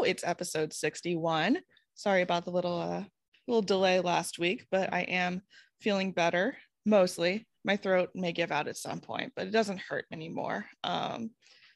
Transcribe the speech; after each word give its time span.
welcome 0.00 0.10
back. 0.10 0.10
Now 0.10 0.10
it's 0.10 0.24
episode 0.24 0.72
61. 0.72 1.58
Sorry 1.94 2.22
about 2.22 2.44
the 2.44 2.50
little 2.50 2.80
uh 2.80 3.04
little 3.46 3.62
delay 3.62 4.00
last 4.00 4.38
week, 4.38 4.66
but 4.70 4.92
I 4.92 5.00
am 5.02 5.42
feeling 5.80 6.12
better 6.12 6.56
mostly. 6.86 7.46
My 7.64 7.76
throat 7.76 8.10
may 8.14 8.32
give 8.32 8.52
out 8.52 8.68
at 8.68 8.76
some 8.76 9.00
point, 9.00 9.32
but 9.36 9.46
it 9.46 9.50
doesn't 9.50 9.80
hurt 9.80 10.06
anymore. 10.12 10.64
Um, 10.82 11.30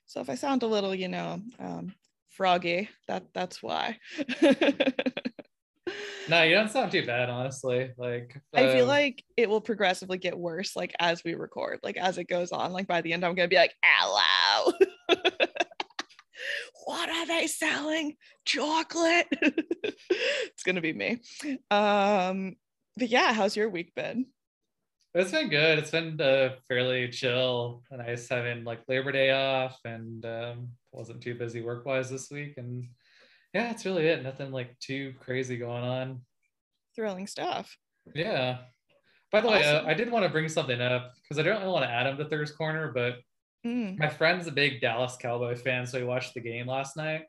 so 0.07 0.21
if 0.21 0.31
I 0.31 0.34
sound 0.34 0.62
a 0.62 0.67
little, 0.67 0.95
you 0.95 1.09
know, 1.09 1.41
um, 1.59 1.95
froggy, 2.31 2.89
that 3.09 3.25
that's 3.34 3.62
why. 3.62 3.98
no, 6.29 6.43
you 6.43 6.55
don't 6.55 6.70
sound 6.70 6.93
too 6.93 7.05
bad, 7.05 7.29
honestly. 7.29 7.91
Like 7.98 8.41
I 8.55 8.73
feel 8.73 8.84
um, 8.84 8.89
like 8.89 9.23
it 9.37 9.51
will 9.51 9.61
progressively 9.61 10.19
get 10.19 10.39
worse, 10.39 10.75
like 10.77 10.95
as 10.98 11.23
we 11.25 11.34
record, 11.34 11.81
like 11.83 11.97
as 11.97 12.17
it 12.19 12.29
goes 12.29 12.53
on. 12.53 12.73
Like 12.73 12.87
by 12.87 13.03
the 13.03 13.12
end, 13.12 13.25
I'm 13.25 13.34
gonna 13.34 13.48
be 13.48 13.56
like, 13.56 13.75
"Hello, 13.83 14.73
what 16.84 17.09
are 17.09 17.27
they 17.27 17.47
selling? 17.47 18.16
Chocolate." 18.45 19.27
it's 19.41 20.62
gonna 20.65 20.80
be 20.80 20.93
me. 20.93 21.20
Um, 21.70 22.57
but 22.97 23.09
yeah, 23.09 23.33
how's 23.33 23.57
your 23.57 23.69
week 23.69 23.95
been? 23.95 24.27
It's 25.15 25.30
been 25.30 25.48
good. 25.48 25.78
It's 25.78 25.92
been 25.92 26.20
uh, 26.20 26.56
fairly 26.67 27.09
chill. 27.09 27.84
And 27.91 28.05
nice 28.05 28.28
having 28.28 28.65
like 28.65 28.81
Labor 28.89 29.12
Day 29.12 29.31
off, 29.31 29.78
and 29.84 30.25
um, 30.27 30.69
wasn't 30.92 31.22
too 31.22 31.34
busy 31.34 31.62
work 31.62 31.87
wise 31.87 32.11
this 32.11 32.31
week, 32.31 32.55
and 32.56 32.84
yeah, 33.53 33.69
that's 33.69 33.84
really 33.84 34.06
it. 34.09 34.22
Nothing 34.22 34.50
like 34.50 34.77
too 34.81 35.15
crazy 35.20 35.56
going 35.56 35.84
on. 35.84 36.20
Thrilling 36.97 37.28
stuff. 37.28 37.77
Yeah. 38.15 38.59
By 39.31 39.41
the 39.41 39.48
awesome. 39.48 39.61
way, 39.61 39.69
uh, 39.69 39.87
I 39.87 39.95
did 39.95 40.11
want 40.11 40.25
to 40.25 40.28
bring 40.28 40.48
something 40.48 40.81
up 40.81 41.12
because 41.22 41.39
I 41.39 41.42
don't 41.42 41.61
really 41.61 41.72
want 41.72 41.84
to 41.84 41.91
add 41.91 42.06
him 42.06 42.17
to 42.19 42.25
Thirst 42.25 42.59
Corner, 42.59 42.92
but 42.92 43.19
mm. 43.65 43.98
my 43.98 44.09
friend's 44.09 44.47
a 44.47 44.53
big 44.53 44.81
Dallas 44.81 45.17
Cowboy 45.20 45.57
fan, 45.57 45.87
so 45.87 45.98
he 45.98 46.05
watched 46.05 46.34
the 46.34 46.41
game 46.41 46.67
last 46.67 46.97
night. 46.97 47.23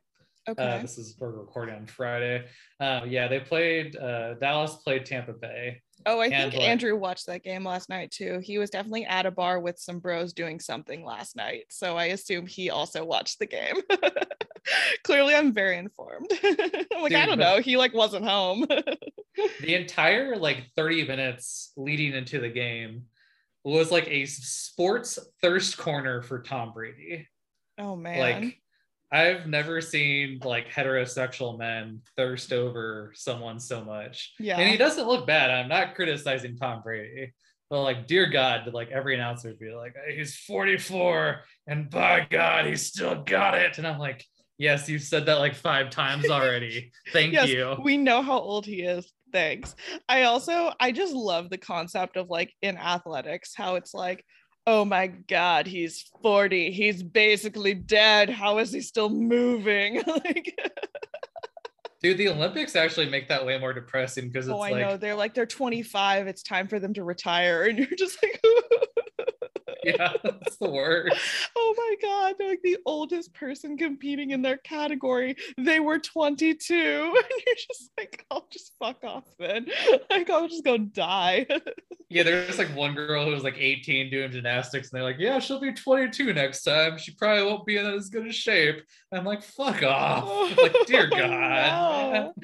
Uh, 0.47 0.52
okay. 0.52 0.64
Uh, 0.64 0.81
this 0.81 0.97
is 0.97 1.16
we're 1.19 1.31
recording 1.31 1.75
on 1.75 1.86
Friday. 1.88 2.45
Uh, 2.80 3.02
yeah, 3.08 3.27
they 3.27 3.39
played. 3.39 3.95
Uh, 3.95 4.36
Dallas 4.36 4.75
played 4.75 5.05
Tampa 5.05 5.33
Bay. 5.33 5.81
Oh, 6.05 6.19
I 6.19 6.30
think 6.30 6.55
Andrew 6.55 6.95
watched 6.95 7.25
that 7.27 7.44
game 7.44 7.64
last 7.64 7.89
night 7.89 8.11
too. 8.11 8.39
He 8.44 8.59
was 8.59 8.69
definitely 8.69 9.05
at 9.05 9.25
a 9.25 9.31
bar 9.31 9.59
with 9.59 9.80
some 9.80 10.00
bros 10.00 10.33
doing 10.33 10.59
something 10.59 11.03
last 11.03 11.36
night, 11.36 11.66
so 11.69 11.97
I 11.97 12.05
assume 12.05 12.45
he 12.45 12.70
also 12.70 13.03
watched 13.03 13.39
the 13.39 13.47
game. 13.47 13.75
Clearly, 15.03 15.36
I'm 15.36 15.53
very 15.53 15.77
informed. 15.77 16.31
I'm 16.44 16.58
like, 17.02 17.11
Dude, 17.11 17.14
I 17.14 17.25
don't 17.25 17.39
know. 17.39 17.59
He 17.59 17.77
like 17.77 17.94
wasn't 17.94 18.25
home. 18.25 18.66
the 19.61 19.75
entire 19.75 20.36
like 20.36 20.66
30 20.75 21.08
minutes 21.08 21.72
leading 21.75 22.14
into 22.14 22.39
the 22.39 22.49
game 22.49 23.03
was 23.71 23.91
like 23.91 24.08
a 24.08 24.25
sports 24.25 25.19
thirst 25.41 25.77
corner 25.77 26.21
for 26.21 26.41
Tom 26.41 26.73
Brady. 26.73 27.27
Oh 27.77 27.95
man. 27.95 28.19
Like 28.19 28.61
I've 29.11 29.47
never 29.47 29.81
seen 29.81 30.39
like 30.44 30.69
heterosexual 30.69 31.58
men 31.58 32.02
thirst 32.17 32.52
over 32.52 33.11
someone 33.16 33.59
so 33.59 33.83
much. 33.83 34.33
Yeah. 34.39 34.58
And 34.58 34.69
he 34.69 34.77
doesn't 34.77 35.08
look 35.08 35.25
bad. 35.25 35.52
I'm 35.52 35.69
not 35.69 35.95
criticizing 35.95 36.58
Tom 36.58 36.81
Brady. 36.81 37.33
But 37.69 37.81
like, 37.81 38.08
dear 38.08 38.27
God, 38.27 38.66
did 38.66 38.73
like 38.73 38.91
every 38.91 39.16
announcer 39.16 39.49
would 39.49 39.59
be 39.59 39.71
like, 39.71 39.95
he's 40.13 40.36
44 40.36 41.41
and 41.67 41.89
by 41.89 42.27
God, 42.30 42.67
he's 42.67 42.86
still 42.86 43.23
got 43.23 43.55
it. 43.55 43.77
And 43.77 43.87
I'm 43.87 43.97
like, 43.97 44.23
Yes, 44.58 44.87
you've 44.87 45.02
said 45.02 45.26
that 45.26 45.39
like 45.39 45.55
five 45.55 45.89
times 45.89 46.30
already. 46.30 46.92
Thank 47.11 47.33
yes, 47.33 47.49
you. 47.49 47.76
We 47.83 47.97
know 47.97 48.21
how 48.21 48.39
old 48.39 48.65
he 48.65 48.82
is. 48.83 49.11
Thanks. 49.35 49.75
I 50.07 50.23
also 50.23 50.71
I 50.79 50.93
just 50.93 51.13
love 51.13 51.49
the 51.49 51.57
concept 51.57 52.15
of 52.15 52.29
like 52.29 52.53
in 52.61 52.77
athletics 52.77 53.51
how 53.53 53.75
it's 53.75 53.93
like 53.93 54.23
oh 54.65 54.85
my 54.85 55.07
god 55.07 55.67
he's 55.67 56.09
40 56.23 56.71
he's 56.71 57.03
basically 57.03 57.73
dead 57.73 58.29
how 58.29 58.59
is 58.59 58.71
he 58.71 58.79
still 58.79 59.09
moving 59.09 60.01
like 60.07 60.57
Dude, 62.01 62.17
the 62.17 62.29
Olympics 62.29 62.75
actually 62.75 63.09
make 63.09 63.27
that 63.29 63.45
way 63.45 63.57
more 63.57 63.73
depressing 63.73 64.27
because 64.29 64.47
oh, 64.47 64.51
it's 64.51 64.59
like, 64.59 64.73
oh, 64.73 64.75
I 64.75 64.79
like, 64.79 64.91
know 64.91 64.97
they're 64.97 65.15
like 65.15 65.33
they're 65.33 65.47
25. 65.47 66.27
It's 66.27 66.43
time 66.43 66.67
for 66.67 66.79
them 66.79 66.93
to 66.93 67.03
retire, 67.03 67.63
and 67.67 67.79
you're 67.79 67.87
just 67.97 68.21
like, 68.21 68.39
yeah, 69.85 70.13
that's 70.23 70.57
the 70.57 70.69
worst. 70.69 71.15
Oh 71.55 71.73
my 71.77 71.95
god, 72.01 72.35
they're 72.37 72.49
like 72.49 72.61
the 72.63 72.77
oldest 72.85 73.33
person 73.33 73.77
competing 73.77 74.31
in 74.31 74.41
their 74.41 74.57
category. 74.57 75.35
They 75.57 75.79
were 75.79 75.99
22. 75.99 76.75
And 77.25 77.43
you're 77.47 77.55
just 77.55 77.91
like, 77.97 78.25
I'll 78.29 78.47
just 78.51 78.73
fuck 78.79 79.03
off 79.03 79.23
then. 79.39 79.67
Like 80.09 80.29
I'll 80.29 80.47
just 80.47 80.63
go 80.63 80.77
die. 80.77 81.45
yeah, 82.09 82.23
there's 82.23 82.57
like 82.57 82.73
one 82.75 82.93
girl 82.93 83.25
who 83.25 83.31
was 83.31 83.43
like 83.43 83.57
18 83.57 84.09
doing 84.09 84.31
gymnastics, 84.31 84.91
and 84.91 84.97
they're 84.97 85.03
like, 85.03 85.19
Yeah, 85.19 85.39
she'll 85.39 85.59
be 85.59 85.73
22 85.73 86.33
next 86.33 86.63
time. 86.63 86.97
She 86.97 87.13
probably 87.15 87.45
won't 87.45 87.65
be 87.65 87.77
in 87.77 87.85
as 87.85 88.09
good 88.09 88.27
a 88.27 88.31
shape. 88.31 88.81
I'm 89.11 89.25
like, 89.25 89.43
fuck 89.43 89.83
off. 89.83 90.57
like, 90.57 90.75
dear 90.87 91.09
God. 91.09 92.31
oh 92.35 92.43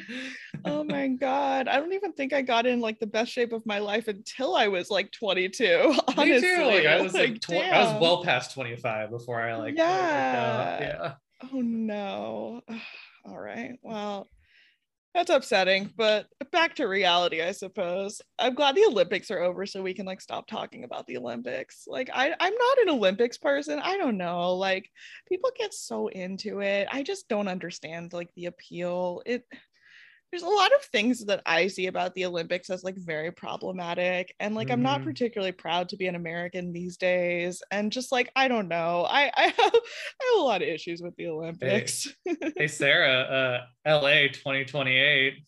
Oh 0.65 0.83
my 0.83 1.07
god. 1.07 1.67
I 1.67 1.77
don't 1.77 1.93
even 1.93 2.13
think 2.13 2.33
I 2.33 2.41
got 2.41 2.65
in 2.65 2.79
like 2.79 2.99
the 2.99 3.07
best 3.07 3.31
shape 3.31 3.53
of 3.53 3.65
my 3.65 3.79
life 3.79 4.07
until 4.07 4.55
I 4.55 4.67
was 4.67 4.89
like 4.89 5.11
22. 5.11 5.95
Honestly. 6.07 6.25
Me 6.25 6.41
too. 6.41 6.65
Like 6.65 6.85
I 6.85 7.01
was 7.01 7.13
like, 7.13 7.29
like 7.29 7.41
tw- 7.41 7.51
I 7.53 7.93
was 7.93 8.01
well 8.01 8.23
past 8.23 8.53
25 8.53 9.09
before 9.09 9.41
I 9.41 9.55
like 9.55 9.75
yeah. 9.77 10.79
yeah. 10.79 11.13
Oh 11.51 11.61
no. 11.61 12.61
All 13.25 13.39
right. 13.39 13.77
Well, 13.83 14.29
that's 15.13 15.29
upsetting, 15.29 15.91
but 15.97 16.27
back 16.53 16.75
to 16.75 16.87
reality, 16.87 17.41
I 17.41 17.51
suppose. 17.51 18.21
I'm 18.39 18.55
glad 18.55 18.75
the 18.75 18.85
Olympics 18.85 19.29
are 19.29 19.41
over 19.41 19.65
so 19.65 19.81
we 19.81 19.93
can 19.93 20.05
like 20.05 20.21
stop 20.21 20.47
talking 20.47 20.85
about 20.85 21.05
the 21.05 21.17
Olympics. 21.17 21.83
Like 21.85 22.09
I 22.13 22.33
I'm 22.39 22.53
not 22.53 22.77
an 22.81 22.89
Olympics 22.89 23.37
person. 23.37 23.79
I 23.79 23.97
don't 23.97 24.17
know. 24.17 24.53
Like 24.53 24.89
people 25.27 25.51
get 25.57 25.73
so 25.73 26.07
into 26.07 26.61
it. 26.61 26.87
I 26.91 27.03
just 27.03 27.27
don't 27.27 27.49
understand 27.49 28.13
like 28.13 28.29
the 28.35 28.45
appeal. 28.45 29.21
It 29.25 29.43
there's 30.31 30.43
a 30.43 30.49
lot 30.49 30.71
of 30.73 30.81
things 30.85 31.25
that 31.25 31.41
I 31.45 31.67
see 31.67 31.87
about 31.87 32.15
the 32.15 32.25
Olympics 32.25 32.69
as 32.69 32.83
like 32.83 32.95
very 32.95 33.31
problematic. 33.31 34.33
And 34.39 34.55
like, 34.55 34.67
mm-hmm. 34.67 34.73
I'm 34.73 34.81
not 34.81 34.99
mm-hmm. 34.99 35.09
particularly 35.09 35.51
proud 35.51 35.89
to 35.89 35.97
be 35.97 36.07
an 36.07 36.15
American 36.15 36.71
these 36.71 36.95
days. 36.95 37.61
And 37.69 37.91
just 37.91 38.11
like, 38.11 38.31
I 38.35 38.47
don't 38.47 38.69
know. 38.69 39.05
I, 39.09 39.29
I, 39.35 39.41
have, 39.57 39.57
I 39.57 39.71
have 39.73 40.39
a 40.39 40.41
lot 40.41 40.61
of 40.61 40.69
issues 40.69 41.01
with 41.01 41.15
the 41.17 41.27
Olympics. 41.27 42.07
Hey, 42.23 42.35
hey 42.57 42.67
Sarah, 42.67 43.65
uh, 43.85 43.99
LA 43.99 44.27
2028. 44.29 45.43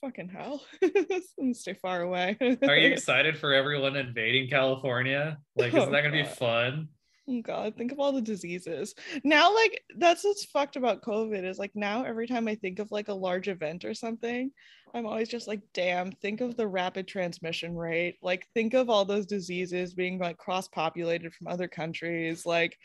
Fucking 0.00 0.28
hell. 0.28 0.62
stay 1.52 1.74
far 1.74 2.02
away. 2.02 2.36
Are 2.40 2.76
you 2.76 2.88
excited 2.88 3.38
for 3.38 3.54
everyone 3.54 3.96
invading 3.96 4.50
California? 4.50 5.38
Like, 5.56 5.68
isn't 5.68 5.88
oh, 5.88 5.90
that 5.92 6.02
going 6.02 6.12
to 6.12 6.22
be 6.22 6.28
fun? 6.28 6.88
Oh 7.28 7.42
God, 7.42 7.76
think 7.76 7.92
of 7.92 8.00
all 8.00 8.12
the 8.12 8.20
diseases. 8.20 8.94
Now, 9.24 9.54
like 9.54 9.82
that's 9.98 10.24
what's 10.24 10.44
fucked 10.46 10.76
about 10.76 11.02
COVID 11.02 11.44
is 11.44 11.58
like 11.58 11.72
now 11.74 12.04
every 12.04 12.26
time 12.26 12.48
I 12.48 12.54
think 12.56 12.78
of 12.78 12.90
like 12.90 13.08
a 13.08 13.14
large 13.14 13.48
event 13.48 13.84
or 13.84 13.94
something, 13.94 14.50
I'm 14.94 15.06
always 15.06 15.28
just 15.28 15.46
like, 15.46 15.60
damn, 15.72 16.10
think 16.10 16.40
of 16.40 16.56
the 16.56 16.66
rapid 16.66 17.06
transmission 17.06 17.76
rate. 17.76 18.16
Like, 18.22 18.46
think 18.54 18.74
of 18.74 18.90
all 18.90 19.04
those 19.04 19.26
diseases 19.26 19.94
being 19.94 20.18
like 20.18 20.38
cross-populated 20.38 21.32
from 21.34 21.46
other 21.46 21.68
countries. 21.68 22.44
Like, 22.46 22.76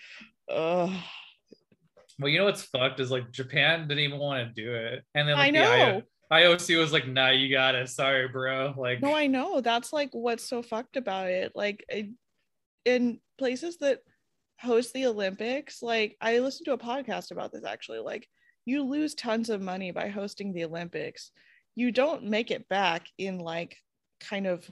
uh 0.50 0.96
well, 2.20 2.30
you 2.30 2.40
know 2.40 2.46
what's 2.46 2.64
fucked 2.64 3.00
is 3.00 3.12
like 3.12 3.32
Japan 3.32 3.88
didn't 3.88 4.04
even 4.04 4.20
want 4.20 4.48
to 4.48 4.62
do 4.62 4.74
it. 4.74 5.04
And 5.16 5.28
then 5.28 5.38
like 5.38 5.48
I 5.48 5.50
know. 5.50 6.02
IOC 6.32 6.80
was 6.80 6.94
like, 6.94 7.08
nah, 7.08 7.30
you 7.30 7.52
got 7.52 7.76
it. 7.76 7.90
Sorry, 7.90 8.28
bro. 8.28 8.74
Like, 8.78 9.02
no, 9.02 9.14
I 9.14 9.28
know. 9.28 9.62
That's 9.62 9.94
like 9.94 10.10
what's 10.12 10.48
so 10.48 10.62
fucked 10.62 10.98
about 10.98 11.28
it. 11.28 11.52
Like, 11.56 11.86
in 12.86 13.20
places 13.38 13.78
that 13.78 14.00
host 14.60 14.94
the 14.94 15.06
Olympics, 15.06 15.82
like 15.82 16.18
I 16.22 16.40
listened 16.40 16.66
to 16.66 16.74
a 16.74 16.78
podcast 16.78 17.32
about 17.32 17.52
this 17.52 17.66
actually. 17.66 18.00
Like 18.00 18.28
you 18.66 18.84
lose 18.84 19.14
tons 19.16 19.50
of 19.50 19.62
money 19.62 19.92
by 19.92 20.10
hosting 20.10 20.54
the 20.54 20.66
Olympics. 20.66 21.32
You 21.76 21.92
don't 21.92 22.24
make 22.24 22.52
it 22.52 22.68
back 22.70 23.08
in 23.18 23.40
like 23.40 23.78
kind 24.20 24.48
of 24.48 24.70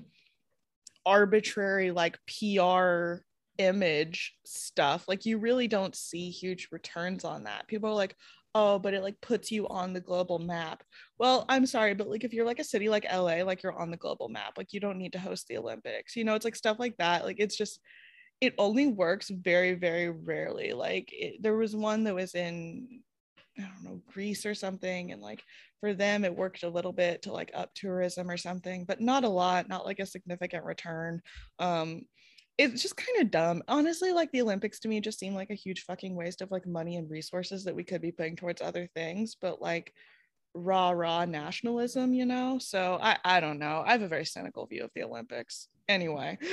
arbitrary 1.05 1.91
like 1.91 2.17
PR 2.27 3.17
image 3.57 4.33
stuff. 4.45 5.05
Like 5.07 5.25
you 5.25 5.37
really 5.37 5.67
don't 5.67 5.95
see 5.95 6.29
huge 6.29 6.69
returns 6.71 7.23
on 7.23 7.43
that. 7.43 7.67
People 7.67 7.89
are 7.89 7.95
like, 7.95 8.15
oh, 8.55 8.79
but 8.79 8.93
it 8.93 9.03
like 9.03 9.19
puts 9.21 9.51
you 9.51 9.67
on 9.67 9.93
the 9.93 9.99
global 9.99 10.39
map. 10.39 10.83
Well, 11.17 11.45
I'm 11.49 11.65
sorry, 11.65 11.93
but 11.93 12.07
like 12.07 12.23
if 12.23 12.33
you're 12.33 12.45
like 12.45 12.59
a 12.59 12.63
city 12.63 12.89
like 12.89 13.05
LA, 13.11 13.43
like 13.43 13.63
you're 13.63 13.77
on 13.77 13.91
the 13.91 13.97
global 13.97 14.29
map. 14.29 14.53
Like 14.57 14.73
you 14.73 14.79
don't 14.79 14.97
need 14.97 15.13
to 15.13 15.19
host 15.19 15.47
the 15.47 15.57
Olympics. 15.57 16.15
You 16.15 16.23
know, 16.23 16.35
it's 16.35 16.45
like 16.45 16.55
stuff 16.55 16.79
like 16.79 16.97
that. 16.97 17.25
Like 17.25 17.37
it's 17.39 17.57
just 17.57 17.79
it 18.43 18.53
only 18.57 18.87
works 18.87 19.29
very 19.29 19.73
very 19.73 20.09
rarely. 20.09 20.73
Like 20.73 21.09
it, 21.13 21.41
there 21.41 21.55
was 21.55 21.75
one 21.75 22.03
that 22.03 22.15
was 22.15 22.35
in 22.35 23.01
i 23.57 23.61
don't 23.61 23.83
know 23.83 24.01
greece 24.11 24.47
or 24.47 24.55
something 24.55 25.11
and 25.11 25.21
like 25.21 25.43
for 25.79 25.93
them 25.93 26.25
it 26.25 26.35
worked 26.35 26.63
a 26.63 26.69
little 26.69 26.91
bit 26.91 27.21
to 27.21 27.31
like 27.31 27.51
up 27.53 27.69
tourism 27.75 28.29
or 28.29 28.35
something 28.35 28.83
but 28.83 28.99
not 28.99 29.23
a 29.23 29.29
lot 29.29 29.69
not 29.69 29.85
like 29.85 29.99
a 29.99 30.05
significant 30.05 30.65
return. 30.65 31.21
Um 31.59 32.01
it's 32.59 32.83
just 32.83 32.95
kind 32.97 33.19
of 33.21 33.31
dumb. 33.31 33.63
Honestly 33.67 34.11
like 34.11 34.31
the 34.31 34.41
olympics 34.41 34.79
to 34.81 34.87
me 34.89 34.99
just 34.99 35.19
seem 35.19 35.35
like 35.35 35.51
a 35.51 35.55
huge 35.55 35.83
fucking 35.83 36.15
waste 36.15 36.41
of 36.41 36.51
like 36.51 36.67
money 36.67 36.97
and 36.97 37.09
resources 37.09 37.63
that 37.63 37.75
we 37.75 37.83
could 37.83 38.01
be 38.01 38.11
putting 38.11 38.35
towards 38.35 38.61
other 38.61 38.87
things 38.95 39.37
but 39.41 39.61
like 39.61 39.93
raw 40.53 40.91
raw 40.91 41.25
nationalism 41.25 42.13
you 42.13 42.25
know? 42.25 42.57
So 42.59 42.99
i 43.01 43.17
i 43.23 43.39
don't 43.39 43.59
know. 43.59 43.83
I 43.85 43.91
have 43.91 44.01
a 44.01 44.07
very 44.07 44.25
cynical 44.25 44.65
view 44.65 44.83
of 44.83 44.91
the 44.95 45.03
olympics. 45.03 45.67
Anyway. 45.87 46.37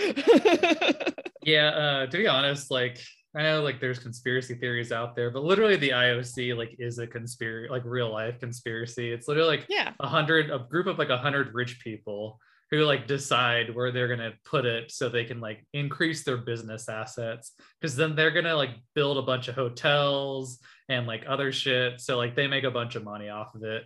Yeah 1.43 1.69
uh 1.69 2.07
to 2.07 2.19
be 2.19 2.27
honest 2.27 2.71
like 2.71 2.99
I 3.35 3.43
know 3.45 3.63
like 3.63 3.81
there's 3.81 4.01
conspiracy 4.01 4.55
theories 4.57 4.91
out 4.91 5.15
there, 5.15 5.31
but 5.31 5.45
literally 5.45 5.77
the 5.77 5.91
IOC 5.91 6.57
like 6.57 6.75
is 6.81 6.99
a 6.99 7.07
conspiracy, 7.07 7.71
like 7.71 7.83
real 7.85 8.13
life 8.13 8.41
conspiracy. 8.41 9.13
It's 9.13 9.29
literally 9.29 9.57
like 9.57 9.67
yeah, 9.69 9.93
a 10.01 10.09
hundred, 10.09 10.51
a 10.51 10.59
group 10.59 10.89
of 10.89 10.99
like 10.99 11.11
a 11.11 11.17
hundred 11.17 11.55
rich 11.55 11.79
people 11.79 12.41
who 12.71 12.85
like 12.85 13.07
decide 13.07 13.75
where 13.75 13.91
they're 13.91 14.09
gonna 14.09 14.33
put 14.45 14.65
it 14.65 14.93
so 14.93 15.09
they 15.09 15.25
can 15.25 15.41
like 15.41 15.67
increase 15.73 16.23
their 16.23 16.37
business 16.37 16.89
assets 16.89 17.53
because 17.81 17.97
then 17.97 18.15
they're 18.15 18.31
gonna 18.31 18.55
like 18.55 18.71
build 18.95 19.19
a 19.19 19.23
bunch 19.23 19.49
of 19.49 19.55
hotels 19.55 20.61
and 20.89 21.07
like 21.07 21.25
other 21.27 21.53
shit. 21.53 22.01
So 22.01 22.17
like 22.17 22.37
they 22.37 22.47
make 22.47 22.65
a 22.65 22.71
bunch 22.71 22.95
of 22.95 23.05
money 23.05 23.29
off 23.29 23.55
of 23.55 23.65
it. 23.65 23.85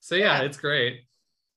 So 0.00 0.16
yeah, 0.16 0.40
yeah. 0.40 0.42
it's 0.42 0.56
great. 0.56 1.02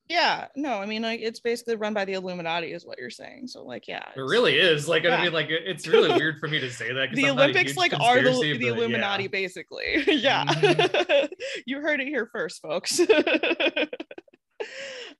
Yeah, 0.09 0.47
no, 0.55 0.79
I 0.79 0.85
mean 0.85 1.01
like 1.01 1.19
it's 1.21 1.41
basically 1.41 1.75
run 1.75 1.93
by 1.93 2.05
the 2.05 2.13
Illuminati, 2.13 2.71
is 2.71 2.85
what 2.85 2.97
you're 2.97 3.09
saying. 3.09 3.47
So 3.47 3.63
like, 3.65 3.87
yeah, 3.87 4.05
it 4.15 4.21
really 4.21 4.57
is. 4.57 4.87
Like, 4.87 5.03
yeah. 5.03 5.17
I 5.17 5.23
mean, 5.23 5.33
like 5.33 5.47
it's 5.49 5.85
really 5.85 6.13
weird 6.15 6.39
for 6.39 6.47
me 6.47 6.59
to 6.59 6.71
say 6.71 6.93
that. 6.93 7.09
the 7.13 7.25
I'm 7.25 7.37
Olympics 7.37 7.75
like 7.75 7.93
are 7.99 8.21
the, 8.21 8.57
the 8.57 8.67
Illuminati, 8.67 9.23
yeah. 9.23 9.29
basically. 9.29 10.03
yeah, 10.07 10.45
mm-hmm. 10.45 11.25
you 11.65 11.81
heard 11.81 11.99
it 11.99 12.07
here 12.07 12.29
first, 12.31 12.61
folks. 12.61 13.01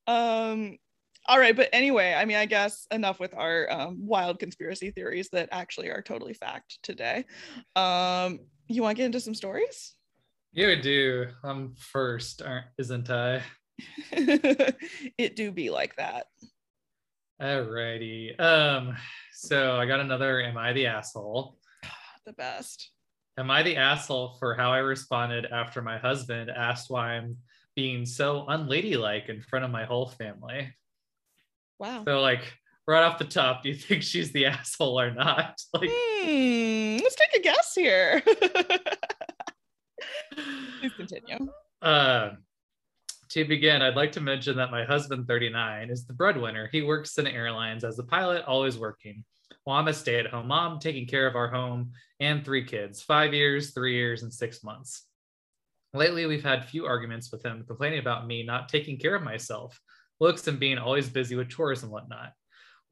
um, 0.08 0.78
all 1.28 1.40
right, 1.40 1.56
but 1.56 1.70
anyway, 1.74 2.14
I 2.14 2.26
mean, 2.26 2.38
I 2.38 2.46
guess 2.46 2.88
enough 2.92 3.20
with 3.20 3.34
our 3.34 3.70
um, 3.70 3.98
wild 4.00 4.40
conspiracy 4.40 4.92
theories 4.92 5.30
that 5.34 5.50
actually 5.52 5.90
are 5.90 6.02
totally 6.02 6.34
fact 6.34 6.80
today. 6.84 7.26
Um, 7.76 8.40
you 8.68 8.82
want 8.82 8.96
to 8.96 9.02
get 9.02 9.08
into 9.08 9.20
some 9.20 9.36
stories? 9.36 9.96
Yeah, 10.54 10.68
we 10.68 10.82
do. 10.82 11.28
I'm 11.44 11.76
first, 11.76 12.42
aren't 12.42 12.68
isn't 12.78 13.10
I? 13.10 13.44
it 14.12 15.36
do 15.36 15.52
be 15.52 15.70
like 15.70 15.96
that. 15.98 16.28
Alrighty. 17.42 18.40
Um, 18.40 18.96
so 19.34 19.76
I 19.76 19.86
got 19.86 20.00
another 20.00 20.42
Am 20.42 20.58
I 20.58 20.74
the 20.74 20.88
asshole? 20.88 21.58
The 22.26 22.34
best. 22.34 22.92
Am 23.38 23.52
I 23.52 23.62
the 23.62 23.76
asshole 23.76 24.38
for 24.40 24.56
how 24.56 24.72
I 24.72 24.80
responded 24.80 25.46
after 25.46 25.82
my 25.82 25.98
husband 25.98 26.50
asked 26.50 26.90
why 26.90 27.12
I'm 27.12 27.38
being 27.76 28.06
so 28.06 28.46
unladylike 28.48 29.30
in 29.30 29.42
front 29.42 29.64
of 29.64 29.72
my 29.72 29.86
whole 29.86 30.08
family? 30.08 30.74
Wow. 31.80 32.04
So 32.06 32.20
like 32.22 32.58
right 32.88 33.04
off 33.04 33.18
the 33.18 33.26
top, 33.26 33.64
do 33.64 33.70
you 33.70 33.76
think 33.76 34.04
she's 34.04 34.32
the 34.32 34.46
asshole 34.48 35.00
or 35.00 35.12
not? 35.12 35.62
Like 35.74 35.90
hmm, 35.92 36.98
let's 37.04 37.16
take 37.16 37.40
a 37.40 37.42
guess 37.42 37.74
here. 37.76 38.22
Please 40.80 40.94
continue. 40.96 41.50
Uh 41.82 42.32
to 43.30 43.46
begin, 43.46 43.82
I'd 43.82 43.96
like 43.96 44.14
to 44.14 44.22
mention 44.22 44.56
that 44.58 44.72
my 44.72 44.86
husband, 44.86 45.28
39, 45.28 45.90
is 45.90 46.06
the 46.06 46.14
breadwinner. 46.14 46.70
He 46.72 46.82
works 46.82 47.18
in 47.18 47.28
airlines 47.28 47.84
as 47.84 48.00
a 48.00 48.04
pilot, 48.04 48.46
always 48.46 48.78
working, 48.78 49.24
while 49.64 49.80
I'm 49.80 49.88
a 49.88 49.94
stay 49.94 50.16
at 50.20 50.28
home 50.28 50.48
mom, 50.48 50.80
taking 50.80 51.06
care 51.08 51.28
of 51.28 51.36
our 51.36 51.50
home 51.50 51.92
and 52.20 52.44
three 52.44 52.64
kids 52.64 53.02
five 53.02 53.34
years, 53.34 53.74
three 53.74 53.96
years, 53.96 54.24
and 54.24 54.34
six 54.34 54.64
months. 54.64 55.04
Lately, 55.94 56.26
we've 56.26 56.44
had 56.44 56.66
few 56.66 56.86
arguments 56.86 57.32
with 57.32 57.44
him 57.44 57.64
complaining 57.68 58.00
about 58.00 58.28
me 58.28 58.44
not 58.44 58.70
taking 58.70 58.98
care 58.98 59.16
of 59.16 59.24
myself, 59.24 59.80
looks, 60.20 60.48
and 60.48 60.60
being 60.60 60.78
always 60.78 61.10
busy 61.10 61.36
with 61.36 61.50
chores 61.50 61.84
and 61.84 61.92
whatnot. 61.92 62.34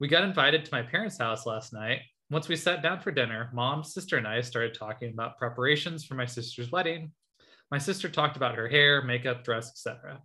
We 0.00 0.08
got 0.08 0.24
invited 0.24 0.64
to 0.64 0.74
my 0.74 0.82
parents' 0.82 1.18
house 1.18 1.46
last 1.46 1.72
night. 1.72 2.00
Once 2.30 2.48
we 2.48 2.56
sat 2.56 2.82
down 2.82 3.00
for 3.00 3.12
dinner, 3.12 3.50
mom, 3.54 3.84
sister, 3.84 4.16
and 4.16 4.26
I 4.26 4.40
started 4.40 4.74
talking 4.74 5.12
about 5.12 5.38
preparations 5.38 6.04
for 6.04 6.14
my 6.14 6.26
sister's 6.26 6.72
wedding 6.72 7.12
my 7.70 7.78
sister 7.78 8.08
talked 8.08 8.36
about 8.36 8.54
her 8.54 8.68
hair, 8.68 9.02
makeup, 9.02 9.42
dress, 9.42 9.70
etc. 9.70 10.20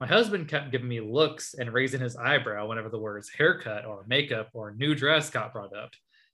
My 0.00 0.06
husband 0.06 0.48
kept 0.48 0.72
giving 0.72 0.88
me 0.88 1.00
looks 1.00 1.54
and 1.54 1.72
raising 1.72 2.00
his 2.00 2.16
eyebrow 2.16 2.66
whenever 2.66 2.88
the 2.88 2.98
words 2.98 3.30
haircut 3.30 3.84
or 3.84 4.04
makeup 4.08 4.48
or 4.52 4.74
new 4.74 4.94
dress 4.94 5.30
got 5.30 5.52
brought 5.52 5.76
up. 5.76 5.90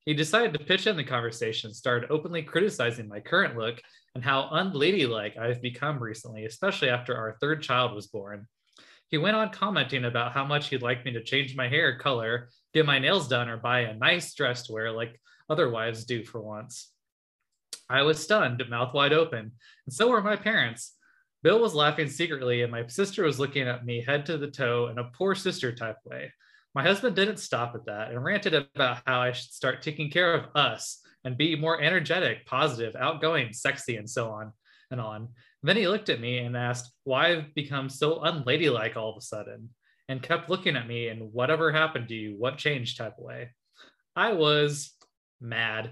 He 0.07 0.15
decided 0.15 0.55
to 0.55 0.65
pitch 0.65 0.87
in 0.87 0.97
the 0.97 1.05
conversation, 1.05 1.69
and 1.69 1.77
started 1.77 2.11
openly 2.11 2.43
criticizing 2.43 3.07
my 3.07 3.21
current 3.21 3.59
look 3.59 3.81
and 4.15 4.25
how 4.25 4.49
unladylike 4.51 5.37
I've 5.37 5.61
become 5.61 6.03
recently, 6.03 6.47
especially 6.47 6.89
after 6.89 7.15
our 7.15 7.37
third 7.39 7.63
child 7.63 7.95
was 7.95 8.07
born. 8.07 8.49
He 9.11 9.19
went 9.19 9.37
on 9.37 9.51
commenting 9.51 10.05
about 10.05 10.33
how 10.33 10.45
much 10.45 10.69
he'd 10.69 10.83
like 10.83 11.05
me 11.05 11.13
to 11.13 11.23
change 11.23 11.57
my 11.57 11.69
hair 11.69 11.99
color, 11.99 12.49
get 12.73 12.87
my 12.87 13.01
nails 13.01 13.27
done, 13.27 13.49
or 13.49 13.57
buy 13.57 13.81
a 13.81 13.95
nice 13.95 14.33
dress 14.35 14.63
to 14.65 14.73
wear 14.73 14.93
like 14.93 15.21
other 15.49 15.69
wives 15.69 16.05
do 16.05 16.23
for 16.25 16.41
once. 16.41 16.93
I 17.89 18.03
was 18.03 18.23
stunned, 18.23 18.63
mouth 18.71 18.95
wide 18.95 19.13
open, 19.13 19.51
and 19.87 19.93
so 19.93 20.09
were 20.09 20.23
my 20.23 20.37
parents. 20.37 20.95
Bill 21.43 21.59
was 21.59 21.75
laughing 21.75 22.09
secretly, 22.09 22.63
and 22.63 22.71
my 22.71 22.87
sister 22.87 23.25
was 23.25 23.41
looking 23.41 23.67
at 23.67 23.85
me 23.85 24.01
head 24.01 24.27
to 24.27 24.39
the 24.39 24.51
toe 24.51 24.89
in 24.89 24.99
a 24.99 25.11
poor 25.13 25.35
sister 25.35 25.75
type 25.75 25.97
way. 26.05 26.33
My 26.73 26.85
husband 26.85 27.17
didn't 27.17 27.39
stop 27.39 27.75
at 27.75 27.87
that 27.87 28.11
and 28.11 28.23
ranted 28.23 28.55
about 28.55 28.99
how 29.07 29.21
I 29.21 29.33
should 29.33 29.51
start 29.51 29.83
taking 29.83 30.09
care 30.09 30.35
of 30.35 30.55
us 30.55 31.01
and 31.25 31.37
be 31.37 31.57
more 31.57 31.83
energetic, 31.83 32.47
positive, 32.47 32.95
outgoing, 32.95 33.53
sexy, 33.53 33.97
and 33.97 34.09
so 34.09 34.31
on 34.31 34.53
and 34.93 35.01
on. 35.01 35.29
Then 35.63 35.77
he 35.77 35.89
looked 35.89 36.09
at 36.09 36.21
me 36.21 36.39
and 36.39 36.57
asked 36.57 36.93
why 37.05 37.29
I've 37.29 37.55
become 37.55 37.89
so 37.89 38.21
unladylike 38.23 38.97
all 38.97 39.11
of 39.11 39.17
a 39.19 39.21
sudden 39.21 39.71
and 40.09 40.23
kept 40.23 40.51
looking 40.51 40.77
at 40.77 40.89
me 40.89 41.09
in 41.09 41.19
whatever 41.33 41.71
happened 41.71 42.09
to 42.09 42.15
you, 42.15 42.35
what 42.37 42.59
changed 42.59 42.97
type 42.97 43.19
of 43.19 43.25
way. 43.25 43.51
I 44.17 44.33
was 44.33 44.95
mad. 45.41 45.91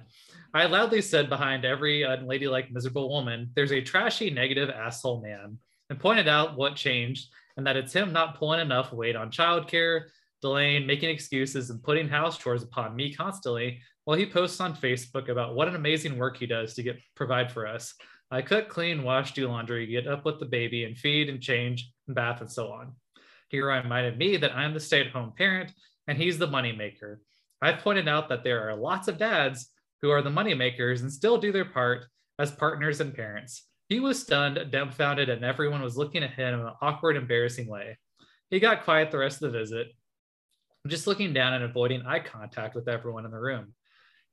I 0.53 0.67
loudly 0.67 1.03
said 1.03 1.29
behind 1.29 1.65
every 1.65 2.03
unladylike, 2.03 2.70
miserable 2.70 3.09
woman, 3.11 3.50
there's 3.55 3.73
a 3.73 3.81
trashy, 3.81 4.31
negative 4.31 4.70
asshole 4.70 5.23
man, 5.23 5.59
and 5.91 6.00
pointed 6.00 6.29
out 6.29 6.56
what 6.56 6.76
changed 6.76 7.29
and 7.56 7.67
that 7.67 7.76
it's 7.76 7.93
him 7.93 8.12
not 8.12 8.38
pulling 8.38 8.61
enough 8.61 8.93
weight 8.93 9.17
on 9.17 9.31
childcare, 9.31 10.05
delaying, 10.41 10.87
making 10.87 11.11
excuses, 11.11 11.70
and 11.70 11.82
putting 11.82 12.09
house 12.09 12.38
chores 12.38 12.62
upon 12.62 12.94
me 12.94 13.12
constantly 13.12 13.81
while 14.05 14.17
he 14.17 14.25
posts 14.25 14.61
on 14.61 14.76
Facebook 14.76 15.29
about 15.29 15.55
what 15.55 15.69
an 15.69 15.75
amazing 15.75 16.17
work 16.17 16.37
he 16.37 16.47
does 16.47 16.75
to 16.75 16.82
get 16.82 16.99
provide 17.15 17.50
for 17.50 17.67
us. 17.67 17.94
I 18.31 18.43
cook, 18.43 18.69
clean, 18.69 19.03
wash, 19.03 19.33
do 19.33 19.49
laundry, 19.49 19.87
get 19.87 20.07
up 20.07 20.25
with 20.25 20.39
the 20.39 20.47
baby, 20.47 20.85
and 20.85 20.97
feed 20.97 21.29
and 21.29 21.41
change 21.41 21.91
and 22.07 22.15
bath 22.15 22.41
and 22.41 22.51
so 22.51 22.69
on. 22.69 22.93
He 23.49 23.61
reminded 23.61 24.19
me 24.19 24.37
that 24.37 24.55
I'm 24.55 24.75
the 24.75 24.81
stay-at-home 24.81 25.33
parent 25.37 25.73
and 26.07 26.19
he's 26.19 26.39
the 26.39 26.49
moneymaker. 26.49 27.17
I've 27.63 27.79
pointed 27.79 28.06
out 28.06 28.29
that 28.29 28.44
there 28.44 28.69
are 28.69 28.77
lots 28.77 29.08
of 29.08 29.19
dads 29.19 29.70
who 30.03 30.11
are 30.11 30.23
the 30.23 30.31
moneymakers 30.31 31.01
and 31.01 31.13
still 31.13 31.39
do 31.39 31.51
their 31.53 31.65
part 31.65 32.05
as 32.39 32.51
partners 32.51 33.01
and 33.01 33.15
parents. 33.15 33.65
He 33.89 34.01
was 34.01 34.20
stunned, 34.20 34.70
dumbfounded, 34.70 35.31
and 35.31 35.44
everyone 35.44 35.82
was 35.82 35.97
looking 35.97 36.23
at 36.23 36.35
him 36.35 36.61
in 36.61 36.67
an 36.67 36.73
awkward, 36.82 37.17
embarrassing 37.17 37.67
way. 37.67 37.97
He 38.51 38.61
got 38.61 38.85
quiet 38.85 39.11
the 39.11 39.19
rest 39.19 39.43
of 39.43 39.51
the 39.51 39.58
visit, 39.58 39.89
just 40.87 41.06
looking 41.06 41.32
down 41.32 41.55
and 41.55 41.65
avoiding 41.65 42.03
eye 42.03 42.20
contact 42.20 42.75
with 42.75 42.87
everyone 42.87 43.25
in 43.25 43.31
the 43.31 43.39
room. 43.39 43.73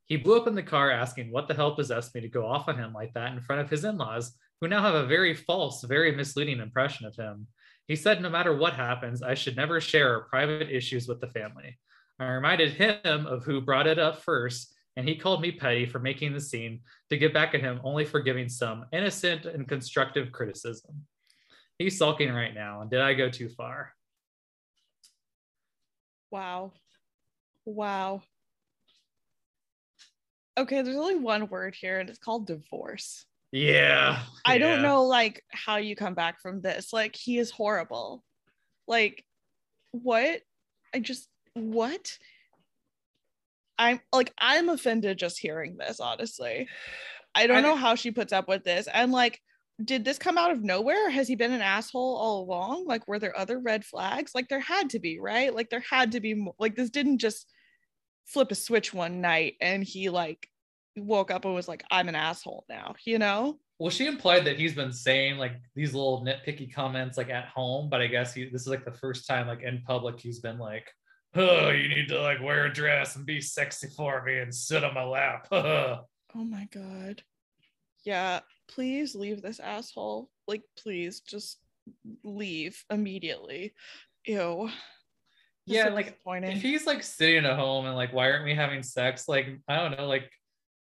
He 0.08 0.18
blew 0.18 0.40
up 0.40 0.48
in 0.48 0.56
the 0.56 0.64
car 0.64 0.92
asking 0.92 1.32
what 1.32 1.48
the 1.48 1.54
hell 1.54 1.76
possessed 1.76 2.14
me 2.14 2.22
to 2.22 2.28
go 2.28 2.46
off 2.46 2.68
on 2.68 2.78
him 2.78 2.94
like 2.94 3.14
that 3.14 3.34
in 3.34 3.42
front 3.42 3.62
of 3.62 3.70
his 3.70 3.84
in 3.84 3.98
laws, 3.98 4.38
who 4.62 4.68
now 4.68 4.82
have 4.82 4.96
a 4.96 5.08
very 5.08 5.34
false, 5.34 5.84
very 5.84 6.12
misleading 6.12 6.60
impression 6.60 7.06
of 7.06 7.16
him. 7.16 7.48
He 7.88 7.96
said 7.96 8.22
no 8.22 8.30
matter 8.30 8.56
what 8.56 8.74
happens, 8.74 9.22
I 9.22 9.34
should 9.34 9.56
never 9.56 9.82
share 9.82 10.22
private 10.22 10.70
issues 10.70 11.08
with 11.08 11.22
the 11.22 11.28
family. 11.28 11.78
I 12.20 12.28
reminded 12.28 12.74
him 12.74 13.26
of 13.26 13.44
who 13.44 13.62
brought 13.62 13.88
it 13.88 14.00
up 14.00 14.22
first, 14.22 14.74
and 14.96 15.08
he 15.08 15.16
called 15.16 15.42
me 15.42 15.52
petty 15.52 15.86
for 15.86 16.00
making 16.00 16.34
the 16.34 16.40
scene 16.40 16.82
to 17.10 17.18
get 17.18 17.34
back 17.34 17.54
at 17.54 17.62
him 17.62 17.82
only 17.84 18.06
for 18.06 18.22
giving 18.22 18.48
some 18.48 18.86
innocent 18.94 19.46
and 19.46 19.68
constructive 19.68 20.32
criticism. 20.32 21.06
He's 21.78 21.98
sulking 21.98 22.32
right 22.32 22.54
now, 22.54 22.82
and 22.82 22.90
did 22.90 23.02
I 23.02 23.14
go 23.14 23.30
too 23.30 23.50
far? 23.50 23.92
Wow. 26.32 26.74
Wow. 27.66 28.22
Okay, 30.58 30.82
there's 30.82 30.96
only 30.96 31.16
one 31.16 31.50
word 31.50 31.76
here, 31.76 32.00
and 32.00 32.10
it's 32.10 32.20
called 32.20 32.48
divorce. 32.48 33.26
Yeah. 33.52 34.20
I 34.46 34.56
yeah. 34.56 34.58
don't 34.60 34.82
know 34.82 35.06
like 35.06 35.42
how 35.52 35.78
you 35.78 35.96
come 35.96 36.14
back 36.14 36.42
from 36.42 36.62
this. 36.62 36.92
Like 36.92 37.16
he 37.16 37.38
is 37.38 37.52
horrible. 37.52 38.24
Like 38.88 39.24
what? 39.92 40.42
I 40.94 41.00
just 41.00 41.30
what? 41.54 42.18
I'm 43.78 44.00
like, 44.14 44.34
I'm 44.38 44.70
offended 44.70 45.18
just 45.18 45.40
hearing 45.40 45.78
this, 45.78 46.00
honestly. 46.00 46.68
I 47.34 47.48
don't 47.48 47.58
I 47.58 47.62
know 47.62 47.76
how 47.76 47.96
she 47.96 48.12
puts 48.12 48.34
up 48.34 48.48
with 48.48 48.64
this. 48.64 48.88
And 48.94 49.12
like, 49.12 49.40
did 49.84 50.06
this 50.06 50.18
come 50.18 50.38
out 50.38 50.52
of 50.52 50.64
nowhere? 50.64 51.10
Has 51.10 51.28
he 51.28 51.36
been 51.36 51.52
an 51.52 51.62
asshole 51.62 52.16
all 52.16 52.44
along? 52.44 52.86
Like, 52.88 53.08
were 53.08 53.20
there 53.20 53.38
other 53.38 53.60
red 53.60 53.84
flags? 53.84 54.32
Like, 54.34 54.48
there 54.48 54.62
had 54.62 54.90
to 54.92 55.00
be, 55.00 55.20
right? 55.20 55.54
Like, 55.54 55.70
there 55.70 55.84
had 55.90 56.14
to 56.14 56.22
be, 56.22 56.48
like, 56.58 56.76
this 56.76 56.90
didn't 56.90 57.18
just 57.18 57.52
flip 58.25 58.51
a 58.51 58.55
switch 58.55 58.94
one 58.94 59.22
night 59.22 59.55
and 59.62 59.84
he 59.84 60.10
like 60.10 60.48
woke 60.98 61.32
up 61.32 61.46
and 61.46 61.53
was 61.53 61.67
like, 61.67 61.84
I'm 61.91 62.10
an 62.10 62.15
asshole 62.15 62.65
now, 62.70 62.96
you 63.05 63.20
know? 63.20 63.58
Well, 63.79 63.89
she 63.89 64.08
implied 64.08 64.46
that 64.46 64.58
he's 64.58 64.74
been 64.74 64.94
saying 64.94 65.38
like 65.38 65.53
these 65.75 65.94
little 65.94 66.24
nitpicky 66.25 66.74
comments 66.74 67.17
like 67.17 67.29
at 67.29 67.48
home, 67.48 67.89
but 67.89 68.01
I 68.01 68.08
guess 68.08 68.34
he 68.34 68.46
this 68.50 68.62
is 68.62 68.67
like 68.67 68.86
the 68.86 68.91
first 68.91 69.27
time 69.27 69.48
like 69.48 69.63
in 69.63 69.82
public 69.86 70.20
he's 70.20 70.39
been 70.39 70.58
like, 70.58 70.89
oh, 71.36 71.70
you 71.70 71.89
need 71.89 72.08
to 72.10 72.22
like 72.22 72.41
wear 72.41 72.65
a 72.65 72.74
dress 72.74 73.15
and 73.15 73.25
be 73.25 73.41
sexy 73.41 73.88
for 73.96 74.24
me 74.24 74.39
and 74.39 74.53
sit 74.53 74.84
on 74.84 74.94
my 74.94 75.03
lap. 75.03 75.48
oh 75.51 76.03
my 76.34 76.67
god. 76.72 77.22
Yeah, 78.05 78.41
please 78.67 79.15
leave 79.15 79.41
this 79.41 79.60
asshole. 79.60 80.29
Like, 80.48 80.62
please 80.77 81.22
just 81.22 81.58
leave 82.24 82.84
immediately. 82.89 83.74
Ew. 84.25 84.70
Yeah, 85.65 85.86
so 85.86 85.93
like 85.93 86.17
if 86.25 86.62
he's 86.62 86.86
like 86.86 87.01
sitting 87.01 87.45
at 87.45 87.57
home 87.57 87.86
and 87.86 87.95
like, 87.95 88.13
why 88.13 88.29
aren't 88.29 88.45
we 88.45 88.53
having 88.53 88.84
sex? 88.84 89.27
Like, 89.27 89.48
I 89.67 89.77
don't 89.77 89.98
know, 89.98 90.07
like 90.07 90.29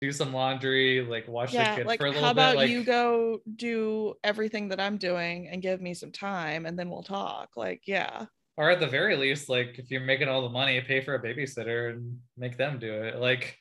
do 0.01 0.11
some 0.11 0.33
laundry, 0.33 1.01
like 1.01 1.27
watch 1.27 1.53
yeah, 1.53 1.71
the 1.71 1.77
kid 1.77 1.87
like, 1.87 1.99
for 1.99 2.07
a 2.07 2.09
little 2.09 2.23
how 2.23 2.31
about 2.31 2.53
bit. 2.53 2.57
Like, 2.57 2.69
you 2.69 2.83
go 2.83 3.39
do 3.55 4.15
everything 4.23 4.69
that 4.69 4.81
I'm 4.81 4.97
doing 4.97 5.47
and 5.47 5.61
give 5.61 5.81
me 5.81 5.93
some 5.93 6.11
time 6.11 6.65
and 6.65 6.77
then 6.77 6.89
we'll 6.89 7.03
talk. 7.03 7.51
Like, 7.55 7.83
yeah. 7.85 8.25
Or 8.57 8.69
at 8.69 8.81
the 8.81 8.87
very 8.87 9.15
least, 9.15 9.47
like 9.47 9.79
if 9.79 9.89
you're 9.89 10.01
making 10.01 10.27
all 10.27 10.41
the 10.41 10.49
money, 10.49 10.79
pay 10.81 11.01
for 11.01 11.15
a 11.15 11.23
babysitter 11.23 11.93
and 11.93 12.19
make 12.37 12.57
them 12.57 12.77
do 12.77 12.91
it. 12.91 13.19
Like 13.19 13.57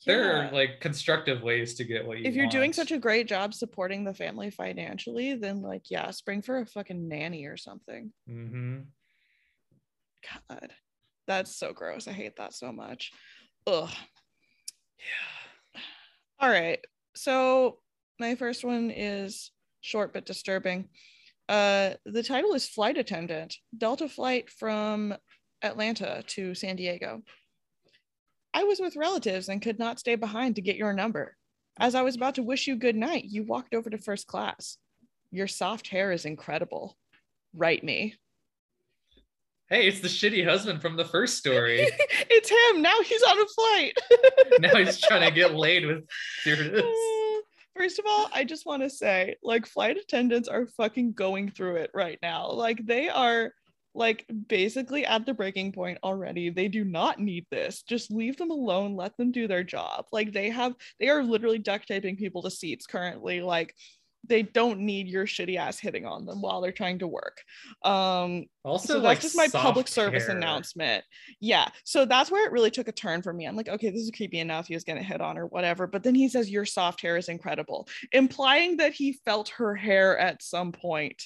yeah. 0.00 0.14
there 0.14 0.36
are 0.36 0.50
like 0.50 0.80
constructive 0.80 1.42
ways 1.42 1.74
to 1.74 1.84
get 1.84 2.06
what 2.06 2.18
you 2.18 2.24
if 2.24 2.34
you're 2.34 2.46
want. 2.46 2.52
doing 2.52 2.72
such 2.72 2.90
a 2.90 2.98
great 2.98 3.28
job 3.28 3.52
supporting 3.52 4.04
the 4.04 4.14
family 4.14 4.50
financially, 4.50 5.34
then 5.34 5.60
like 5.60 5.90
yeah, 5.90 6.10
spring 6.10 6.42
for 6.42 6.58
a 6.58 6.66
fucking 6.66 7.06
nanny 7.06 7.44
or 7.44 7.56
something. 7.56 8.10
Mm-hmm. 8.28 8.80
God, 10.48 10.72
that's 11.26 11.56
so 11.56 11.72
gross. 11.72 12.08
I 12.08 12.12
hate 12.12 12.36
that 12.36 12.54
so 12.54 12.72
much. 12.72 13.12
Ugh. 13.66 13.90
Yeah. 14.98 15.80
All 16.40 16.50
right. 16.50 16.80
So 17.14 17.78
my 18.18 18.34
first 18.34 18.64
one 18.64 18.90
is 18.90 19.50
short 19.80 20.12
but 20.12 20.26
disturbing. 20.26 20.88
Uh, 21.48 21.90
the 22.04 22.22
title 22.22 22.54
is 22.54 22.68
Flight 22.68 22.96
Attendant, 22.98 23.56
Delta 23.76 24.08
flight 24.08 24.48
from 24.50 25.14
Atlanta 25.62 26.22
to 26.28 26.54
San 26.54 26.76
Diego. 26.76 27.22
I 28.54 28.64
was 28.64 28.80
with 28.80 28.96
relatives 28.96 29.48
and 29.48 29.62
could 29.62 29.78
not 29.78 29.98
stay 29.98 30.14
behind 30.14 30.56
to 30.56 30.62
get 30.62 30.76
your 30.76 30.92
number. 30.92 31.36
As 31.78 31.94
I 31.94 32.02
was 32.02 32.16
about 32.16 32.34
to 32.36 32.42
wish 32.42 32.66
you 32.66 32.76
good 32.76 32.96
night, 32.96 33.24
you 33.24 33.44
walked 33.44 33.74
over 33.74 33.88
to 33.88 33.98
first 33.98 34.26
class. 34.26 34.76
Your 35.30 35.48
soft 35.48 35.88
hair 35.88 36.12
is 36.12 36.26
incredible. 36.26 36.96
Write 37.54 37.82
me 37.82 38.14
hey, 39.72 39.88
it's 39.88 40.00
the 40.00 40.08
shitty 40.08 40.46
husband 40.46 40.82
from 40.82 40.96
the 40.96 41.04
first 41.04 41.38
story. 41.38 41.80
it's 42.30 42.50
him. 42.50 42.82
Now 42.82 43.00
he's 43.02 43.22
on 43.22 43.40
a 43.40 43.46
flight. 43.46 43.98
now 44.60 44.76
he's 44.76 45.00
trying 45.00 45.26
to 45.26 45.34
get 45.34 45.54
laid 45.54 45.86
with 45.86 46.04
stewardess. 46.40 46.84
First 47.76 47.98
of 47.98 48.04
all, 48.06 48.28
I 48.34 48.44
just 48.44 48.66
want 48.66 48.82
to 48.82 48.90
say, 48.90 49.36
like, 49.42 49.66
flight 49.66 49.96
attendants 49.96 50.46
are 50.46 50.66
fucking 50.66 51.14
going 51.14 51.50
through 51.50 51.76
it 51.76 51.90
right 51.94 52.18
now. 52.20 52.50
Like, 52.50 52.84
they 52.84 53.08
are 53.08 53.54
like 53.94 54.26
basically 54.48 55.04
at 55.06 55.24
the 55.24 55.34
breaking 55.34 55.72
point 55.72 55.98
already. 56.02 56.50
They 56.50 56.68
do 56.68 56.84
not 56.84 57.18
need 57.18 57.46
this. 57.50 57.82
Just 57.82 58.10
leave 58.10 58.36
them 58.36 58.50
alone. 58.50 58.94
Let 58.94 59.16
them 59.16 59.32
do 59.32 59.48
their 59.48 59.64
job. 59.64 60.04
Like, 60.12 60.34
they 60.34 60.50
have, 60.50 60.74
they 61.00 61.08
are 61.08 61.22
literally 61.22 61.58
duct 61.58 61.88
taping 61.88 62.16
people 62.16 62.42
to 62.42 62.50
seats 62.50 62.86
currently. 62.86 63.40
Like, 63.40 63.74
they 64.28 64.42
don't 64.42 64.80
need 64.80 65.08
your 65.08 65.26
shitty 65.26 65.56
ass 65.56 65.78
hitting 65.78 66.06
on 66.06 66.26
them 66.26 66.40
while 66.40 66.60
they're 66.60 66.72
trying 66.72 66.98
to 67.00 67.08
work. 67.08 67.42
Um, 67.84 68.46
also, 68.64 68.86
so 68.86 68.94
that's 68.94 69.04
like 69.04 69.20
just 69.20 69.36
my 69.36 69.48
public 69.48 69.88
service 69.88 70.28
announcement. 70.28 71.04
Yeah. 71.40 71.68
So 71.84 72.04
that's 72.04 72.30
where 72.30 72.46
it 72.46 72.52
really 72.52 72.70
took 72.70 72.88
a 72.88 72.92
turn 72.92 73.22
for 73.22 73.32
me. 73.32 73.46
I'm 73.46 73.56
like, 73.56 73.68
okay, 73.68 73.90
this 73.90 74.02
is 74.02 74.12
creepy 74.14 74.38
enough. 74.38 74.68
He 74.68 74.74
was 74.74 74.84
going 74.84 74.98
to 74.98 75.04
hit 75.04 75.20
on 75.20 75.36
her, 75.36 75.46
whatever. 75.46 75.86
But 75.86 76.04
then 76.04 76.14
he 76.14 76.28
says, 76.28 76.50
Your 76.50 76.64
soft 76.64 77.00
hair 77.00 77.16
is 77.16 77.28
incredible, 77.28 77.88
implying 78.12 78.76
that 78.76 78.92
he 78.92 79.18
felt 79.24 79.48
her 79.50 79.74
hair 79.74 80.16
at 80.18 80.42
some 80.42 80.70
point. 80.70 81.22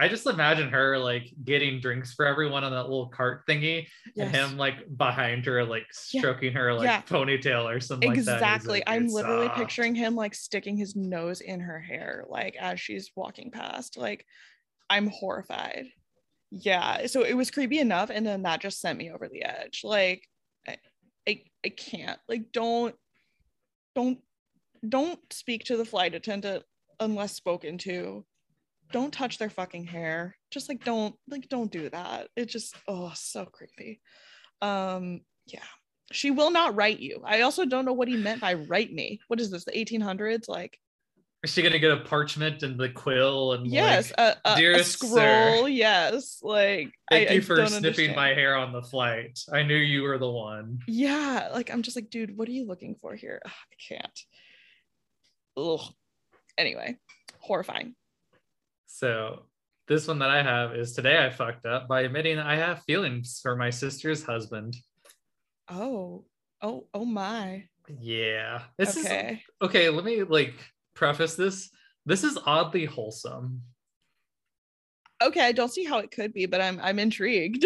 I 0.00 0.06
just 0.06 0.26
imagine 0.26 0.68
her 0.68 0.96
like 0.96 1.32
getting 1.44 1.80
drinks 1.80 2.14
for 2.14 2.24
everyone 2.24 2.62
on 2.62 2.70
that 2.70 2.84
little 2.84 3.08
cart 3.08 3.42
thingy, 3.48 3.88
yes. 4.14 4.26
and 4.26 4.30
him 4.30 4.56
like 4.56 4.76
behind 4.96 5.44
her, 5.46 5.64
like 5.64 5.86
stroking 5.90 6.52
yeah. 6.52 6.58
her 6.58 6.74
like 6.74 6.84
yeah. 6.86 7.02
ponytail 7.02 7.64
or 7.64 7.80
something. 7.80 8.12
Exactly. 8.12 8.74
Like 8.78 8.84
I'm 8.86 9.08
literally 9.08 9.48
soft. 9.48 9.58
picturing 9.58 9.96
him 9.96 10.14
like 10.14 10.36
sticking 10.36 10.76
his 10.76 10.94
nose 10.94 11.40
in 11.40 11.58
her 11.58 11.80
hair, 11.80 12.24
like 12.28 12.54
as 12.60 12.80
she's 12.80 13.10
walking 13.16 13.50
past. 13.50 13.98
Like, 13.98 14.24
I'm 14.88 15.08
horrified. 15.08 15.86
Yeah. 16.52 17.06
So 17.06 17.24
it 17.24 17.34
was 17.36 17.50
creepy 17.50 17.80
enough, 17.80 18.10
and 18.10 18.24
then 18.24 18.42
that 18.42 18.60
just 18.60 18.80
sent 18.80 18.98
me 18.98 19.10
over 19.10 19.28
the 19.28 19.42
edge. 19.42 19.80
Like, 19.82 20.28
I, 20.66 20.76
I, 21.28 21.42
I 21.66 21.68
can't. 21.70 22.20
Like, 22.28 22.52
don't, 22.52 22.94
don't, 23.96 24.18
don't 24.88 25.20
speak 25.32 25.64
to 25.64 25.76
the 25.76 25.84
flight 25.84 26.14
attendant 26.14 26.62
unless 27.00 27.34
spoken 27.34 27.78
to 27.78 28.24
don't 28.92 29.12
touch 29.12 29.38
their 29.38 29.50
fucking 29.50 29.84
hair. 29.84 30.36
Just 30.50 30.68
like 30.68 30.84
don't 30.84 31.14
like 31.28 31.48
don't 31.48 31.70
do 31.70 31.88
that. 31.90 32.28
It 32.36 32.46
just 32.46 32.76
oh 32.86 33.12
so 33.14 33.44
creepy. 33.44 34.00
Um 34.62 35.20
yeah. 35.46 35.60
She 36.10 36.30
will 36.30 36.50
not 36.50 36.74
write 36.74 37.00
you. 37.00 37.20
I 37.24 37.42
also 37.42 37.66
don't 37.66 37.84
know 37.84 37.92
what 37.92 38.08
he 38.08 38.16
meant 38.16 38.40
by 38.40 38.54
write 38.54 38.92
me. 38.92 39.20
What 39.28 39.40
is 39.40 39.50
this 39.50 39.64
the 39.64 39.72
1800s 39.72 40.48
like 40.48 40.78
is 41.44 41.52
she 41.52 41.62
gonna 41.62 41.78
get 41.78 41.92
a 41.92 42.00
parchment 42.00 42.62
and 42.64 42.78
the 42.78 42.88
quill 42.88 43.52
and 43.52 43.66
yes 43.66 44.12
like, 44.18 44.36
a, 44.44 44.60
a, 44.60 44.74
a, 44.74 44.84
scroll 44.84 45.62
sir, 45.64 45.68
yes 45.68 46.40
like 46.42 46.90
thank 47.10 47.30
I, 47.30 47.34
you 47.34 47.42
for 47.42 47.54
snipping 47.66 47.76
understand. 47.76 48.16
my 48.16 48.28
hair 48.30 48.56
on 48.56 48.72
the 48.72 48.82
flight. 48.82 49.38
I 49.52 49.62
knew 49.62 49.76
you 49.76 50.02
were 50.02 50.18
the 50.18 50.30
one. 50.30 50.80
Yeah 50.88 51.50
like 51.52 51.70
i'm 51.70 51.82
just 51.82 51.96
like 51.96 52.10
dude 52.10 52.36
what 52.36 52.48
are 52.48 52.52
you 52.52 52.66
looking 52.66 52.96
for 53.00 53.14
here? 53.14 53.40
Ugh, 53.44 53.52
i 53.72 53.94
can't. 53.94 54.20
Ugh. 55.56 55.94
anyway 56.56 56.96
horrifying 57.38 57.94
so 58.98 59.44
this 59.86 60.08
one 60.08 60.18
that 60.18 60.30
I 60.30 60.42
have 60.42 60.74
is 60.74 60.92
today 60.92 61.24
I 61.24 61.30
fucked 61.30 61.66
up 61.66 61.86
by 61.86 62.00
admitting 62.00 62.38
I 62.38 62.56
have 62.56 62.82
feelings 62.82 63.38
for 63.40 63.54
my 63.54 63.70
sister's 63.70 64.24
husband. 64.24 64.74
Oh, 65.68 66.24
oh, 66.60 66.88
oh 66.92 67.04
my. 67.04 67.64
Yeah. 68.00 68.62
This 68.76 68.98
okay. 68.98 69.34
is 69.34 69.38
okay. 69.62 69.88
Let 69.88 70.04
me 70.04 70.24
like 70.24 70.54
preface 70.94 71.36
this. 71.36 71.70
This 72.06 72.24
is 72.24 72.38
oddly 72.44 72.86
wholesome 72.86 73.62
okay, 75.22 75.40
I 75.40 75.52
don't 75.52 75.72
see 75.72 75.84
how 75.84 75.98
it 75.98 76.10
could 76.10 76.32
be, 76.32 76.46
but 76.46 76.60
I'm 76.60 76.78
I'm 76.82 76.98
intrigued. 76.98 77.64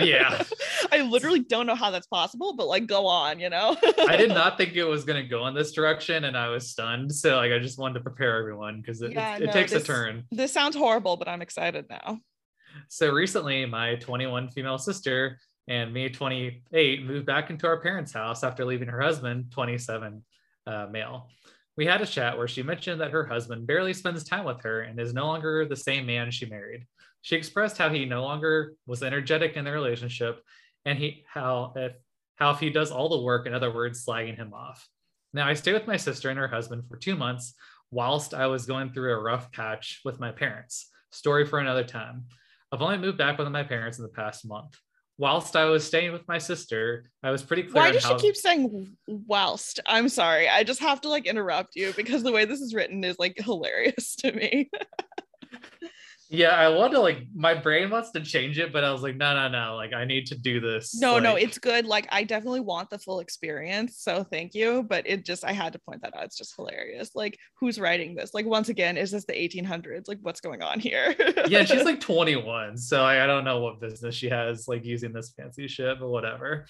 yeah. 0.00 0.42
I 0.92 1.02
literally 1.02 1.40
don't 1.40 1.66
know 1.66 1.74
how 1.74 1.90
that's 1.90 2.06
possible, 2.06 2.54
but 2.54 2.66
like 2.66 2.86
go 2.86 3.06
on, 3.06 3.38
you 3.40 3.50
know. 3.50 3.76
I 4.08 4.16
did 4.16 4.28
not 4.34 4.56
think 4.56 4.74
it 4.74 4.84
was 4.84 5.04
gonna 5.04 5.26
go 5.26 5.46
in 5.46 5.54
this 5.54 5.72
direction 5.72 6.24
and 6.24 6.36
I 6.36 6.48
was 6.48 6.70
stunned. 6.70 7.12
So 7.14 7.36
like 7.36 7.52
I 7.52 7.58
just 7.58 7.78
wanted 7.78 7.94
to 7.94 8.00
prepare 8.00 8.38
everyone 8.38 8.80
because 8.80 9.02
it, 9.02 9.12
yeah, 9.12 9.36
it, 9.36 9.42
it 9.42 9.46
no, 9.46 9.52
takes 9.52 9.72
this, 9.72 9.84
a 9.84 9.86
turn. 9.86 10.24
This 10.30 10.52
sounds 10.52 10.76
horrible, 10.76 11.16
but 11.16 11.28
I'm 11.28 11.42
excited 11.42 11.86
now. 11.88 12.20
So 12.88 13.12
recently 13.12 13.66
my 13.66 13.96
21 13.96 14.50
female 14.50 14.78
sister 14.78 15.38
and 15.68 15.92
me 15.92 16.08
28 16.08 17.06
moved 17.06 17.26
back 17.26 17.50
into 17.50 17.66
our 17.66 17.80
parents' 17.80 18.12
house 18.12 18.44
after 18.44 18.64
leaving 18.64 18.88
her 18.88 19.00
husband, 19.00 19.50
27 19.52 20.22
uh, 20.66 20.86
male. 20.90 21.28
We 21.76 21.86
had 21.86 22.00
a 22.00 22.06
chat 22.06 22.38
where 22.38 22.46
she 22.46 22.62
mentioned 22.62 23.00
that 23.00 23.10
her 23.10 23.26
husband 23.26 23.66
barely 23.66 23.92
spends 23.92 24.22
time 24.22 24.44
with 24.44 24.62
her 24.62 24.82
and 24.82 24.98
is 25.00 25.12
no 25.12 25.26
longer 25.26 25.66
the 25.66 25.76
same 25.76 26.06
man 26.06 26.30
she 26.30 26.46
married. 26.46 26.86
She 27.22 27.36
expressed 27.36 27.78
how 27.78 27.88
he 27.88 28.04
no 28.04 28.22
longer 28.22 28.74
was 28.86 29.02
energetic 29.02 29.56
in 29.56 29.64
the 29.64 29.72
relationship 29.72 30.40
and 30.84 30.98
he 30.98 31.24
how 31.26 31.72
if 31.74 31.92
how 32.36 32.50
if 32.50 32.60
he 32.60 32.70
does 32.70 32.90
all 32.90 33.08
the 33.08 33.22
work, 33.22 33.46
in 33.46 33.54
other 33.54 33.72
words, 33.72 34.04
slagging 34.04 34.36
him 34.36 34.52
off. 34.52 34.86
Now 35.32 35.48
I 35.48 35.54
stayed 35.54 35.72
with 35.72 35.86
my 35.86 35.96
sister 35.96 36.30
and 36.30 36.38
her 36.38 36.48
husband 36.48 36.84
for 36.88 36.96
two 36.96 37.16
months 37.16 37.54
whilst 37.90 38.34
I 38.34 38.46
was 38.46 38.66
going 38.66 38.92
through 38.92 39.12
a 39.12 39.22
rough 39.22 39.50
patch 39.52 40.00
with 40.04 40.20
my 40.20 40.30
parents. 40.30 40.90
Story 41.10 41.46
for 41.46 41.58
another 41.58 41.84
time. 41.84 42.26
I've 42.72 42.82
only 42.82 42.98
moved 42.98 43.18
back 43.18 43.38
with 43.38 43.48
my 43.48 43.62
parents 43.62 43.98
in 43.98 44.02
the 44.02 44.10
past 44.10 44.46
month 44.46 44.76
whilst 45.18 45.56
I 45.56 45.64
was 45.66 45.86
staying 45.86 46.12
with 46.12 46.26
my 46.26 46.38
sister, 46.38 47.10
I 47.22 47.30
was 47.30 47.42
pretty 47.42 47.64
clear. 47.64 47.82
Why 47.82 47.92
does 47.92 48.04
how... 48.04 48.16
she 48.16 48.26
keep 48.26 48.36
saying 48.36 48.96
whilst? 49.06 49.80
I'm 49.86 50.08
sorry. 50.08 50.48
I 50.48 50.64
just 50.64 50.80
have 50.80 51.00
to 51.02 51.08
like 51.08 51.26
interrupt 51.26 51.76
you 51.76 51.92
because 51.96 52.22
the 52.22 52.32
way 52.32 52.44
this 52.44 52.60
is 52.60 52.74
written 52.74 53.04
is 53.04 53.18
like 53.18 53.36
hilarious 53.38 54.16
to 54.20 54.32
me. 54.32 54.70
Yeah 56.34 56.50
i 56.50 56.68
want 56.68 56.92
to 56.92 57.00
like 57.00 57.18
my 57.34 57.54
brain 57.54 57.90
wants 57.90 58.10
to 58.10 58.20
change 58.20 58.58
it 58.58 58.72
but 58.72 58.84
i 58.84 58.92
was 58.92 59.02
like 59.02 59.16
no 59.16 59.34
no 59.34 59.48
no 59.48 59.76
like 59.76 59.92
i 59.92 60.04
need 60.04 60.26
to 60.26 60.36
do 60.36 60.60
this 60.60 60.98
no 61.00 61.14
like... 61.14 61.22
no 61.22 61.34
it's 61.36 61.58
good 61.58 61.86
like 61.86 62.06
i 62.10 62.22
definitely 62.22 62.60
want 62.60 62.90
the 62.90 62.98
full 62.98 63.20
experience 63.20 63.98
so 63.98 64.24
thank 64.24 64.54
you 64.54 64.82
but 64.88 65.06
it 65.06 65.24
just 65.24 65.44
i 65.44 65.52
had 65.52 65.72
to 65.72 65.78
point 65.78 66.02
that 66.02 66.16
out 66.16 66.24
it's 66.24 66.36
just 66.36 66.54
hilarious 66.56 67.10
like 67.14 67.38
who's 67.64 67.78
writing 67.78 68.14
this? 68.14 68.34
Like 68.34 68.46
once 68.46 68.68
again 68.68 68.96
is 68.96 69.10
this 69.10 69.24
the 69.24 69.32
1800s 69.32 70.08
like 70.08 70.18
what's 70.22 70.40
going 70.40 70.62
on 70.62 70.80
here? 70.80 71.14
Yeah 71.48 71.64
she's 71.64 71.84
like 71.84 72.00
21 72.00 72.76
so 72.76 73.02
I, 73.02 73.24
I 73.24 73.26
don't 73.26 73.44
know 73.44 73.60
what 73.60 73.80
business 73.80 74.14
she 74.14 74.28
has 74.28 74.68
like 74.68 74.84
using 74.84 75.12
this 75.12 75.32
fancy 75.36 75.68
shit 75.68 75.98
but 75.98 76.08
whatever. 76.08 76.66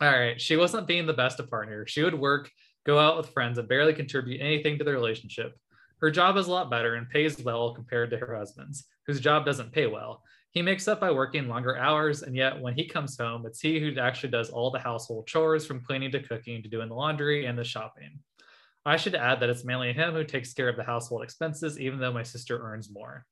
All 0.00 0.10
right 0.10 0.40
she 0.40 0.56
wasn't 0.56 0.86
being 0.86 1.06
the 1.06 1.12
best 1.12 1.40
of 1.40 1.50
partner 1.50 1.86
she 1.86 2.02
would 2.02 2.14
work 2.14 2.50
go 2.86 2.98
out 2.98 3.16
with 3.16 3.28
friends 3.30 3.58
and 3.58 3.68
barely 3.68 3.92
contribute 3.92 4.40
anything 4.40 4.78
to 4.78 4.84
the 4.84 4.92
relationship 4.92 5.54
her 6.00 6.10
job 6.10 6.36
is 6.36 6.46
a 6.46 6.50
lot 6.50 6.70
better 6.70 6.94
and 6.94 7.08
pays 7.08 7.42
well 7.42 7.74
compared 7.74 8.10
to 8.10 8.18
her 8.18 8.36
husband's, 8.36 8.84
whose 9.06 9.20
job 9.20 9.44
doesn't 9.44 9.72
pay 9.72 9.86
well. 9.86 10.22
He 10.52 10.62
makes 10.62 10.88
up 10.88 11.00
by 11.00 11.12
working 11.12 11.46
longer 11.46 11.76
hours, 11.76 12.22
and 12.22 12.34
yet 12.34 12.60
when 12.60 12.74
he 12.74 12.88
comes 12.88 13.16
home, 13.16 13.46
it's 13.46 13.60
he 13.60 13.78
who 13.78 13.98
actually 14.00 14.30
does 14.30 14.50
all 14.50 14.70
the 14.70 14.78
household 14.80 15.26
chores 15.26 15.64
from 15.64 15.84
cleaning 15.84 16.10
to 16.12 16.22
cooking 16.22 16.62
to 16.62 16.68
doing 16.68 16.88
the 16.88 16.94
laundry 16.94 17.46
and 17.46 17.56
the 17.56 17.64
shopping. 17.64 18.18
I 18.84 18.96
should 18.96 19.14
add 19.14 19.40
that 19.40 19.50
it's 19.50 19.64
mainly 19.64 19.92
him 19.92 20.14
who 20.14 20.24
takes 20.24 20.52
care 20.52 20.68
of 20.68 20.76
the 20.76 20.82
household 20.82 21.22
expenses, 21.22 21.78
even 21.78 22.00
though 22.00 22.12
my 22.12 22.22
sister 22.22 22.58
earns 22.60 22.90
more. 22.90 23.26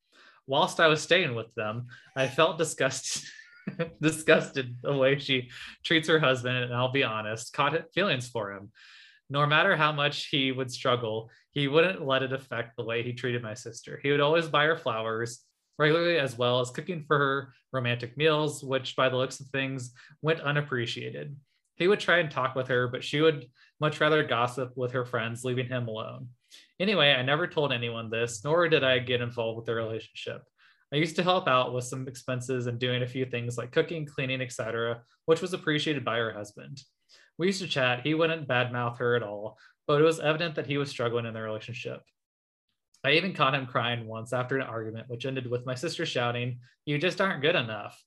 Whilst 0.46 0.78
I 0.78 0.86
was 0.86 1.02
staying 1.02 1.34
with 1.34 1.52
them, 1.54 1.86
I 2.14 2.28
felt 2.28 2.58
disgusted. 2.58 3.22
disgusted 4.00 4.76
the 4.82 4.96
way 4.96 5.18
she 5.18 5.50
treats 5.84 6.08
her 6.08 6.18
husband, 6.18 6.56
and 6.56 6.74
I'll 6.74 6.92
be 6.92 7.04
honest, 7.04 7.52
caught 7.52 7.92
feelings 7.94 8.28
for 8.28 8.52
him. 8.52 8.70
No 9.30 9.44
matter 9.46 9.76
how 9.76 9.92
much 9.92 10.28
he 10.28 10.52
would 10.52 10.70
struggle, 10.70 11.30
he 11.52 11.68
wouldn't 11.68 12.06
let 12.06 12.22
it 12.22 12.32
affect 12.32 12.76
the 12.76 12.84
way 12.84 13.02
he 13.02 13.12
treated 13.12 13.42
my 13.42 13.54
sister. 13.54 14.00
He 14.02 14.10
would 14.10 14.20
always 14.20 14.48
buy 14.48 14.64
her 14.64 14.76
flowers 14.76 15.44
regularly, 15.78 16.18
as 16.18 16.36
well 16.36 16.60
as 16.60 16.70
cooking 16.70 17.04
for 17.06 17.18
her 17.18 17.52
romantic 17.72 18.16
meals, 18.16 18.64
which, 18.64 18.96
by 18.96 19.08
the 19.08 19.16
looks 19.16 19.40
of 19.40 19.46
things, 19.48 19.92
went 20.22 20.40
unappreciated. 20.40 21.36
He 21.76 21.88
would 21.88 22.00
try 22.00 22.18
and 22.18 22.30
talk 22.30 22.54
with 22.54 22.68
her, 22.68 22.88
but 22.88 23.04
she 23.04 23.20
would 23.20 23.46
much 23.80 24.00
rather 24.00 24.24
gossip 24.24 24.72
with 24.76 24.92
her 24.92 25.04
friends, 25.04 25.44
leaving 25.44 25.68
him 25.68 25.86
alone. 25.86 26.28
Anyway, 26.80 27.12
I 27.12 27.22
never 27.22 27.46
told 27.46 27.72
anyone 27.72 28.10
this, 28.10 28.42
nor 28.44 28.68
did 28.68 28.82
I 28.82 28.98
get 28.98 29.20
involved 29.20 29.58
with 29.58 29.66
their 29.66 29.76
relationship. 29.76 30.42
I 30.92 30.96
used 30.96 31.16
to 31.16 31.22
help 31.22 31.46
out 31.46 31.74
with 31.74 31.84
some 31.84 32.08
expenses 32.08 32.66
and 32.66 32.78
doing 32.78 33.02
a 33.02 33.06
few 33.06 33.26
things 33.26 33.58
like 33.58 33.72
cooking, 33.72 34.06
cleaning, 34.06 34.40
etc., 34.40 35.02
which 35.26 35.42
was 35.42 35.52
appreciated 35.52 36.04
by 36.04 36.16
her 36.16 36.32
husband. 36.32 36.82
We 37.38 37.46
used 37.46 37.62
to 37.62 37.68
chat. 37.68 38.00
He 38.02 38.14
wouldn't 38.14 38.48
badmouth 38.48 38.98
her 38.98 39.14
at 39.14 39.22
all, 39.22 39.56
but 39.86 40.00
it 40.00 40.04
was 40.04 40.20
evident 40.20 40.56
that 40.56 40.66
he 40.66 40.76
was 40.76 40.90
struggling 40.90 41.24
in 41.24 41.34
the 41.34 41.40
relationship. 41.40 42.02
I 43.04 43.12
even 43.12 43.32
caught 43.32 43.54
him 43.54 43.66
crying 43.66 44.08
once 44.08 44.32
after 44.32 44.56
an 44.56 44.66
argument, 44.66 45.08
which 45.08 45.24
ended 45.24 45.48
with 45.48 45.64
my 45.64 45.76
sister 45.76 46.04
shouting, 46.04 46.58
You 46.84 46.98
just 46.98 47.20
aren't 47.20 47.42
good 47.42 47.54
enough. 47.54 48.02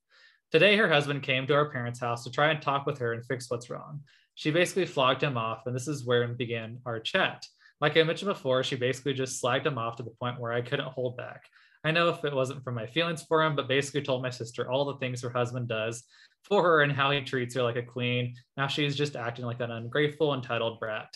Today, 0.51 0.75
her 0.75 0.91
husband 0.91 1.23
came 1.23 1.47
to 1.47 1.53
our 1.53 1.71
parents' 1.71 2.01
house 2.01 2.25
to 2.25 2.31
try 2.31 2.51
and 2.51 2.61
talk 2.61 2.85
with 2.85 2.99
her 2.99 3.13
and 3.13 3.25
fix 3.25 3.49
what's 3.49 3.69
wrong. 3.69 4.01
She 4.35 4.51
basically 4.51 4.85
flogged 4.85 5.23
him 5.23 5.37
off, 5.37 5.65
and 5.65 5.73
this 5.73 5.87
is 5.87 6.05
where 6.05 6.27
began 6.27 6.79
our 6.85 6.99
chat. 6.99 7.45
Like 7.79 7.95
I 7.95 8.03
mentioned 8.03 8.29
before, 8.29 8.63
she 8.63 8.75
basically 8.75 9.13
just 9.13 9.41
slagged 9.41 9.65
him 9.65 9.77
off 9.77 9.95
to 9.95 10.03
the 10.03 10.11
point 10.11 10.39
where 10.39 10.51
I 10.51 10.61
couldn't 10.61 10.87
hold 10.87 11.15
back. 11.15 11.43
I 11.83 11.91
know 11.91 12.09
if 12.09 12.23
it 12.23 12.33
wasn't 12.33 12.63
for 12.63 12.71
my 12.71 12.85
feelings 12.85 13.23
for 13.23 13.43
him, 13.43 13.55
but 13.55 13.67
basically 13.67 14.03
told 14.03 14.21
my 14.21 14.29
sister 14.29 14.69
all 14.69 14.85
the 14.85 14.97
things 14.97 15.21
her 15.21 15.29
husband 15.29 15.67
does 15.67 16.03
for 16.43 16.61
her 16.63 16.81
and 16.81 16.91
how 16.91 17.11
he 17.11 17.21
treats 17.21 17.55
her 17.55 17.63
like 17.63 17.75
a 17.75 17.83
queen. 17.83 18.35
Now 18.57 18.67
she's 18.67 18.95
just 18.95 19.15
acting 19.15 19.45
like 19.45 19.59
an 19.59 19.71
ungrateful, 19.71 20.33
entitled 20.33 20.79
brat. 20.79 21.13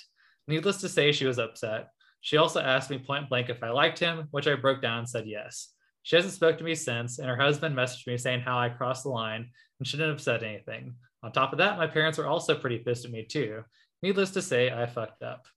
Needless 0.48 0.82
to 0.82 0.90
say, 0.90 1.12
she 1.12 1.26
was 1.26 1.40
upset. 1.40 1.90
She 2.22 2.38
also 2.38 2.60
asked 2.60 2.90
me 2.90 2.98
point 2.98 3.30
blank 3.30 3.50
if 3.50 3.62
I 3.62 3.70
liked 3.70 4.00
him, 4.00 4.28
which 4.32 4.48
I 4.48 4.56
broke 4.56 4.82
down 4.82 5.00
and 5.00 5.10
said 5.10 5.28
yes. 5.28 5.74
She 6.02 6.16
hasn't 6.16 6.34
spoken 6.34 6.60
to 6.60 6.64
me 6.64 6.76
since, 6.76 7.20
and 7.20 7.28
her 7.28 7.36
husband 7.36 7.76
messaged 7.76 8.08
me 8.08 8.18
saying 8.18 8.42
how 8.42 8.58
I 8.58 8.70
crossed 8.70 9.04
the 9.04 9.10
line 9.10 9.50
and 9.80 9.88
shouldn't 9.88 10.10
have 10.10 10.22
said 10.22 10.44
anything. 10.44 10.96
On 11.24 11.32
top 11.32 11.52
of 11.52 11.58
that, 11.58 11.78
my 11.78 11.88
parents 11.88 12.18
were 12.18 12.28
also 12.28 12.56
pretty 12.56 12.80
pissed 12.80 13.06
at 13.06 13.12
me 13.12 13.24
too. 13.24 13.64
Needless 14.02 14.32
to 14.32 14.42
say, 14.42 14.72
I 14.72 14.86
fucked 14.86 15.24
up. 15.24 15.48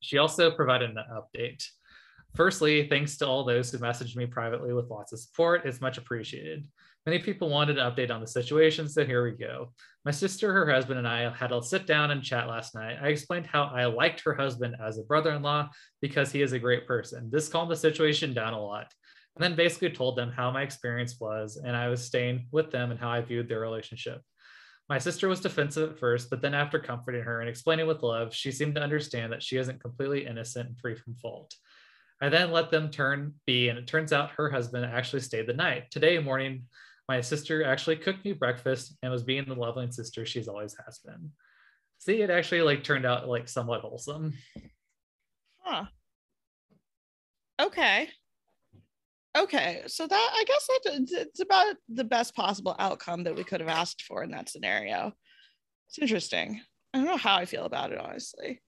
She 0.00 0.18
also 0.18 0.50
provided 0.50 0.90
an 0.90 1.02
update. 1.12 1.66
Firstly, 2.34 2.88
thanks 2.88 3.16
to 3.18 3.26
all 3.26 3.44
those 3.44 3.70
who 3.70 3.78
messaged 3.78 4.16
me 4.16 4.26
privately 4.26 4.72
with 4.72 4.90
lots 4.90 5.12
of 5.12 5.20
support. 5.20 5.64
It's 5.64 5.80
much 5.80 5.98
appreciated. 5.98 6.68
Many 7.06 7.20
people 7.20 7.48
wanted 7.48 7.78
an 7.78 7.90
update 7.90 8.10
on 8.10 8.20
the 8.20 8.26
situation, 8.26 8.88
so 8.88 9.04
here 9.04 9.24
we 9.24 9.32
go. 9.32 9.72
My 10.04 10.10
sister, 10.10 10.52
her 10.52 10.70
husband, 10.70 10.98
and 10.98 11.08
I 11.08 11.30
had 11.30 11.52
a 11.52 11.62
sit 11.62 11.86
down 11.86 12.10
and 12.10 12.22
chat 12.22 12.48
last 12.48 12.74
night. 12.74 12.98
I 13.02 13.08
explained 13.08 13.46
how 13.46 13.64
I 13.64 13.86
liked 13.86 14.20
her 14.20 14.34
husband 14.34 14.76
as 14.78 14.98
a 14.98 15.04
brother 15.04 15.32
in 15.32 15.42
law 15.42 15.70
because 16.02 16.30
he 16.30 16.42
is 16.42 16.52
a 16.52 16.58
great 16.58 16.86
person. 16.86 17.30
This 17.32 17.48
calmed 17.48 17.70
the 17.70 17.76
situation 17.76 18.34
down 18.34 18.52
a 18.52 18.62
lot. 18.62 18.92
And 19.36 19.42
then 19.42 19.56
basically 19.56 19.90
told 19.90 20.16
them 20.16 20.32
how 20.32 20.50
my 20.50 20.62
experience 20.62 21.16
was 21.20 21.56
and 21.64 21.76
I 21.76 21.88
was 21.88 22.04
staying 22.04 22.48
with 22.50 22.70
them 22.70 22.90
and 22.90 22.98
how 22.98 23.08
I 23.08 23.20
viewed 23.20 23.48
their 23.48 23.60
relationship. 23.60 24.20
My 24.88 24.98
sister 24.98 25.28
was 25.28 25.40
defensive 25.40 25.92
at 25.92 25.98
first, 25.98 26.28
but 26.28 26.42
then 26.42 26.54
after 26.54 26.78
comforting 26.78 27.22
her 27.22 27.40
and 27.40 27.48
explaining 27.48 27.86
with 27.86 28.02
love, 28.02 28.34
she 28.34 28.50
seemed 28.50 28.74
to 28.74 28.82
understand 28.82 29.32
that 29.32 29.42
she 29.42 29.56
isn't 29.56 29.80
completely 29.80 30.26
innocent 30.26 30.68
and 30.68 30.78
free 30.78 30.96
from 30.96 31.14
fault. 31.14 31.54
I 32.20 32.28
then 32.28 32.50
let 32.50 32.70
them 32.70 32.90
turn 32.90 33.34
B, 33.46 33.68
and 33.68 33.78
it 33.78 33.86
turns 33.86 34.12
out 34.12 34.32
her 34.32 34.50
husband 34.50 34.84
actually 34.84 35.20
stayed 35.20 35.46
the 35.46 35.52
night. 35.52 35.90
Today 35.90 36.18
morning, 36.18 36.64
my 37.08 37.20
sister 37.20 37.64
actually 37.64 37.96
cooked 37.96 38.24
me 38.24 38.32
breakfast 38.32 38.96
and 39.02 39.12
was 39.12 39.22
being 39.22 39.44
the 39.44 39.54
loving 39.54 39.92
sister 39.92 40.26
she's 40.26 40.48
always 40.48 40.76
has 40.84 40.98
been. 40.98 41.30
See, 41.98 42.20
it 42.20 42.30
actually 42.30 42.62
like 42.62 42.82
turned 42.82 43.06
out 43.06 43.28
like 43.28 43.48
somewhat 43.48 43.82
wholesome. 43.82 44.34
Huh. 45.60 45.84
Okay. 47.60 48.08
Okay, 49.36 49.82
so 49.86 50.06
that 50.06 50.30
I 50.34 50.44
guess 50.44 50.68
that's 50.84 51.12
it's 51.12 51.40
about 51.40 51.76
the 51.88 52.04
best 52.04 52.34
possible 52.34 52.74
outcome 52.78 53.24
that 53.24 53.36
we 53.36 53.44
could 53.44 53.60
have 53.60 53.68
asked 53.68 54.02
for 54.02 54.24
in 54.24 54.32
that 54.32 54.48
scenario. 54.48 55.12
It's 55.88 55.98
interesting. 55.98 56.60
I 56.92 56.98
don't 56.98 57.06
know 57.06 57.16
how 57.16 57.36
I 57.36 57.44
feel 57.44 57.64
about 57.64 57.92
it 57.92 57.98
honestly 57.98 58.60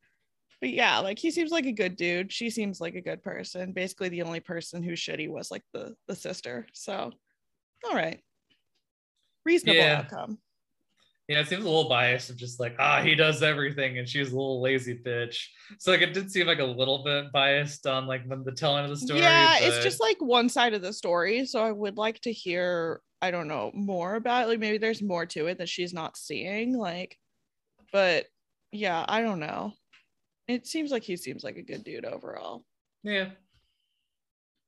but 0.61 0.71
yeah, 0.71 0.99
like 0.99 1.19
he 1.19 1.31
seems 1.31 1.51
like 1.51 1.67
a 1.67 1.73
good 1.73 1.97
dude. 1.97 2.33
She 2.33 2.51
seems 2.51 2.81
like 2.81 2.95
a 2.95 3.01
good 3.01 3.23
person. 3.23 3.73
Basically, 3.73 4.11
the 4.11 4.23
only 4.23 4.41
person 4.41 4.83
who's 4.83 5.01
shitty 5.01 5.29
was 5.29 5.51
like 5.51 5.63
the 5.73 5.95
the 6.07 6.15
sister. 6.15 6.67
So, 6.75 7.11
all 7.85 7.95
right, 7.95 8.21
reasonable 9.45 9.79
yeah. 9.79 9.99
outcome. 10.01 10.39
Yeah, 11.29 11.41
it 11.41 11.47
seems 11.47 11.65
a 11.65 11.69
little 11.69 11.89
biased 11.89 12.29
of 12.29 12.37
just 12.37 12.59
like, 12.59 12.75
ah, 12.81 13.01
he 13.03 13.15
does 13.15 13.41
everything 13.41 13.99
and 13.99 14.09
she's 14.09 14.33
a 14.33 14.35
little 14.35 14.61
lazy 14.61 14.99
bitch. 14.99 15.47
So 15.79 15.93
like 15.93 16.01
it 16.01 16.13
did 16.13 16.29
seem 16.29 16.49
like 16.49 16.59
a 16.59 16.65
little 16.65 17.05
bit 17.05 17.31
biased 17.31 17.87
on 17.87 18.09
like 18.09 18.29
the, 18.29 18.43
the 18.43 18.51
telling 18.51 18.83
of 18.83 18.91
the 18.91 18.97
story. 18.97 19.21
Yeah, 19.21 19.61
but... 19.61 19.69
it's 19.69 19.85
just 19.85 20.01
like 20.01 20.17
one 20.21 20.49
side 20.49 20.75
of 20.75 20.83
the 20.83 20.93
story. 20.93 21.47
So 21.47 21.63
I 21.63 21.71
would 21.71 21.97
like 21.97 22.21
to 22.23 22.33
hear, 22.33 23.01
I 23.23 23.31
don't 23.31 23.47
know, 23.47 23.71
more 23.75 24.17
about 24.17 24.43
it. 24.43 24.49
Like 24.49 24.59
maybe 24.59 24.79
there's 24.79 25.03
more 25.03 25.25
to 25.27 25.47
it 25.47 25.59
that 25.59 25.69
she's 25.69 25.95
not 25.95 26.17
seeing. 26.17 26.77
Like, 26.77 27.17
but 27.93 28.27
yeah, 28.73 29.05
I 29.09 29.21
don't 29.21 29.39
know 29.39 29.75
it 30.51 30.67
seems 30.67 30.91
like 30.91 31.03
he 31.03 31.17
seems 31.17 31.45
like 31.45 31.57
a 31.57 31.63
good 31.63 31.85
dude 31.85 32.05
overall. 32.05 32.65
Yeah. 33.03 33.31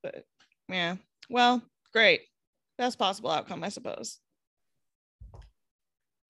But 0.03 0.25
yeah. 0.69 0.97
Well, 1.29 1.63
great. 1.93 2.23
Best 2.79 2.99
possible 2.99 3.31
outcome, 3.31 3.63
I 3.65 3.69
suppose. 3.69 4.19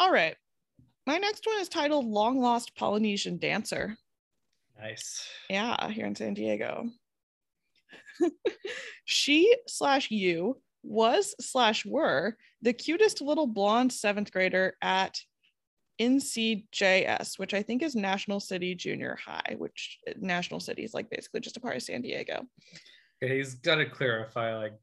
All 0.01 0.13
right. 0.13 0.37
My 1.07 1.19
next 1.19 1.47
one 1.47 1.61
is 1.61 1.69
titled 1.69 2.07
Long 2.07 2.41
Lost 2.41 2.77
Polynesian 2.77 3.39
Dancer. 3.39 3.97
Nice. 4.81 5.29
Yeah, 5.49 5.89
here 5.89 6.07
in 6.07 6.15
San 6.15 6.35
Diego. 6.35 6.89
she 9.05 9.57
slash 9.67 10.11
you 10.11 10.61
was 10.83 11.35
slash 11.41 11.85
were 11.87 12.37
the 12.63 12.73
cutest 12.73 13.21
little 13.21 13.47
blonde 13.47 13.93
seventh 13.93 14.33
grader 14.33 14.77
at 14.83 15.21
NCJS, 16.03 17.39
which 17.39 17.55
I 17.55 17.63
think 17.63 17.83
is 17.83 17.95
National 17.95 18.41
City 18.41 18.75
Junior 18.75 19.19
High, 19.25 19.55
which 19.59 19.99
uh, 20.09 20.13
National 20.21 20.61
City 20.61 20.83
is 20.83 20.95
like 20.95 21.09
basically 21.11 21.41
just 21.41 21.57
a 21.57 21.61
part 21.61 21.77
of 21.77 21.83
San 21.83 22.03
Diego. 22.03 22.43
Okay, 23.23 23.37
he's 23.37 23.55
got 23.55 23.77
to 23.77 23.87
clarify 23.87 24.57
like 24.57 24.75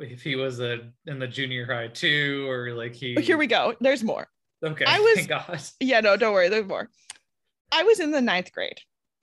if 0.00 0.22
he 0.22 0.34
was 0.34 0.60
a 0.60 0.90
in 1.06 1.18
the 1.18 1.28
junior 1.28 1.64
high 1.64 1.88
too, 1.88 2.46
or 2.48 2.72
like 2.72 2.94
he. 2.94 3.16
Oh, 3.16 3.20
here 3.20 3.38
we 3.38 3.46
go. 3.46 3.74
There's 3.80 4.02
more. 4.02 4.26
Okay. 4.64 4.84
I 4.86 4.98
was. 4.98 5.14
Thank 5.16 5.28
God. 5.28 5.60
Yeah, 5.80 6.00
no, 6.00 6.16
don't 6.16 6.32
worry. 6.32 6.48
There's 6.48 6.66
more. 6.66 6.90
I 7.70 7.84
was 7.84 8.00
in 8.00 8.10
the 8.10 8.20
ninth 8.20 8.52
grade. 8.52 8.80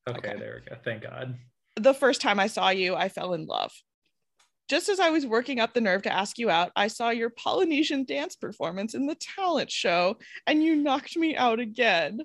Okay, 0.08 0.18
okay, 0.18 0.40
there 0.40 0.62
we 0.64 0.70
go. 0.70 0.78
Thank 0.84 1.04
God. 1.04 1.38
The 1.76 1.94
first 1.94 2.22
time 2.22 2.40
I 2.40 2.48
saw 2.48 2.70
you, 2.70 2.96
I 2.96 3.10
fell 3.10 3.34
in 3.34 3.46
love. 3.46 3.72
Just 4.70 4.90
as 4.90 5.00
I 5.00 5.10
was 5.10 5.26
working 5.26 5.60
up 5.60 5.74
the 5.74 5.82
nerve 5.82 6.04
to 6.04 6.14
ask 6.14 6.38
you 6.38 6.50
out, 6.50 6.72
I 6.76 6.88
saw 6.88 7.10
your 7.10 7.30
Polynesian 7.30 8.06
dance 8.06 8.36
performance 8.36 8.94
in 8.94 9.06
the 9.06 9.16
talent 9.16 9.70
show, 9.70 10.18
and 10.48 10.64
you 10.64 10.76
knocked 10.76 11.18
me 11.18 11.36
out 11.36 11.60
again. 11.60 12.22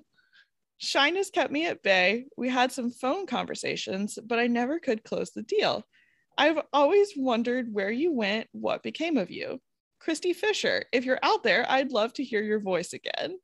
Shyness 0.77 1.29
kept 1.29 1.51
me 1.51 1.67
at 1.67 1.83
bay. 1.83 2.25
We 2.37 2.47
had 2.47 2.71
some 2.71 2.91
phone 2.91 3.27
conversations, 3.27 4.17
but 4.25 4.39
I 4.39 4.47
never 4.47 4.79
could 4.79 5.03
close 5.03 5.31
the 5.31 5.43
deal. 5.43 5.83
I've 6.37 6.59
always 6.71 7.11
wondered 7.17 7.73
where 7.73 7.91
you 7.91 8.13
went, 8.13 8.47
what 8.53 8.83
became 8.83 9.17
of 9.17 9.29
you. 9.29 9.59
Christy 9.99 10.31
Fisher, 10.31 10.85
if 10.93 11.03
you're 11.03 11.19
out 11.21 11.43
there, 11.43 11.65
I'd 11.69 11.91
love 11.91 12.13
to 12.13 12.23
hear 12.23 12.41
your 12.41 12.61
voice 12.61 12.93
again. 12.93 13.37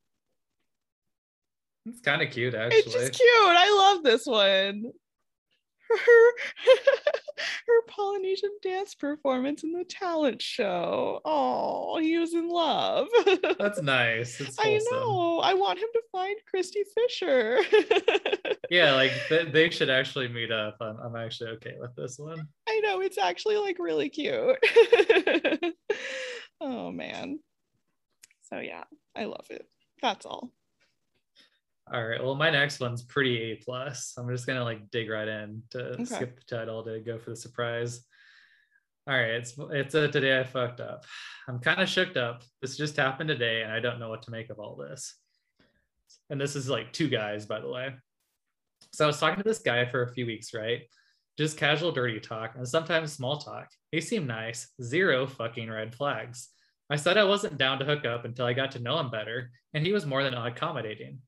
It's 1.86 1.99
kind 1.99 2.21
of 2.21 2.31
cute, 2.31 2.55
actually. 2.55 2.79
It's 2.79 2.93
just 2.93 3.13
cute. 3.13 3.29
I 3.29 3.93
love 3.93 4.03
this 4.03 4.25
one 4.25 4.86
her 5.97 6.31
her 7.67 7.81
Polynesian 7.88 8.51
dance 8.62 8.95
performance 8.95 9.63
in 9.63 9.71
the 9.71 9.84
talent 9.84 10.41
show. 10.41 11.21
Oh, 11.25 11.97
he 11.99 12.17
was 12.17 12.34
in 12.34 12.49
love. 12.49 13.08
That's 13.60 13.81
nice. 13.81 14.41
I 14.60 14.79
know. 14.91 15.39
I 15.39 15.53
want 15.53 15.79
him 15.79 15.89
to 15.93 16.01
find 16.12 16.36
Christy 16.49 16.84
Fisher. 16.95 17.60
yeah, 18.69 18.93
like 18.93 19.12
th- 19.29 19.51
they 19.51 19.69
should 19.69 19.89
actually 19.89 20.27
meet 20.27 20.51
up. 20.51 20.77
I'm, 20.81 20.97
I'm 20.97 21.15
actually 21.15 21.51
okay 21.51 21.75
with 21.79 21.95
this 21.95 22.17
one. 22.17 22.47
I 22.67 22.79
know 22.84 23.01
it's 23.01 23.17
actually 23.17 23.58
like 23.58 23.77
really 23.79 24.10
cute. 24.10 24.58
oh 26.62 26.91
man. 26.91 27.39
So 28.43 28.60
yeah, 28.60 28.84
I 29.15 29.25
love 29.25 29.47
it. 29.49 29.67
That's 30.01 30.25
all. 30.25 30.51
All 31.93 32.03
right. 32.03 32.23
Well, 32.23 32.35
my 32.35 32.49
next 32.49 32.79
one's 32.79 33.03
pretty 33.03 33.51
A 33.51 33.55
plus. 33.57 34.13
I'm 34.17 34.29
just 34.29 34.47
gonna 34.47 34.63
like 34.63 34.89
dig 34.89 35.09
right 35.09 35.27
in 35.27 35.61
to 35.71 35.79
okay. 35.93 36.05
skip 36.05 36.39
the 36.39 36.55
title 36.55 36.83
to 36.83 36.99
go 36.99 37.19
for 37.19 37.29
the 37.29 37.35
surprise. 37.35 38.01
All 39.07 39.15
right, 39.15 39.31
it's 39.31 39.53
it's 39.71 39.93
a 39.93 40.07
today 40.07 40.39
I 40.39 40.43
fucked 40.43 40.79
up. 40.79 41.05
I'm 41.47 41.59
kind 41.59 41.79
of 41.79 41.87
shook 41.87 42.17
up. 42.17 42.41
This 42.59 42.75
just 42.75 42.97
happened 42.97 43.27
today, 43.27 43.61
and 43.61 43.71
I 43.71 43.79
don't 43.79 43.99
know 43.99 44.09
what 44.09 44.23
to 44.23 44.31
make 44.31 44.49
of 44.49 44.57
all 44.57 44.75
this. 44.75 45.15
And 46.31 46.41
this 46.41 46.55
is 46.55 46.67
like 46.67 46.91
two 46.91 47.07
guys, 47.07 47.45
by 47.45 47.59
the 47.59 47.69
way. 47.69 47.93
So 48.91 49.03
I 49.03 49.07
was 49.07 49.19
talking 49.19 49.37
to 49.37 49.47
this 49.47 49.59
guy 49.59 49.85
for 49.85 50.01
a 50.01 50.11
few 50.11 50.25
weeks, 50.25 50.55
right? 50.55 50.81
Just 51.37 51.57
casual 51.57 51.91
dirty 51.91 52.19
talk 52.19 52.55
and 52.55 52.67
sometimes 52.67 53.13
small 53.13 53.37
talk. 53.37 53.67
He 53.91 54.01
seemed 54.01 54.27
nice, 54.27 54.71
zero 54.81 55.27
fucking 55.27 55.69
red 55.69 55.93
flags. 55.93 56.49
I 56.89 56.95
said 56.95 57.17
I 57.17 57.25
wasn't 57.25 57.59
down 57.59 57.77
to 57.79 57.85
hook 57.85 58.05
up 58.05 58.25
until 58.25 58.47
I 58.47 58.53
got 58.53 58.71
to 58.71 58.79
know 58.79 58.97
him 58.97 59.11
better, 59.11 59.51
and 59.75 59.85
he 59.85 59.93
was 59.93 60.07
more 60.07 60.23
than 60.23 60.33
accommodating. 60.33 61.19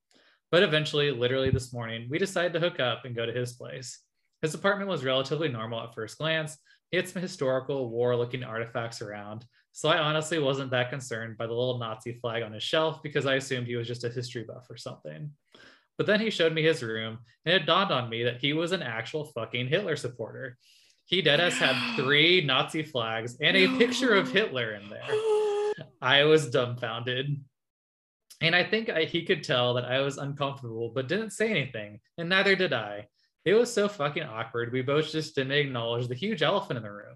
But 0.52 0.64
eventually, 0.64 1.12
literally 1.12 1.50
this 1.50 1.74
morning, 1.74 2.08
we 2.10 2.18
decided 2.18 2.54
to 2.54 2.60
hook 2.60 2.80
up 2.80 3.04
and 3.06 3.16
go 3.16 3.26
to 3.26 3.34
his 3.34 3.54
place. 3.54 4.00
His 4.42 4.54
apartment 4.54 4.90
was 4.90 5.04
relatively 5.04 5.50
normal 5.50 5.82
at 5.82 5.94
first 5.94 6.18
glance. 6.18 6.58
He 6.92 6.98
had 6.98 7.10
some 7.10 7.22
historical 7.22 7.90
war 7.90 8.16
looking 8.16 8.44
artifacts 8.44 9.02
around, 9.02 9.46
So 9.74 9.90
I 9.90 9.98
honestly 9.98 10.40
wasn't 10.40 10.72
that 10.72 10.90
concerned 10.90 11.38
by 11.38 11.48
the 11.48 11.54
little 11.54 11.78
Nazi 11.78 12.14
flag 12.14 12.44
on 12.44 12.54
his 12.54 12.64
shelf 12.64 13.04
because 13.04 13.26
I 13.26 13.36
assumed 13.36 13.68
he 13.68 13.76
was 13.76 13.88
just 13.88 14.06
a 14.06 14.10
history 14.10 14.44
buff 14.44 14.66
or 14.70 14.78
something. 14.78 15.32
But 15.98 16.08
then 16.08 16.20
he 16.20 16.30
showed 16.30 16.54
me 16.54 16.64
his 16.64 16.82
room, 16.82 17.20
and 17.46 17.56
it 17.56 17.66
dawned 17.66 17.92
on 17.92 18.10
me 18.10 18.24
that 18.24 18.40
he 18.40 18.54
was 18.54 18.72
an 18.72 18.84
actual 18.84 19.26
fucking 19.26 19.68
Hitler 19.68 19.96
supporter. 19.96 20.58
He 21.06 21.22
deadass 21.22 21.54
had 21.54 21.96
three 21.96 22.42
Nazi 22.42 22.84
flags 22.84 23.38
and 23.42 23.58
a 23.58 23.78
picture 23.78 24.14
of 24.14 24.32
Hitler 24.32 24.76
in 24.76 24.90
there. 24.90 25.86
I 26.02 26.24
was 26.24 26.50
dumbfounded. 26.50 27.40
And 28.42 28.56
I 28.56 28.64
think 28.64 28.90
I, 28.90 29.04
he 29.04 29.24
could 29.26 29.44
tell 29.44 29.74
that 29.74 29.86
I 29.86 30.00
was 30.02 30.18
uncomfortable, 30.18 30.92
but 30.94 31.08
didn't 31.08 31.32
say 31.32 31.50
anything, 31.50 32.00
and 32.18 32.30
neither 32.30 32.56
did 32.56 32.72
I. 32.72 33.08
It 33.46 33.54
was 33.54 33.74
so 33.74 33.88
fucking 33.88 34.24
awkward. 34.24 34.72
We 34.72 34.82
both 34.82 35.12
just 35.12 35.36
didn't 35.36 35.54
acknowledge 35.54 36.08
the 36.08 36.16
huge 36.16 36.44
elephant 36.44 36.78
in 36.78 36.84
the 36.84 36.92
room. 36.92 37.16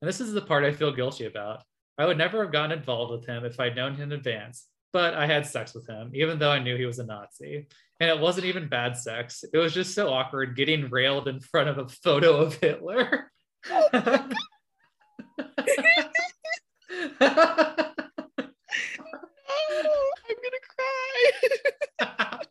And 0.00 0.08
this 0.08 0.20
is 0.20 0.32
the 0.32 0.42
part 0.42 0.64
I 0.64 0.72
feel 0.72 0.92
guilty 0.92 1.24
about. 1.24 1.62
I 1.98 2.06
would 2.06 2.18
never 2.18 2.42
have 2.42 2.52
gotten 2.52 2.76
involved 2.78 3.12
with 3.12 3.26
him 3.26 3.44
if 3.44 3.58
I'd 3.58 3.76
known 3.76 3.94
him 3.94 4.12
in 4.12 4.18
advance, 4.18 4.66
but 4.92 5.14
I 5.14 5.26
had 5.26 5.46
sex 5.46 5.74
with 5.74 5.86
him, 5.86 6.10
even 6.14 6.38
though 6.38 6.50
I 6.50 6.58
knew 6.58 6.76
he 6.76 6.86
was 6.86 6.98
a 6.98 7.06
Nazi. 7.06 7.66
And 8.00 8.10
it 8.10 8.18
wasn't 8.18 8.46
even 8.46 8.68
bad 8.68 8.96
sex. 8.96 9.44
It 9.52 9.58
was 9.58 9.72
just 9.72 9.94
so 9.94 10.12
awkward 10.12 10.56
getting 10.56 10.90
railed 10.90 11.28
in 11.28 11.40
front 11.40 11.68
of 11.68 11.78
a 11.78 11.88
photo 11.88 12.36
of 12.36 12.54
Hitler. 12.56 13.30
Oh 13.70 13.88
I'm 13.92 14.32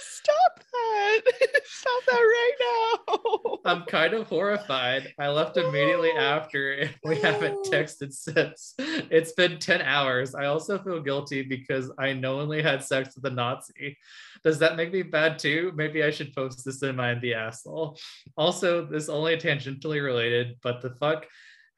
Stop 0.00 0.60
that. 0.72 1.20
Stop 1.64 2.02
that 2.06 2.20
right 2.20 2.52
now. 2.60 3.58
I'm 3.64 3.82
kind 3.84 4.14
of 4.14 4.26
horrified. 4.26 5.12
I 5.18 5.28
left 5.28 5.56
immediately 5.56 6.10
after. 6.12 6.72
and 6.72 6.90
We 7.04 7.18
haven't 7.18 7.64
texted 7.64 8.12
since. 8.12 8.74
It's 8.78 9.32
been 9.32 9.58
10 9.58 9.82
hours. 9.82 10.34
I 10.34 10.46
also 10.46 10.78
feel 10.78 11.00
guilty 11.00 11.42
because 11.42 11.90
I 11.98 12.12
knowingly 12.12 12.62
had 12.62 12.82
sex 12.82 13.14
with 13.16 13.24
a 13.26 13.34
Nazi. 13.34 13.96
Does 14.44 14.58
that 14.60 14.76
make 14.76 14.92
me 14.92 15.02
bad 15.02 15.38
too? 15.38 15.72
Maybe 15.74 16.02
I 16.02 16.10
should 16.10 16.34
post 16.34 16.64
this 16.64 16.82
in 16.82 16.96
my 16.96 17.14
the 17.14 17.34
asshole. 17.34 17.98
Also, 18.36 18.86
this 18.86 19.08
only 19.08 19.36
tangentially 19.36 20.02
related, 20.02 20.56
but 20.62 20.80
the 20.80 20.90
fuck 20.90 21.26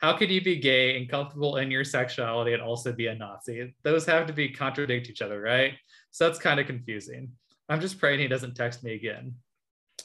how 0.02 0.16
could 0.16 0.30
you 0.30 0.42
be 0.42 0.56
gay 0.56 0.96
and 0.96 1.08
comfortable 1.08 1.58
in 1.58 1.70
your 1.70 1.84
sexuality 1.84 2.52
and 2.52 2.60
also 2.60 2.92
be 2.92 3.06
a 3.06 3.14
Nazi? 3.14 3.72
Those 3.84 4.04
have 4.06 4.26
to 4.26 4.32
be 4.32 4.48
contradict 4.48 5.08
each 5.08 5.22
other, 5.22 5.40
right? 5.40 5.74
So 6.10 6.26
that's 6.26 6.40
kind 6.40 6.58
of 6.58 6.66
confusing. 6.66 7.30
I'm 7.68 7.80
just 7.80 8.00
praying 8.00 8.18
he 8.18 8.26
doesn't 8.26 8.56
text 8.56 8.82
me 8.82 8.94
again. 8.94 9.36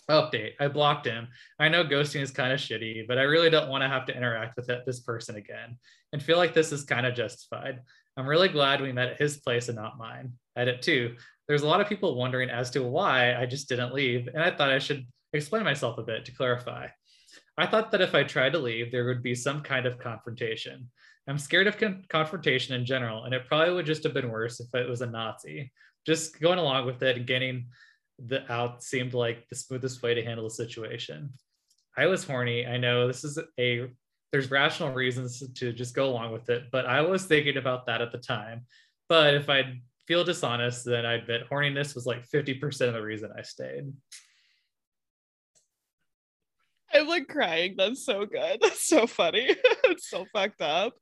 Update 0.09 0.53
I 0.59 0.67
blocked 0.67 1.07
him. 1.07 1.27
I 1.59 1.67
know 1.67 1.83
ghosting 1.83 2.21
is 2.21 2.31
kind 2.31 2.53
of 2.53 2.59
shitty, 2.59 3.07
but 3.07 3.17
I 3.17 3.23
really 3.23 3.49
don't 3.49 3.69
want 3.69 3.81
to 3.81 3.89
have 3.89 4.05
to 4.05 4.15
interact 4.15 4.55
with 4.55 4.69
this 4.85 4.99
person 4.99 5.35
again 5.35 5.77
and 6.13 6.21
feel 6.21 6.37
like 6.37 6.53
this 6.53 6.71
is 6.71 6.83
kind 6.83 7.05
of 7.05 7.15
justified. 7.15 7.81
I'm 8.15 8.27
really 8.27 8.49
glad 8.49 8.81
we 8.81 8.93
met 8.93 9.09
at 9.09 9.19
his 9.19 9.37
place 9.37 9.67
and 9.67 9.77
not 9.77 9.97
mine. 9.97 10.33
Edit 10.55 10.81
two. 10.81 11.15
There's 11.47 11.63
a 11.63 11.67
lot 11.67 11.81
of 11.81 11.89
people 11.89 12.15
wondering 12.15 12.49
as 12.49 12.69
to 12.71 12.83
why 12.83 13.35
I 13.35 13.45
just 13.45 13.67
didn't 13.67 13.93
leave, 13.93 14.27
and 14.27 14.43
I 14.43 14.51
thought 14.51 14.71
I 14.71 14.79
should 14.79 15.07
explain 15.33 15.63
myself 15.63 15.97
a 15.97 16.03
bit 16.03 16.25
to 16.25 16.35
clarify. 16.35 16.87
I 17.57 17.65
thought 17.65 17.91
that 17.91 18.01
if 18.01 18.13
I 18.13 18.23
tried 18.23 18.53
to 18.53 18.59
leave, 18.59 18.91
there 18.91 19.05
would 19.05 19.23
be 19.23 19.33
some 19.35 19.61
kind 19.61 19.85
of 19.85 19.97
confrontation. 19.99 20.89
I'm 21.27 21.37
scared 21.37 21.67
of 21.67 21.77
con- 21.77 22.05
confrontation 22.07 22.75
in 22.75 22.85
general, 22.85 23.23
and 23.23 23.33
it 23.33 23.47
probably 23.47 23.73
would 23.73 23.85
just 23.85 24.03
have 24.03 24.13
been 24.13 24.29
worse 24.29 24.59
if 24.59 24.73
it 24.73 24.87
was 24.87 25.01
a 25.01 25.07
Nazi. 25.07 25.71
Just 26.05 26.39
going 26.39 26.59
along 26.59 26.85
with 26.85 27.03
it 27.03 27.17
and 27.17 27.27
getting 27.27 27.67
the 28.19 28.49
out 28.51 28.83
seemed 28.83 29.13
like 29.13 29.47
the 29.49 29.55
smoothest 29.55 30.01
way 30.01 30.13
to 30.13 30.23
handle 30.23 30.45
the 30.45 30.53
situation. 30.53 31.33
I 31.97 32.05
was 32.05 32.23
horny. 32.23 32.65
I 32.65 32.77
know 32.77 33.07
this 33.07 33.23
is 33.23 33.39
a 33.59 33.89
there's 34.31 34.51
rational 34.51 34.93
reasons 34.93 35.41
to 35.55 35.71
just 35.71 35.95
go 35.95 36.09
along 36.09 36.33
with 36.33 36.49
it, 36.49 36.65
but 36.71 36.85
I 36.85 37.01
was 37.01 37.25
thinking 37.25 37.57
about 37.57 37.85
that 37.85 38.01
at 38.01 38.11
the 38.11 38.17
time. 38.17 38.65
But 39.07 39.33
if 39.33 39.49
I 39.49 39.79
feel 40.05 40.23
dishonest, 40.23 40.85
then 40.85 41.05
I 41.05 41.19
bet 41.19 41.49
horniness 41.49 41.95
was 41.95 42.05
like 42.05 42.27
50% 42.27 42.87
of 42.87 42.93
the 42.93 43.01
reason 43.01 43.31
I 43.37 43.41
stayed. 43.41 43.91
I'm 46.97 47.07
like 47.07 47.27
crying. 47.27 47.75
That's 47.77 48.05
so 48.05 48.25
good. 48.25 48.59
That's 48.61 48.87
so 48.87 49.07
funny. 49.07 49.47
it's 49.83 50.09
so 50.09 50.25
fucked 50.33 50.61
up. 50.61 50.93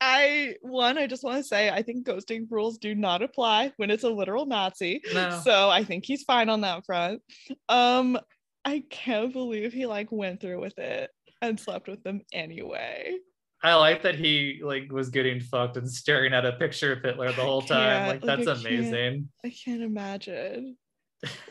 I 0.00 0.54
one, 0.62 0.98
I 0.98 1.06
just 1.06 1.24
want 1.24 1.38
to 1.38 1.44
say 1.44 1.70
I 1.70 1.82
think 1.82 2.06
ghosting 2.06 2.46
rules 2.50 2.78
do 2.78 2.94
not 2.94 3.22
apply 3.22 3.72
when 3.76 3.90
it's 3.90 4.04
a 4.04 4.10
literal 4.10 4.46
Nazi. 4.46 5.02
No. 5.12 5.40
So 5.44 5.70
I 5.70 5.84
think 5.84 6.04
he's 6.04 6.22
fine 6.22 6.48
on 6.48 6.60
that 6.62 6.84
front. 6.84 7.22
Um, 7.68 8.18
I 8.64 8.84
can't 8.90 9.32
believe 9.32 9.72
he 9.72 9.86
like 9.86 10.10
went 10.10 10.40
through 10.40 10.60
with 10.60 10.78
it 10.78 11.10
and 11.42 11.58
slept 11.58 11.88
with 11.88 12.02
them 12.02 12.22
anyway. 12.32 13.16
I 13.62 13.74
like 13.74 14.02
that 14.02 14.16
he 14.16 14.60
like 14.62 14.92
was 14.92 15.08
getting 15.08 15.40
fucked 15.40 15.76
and 15.76 15.90
staring 15.90 16.34
at 16.34 16.44
a 16.44 16.52
picture 16.52 16.92
of 16.92 17.02
Hitler 17.02 17.32
the 17.32 17.42
whole 17.42 17.62
time. 17.62 18.08
Like, 18.08 18.24
like 18.24 18.44
that's 18.44 18.48
I 18.48 18.60
amazing. 18.60 19.28
I 19.44 19.50
can't 19.50 19.82
imagine. 19.82 20.76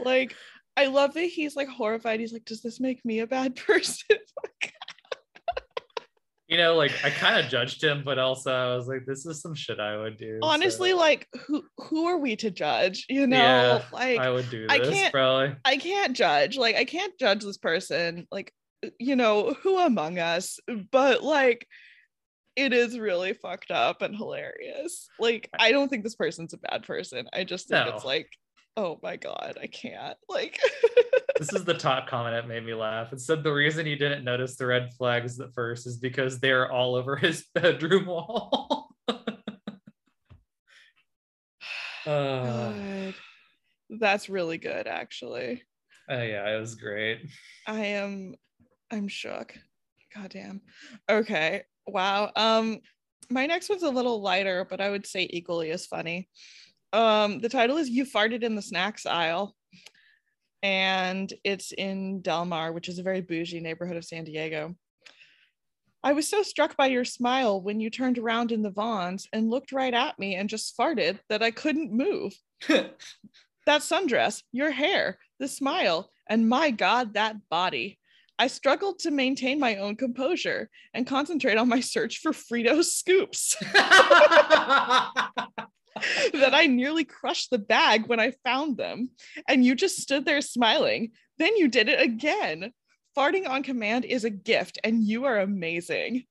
Like 0.03 0.35
I 0.77 0.87
love 0.87 1.13
that 1.13 1.21
he's 1.21 1.55
like 1.55 1.67
horrified. 1.67 2.19
He's 2.19 2.33
like, 2.33 2.45
does 2.45 2.61
this 2.61 2.79
make 2.79 3.03
me 3.05 3.19
a 3.19 3.27
bad 3.27 3.55
person? 3.67 4.17
you 6.47 6.57
know, 6.57 6.75
like 6.75 6.91
I 7.03 7.09
kind 7.09 7.43
of 7.43 7.49
judged 7.49 7.83
him, 7.83 8.03
but 8.05 8.19
also 8.19 8.51
I 8.51 8.75
was 8.75 8.87
like, 8.87 9.05
this 9.05 9.25
is 9.25 9.41
some 9.41 9.55
shit 9.55 9.79
I 9.79 9.97
would 9.97 10.17
do. 10.17 10.39
Honestly, 10.41 10.91
so. 10.91 10.97
like 10.97 11.27
who 11.47 11.63
who 11.77 12.05
are 12.07 12.17
we 12.17 12.35
to 12.37 12.51
judge? 12.51 13.05
You 13.09 13.27
know, 13.27 13.37
yeah, 13.37 13.81
like 13.91 14.19
I 14.19 14.29
would 14.29 14.49
do 14.49 14.67
this 14.67 14.71
I 14.71 14.79
can't, 14.79 15.13
probably. 15.13 15.55
I 15.65 15.77
can't 15.77 16.15
judge. 16.15 16.57
Like 16.57 16.75
I 16.75 16.85
can't 16.85 17.17
judge 17.19 17.43
this 17.43 17.57
person. 17.57 18.27
Like, 18.31 18.51
you 18.99 19.15
know, 19.15 19.55
who 19.61 19.79
among 19.79 20.19
us? 20.19 20.59
But 20.91 21.23
like 21.23 21.67
it 22.55 22.73
is 22.73 22.97
really 22.97 23.33
fucked 23.33 23.71
up 23.71 24.01
and 24.01 24.15
hilarious. 24.15 25.09
Like, 25.19 25.49
I 25.59 25.71
don't 25.71 25.89
think 25.89 26.03
this 26.03 26.15
person's 26.15 26.53
a 26.53 26.57
bad 26.57 26.83
person. 26.83 27.27
I 27.33 27.43
just 27.43 27.67
think 27.67 27.85
no. 27.85 27.93
it's 27.93 28.05
like 28.05 28.29
oh 28.77 28.99
my 29.01 29.15
god 29.15 29.57
i 29.61 29.67
can't 29.67 30.17
like 30.29 30.59
this 31.37 31.51
is 31.53 31.65
the 31.65 31.73
top 31.73 32.07
comment 32.07 32.35
that 32.35 32.47
made 32.47 32.65
me 32.65 32.73
laugh. 32.73 33.11
It 33.11 33.19
said 33.19 33.43
the 33.43 33.51
reason 33.51 33.85
he 33.85 33.95
didn't 33.95 34.23
notice 34.23 34.55
the 34.55 34.65
red 34.65 34.93
flags 34.93 35.39
at 35.39 35.53
first 35.53 35.85
is 35.85 35.97
because 35.97 36.39
they're 36.39 36.71
all 36.71 36.95
over 36.95 37.15
his 37.15 37.45
bedroom 37.53 38.05
wall. 38.05 38.91
Uh, 42.07 43.11
that's 43.99 44.29
really 44.29 44.59
good 44.59 44.85
actually. 44.85 45.63
Uh, 46.07 46.21
yeah 46.21 46.47
it 46.55 46.59
was 46.59 46.75
great. 46.75 47.27
I 47.65 47.79
am 47.79 48.35
i'm 48.91 49.07
shook. 49.07 49.55
God 50.13 50.29
damn. 50.29 50.61
Okay 51.09 51.63
wow 51.87 52.31
um 52.35 52.79
my 53.31 53.47
next 53.47 53.69
one's 53.69 53.81
a 53.81 53.89
little 53.89 54.21
lighter 54.21 54.67
but 54.69 54.81
i 54.81 54.89
would 54.91 55.07
say 55.07 55.27
equally 55.31 55.71
as 55.71 55.87
funny 55.87 56.29
um, 56.95 57.39
the 57.39 57.49
title 57.49 57.77
is 57.77 57.89
You 57.89 58.05
Farted 58.05 58.43
in 58.43 58.55
the 58.55 58.61
Snacks 58.61 59.05
Aisle. 59.05 59.55
And 60.63 61.31
it's 61.43 61.73
in 61.73 62.21
Del 62.21 62.45
Mar, 62.45 62.71
which 62.71 62.89
is 62.89 62.97
a 62.97 63.03
very 63.03 63.21
bougie 63.21 63.59
neighborhood 63.59 63.97
of 63.97 64.05
San 64.05 64.23
Diego. 64.23 64.75
I 66.03 66.13
was 66.13 66.27
so 66.27 66.41
struck 66.41 66.77
by 66.77 66.87
your 66.87 67.03
smile 67.03 67.61
when 67.61 67.79
you 67.79 67.89
turned 67.89 68.17
around 68.17 68.51
in 68.51 68.61
the 68.61 68.71
Vons 68.71 69.27
and 69.33 69.49
looked 69.49 69.71
right 69.71 69.93
at 69.93 70.17
me 70.17 70.35
and 70.35 70.49
just 70.49 70.77
farted 70.77 71.19
that 71.29 71.43
I 71.43 71.51
couldn't 71.51 71.91
move. 71.91 72.33
that 72.67 72.95
sundress, 73.67 74.41
your 74.51 74.71
hair, 74.71 75.19
the 75.39 75.47
smile, 75.47 76.09
and 76.27 76.47
my 76.47 76.71
God, 76.71 77.13
that 77.15 77.35
body. 77.49 77.99
I 78.39 78.47
struggled 78.47 78.99
to 78.99 79.11
maintain 79.11 79.59
my 79.59 79.77
own 79.77 79.95
composure 79.95 80.69
and 80.93 81.07
concentrate 81.07 81.57
on 81.57 81.69
my 81.69 81.79
search 81.79 82.19
for 82.19 82.31
Frito 82.31 82.83
scoops. 82.83 83.55
that 86.33 86.53
I 86.53 86.65
nearly 86.65 87.03
crushed 87.03 87.49
the 87.49 87.57
bag 87.57 88.07
when 88.07 88.19
I 88.19 88.33
found 88.43 88.77
them. 88.77 89.09
And 89.47 89.65
you 89.65 89.75
just 89.75 90.01
stood 90.01 90.25
there 90.25 90.41
smiling. 90.41 91.11
Then 91.37 91.55
you 91.57 91.67
did 91.67 91.89
it 91.89 92.01
again. 92.01 92.71
Farting 93.17 93.47
on 93.47 93.63
command 93.63 94.03
is 94.03 94.25
a 94.25 94.29
gift, 94.29 94.77
and 94.83 95.01
you 95.03 95.23
are 95.23 95.39
amazing. 95.39 96.25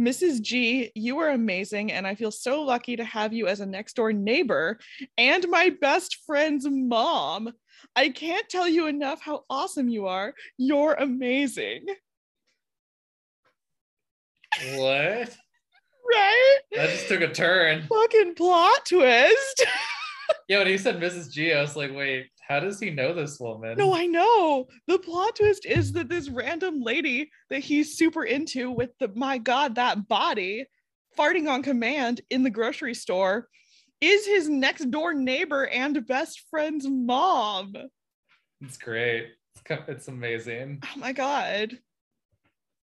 Mrs. 0.00 0.40
G, 0.40 0.90
you 0.94 1.18
are 1.18 1.30
amazing, 1.30 1.92
and 1.92 2.06
I 2.06 2.14
feel 2.14 2.30
so 2.30 2.62
lucky 2.62 2.96
to 2.96 3.04
have 3.04 3.32
you 3.32 3.46
as 3.46 3.60
a 3.60 3.66
next 3.66 3.94
door 3.94 4.12
neighbor 4.12 4.78
and 5.18 5.46
my 5.48 5.70
best 5.80 6.18
friend's 6.24 6.66
mom. 6.68 7.52
I 7.96 8.08
can't 8.08 8.48
tell 8.48 8.68
you 8.68 8.86
enough 8.86 9.20
how 9.20 9.44
awesome 9.50 9.88
you 9.88 10.06
are. 10.06 10.34
You're 10.56 10.94
amazing. 10.94 11.86
What? 14.74 15.36
Right? 16.12 16.58
That 16.72 16.90
just 16.90 17.08
took 17.08 17.20
a 17.20 17.32
turn. 17.32 17.86
Fucking 17.88 18.34
plot 18.34 18.86
twist. 18.86 19.66
yeah, 20.48 20.58
when 20.58 20.66
he 20.66 20.78
said 20.78 21.00
Mrs. 21.00 21.30
G, 21.30 21.52
I 21.52 21.60
was 21.60 21.76
like, 21.76 21.94
wait, 21.94 22.28
how 22.46 22.60
does 22.60 22.80
he 22.80 22.90
know 22.90 23.14
this 23.14 23.38
woman? 23.40 23.78
No, 23.78 23.94
I 23.94 24.06
know. 24.06 24.66
The 24.86 24.98
plot 24.98 25.36
twist 25.36 25.64
is 25.66 25.92
that 25.92 26.08
this 26.08 26.28
random 26.28 26.82
lady 26.82 27.30
that 27.50 27.60
he's 27.60 27.96
super 27.96 28.24
into 28.24 28.70
with 28.70 28.90
the 28.98 29.08
my 29.14 29.38
god, 29.38 29.76
that 29.76 30.08
body 30.08 30.66
farting 31.18 31.48
on 31.48 31.62
command 31.62 32.20
in 32.30 32.42
the 32.42 32.50
grocery 32.50 32.94
store 32.94 33.48
is 34.00 34.26
his 34.26 34.48
next 34.48 34.90
door 34.90 35.14
neighbor 35.14 35.66
and 35.66 36.06
best 36.06 36.42
friend's 36.50 36.86
mom. 36.88 37.74
It's 38.60 38.76
great. 38.76 39.28
It's, 39.54 39.80
it's 39.88 40.08
amazing. 40.08 40.82
Oh 40.84 40.98
my 40.98 41.12
god. 41.12 41.78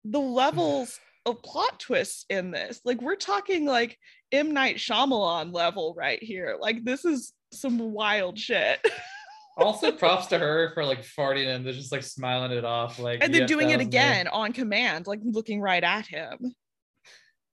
The 0.05 0.19
levels 0.19 0.99
of 1.29 1.43
plot 1.43 1.79
twists 1.79 2.25
in 2.29 2.51
this. 2.51 2.81
Like 2.83 3.01
we're 3.01 3.15
talking 3.15 3.65
like 3.65 3.97
M 4.31 4.51
Night 4.53 4.77
Shyamalan 4.77 5.53
level 5.53 5.93
right 5.97 6.21
here. 6.21 6.57
Like 6.59 6.83
this 6.83 7.05
is 7.05 7.33
some 7.51 7.93
wild 7.93 8.37
shit. 8.37 8.79
also, 9.57 9.91
props 9.91 10.27
to 10.27 10.39
her 10.39 10.71
for 10.73 10.85
like 10.85 11.03
farting 11.03 11.47
and 11.53 11.65
just 11.65 11.91
like 11.91 12.03
smiling 12.03 12.51
it 12.51 12.65
off, 12.65 12.99
like 12.99 13.23
and 13.23 13.33
then 13.33 13.45
doing 13.45 13.69
it 13.71 13.81
again 13.81 14.27
on 14.27 14.53
command, 14.53 15.07
like 15.07 15.19
looking 15.23 15.61
right 15.61 15.83
at 15.83 16.05
him. 16.05 16.53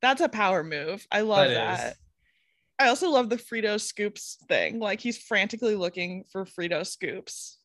That's 0.02 0.20
a 0.20 0.28
power 0.28 0.62
move. 0.62 1.06
I 1.10 1.22
love 1.22 1.48
that. 1.48 1.78
that. 1.78 1.96
I 2.78 2.88
also 2.88 3.10
love 3.10 3.30
the 3.30 3.36
Frito 3.36 3.80
scoops 3.80 4.38
thing. 4.48 4.78
Like 4.78 5.00
he's 5.00 5.18
frantically 5.18 5.74
looking 5.74 6.24
for 6.30 6.44
Frito 6.44 6.86
scoops. 6.86 7.58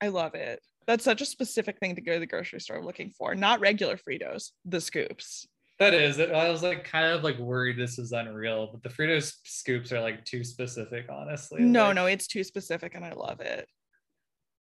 I 0.00 0.08
love 0.08 0.34
it. 0.34 0.60
That's 0.88 1.04
such 1.04 1.20
a 1.20 1.26
specific 1.26 1.78
thing 1.78 1.94
to 1.96 2.00
go 2.00 2.14
to 2.14 2.18
the 2.18 2.26
grocery 2.26 2.60
store 2.60 2.82
looking 2.82 3.10
for. 3.10 3.34
Not 3.34 3.60
regular 3.60 3.98
Fritos, 3.98 4.52
the 4.64 4.80
scoops. 4.80 5.46
That 5.78 5.92
is. 5.92 6.18
I 6.18 6.48
was 6.48 6.62
like 6.62 6.82
kind 6.82 7.12
of 7.12 7.22
like 7.22 7.38
worried 7.38 7.78
this 7.78 7.98
was 7.98 8.12
unreal, 8.12 8.70
but 8.72 8.82
the 8.82 8.88
Fritos 8.88 9.34
scoops 9.44 9.92
are 9.92 10.00
like 10.00 10.24
too 10.24 10.42
specific, 10.42 11.04
honestly. 11.10 11.60
No, 11.60 11.88
like... 11.88 11.94
no, 11.94 12.06
it's 12.06 12.26
too 12.26 12.42
specific 12.42 12.94
and 12.94 13.04
I 13.04 13.12
love 13.12 13.40
it. 13.40 13.68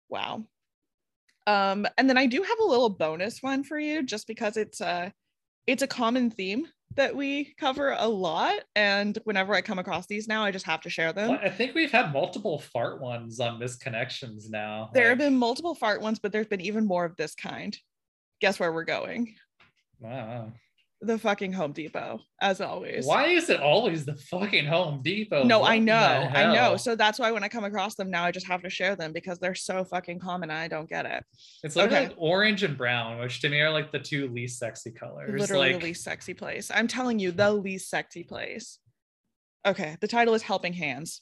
Wow. 0.07 0.45
Um, 1.47 1.85
and 1.97 2.09
then 2.09 2.17
I 2.17 2.27
do 2.27 2.41
have 2.41 2.59
a 2.59 2.65
little 2.65 2.89
bonus 2.89 3.43
one 3.43 3.65
for 3.65 3.77
you 3.77 4.01
just 4.01 4.25
because 4.25 4.55
it's 4.55 4.79
a 4.79 5.11
it's 5.67 5.83
a 5.83 5.87
common 5.87 6.31
theme 6.31 6.65
that 6.95 7.15
we 7.15 7.53
cover 7.59 7.95
a 7.97 8.07
lot. 8.07 8.61
And 8.75 9.17
whenever 9.23 9.53
I 9.53 9.61
come 9.61 9.79
across 9.79 10.07
these 10.07 10.27
now, 10.27 10.43
I 10.43 10.51
just 10.51 10.65
have 10.65 10.81
to 10.81 10.89
share 10.89 11.13
them. 11.13 11.31
Well, 11.31 11.39
I 11.41 11.49
think 11.49 11.75
we've 11.75 11.91
had 11.91 12.13
multiple 12.13 12.59
fart 12.59 13.01
ones 13.01 13.39
on 13.39 13.59
Missed 13.59 13.81
Connections 13.81 14.49
now. 14.49 14.89
There 14.93 15.03
like... 15.03 15.09
have 15.09 15.17
been 15.17 15.37
multiple 15.37 15.75
fart 15.75 16.01
ones, 16.01 16.19
but 16.19 16.31
there's 16.31 16.47
been 16.47 16.61
even 16.61 16.85
more 16.85 17.05
of 17.05 17.15
this 17.15 17.35
kind. 17.35 17.77
Guess 18.41 18.59
where 18.59 18.71
we're 18.71 18.83
going? 18.83 19.35
Wow 19.99 20.51
the 21.05 21.17
fucking 21.17 21.53
Home 21.53 21.71
Depot, 21.71 22.21
as 22.41 22.61
always. 22.61 23.05
Why 23.05 23.27
is 23.27 23.49
it 23.49 23.59
always 23.59 24.05
the 24.05 24.15
fucking 24.15 24.65
Home 24.65 25.01
Depot? 25.01 25.43
No, 25.43 25.59
what 25.59 25.71
I 25.71 25.79
know, 25.79 25.95
I 25.95 26.53
know. 26.53 26.77
So 26.77 26.95
that's 26.95 27.19
why 27.19 27.31
when 27.31 27.43
I 27.43 27.47
come 27.47 27.63
across 27.63 27.95
them 27.95 28.09
now, 28.09 28.25
I 28.25 28.31
just 28.31 28.47
have 28.47 28.61
to 28.63 28.69
share 28.69 28.95
them 28.95 29.13
because 29.13 29.39
they're 29.39 29.55
so 29.55 29.83
fucking 29.83 30.19
common. 30.19 30.51
I 30.51 30.67
don't 30.67 30.89
get 30.89 31.05
it. 31.05 31.23
It's 31.63 31.75
like, 31.75 31.87
okay. 31.87 32.07
like 32.07 32.15
orange 32.17 32.63
and 32.63 32.77
brown, 32.77 33.19
which 33.19 33.41
to 33.41 33.49
me 33.49 33.61
are 33.61 33.71
like 33.71 33.91
the 33.91 33.99
two 33.99 34.27
least 34.29 34.59
sexy 34.59 34.91
colors. 34.91 35.39
Literally 35.39 35.73
like... 35.73 35.81
the 35.81 35.87
least 35.87 36.03
sexy 36.03 36.33
place. 36.33 36.71
I'm 36.73 36.87
telling 36.87 37.19
you, 37.19 37.31
the 37.31 37.51
least 37.51 37.89
sexy 37.89 38.23
place. 38.23 38.79
Okay, 39.65 39.97
the 39.99 40.07
title 40.07 40.33
is 40.33 40.41
Helping 40.41 40.73
Hands, 40.73 41.19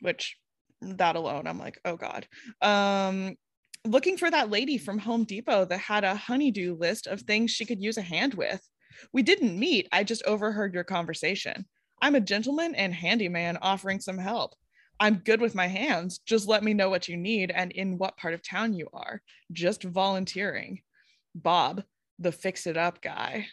which 0.00 0.36
that 0.80 1.16
alone, 1.16 1.46
I'm 1.46 1.58
like, 1.58 1.80
oh 1.84 1.96
god. 1.96 2.26
Um, 2.60 3.36
looking 3.86 4.16
for 4.16 4.30
that 4.30 4.50
lady 4.50 4.78
from 4.78 4.98
Home 4.98 5.24
Depot 5.24 5.64
that 5.66 5.78
had 5.78 6.04
a 6.04 6.14
honeydew 6.14 6.76
list 6.76 7.06
of 7.06 7.22
things 7.22 7.50
she 7.50 7.64
could 7.64 7.82
use 7.82 7.96
a 7.96 8.02
hand 8.02 8.34
with. 8.34 8.60
We 9.12 9.22
didn't 9.22 9.58
meet, 9.58 9.88
I 9.92 10.04
just 10.04 10.24
overheard 10.24 10.74
your 10.74 10.84
conversation. 10.84 11.66
I'm 12.02 12.14
a 12.14 12.20
gentleman 12.20 12.74
and 12.74 12.94
handyman 12.94 13.58
offering 13.62 14.00
some 14.00 14.18
help. 14.18 14.54
I'm 15.00 15.22
good 15.24 15.40
with 15.40 15.54
my 15.54 15.66
hands. 15.66 16.18
Just 16.18 16.46
let 16.46 16.62
me 16.62 16.74
know 16.74 16.88
what 16.88 17.08
you 17.08 17.16
need 17.16 17.50
and 17.50 17.72
in 17.72 17.98
what 17.98 18.16
part 18.16 18.34
of 18.34 18.46
town 18.46 18.74
you 18.74 18.88
are. 18.92 19.20
Just 19.52 19.82
volunteering. 19.82 20.80
Bob, 21.34 21.82
the 22.18 22.32
fix 22.32 22.66
it 22.66 22.76
up 22.76 23.02
guy. 23.02 23.46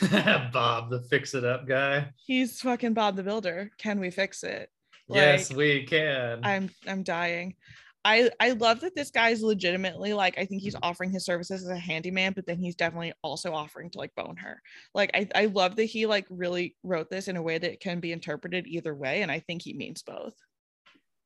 Bob, 0.52 0.90
the 0.90 1.02
fix 1.10 1.34
it 1.34 1.44
up 1.44 1.66
guy. 1.66 2.08
He's 2.26 2.60
fucking 2.60 2.94
Bob 2.94 3.16
the 3.16 3.22
Builder. 3.22 3.70
Can 3.78 4.00
we 4.00 4.10
fix 4.10 4.42
it? 4.42 4.70
yes, 5.08 5.52
we 5.52 5.84
can. 5.84 6.40
I'm 6.44 6.70
I'm 6.86 7.02
dying. 7.02 7.54
I 8.04 8.30
I 8.40 8.52
love 8.52 8.80
that 8.80 8.94
this 8.94 9.10
guy's 9.10 9.42
legitimately 9.42 10.12
like 10.12 10.38
I 10.38 10.44
think 10.44 10.62
he's 10.62 10.76
offering 10.82 11.10
his 11.10 11.24
services 11.24 11.62
as 11.62 11.68
a 11.68 11.76
handyman, 11.76 12.32
but 12.32 12.46
then 12.46 12.58
he's 12.58 12.76
definitely 12.76 13.12
also 13.22 13.52
offering 13.52 13.90
to 13.90 13.98
like 13.98 14.14
bone 14.14 14.36
her. 14.36 14.62
Like 14.94 15.10
I 15.14 15.28
I 15.34 15.46
love 15.46 15.76
that 15.76 15.84
he 15.84 16.06
like 16.06 16.26
really 16.30 16.76
wrote 16.82 17.10
this 17.10 17.28
in 17.28 17.36
a 17.36 17.42
way 17.42 17.58
that 17.58 17.80
can 17.80 18.00
be 18.00 18.12
interpreted 18.12 18.66
either 18.66 18.94
way, 18.94 19.22
and 19.22 19.30
I 19.32 19.40
think 19.40 19.62
he 19.62 19.74
means 19.74 20.02
both. 20.02 20.34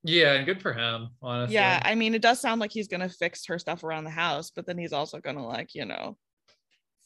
Yeah, 0.05 0.33
and 0.33 0.47
good 0.47 0.61
for 0.61 0.73
him, 0.73 1.11
honestly. 1.23 1.55
Yeah, 1.55 1.81
I 1.85 1.95
mean, 1.95 2.15
it 2.15 2.23
does 2.23 2.41
sound 2.41 2.61
like 2.61 2.73
he's 2.73 2.89
gonna 2.89 3.09
fix 3.09 3.47
her 3.47 3.59
stuff 3.59 3.85
around 3.85 4.05
the 4.05 4.11
house, 4.11 4.51
but 4.51 4.67
then 4.67 4.79
he's 4.79 4.93
also 4.93 5.21
gonna 5.21 5.47
like 5.47 5.75
you 5.75 5.85
know 5.85 6.17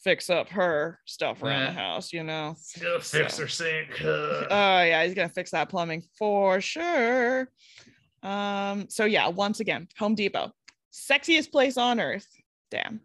fix 0.02 0.30
up 0.30 0.48
her 0.50 1.00
stuff 1.04 1.42
around 1.42 1.62
yeah. 1.62 1.66
the 1.66 1.72
house, 1.72 2.12
you 2.12 2.22
know. 2.22 2.56
He's 2.74 2.82
gonna 2.82 3.00
fix 3.00 3.34
so. 3.34 3.42
her 3.42 3.48
sink. 3.48 3.88
Oh 4.04 4.44
uh, 4.44 4.84
yeah, 4.86 5.04
he's 5.04 5.14
gonna 5.14 5.28
fix 5.28 5.50
that 5.50 5.68
plumbing 5.68 6.04
for 6.18 6.60
sure. 6.60 7.50
Um, 8.26 8.88
so 8.88 9.04
yeah, 9.04 9.28
once 9.28 9.60
again, 9.60 9.86
Home 9.98 10.16
Depot, 10.16 10.52
sexiest 10.92 11.52
place 11.52 11.76
on 11.76 12.00
earth. 12.00 12.26
Damn. 12.72 13.00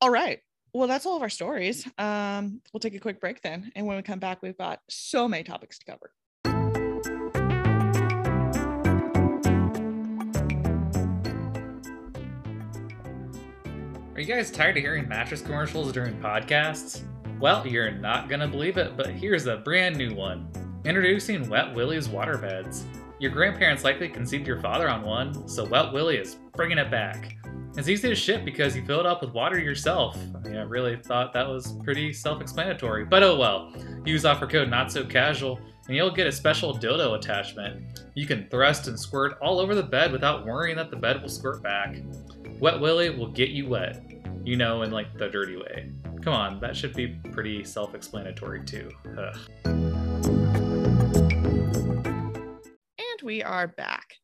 All 0.00 0.10
right. 0.10 0.38
Well, 0.72 0.86
that's 0.86 1.04
all 1.04 1.16
of 1.16 1.22
our 1.22 1.28
stories. 1.28 1.84
Um, 1.98 2.60
we'll 2.72 2.78
take 2.78 2.94
a 2.94 3.00
quick 3.00 3.20
break 3.20 3.42
then. 3.42 3.72
And 3.74 3.86
when 3.86 3.96
we 3.96 4.02
come 4.02 4.20
back, 4.20 4.40
we've 4.40 4.56
got 4.56 4.80
so 4.88 5.26
many 5.26 5.42
topics 5.42 5.80
to 5.80 5.86
cover. 5.86 6.12
Are 14.14 14.20
you 14.20 14.26
guys 14.26 14.52
tired 14.52 14.76
of 14.76 14.82
hearing 14.82 15.08
mattress 15.08 15.42
commercials 15.42 15.90
during 15.90 16.14
podcasts? 16.20 17.02
Well, 17.40 17.66
you're 17.66 17.90
not 17.90 18.28
going 18.28 18.40
to 18.40 18.48
believe 18.48 18.76
it, 18.76 18.96
but 18.96 19.08
here's 19.08 19.46
a 19.46 19.56
brand 19.56 19.96
new 19.96 20.14
one. 20.14 20.48
Introducing 20.84 21.48
Wet 21.48 21.74
Willie's 21.74 22.06
Waterbeds. 22.06 22.84
Your 23.20 23.32
grandparents 23.32 23.82
likely 23.82 24.08
conceived 24.08 24.46
your 24.46 24.60
father 24.60 24.88
on 24.88 25.02
one, 25.02 25.48
so 25.48 25.64
Wet 25.64 25.92
Willie 25.92 26.18
is 26.18 26.36
bringing 26.54 26.78
it 26.78 26.90
back. 26.90 27.36
It's 27.76 27.88
easy 27.88 28.08
to 28.08 28.14
ship 28.14 28.44
because 28.44 28.76
you 28.76 28.84
fill 28.84 29.00
it 29.00 29.06
up 29.06 29.22
with 29.22 29.32
water 29.32 29.58
yourself. 29.58 30.16
I 30.34 30.48
mean, 30.48 30.56
I 30.56 30.62
really 30.62 30.96
thought 30.96 31.32
that 31.32 31.48
was 31.48 31.74
pretty 31.84 32.12
self 32.12 32.40
explanatory, 32.40 33.04
but 33.04 33.22
oh 33.24 33.36
well. 33.36 33.72
Use 34.04 34.24
offer 34.24 34.46
code 34.46 34.70
not 34.70 34.92
so 34.92 35.04
casual 35.04 35.60
and 35.88 35.96
you'll 35.96 36.10
get 36.10 36.26
a 36.26 36.32
special 36.32 36.76
dildo 36.76 37.16
attachment. 37.16 38.04
You 38.14 38.26
can 38.26 38.48
thrust 38.50 38.86
and 38.86 38.98
squirt 38.98 39.38
all 39.40 39.58
over 39.58 39.74
the 39.74 39.82
bed 39.82 40.12
without 40.12 40.46
worrying 40.46 40.76
that 40.76 40.90
the 40.90 40.96
bed 40.96 41.20
will 41.20 41.28
squirt 41.28 41.62
back. 41.62 41.96
Wet 42.60 42.78
Willie 42.78 43.10
will 43.10 43.30
get 43.30 43.50
you 43.50 43.68
wet. 43.68 44.02
You 44.44 44.56
know, 44.56 44.82
in 44.82 44.90
like 44.92 45.16
the 45.18 45.28
dirty 45.28 45.56
way. 45.56 45.90
Come 46.22 46.34
on, 46.34 46.60
that 46.60 46.76
should 46.76 46.94
be 46.94 47.18
pretty 47.32 47.64
self 47.64 47.94
explanatory 47.94 48.64
too. 48.64 48.90
Ugh 49.18 50.07
we 53.28 53.42
are 53.42 53.68
back. 53.68 54.14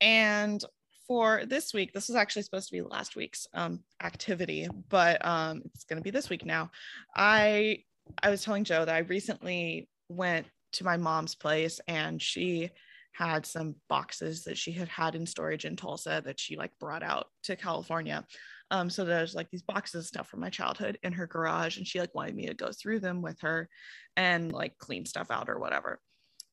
And 0.00 0.60
for 1.06 1.44
this 1.46 1.72
week, 1.72 1.92
this 1.92 2.08
was 2.08 2.16
actually 2.16 2.42
supposed 2.42 2.66
to 2.66 2.72
be 2.72 2.82
last 2.82 3.14
week's 3.14 3.46
um, 3.54 3.84
activity, 4.02 4.66
but 4.88 5.24
um, 5.24 5.62
it's 5.66 5.84
going 5.84 5.98
to 5.98 6.02
be 6.02 6.10
this 6.10 6.28
week 6.28 6.44
now. 6.44 6.72
I 7.14 7.84
I 8.20 8.30
was 8.30 8.42
telling 8.42 8.64
Joe 8.64 8.84
that 8.84 8.94
I 8.94 8.98
recently 8.98 9.88
went 10.08 10.46
to 10.72 10.84
my 10.84 10.96
mom's 10.96 11.36
place 11.36 11.78
and 11.86 12.20
she 12.20 12.70
had 13.12 13.46
some 13.46 13.76
boxes 13.88 14.42
that 14.44 14.58
she 14.58 14.72
had 14.72 14.88
had 14.88 15.14
in 15.14 15.24
storage 15.24 15.64
in 15.64 15.76
Tulsa 15.76 16.20
that 16.24 16.40
she 16.40 16.56
like 16.56 16.72
brought 16.80 17.04
out 17.04 17.28
to 17.44 17.54
California. 17.54 18.26
Um, 18.72 18.90
so 18.90 19.04
there's 19.04 19.36
like 19.36 19.50
these 19.50 19.62
boxes 19.62 20.00
of 20.00 20.06
stuff 20.06 20.28
from 20.28 20.40
my 20.40 20.50
childhood 20.50 20.98
in 21.04 21.12
her 21.12 21.28
garage, 21.28 21.76
and 21.76 21.86
she 21.86 22.00
like 22.00 22.14
wanted 22.14 22.34
me 22.34 22.46
to 22.46 22.54
go 22.54 22.72
through 22.72 22.98
them 22.98 23.22
with 23.22 23.40
her 23.42 23.68
and 24.16 24.52
like 24.52 24.76
clean 24.78 25.06
stuff 25.06 25.30
out 25.30 25.48
or 25.48 25.60
whatever. 25.60 26.00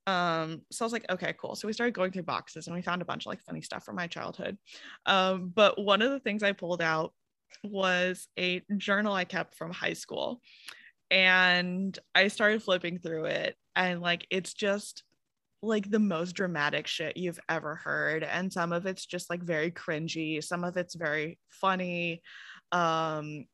Um, 0.08 0.62
so 0.72 0.84
I 0.84 0.86
was 0.86 0.94
like, 0.94 1.06
okay, 1.10 1.34
cool. 1.40 1.56
So 1.56 1.68
we 1.68 1.74
started 1.74 1.96
going 1.96 2.12
through 2.12 2.24
boxes 2.24 2.68
and 2.68 2.76
we 2.76 2.82
found 2.82 3.02
a 3.02 3.06
bunch 3.06 3.26
of 3.26 3.32
like 3.32 3.42
funny 3.42 3.62
stuff 3.62 3.84
from 3.84 3.96
my 3.96 4.08
childhood. 4.08 4.58
Um, 5.06 5.52
but 5.54 5.82
one 5.82 6.02
of 6.02 6.12
the 6.12 6.20
things 6.20 6.44
I 6.44 6.52
pulled 6.52 6.82
out 6.82 7.14
was 7.64 8.28
a 8.38 8.62
journal 8.78 9.14
I 9.14 9.26
kept 9.26 9.56
from 9.56 9.72
high 9.72 9.94
school. 9.94 10.42
And 11.12 11.98
I 12.16 12.30
started 12.30 12.64
flipping 12.64 12.98
through 12.98 13.26
it, 13.26 13.56
and 13.76 14.02
like 14.02 14.26
it's 14.32 14.56
just 14.56 15.04
like 15.62 15.90
the 15.90 16.00
most 16.00 16.34
dramatic 16.34 16.88
shit 16.88 17.16
you've 17.16 17.40
ever 17.48 17.76
heard. 17.76 18.24
And 18.24 18.52
some 18.52 18.74
of 18.74 18.86
it's 18.88 19.06
just 19.06 19.30
like 19.30 19.44
very 19.44 19.72
cringy, 19.72 20.44
some 20.44 20.64
of 20.64 20.78
it's 20.78 20.96
very 20.96 21.38
funny. 21.50 22.22
Um, 22.72 23.46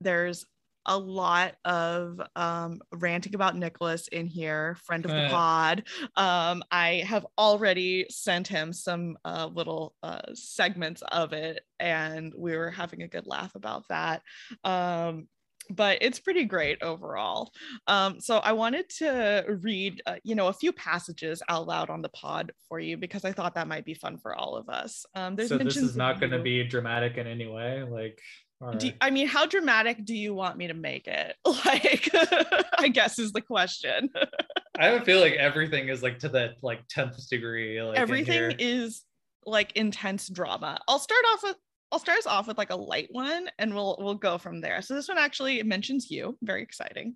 there's 0.00 0.46
a 0.86 0.98
lot 0.98 1.54
of 1.64 2.20
um, 2.36 2.80
ranting 2.92 3.34
about 3.34 3.56
Nicholas 3.56 4.08
in 4.08 4.26
here, 4.26 4.76
friend 4.84 5.04
of 5.04 5.10
the 5.10 5.28
pod. 5.30 5.84
Um, 6.16 6.62
I 6.70 7.04
have 7.06 7.26
already 7.38 8.06
sent 8.10 8.48
him 8.48 8.72
some 8.72 9.16
uh, 9.24 9.48
little 9.52 9.94
uh, 10.02 10.20
segments 10.34 11.02
of 11.10 11.32
it, 11.32 11.62
and 11.80 12.32
we 12.36 12.56
were 12.56 12.70
having 12.70 13.02
a 13.02 13.08
good 13.08 13.26
laugh 13.26 13.54
about 13.54 13.84
that. 13.88 14.22
Um, 14.62 15.28
but 15.70 15.98
it's 16.02 16.20
pretty 16.20 16.44
great 16.44 16.82
overall. 16.82 17.50
Um, 17.86 18.20
so 18.20 18.38
I 18.38 18.52
wanted 18.52 18.88
to 18.98 19.44
read, 19.62 20.02
uh, 20.06 20.16
you 20.22 20.34
know, 20.34 20.48
a 20.48 20.52
few 20.52 20.72
passages 20.72 21.42
out 21.48 21.66
loud 21.66 21.90
on 21.90 22.02
the 22.02 22.10
pod 22.10 22.52
for 22.68 22.78
you 22.78 22.96
because 22.96 23.24
I 23.24 23.32
thought 23.32 23.54
that 23.54 23.68
might 23.68 23.84
be 23.84 23.94
fun 23.94 24.18
for 24.18 24.34
all 24.34 24.56
of 24.56 24.68
us. 24.68 25.06
Um, 25.14 25.36
there's 25.36 25.48
so 25.48 25.58
this 25.58 25.76
is 25.76 25.96
not 25.96 26.20
going 26.20 26.32
to 26.32 26.42
be 26.42 26.64
dramatic 26.64 27.16
in 27.16 27.26
any 27.26 27.46
way, 27.46 27.82
like. 27.82 28.20
Right. 28.64 28.78
Do, 28.78 28.92
I 29.00 29.10
mean, 29.10 29.26
how 29.26 29.46
dramatic 29.46 30.04
do 30.04 30.14
you 30.14 30.32
want 30.32 30.56
me 30.56 30.68
to 30.68 30.74
make 30.74 31.06
it? 31.06 31.36
Like, 31.64 32.10
I 32.78 32.88
guess 32.88 33.18
is 33.18 33.32
the 33.32 33.40
question. 33.40 34.10
I 34.78 34.86
have 34.86 35.02
a 35.02 35.04
feel 35.04 35.20
like 35.20 35.34
everything 35.34 35.88
is 35.88 36.02
like 36.02 36.18
to 36.20 36.28
the 36.28 36.54
like 36.62 36.86
10th 36.88 37.28
degree. 37.28 37.80
Like 37.80 37.98
everything 37.98 38.56
is 38.58 39.02
like 39.46 39.72
intense 39.76 40.28
drama. 40.28 40.78
I'll 40.88 40.98
start 40.98 41.24
off 41.32 41.42
with 41.42 41.56
I'll 41.92 41.98
start 41.98 42.18
us 42.18 42.26
off 42.26 42.48
with 42.48 42.58
like 42.58 42.70
a 42.70 42.76
light 42.76 43.08
one 43.10 43.48
and 43.58 43.74
we'll 43.74 43.96
we'll 44.00 44.14
go 44.14 44.36
from 44.36 44.60
there. 44.60 44.82
So 44.82 44.94
this 44.94 45.08
one 45.08 45.18
actually 45.18 45.62
mentions 45.62 46.10
you. 46.10 46.36
Very 46.42 46.62
exciting. 46.62 47.14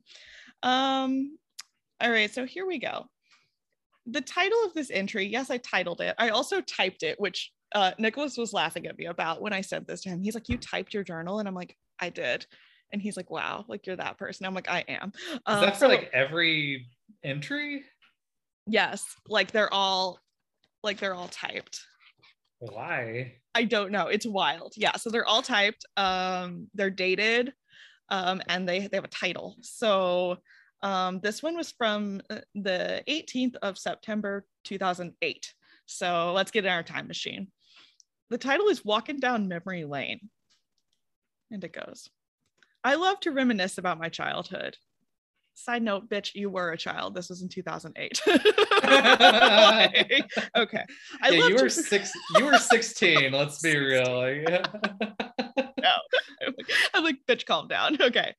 Um, 0.62 1.37
all 2.00 2.11
right, 2.11 2.32
so 2.32 2.46
here 2.46 2.66
we 2.66 2.78
go. 2.78 3.06
The 4.06 4.20
title 4.20 4.58
of 4.64 4.74
this 4.74 4.90
entry, 4.90 5.26
yes, 5.26 5.50
I 5.50 5.58
titled 5.58 6.00
it. 6.00 6.14
I 6.18 6.30
also 6.30 6.61
typed 6.61 7.02
it, 7.02 7.20
which 7.20 7.52
uh, 7.74 7.92
Nicholas 7.98 8.37
was 8.37 8.52
laughing 8.52 8.87
at 8.87 8.98
me 8.98 9.07
about 9.07 9.42
when 9.42 9.52
I 9.52 9.61
sent 9.61 9.87
this 9.87 10.02
to 10.02 10.09
him. 10.09 10.22
He's 10.22 10.35
like, 10.35 10.48
You 10.48 10.57
typed 10.57 10.94
your 10.94 11.04
journal? 11.04 11.38
And 11.38 11.48
I'm 11.48 11.54
like, 11.54 11.76
I 12.00 12.11
did. 12.11 12.46
And 12.92 13.02
he's 13.02 13.16
like, 13.16 13.31
Wow, 13.31 13.64
like 13.68 13.87
you're 13.87 13.96
that 13.96 14.18
person. 14.18 14.46
I'm 14.46 14.54
like, 14.54 14.70
I 14.70 14.85
am. 14.88 15.12
Um, 15.46 15.59
Is 15.59 15.64
that 15.64 15.74
for 15.74 15.81
so, 15.81 15.88
like 15.88 16.11
every 16.12 16.87
entry? 17.22 17.85
Yes. 18.66 19.04
Like 19.28 19.52
they're 19.52 19.72
all 19.72 20.20
like 20.83 20.98
they're 20.98 21.14
all 21.14 21.28
typed. 21.28 21.81
Why? 22.61 23.35
I 23.54 23.64
don't 23.64 23.92
know. 23.92 24.07
It's 24.07 24.26
wild. 24.26 24.74
Yeah. 24.76 24.96
So 24.96 25.11
they're 25.11 25.26
all 25.26 25.42
typed. 25.42 25.85
Um, 25.96 26.68
they're 26.74 26.90
dated, 26.90 27.52
um, 28.09 28.42
and 28.48 28.68
they 28.68 28.87
they 28.87 28.96
have 28.96 29.04
a 29.04 29.09
title. 29.09 29.57
So 29.62 30.38
um, 30.83 31.20
this 31.22 31.42
one 31.42 31.57
was 31.57 31.72
from 31.72 32.20
uh, 32.31 32.38
the 32.54 33.02
18th 33.09 33.57
of 33.62 33.78
September 33.78 34.46
2008. 34.64 35.54
So 35.87 36.33
let's 36.35 36.50
get 36.50 36.64
in 36.64 36.70
our 36.70 36.83
time 36.83 37.09
machine. 37.09 37.48
The 38.30 38.38
title 38.38 38.68
is 38.68 38.84
Walking 38.84 39.20
Down 39.20 39.48
Memory 39.48 39.84
Lane. 39.84 40.28
And 41.50 41.64
it 41.64 41.72
goes 41.72 42.10
I 42.84 42.94
love 42.94 43.20
to 43.20 43.32
reminisce 43.32 43.78
about 43.78 43.98
my 43.98 44.08
childhood. 44.08 44.76
Side 45.54 45.82
note, 45.82 46.08
bitch, 46.08 46.34
you 46.34 46.50
were 46.50 46.70
a 46.70 46.76
child. 46.76 47.14
This 47.14 47.28
was 47.30 47.42
in 47.42 47.48
2008. 47.48 48.20
okay. 50.56 50.84
I 51.20 51.30
yeah, 51.30 51.48
you 51.48 51.54
were 51.54 51.62
to... 51.62 51.70
six. 51.70 52.12
You 52.36 52.44
were 52.44 52.58
16. 52.58 53.32
let's 53.32 53.60
be 53.60 53.76
real. 53.86 54.04
no, 54.04 55.94
I'm 56.46 56.54
like, 56.56 56.70
I'm 56.94 57.02
like, 57.02 57.16
bitch, 57.26 57.44
calm 57.44 57.66
down. 57.66 58.00
Okay. 58.00 58.32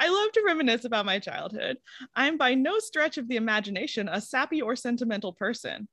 I 0.00 0.08
love 0.08 0.32
to 0.32 0.42
reminisce 0.46 0.86
about 0.86 1.04
my 1.04 1.18
childhood. 1.18 1.76
I'm 2.16 2.38
by 2.38 2.54
no 2.54 2.78
stretch 2.78 3.18
of 3.18 3.28
the 3.28 3.36
imagination 3.36 4.08
a 4.08 4.20
sappy 4.20 4.62
or 4.62 4.74
sentimental 4.74 5.34
person. 5.34 5.86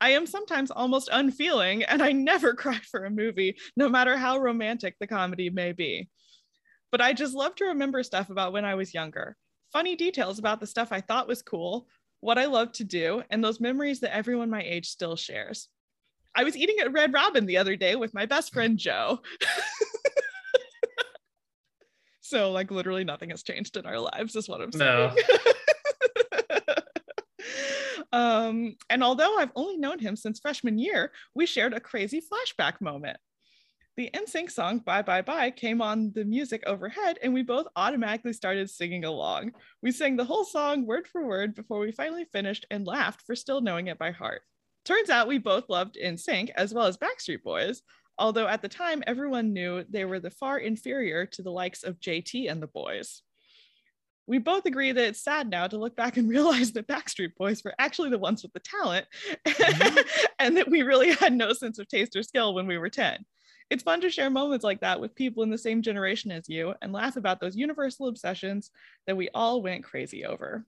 I 0.00 0.10
am 0.10 0.26
sometimes 0.26 0.70
almost 0.70 1.08
unfeeling, 1.12 1.84
and 1.84 2.02
I 2.02 2.12
never 2.12 2.54
cry 2.54 2.80
for 2.90 3.04
a 3.04 3.10
movie, 3.10 3.56
no 3.76 3.88
matter 3.88 4.16
how 4.16 4.38
romantic 4.38 4.96
the 4.98 5.06
comedy 5.06 5.50
may 5.50 5.72
be. 5.72 6.08
But 6.90 7.00
I 7.00 7.12
just 7.12 7.34
love 7.34 7.54
to 7.56 7.66
remember 7.66 8.02
stuff 8.02 8.30
about 8.30 8.52
when 8.52 8.64
I 8.64 8.74
was 8.74 8.94
younger 8.94 9.36
funny 9.74 9.96
details 9.96 10.38
about 10.38 10.60
the 10.60 10.66
stuff 10.66 10.92
I 10.92 11.02
thought 11.02 11.28
was 11.28 11.42
cool, 11.42 11.86
what 12.20 12.38
I 12.38 12.46
loved 12.46 12.76
to 12.76 12.84
do, 12.84 13.22
and 13.28 13.44
those 13.44 13.60
memories 13.60 14.00
that 14.00 14.14
everyone 14.14 14.48
my 14.48 14.62
age 14.62 14.88
still 14.88 15.16
shares. 15.16 15.68
I 16.34 16.44
was 16.44 16.56
eating 16.56 16.76
at 16.80 16.92
Red 16.92 17.12
Robin 17.12 17.44
the 17.44 17.58
other 17.58 17.76
day 17.76 17.96
with 17.96 18.14
my 18.14 18.24
best 18.24 18.52
friend 18.52 18.78
Joe. 18.78 19.20
so, 22.20 22.52
like, 22.52 22.70
literally 22.70 23.04
nothing 23.04 23.30
has 23.30 23.42
changed 23.42 23.76
in 23.76 23.84
our 23.84 23.98
lives, 23.98 24.36
is 24.36 24.48
what 24.48 24.60
I'm 24.60 24.72
saying. 24.72 25.10
No. 25.10 25.12
um, 28.14 28.76
and 28.88 29.02
although 29.02 29.38
I've 29.38 29.52
only 29.54 29.76
known 29.76 29.98
him 29.98 30.16
since 30.16 30.40
freshman 30.40 30.78
year, 30.78 31.12
we 31.34 31.46
shared 31.46 31.74
a 31.74 31.80
crazy 31.80 32.20
flashback 32.20 32.80
moment 32.80 33.18
the 33.96 34.10
NSYNC 34.12 34.50
song 34.50 34.78
Bye 34.80 35.02
Bye 35.02 35.22
Bye 35.22 35.50
came 35.50 35.80
on 35.80 36.10
the 36.14 36.24
music 36.24 36.64
overhead, 36.66 37.18
and 37.22 37.32
we 37.32 37.42
both 37.42 37.66
automatically 37.76 38.32
started 38.32 38.68
singing 38.68 39.04
along. 39.04 39.52
We 39.82 39.92
sang 39.92 40.16
the 40.16 40.24
whole 40.24 40.44
song 40.44 40.84
word 40.84 41.06
for 41.06 41.24
word 41.24 41.54
before 41.54 41.78
we 41.78 41.92
finally 41.92 42.24
finished 42.24 42.66
and 42.70 42.86
laughed 42.86 43.22
for 43.22 43.36
still 43.36 43.60
knowing 43.60 43.86
it 43.86 43.98
by 43.98 44.10
heart. 44.10 44.42
Turns 44.84 45.10
out 45.10 45.28
we 45.28 45.38
both 45.38 45.68
loved 45.68 45.96
NSYNC 46.02 46.50
as 46.56 46.74
well 46.74 46.86
as 46.86 46.98
Backstreet 46.98 47.42
Boys, 47.44 47.82
although 48.18 48.48
at 48.48 48.62
the 48.62 48.68
time 48.68 49.04
everyone 49.06 49.52
knew 49.52 49.84
they 49.88 50.04
were 50.04 50.20
the 50.20 50.30
far 50.30 50.58
inferior 50.58 51.24
to 51.26 51.42
the 51.42 51.52
likes 51.52 51.84
of 51.84 52.00
JT 52.00 52.50
and 52.50 52.60
the 52.60 52.66
boys. 52.66 53.22
We 54.26 54.38
both 54.38 54.64
agree 54.64 54.92
that 54.92 55.04
it's 55.04 55.22
sad 55.22 55.50
now 55.50 55.66
to 55.66 55.76
look 55.76 55.96
back 55.96 56.16
and 56.16 56.28
realize 56.30 56.72
that 56.72 56.88
Backstreet 56.88 57.34
Boys 57.36 57.62
were 57.64 57.74
actually 57.78 58.10
the 58.10 58.18
ones 58.18 58.42
with 58.42 58.52
the 58.52 58.60
talent 58.60 59.06
mm-hmm. 59.46 59.98
and 60.38 60.56
that 60.56 60.70
we 60.70 60.82
really 60.82 61.12
had 61.12 61.32
no 61.32 61.52
sense 61.52 61.78
of 61.78 61.88
taste 61.88 62.16
or 62.16 62.22
skill 62.22 62.54
when 62.54 62.66
we 62.66 62.78
were 62.78 62.90
10. 62.90 63.24
It's 63.70 63.82
fun 63.82 64.00
to 64.02 64.10
share 64.10 64.30
moments 64.30 64.64
like 64.64 64.80
that 64.80 65.00
with 65.00 65.14
people 65.14 65.42
in 65.42 65.50
the 65.50 65.58
same 65.58 65.82
generation 65.82 66.30
as 66.30 66.48
you 66.48 66.74
and 66.82 66.92
laugh 66.92 67.16
about 67.16 67.40
those 67.40 67.56
universal 67.56 68.08
obsessions 68.08 68.70
that 69.06 69.16
we 69.16 69.30
all 69.34 69.62
went 69.62 69.84
crazy 69.84 70.24
over. 70.24 70.64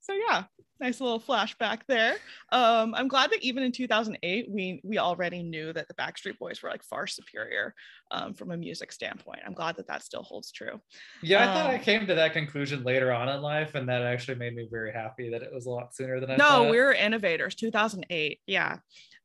So 0.00 0.12
yeah, 0.14 0.44
nice 0.82 1.00
little 1.00 1.20
flashback 1.20 1.80
there. 1.86 2.16
Um, 2.50 2.94
I'm 2.94 3.08
glad 3.08 3.30
that 3.30 3.42
even 3.42 3.62
in 3.62 3.72
2008, 3.72 4.50
we 4.50 4.80
we 4.84 4.98
already 4.98 5.42
knew 5.42 5.72
that 5.72 5.88
the 5.88 5.94
Backstreet 5.94 6.38
Boys 6.38 6.62
were 6.62 6.68
like 6.68 6.82
far 6.82 7.06
superior 7.06 7.74
um, 8.10 8.34
from 8.34 8.50
a 8.50 8.56
music 8.56 8.92
standpoint. 8.92 9.40
I'm 9.46 9.54
glad 9.54 9.76
that 9.76 9.86
that 9.86 10.02
still 10.02 10.22
holds 10.22 10.52
true. 10.52 10.80
Yeah, 11.22 11.44
I 11.44 11.46
um, 11.46 11.54
thought 11.54 11.70
I 11.70 11.76
um, 11.76 11.80
came 11.80 12.06
to 12.06 12.14
that 12.14 12.32
conclusion 12.32 12.82
later 12.82 13.12
on 13.12 13.28
in 13.28 13.40
life, 13.40 13.74
and 13.74 13.88
that 13.88 14.02
actually 14.02 14.36
made 14.36 14.54
me 14.54 14.68
very 14.70 14.92
happy 14.92 15.30
that 15.30 15.42
it 15.42 15.52
was 15.52 15.66
a 15.66 15.70
lot 15.70 15.94
sooner 15.94 16.20
than 16.20 16.32
I. 16.32 16.36
No, 16.36 16.48
thought. 16.48 16.70
we 16.70 16.78
are 16.78 16.92
innovators. 16.92 17.54
2008. 17.54 18.40
Yeah. 18.46 18.78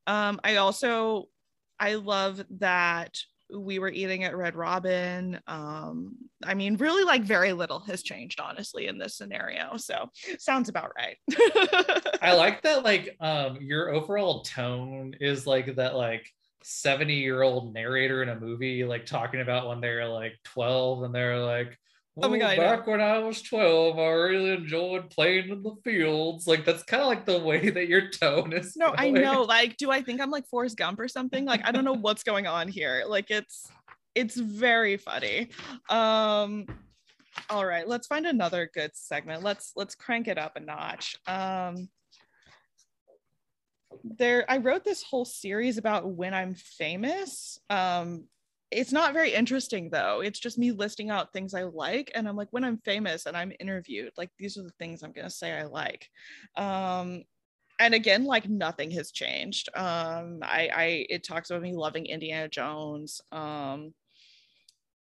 Um, 0.05 0.39
I 0.43 0.55
also 0.57 1.27
I 1.79 1.95
love 1.95 2.43
that 2.59 3.19
we 3.53 3.79
were 3.79 3.89
eating 3.89 4.23
at 4.23 4.35
Red 4.35 4.55
Robin. 4.55 5.39
Um, 5.47 6.15
I 6.43 6.53
mean, 6.53 6.75
really, 6.77 7.03
like 7.03 7.23
very 7.23 7.53
little 7.53 7.79
has 7.81 8.03
changed, 8.03 8.39
honestly, 8.39 8.87
in 8.87 8.97
this 8.97 9.15
scenario. 9.15 9.77
So 9.77 10.09
sounds 10.39 10.69
about 10.69 10.91
right. 10.95 11.17
I 12.21 12.33
like 12.33 12.61
that, 12.63 12.83
like, 12.83 13.15
um, 13.19 13.57
your 13.61 13.89
overall 13.89 14.41
tone 14.41 15.15
is 15.19 15.47
like 15.47 15.75
that, 15.75 15.95
like 15.95 16.27
70 16.63 17.13
year 17.13 17.41
old 17.41 17.73
narrator 17.73 18.23
in 18.23 18.29
a 18.29 18.39
movie, 18.39 18.83
like 18.83 19.05
talking 19.05 19.41
about 19.41 19.67
when 19.67 19.81
they're 19.81 20.07
like 20.07 20.33
12 20.43 21.03
and 21.03 21.15
they're 21.15 21.39
like, 21.39 21.77
Oh 22.19 22.29
my 22.29 22.39
god! 22.39 22.57
Back 22.57 22.87
when 22.87 22.99
I 22.99 23.19
was 23.19 23.41
twelve, 23.41 23.99
I 23.99 24.07
really 24.07 24.51
enjoyed 24.51 25.09
playing 25.11 25.49
in 25.49 25.61
the 25.61 25.75
fields. 25.83 26.47
Like 26.47 26.65
that's 26.65 26.83
kind 26.83 27.03
of 27.03 27.09
like 27.09 27.25
the 27.25 27.39
way 27.39 27.69
that 27.69 27.87
your 27.87 28.09
tone 28.09 28.53
is. 28.53 28.75
No, 28.75 28.87
going. 28.87 29.17
I 29.17 29.21
know. 29.21 29.43
Like, 29.43 29.77
do 29.77 29.91
I 29.91 30.01
think 30.01 30.19
I'm 30.19 30.31
like 30.31 30.47
Forrest 30.47 30.77
Gump 30.77 30.99
or 30.99 31.07
something? 31.07 31.45
Like, 31.45 31.61
I 31.63 31.71
don't 31.71 31.85
know 31.85 31.93
what's 31.93 32.23
going 32.23 32.47
on 32.47 32.67
here. 32.67 33.03
Like, 33.07 33.29
it's 33.29 33.69
it's 34.15 34.35
very 34.35 34.97
funny. 34.97 35.49
Um, 35.89 36.65
all 37.51 37.65
right, 37.65 37.87
let's 37.87 38.07
find 38.07 38.25
another 38.25 38.69
good 38.73 38.91
segment. 38.95 39.43
Let's 39.43 39.73
let's 39.75 39.93
crank 39.93 40.27
it 40.27 40.39
up 40.39 40.55
a 40.55 40.59
notch. 40.59 41.17
Um, 41.27 41.89
there, 44.03 44.43
I 44.49 44.57
wrote 44.57 44.83
this 44.83 45.03
whole 45.03 45.25
series 45.25 45.77
about 45.77 46.09
when 46.09 46.33
I'm 46.33 46.55
famous. 46.55 47.59
Um, 47.69 48.25
it's 48.71 48.91
not 48.91 49.13
very 49.13 49.33
interesting 49.33 49.89
though. 49.89 50.21
It's 50.21 50.39
just 50.39 50.57
me 50.57 50.71
listing 50.71 51.09
out 51.09 51.31
things 51.31 51.53
I 51.53 51.63
like. 51.63 52.11
And 52.15 52.27
I'm 52.27 52.35
like, 52.35 52.49
when 52.51 52.63
I'm 52.63 52.79
famous 52.79 53.25
and 53.25 53.37
I'm 53.37 53.53
interviewed, 53.59 54.11
like 54.17 54.29
these 54.37 54.57
are 54.57 54.63
the 54.63 54.73
things 54.79 55.03
I'm 55.03 55.13
gonna 55.13 55.29
say 55.29 55.57
I 55.57 55.63
like. 55.63 56.09
Um, 56.55 57.23
and 57.79 57.93
again, 57.93 58.25
like 58.25 58.49
nothing 58.49 58.91
has 58.91 59.11
changed. 59.11 59.69
Um, 59.75 60.39
I, 60.41 60.69
I 60.73 61.05
it 61.09 61.23
talks 61.23 61.49
about 61.49 61.61
me 61.61 61.73
loving 61.73 62.07
Indiana 62.07 62.49
Jones. 62.49 63.21
Um, 63.31 63.93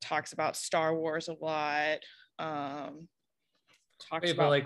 talks 0.02 0.34
about 0.34 0.56
Star 0.56 0.96
Wars 0.96 1.28
a 1.28 1.34
lot. 1.34 2.00
Um, 2.40 3.08
talks 4.10 4.24
Wait, 4.24 4.34
about 4.34 4.50
like 4.50 4.66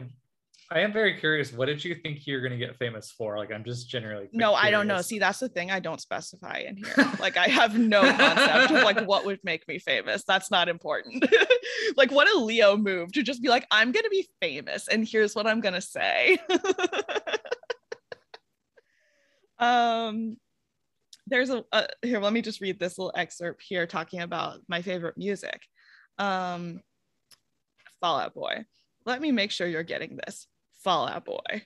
I 0.70 0.82
am 0.82 0.92
very 0.92 1.18
curious. 1.18 1.54
What 1.54 1.68
did 1.68 1.84
you 1.84 1.96
think 1.96 2.28
you're 2.28 2.42
going 2.42 2.52
to 2.52 2.58
get 2.58 2.76
famous 2.76 3.10
for? 3.10 3.38
Like, 3.38 3.54
I'm 3.54 3.64
just 3.64 3.88
generally. 3.88 4.28
No, 4.34 4.50
curious. 4.50 4.66
I 4.66 4.72
don't 4.72 4.86
know. 4.86 5.02
See, 5.02 5.18
that's 5.18 5.40
the 5.40 5.48
thing. 5.48 5.72
I 5.72 5.80
don't 5.80 6.02
specify 6.02 6.66
in 6.68 6.76
here. 6.76 6.94
like, 7.22 7.38
I 7.38 7.48
have 7.48 7.78
no 7.78 8.02
concept 8.02 8.72
of 8.72 8.84
like 8.84 9.08
what 9.08 9.26
would 9.26 9.40
make 9.46 9.66
me 9.70 9.80
famous. 9.80 10.26
That's 10.26 10.52
not 10.52 10.68
important. 10.68 11.26
like, 11.96 12.12
what 12.12 12.30
a 12.30 12.38
Leo 12.38 12.76
move 12.76 13.14
to 13.14 13.24
just 13.24 13.42
be 13.42 13.48
like, 13.48 13.66
I'm 13.72 13.94
going 13.94 14.04
to 14.04 14.10
be 14.10 14.28
famous, 14.42 14.90
and 14.90 15.08
here's 15.08 15.36
what 15.36 15.48
I'm 15.48 15.62
going 15.62 15.76
to 15.76 15.82
say. 15.82 16.38
um, 19.60 20.36
there's 21.28 21.50
a, 21.50 21.64
a 21.72 21.88
here. 22.02 22.20
Let 22.20 22.34
me 22.34 22.42
just 22.42 22.60
read 22.60 22.78
this 22.78 22.98
little 22.98 23.14
excerpt 23.16 23.64
here, 23.66 23.88
talking 23.88 24.20
about 24.20 24.60
my 24.68 24.82
favorite 24.82 25.18
music. 25.18 25.62
Um, 26.18 26.82
Fall 28.02 28.20
Out 28.20 28.34
Boy. 28.34 28.66
Let 29.06 29.22
me 29.22 29.32
make 29.32 29.52
sure 29.52 29.66
you're 29.66 29.84
getting 29.84 30.20
this. 30.26 30.46
Fall 30.88 31.10
Out 31.10 31.26
Boy. 31.26 31.64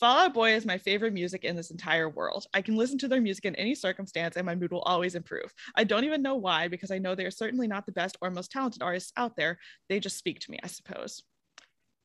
Fall 0.00 0.18
Out 0.18 0.34
Boy 0.34 0.52
is 0.52 0.66
my 0.66 0.78
favorite 0.78 1.12
music 1.12 1.44
in 1.44 1.54
this 1.54 1.70
entire 1.70 2.08
world. 2.08 2.48
I 2.52 2.60
can 2.60 2.74
listen 2.74 2.98
to 2.98 3.06
their 3.06 3.20
music 3.20 3.44
in 3.44 3.54
any 3.54 3.76
circumstance 3.76 4.34
and 4.34 4.44
my 4.44 4.56
mood 4.56 4.72
will 4.72 4.80
always 4.80 5.14
improve. 5.14 5.54
I 5.76 5.84
don't 5.84 6.02
even 6.02 6.22
know 6.22 6.34
why, 6.34 6.66
because 6.66 6.90
I 6.90 6.98
know 6.98 7.14
they 7.14 7.24
are 7.24 7.30
certainly 7.30 7.68
not 7.68 7.86
the 7.86 7.92
best 7.92 8.16
or 8.20 8.32
most 8.32 8.50
talented 8.50 8.82
artists 8.82 9.12
out 9.16 9.36
there. 9.36 9.60
They 9.88 10.00
just 10.00 10.18
speak 10.18 10.40
to 10.40 10.50
me, 10.50 10.58
I 10.60 10.66
suppose. 10.66 11.22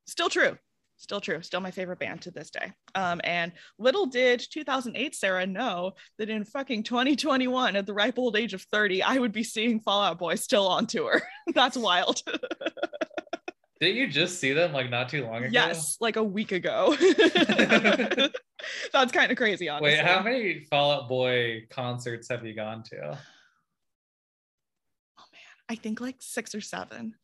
Still 0.05 0.29
true. 0.29 0.59
Still 0.97 1.19
true. 1.19 1.41
Still 1.41 1.59
my 1.59 1.71
favorite 1.71 1.97
band 1.97 2.21
to 2.21 2.31
this 2.31 2.51
day. 2.51 2.71
Um, 2.93 3.19
and 3.23 3.51
little 3.79 4.05
did 4.05 4.45
2008 4.51 5.15
Sarah 5.15 5.47
know 5.47 5.93
that 6.19 6.29
in 6.29 6.45
fucking 6.45 6.83
2021, 6.83 7.75
at 7.75 7.87
the 7.87 7.95
ripe 7.95 8.19
old 8.19 8.37
age 8.37 8.53
of 8.53 8.61
30, 8.61 9.01
I 9.01 9.17
would 9.17 9.31
be 9.31 9.43
seeing 9.43 9.79
Fall 9.79 10.03
Out 10.03 10.19
Boy 10.19 10.35
still 10.35 10.67
on 10.67 10.85
tour. 10.85 11.19
That's 11.55 11.77
wild. 11.77 12.21
Did 13.79 13.95
you 13.95 14.07
just 14.07 14.39
see 14.39 14.51
them 14.51 14.73
like 14.73 14.89
not 14.89 15.07
too 15.07 15.25
long 15.25 15.37
ago? 15.37 15.49
Yes, 15.51 15.97
like 16.01 16.17
a 16.17 16.23
week 16.23 16.51
ago. 16.51 16.95
That's 18.91 19.11
kind 19.13 19.31
of 19.31 19.37
crazy, 19.37 19.69
honestly. 19.69 19.91
Wait, 19.91 20.05
how 20.05 20.21
many 20.21 20.65
Fall 20.69 20.91
Out 20.91 21.07
Boy 21.07 21.65
concerts 21.69 22.27
have 22.29 22.45
you 22.45 22.53
gone 22.53 22.83
to? 22.83 23.17
Oh 25.17 25.23
man, 25.31 25.41
I 25.69 25.75
think 25.75 26.01
like 26.01 26.17
six 26.19 26.53
or 26.53 26.59
seven. 26.59 27.15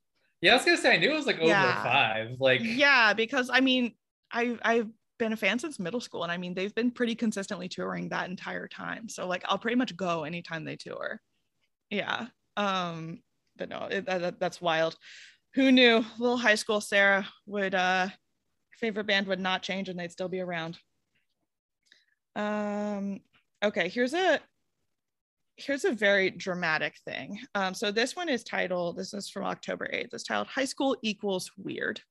Yeah, 0.41 0.53
I 0.53 0.55
was 0.55 0.65
gonna 0.65 0.77
say 0.77 0.93
I 0.93 0.97
knew 0.97 1.11
it 1.11 1.15
was 1.15 1.25
like 1.25 1.39
over 1.39 1.47
yeah. 1.47 1.83
five. 1.83 2.37
Like 2.39 2.61
yeah, 2.63 3.11
because 3.13 3.49
I 3.51 3.59
mean, 3.59 3.93
I 4.31 4.57
I've 4.61 4.87
been 5.19 5.33
a 5.33 5.37
fan 5.37 5.59
since 5.59 5.77
middle 5.77 5.99
school, 5.99 6.23
and 6.23 6.31
I 6.31 6.37
mean 6.37 6.53
they've 6.53 6.73
been 6.73 6.91
pretty 6.91 7.15
consistently 7.15 7.67
touring 7.67 8.07
that 8.09 8.29
entire 8.29 8.69
time. 8.69 9.09
So 9.09 9.27
like 9.27 9.43
I'll 9.47 9.57
pretty 9.57 9.75
much 9.75 9.97
go 9.97 10.23
anytime 10.23 10.63
they 10.63 10.77
tour. 10.77 11.19
Yeah. 11.89 12.27
Um, 12.55 13.19
but 13.57 13.67
no, 13.67 13.87
it, 13.91 14.05
that, 14.05 14.39
that's 14.39 14.61
wild 14.61 14.97
who 15.55 15.71
knew 15.71 16.05
little 16.19 16.37
high 16.37 16.55
school 16.55 16.81
Sarah 16.81 17.27
would 17.47 17.73
uh 17.73 18.09
favorite 18.79 19.07
band 19.07 19.27
would 19.27 19.39
not 19.39 19.63
change 19.63 19.89
and 19.89 19.97
they'd 19.97 20.11
still 20.11 20.27
be 20.27 20.41
around. 20.41 20.77
Um 22.35 23.21
okay, 23.63 23.87
here's 23.87 24.13
a 24.13 24.39
here's 25.55 25.85
a 25.85 25.91
very 25.93 26.29
dramatic 26.29 26.97
thing. 27.05 27.39
Um, 27.55 27.73
so 27.73 27.89
this 27.89 28.13
one 28.13 28.27
is 28.27 28.43
titled, 28.43 28.97
this 28.97 29.13
is 29.13 29.29
from 29.29 29.45
October 29.45 29.87
8th. 29.87 30.13
It's 30.13 30.23
titled 30.25 30.47
High 30.47 30.65
School 30.65 30.97
Equals 31.01 31.49
Weird. 31.57 32.01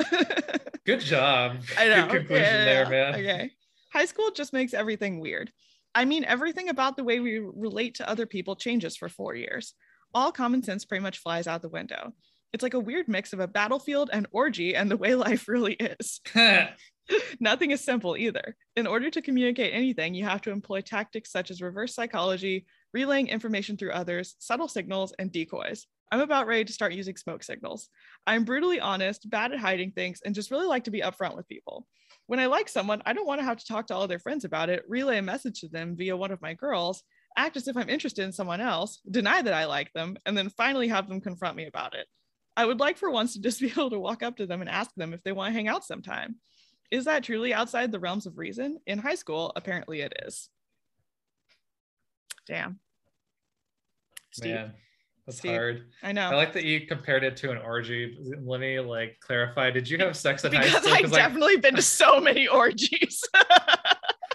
Good 0.84 0.98
job. 0.98 1.58
I 1.78 1.86
know. 1.86 2.08
Good 2.08 2.26
conclusion 2.26 2.44
yeah, 2.44 2.64
there, 2.64 2.90
man. 2.90 3.14
Okay. 3.14 3.52
High 3.92 4.06
school 4.06 4.32
just 4.32 4.52
makes 4.52 4.74
everything 4.74 5.20
weird. 5.20 5.52
I 5.94 6.04
mean, 6.04 6.24
everything 6.24 6.68
about 6.68 6.96
the 6.96 7.04
way 7.04 7.20
we 7.20 7.38
relate 7.38 7.94
to 7.96 8.08
other 8.08 8.26
people 8.26 8.56
changes 8.56 8.96
for 8.96 9.08
four 9.08 9.36
years. 9.36 9.74
All 10.12 10.32
common 10.32 10.64
sense 10.64 10.84
pretty 10.84 11.02
much 11.02 11.18
flies 11.18 11.46
out 11.46 11.62
the 11.62 11.68
window 11.68 12.12
it's 12.52 12.62
like 12.62 12.74
a 12.74 12.80
weird 12.80 13.08
mix 13.08 13.32
of 13.32 13.40
a 13.40 13.48
battlefield 13.48 14.10
and 14.12 14.26
orgy 14.32 14.74
and 14.74 14.90
the 14.90 14.96
way 14.96 15.14
life 15.26 15.48
really 15.48 15.74
is. 15.74 16.20
Nothing 17.40 17.70
is 17.70 17.82
simple 17.82 18.16
either. 18.16 18.56
In 18.76 18.86
order 18.86 19.10
to 19.10 19.22
communicate 19.22 19.74
anything, 19.74 20.14
you 20.14 20.24
have 20.24 20.42
to 20.42 20.50
employ 20.50 20.80
tactics 20.80 21.32
such 21.32 21.50
as 21.50 21.62
reverse 21.62 21.94
psychology, 21.94 22.66
relaying 22.92 23.28
information 23.28 23.76
through 23.76 23.92
others, 23.92 24.36
subtle 24.38 24.68
signals, 24.68 25.12
and 25.18 25.32
decoys. 25.32 25.86
I'm 26.12 26.20
about 26.20 26.46
ready 26.46 26.64
to 26.64 26.72
start 26.72 26.92
using 26.92 27.16
smoke 27.16 27.44
signals. 27.44 27.88
I'm 28.26 28.44
brutally 28.44 28.80
honest, 28.80 29.30
bad 29.30 29.52
at 29.52 29.60
hiding 29.60 29.92
things, 29.92 30.20
and 30.24 30.34
just 30.34 30.50
really 30.50 30.66
like 30.66 30.84
to 30.84 30.90
be 30.90 31.02
upfront 31.02 31.36
with 31.36 31.48
people. 31.48 31.86
When 32.26 32.40
I 32.40 32.46
like 32.46 32.68
someone, 32.68 33.02
I 33.06 33.12
don't 33.12 33.26
want 33.26 33.40
to 33.40 33.44
have 33.44 33.58
to 33.58 33.66
talk 33.66 33.86
to 33.88 33.94
all 33.94 34.08
their 34.08 34.18
friends 34.18 34.44
about 34.44 34.70
it, 34.70 34.82
relay 34.88 35.18
a 35.18 35.22
message 35.22 35.60
to 35.60 35.68
them 35.68 35.96
via 35.96 36.16
one 36.16 36.32
of 36.32 36.42
my 36.42 36.54
girls, 36.54 37.02
act 37.36 37.56
as 37.56 37.68
if 37.68 37.76
I'm 37.76 37.88
interested 37.88 38.24
in 38.24 38.32
someone 38.32 38.60
else, 38.60 39.00
deny 39.08 39.40
that 39.42 39.54
I 39.54 39.66
like 39.66 39.92
them, 39.92 40.16
and 40.26 40.36
then 40.36 40.50
finally 40.50 40.88
have 40.88 41.08
them 41.08 41.20
confront 41.20 41.56
me 41.56 41.66
about 41.66 41.94
it. 41.94 42.06
I 42.56 42.66
would 42.66 42.80
like 42.80 42.98
for 42.98 43.10
once 43.10 43.34
to 43.34 43.40
just 43.40 43.60
be 43.60 43.66
able 43.70 43.90
to 43.90 43.98
walk 43.98 44.22
up 44.22 44.36
to 44.36 44.46
them 44.46 44.60
and 44.60 44.70
ask 44.70 44.94
them 44.94 45.12
if 45.12 45.22
they 45.22 45.32
want 45.32 45.50
to 45.50 45.54
hang 45.54 45.68
out 45.68 45.84
sometime. 45.84 46.36
Is 46.90 47.04
that 47.04 47.22
truly 47.22 47.54
outside 47.54 47.92
the 47.92 48.00
realms 48.00 48.26
of 48.26 48.36
reason? 48.36 48.78
In 48.86 48.98
high 48.98 49.14
school, 49.14 49.52
apparently 49.54 50.00
it 50.00 50.12
is. 50.26 50.48
Damn. 52.48 52.80
Steve. 54.32 54.54
Man, 54.54 54.72
that's 55.26 55.38
Steve. 55.38 55.52
hard. 55.52 55.84
I 56.02 56.12
know. 56.12 56.30
I 56.30 56.34
like 56.34 56.52
that 56.54 56.64
you 56.64 56.86
compared 56.86 57.22
it 57.22 57.36
to 57.38 57.52
an 57.52 57.58
orgy. 57.58 58.18
Let 58.42 58.60
me 58.60 58.80
like 58.80 59.18
clarify. 59.20 59.70
Did 59.70 59.88
you 59.88 59.98
have 59.98 60.16
sex 60.16 60.44
in 60.44 60.52
high 60.52 60.68
school? 60.68 60.80
Because 60.80 61.12
I've 61.12 61.12
definitely 61.12 61.58
been 61.58 61.76
to 61.76 61.82
so 61.82 62.20
many 62.20 62.48
orgies. 62.48 63.22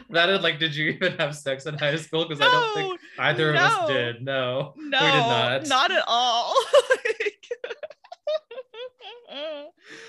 that 0.09 0.30
is 0.30 0.41
like, 0.41 0.59
did 0.59 0.74
you 0.76 0.91
even 0.91 1.13
have 1.18 1.36
sex 1.36 1.66
in 1.66 1.78
high 1.78 1.97
school? 1.97 2.26
Because 2.26 2.39
no, 2.39 2.47
I 2.47 2.51
don't 2.51 2.76
think 2.76 2.99
either 3.20 3.53
no, 3.53 3.59
of 3.59 3.66
us 3.66 3.88
did. 3.89 4.24
No, 4.24 4.74
no, 4.78 4.99
we 4.99 5.11
did 5.11 5.18
not. 5.18 5.68
Not 5.68 5.91
at 5.91 6.03
all. 6.07 6.55
I 9.36 9.67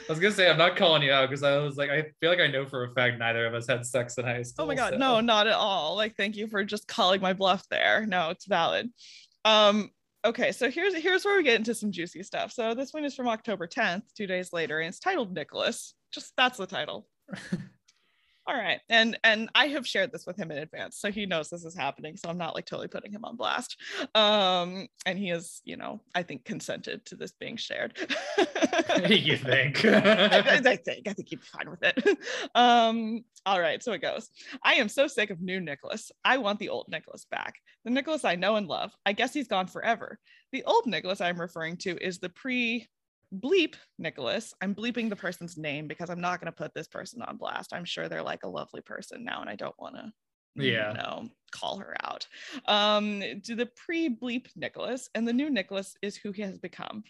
was 0.08 0.18
gonna 0.18 0.34
say 0.34 0.48
I'm 0.50 0.58
not 0.58 0.76
calling 0.76 1.02
you 1.02 1.12
out 1.12 1.28
because 1.28 1.42
I 1.42 1.58
was 1.58 1.76
like 1.76 1.90
I 1.90 2.04
feel 2.20 2.30
like 2.30 2.40
I 2.40 2.46
know 2.46 2.66
for 2.66 2.84
a 2.84 2.90
fact 2.94 3.18
neither 3.18 3.46
of 3.46 3.54
us 3.54 3.66
had 3.66 3.84
sex 3.84 4.16
in 4.18 4.24
high 4.24 4.42
school. 4.42 4.64
Oh 4.64 4.68
my 4.68 4.74
god, 4.74 4.94
so. 4.94 4.98
no, 4.98 5.20
not 5.20 5.46
at 5.46 5.54
all. 5.54 5.96
Like 5.96 6.16
thank 6.16 6.36
you 6.36 6.46
for 6.46 6.64
just 6.64 6.88
calling 6.88 7.20
my 7.20 7.32
bluff 7.32 7.64
there. 7.70 8.06
No, 8.06 8.30
it's 8.30 8.46
valid. 8.46 8.90
Um 9.44 9.90
okay, 10.24 10.52
so 10.52 10.70
here's 10.70 10.94
here's 10.94 11.24
where 11.24 11.36
we 11.36 11.42
get 11.42 11.56
into 11.56 11.74
some 11.74 11.92
juicy 11.92 12.22
stuff. 12.22 12.52
So 12.52 12.74
this 12.74 12.92
one 12.92 13.04
is 13.04 13.14
from 13.14 13.28
October 13.28 13.66
10th, 13.66 14.02
two 14.16 14.26
days 14.26 14.52
later, 14.52 14.80
and 14.80 14.88
it's 14.88 15.00
titled 15.00 15.34
Nicholas. 15.34 15.94
Just 16.12 16.32
that's 16.36 16.58
the 16.58 16.66
title. 16.66 17.08
all 18.48 18.54
right 18.54 18.80
and 18.88 19.18
and 19.24 19.48
i 19.54 19.66
have 19.66 19.86
shared 19.86 20.12
this 20.12 20.26
with 20.26 20.36
him 20.36 20.50
in 20.50 20.58
advance 20.58 20.98
so 20.98 21.10
he 21.10 21.26
knows 21.26 21.48
this 21.48 21.64
is 21.64 21.74
happening 21.74 22.16
so 22.16 22.28
i'm 22.28 22.38
not 22.38 22.54
like 22.54 22.64
totally 22.64 22.88
putting 22.88 23.12
him 23.12 23.24
on 23.24 23.36
blast. 23.36 23.76
Um 24.14 24.86
and 25.04 25.18
he 25.18 25.30
is 25.30 25.60
you 25.64 25.76
know 25.76 26.00
i 26.14 26.22
think 26.22 26.44
consented 26.44 27.04
to 27.06 27.16
this 27.16 27.32
being 27.32 27.56
shared. 27.56 27.96
You 29.08 29.36
think? 29.36 29.84
I, 29.84 30.38
I, 30.38 30.60
think 30.76 31.06
i 31.08 31.12
think 31.12 31.28
he'd 31.28 31.40
be 31.40 31.46
fine 31.46 31.70
with 31.70 31.82
it. 31.82 32.18
Um 32.54 33.24
all 33.44 33.60
right 33.60 33.82
so 33.82 33.92
it 33.92 34.02
goes. 34.02 34.30
I 34.62 34.74
am 34.74 34.88
so 34.88 35.06
sick 35.06 35.30
of 35.30 35.40
new 35.40 35.60
nicholas. 35.60 36.10
I 36.24 36.38
want 36.38 36.58
the 36.58 36.68
old 36.68 36.86
nicholas 36.88 37.26
back. 37.30 37.56
The 37.84 37.90
nicholas 37.90 38.24
i 38.24 38.36
know 38.36 38.56
and 38.56 38.68
love. 38.68 38.92
I 39.04 39.12
guess 39.12 39.34
he's 39.34 39.48
gone 39.48 39.66
forever. 39.66 40.18
The 40.52 40.64
old 40.64 40.86
nicholas 40.86 41.20
i'm 41.20 41.40
referring 41.40 41.76
to 41.78 41.96
is 41.98 42.18
the 42.18 42.28
pre 42.28 42.86
bleep 43.34 43.74
Nicholas. 43.98 44.54
I'm 44.60 44.74
bleeping 44.74 45.08
the 45.08 45.16
person's 45.16 45.56
name 45.56 45.86
because 45.86 46.10
I'm 46.10 46.20
not 46.20 46.40
going 46.40 46.52
to 46.52 46.56
put 46.56 46.74
this 46.74 46.88
person 46.88 47.22
on 47.22 47.36
blast. 47.36 47.72
I'm 47.72 47.84
sure 47.84 48.08
they're 48.08 48.22
like 48.22 48.44
a 48.44 48.48
lovely 48.48 48.80
person 48.80 49.24
now, 49.24 49.40
and 49.40 49.50
I 49.50 49.56
don't 49.56 49.78
want 49.78 49.96
to, 49.96 50.12
yeah, 50.62 50.92
you 50.92 50.98
know, 50.98 51.28
call 51.52 51.78
her 51.78 51.96
out. 52.02 52.26
Um, 52.66 53.22
to 53.44 53.54
the 53.54 53.68
pre-bleep 53.76 54.46
Nicholas, 54.56 55.08
and 55.14 55.26
the 55.26 55.32
new 55.32 55.50
Nicholas 55.50 55.94
is 56.02 56.16
who 56.16 56.32
he 56.32 56.42
has 56.42 56.58
become. 56.58 57.02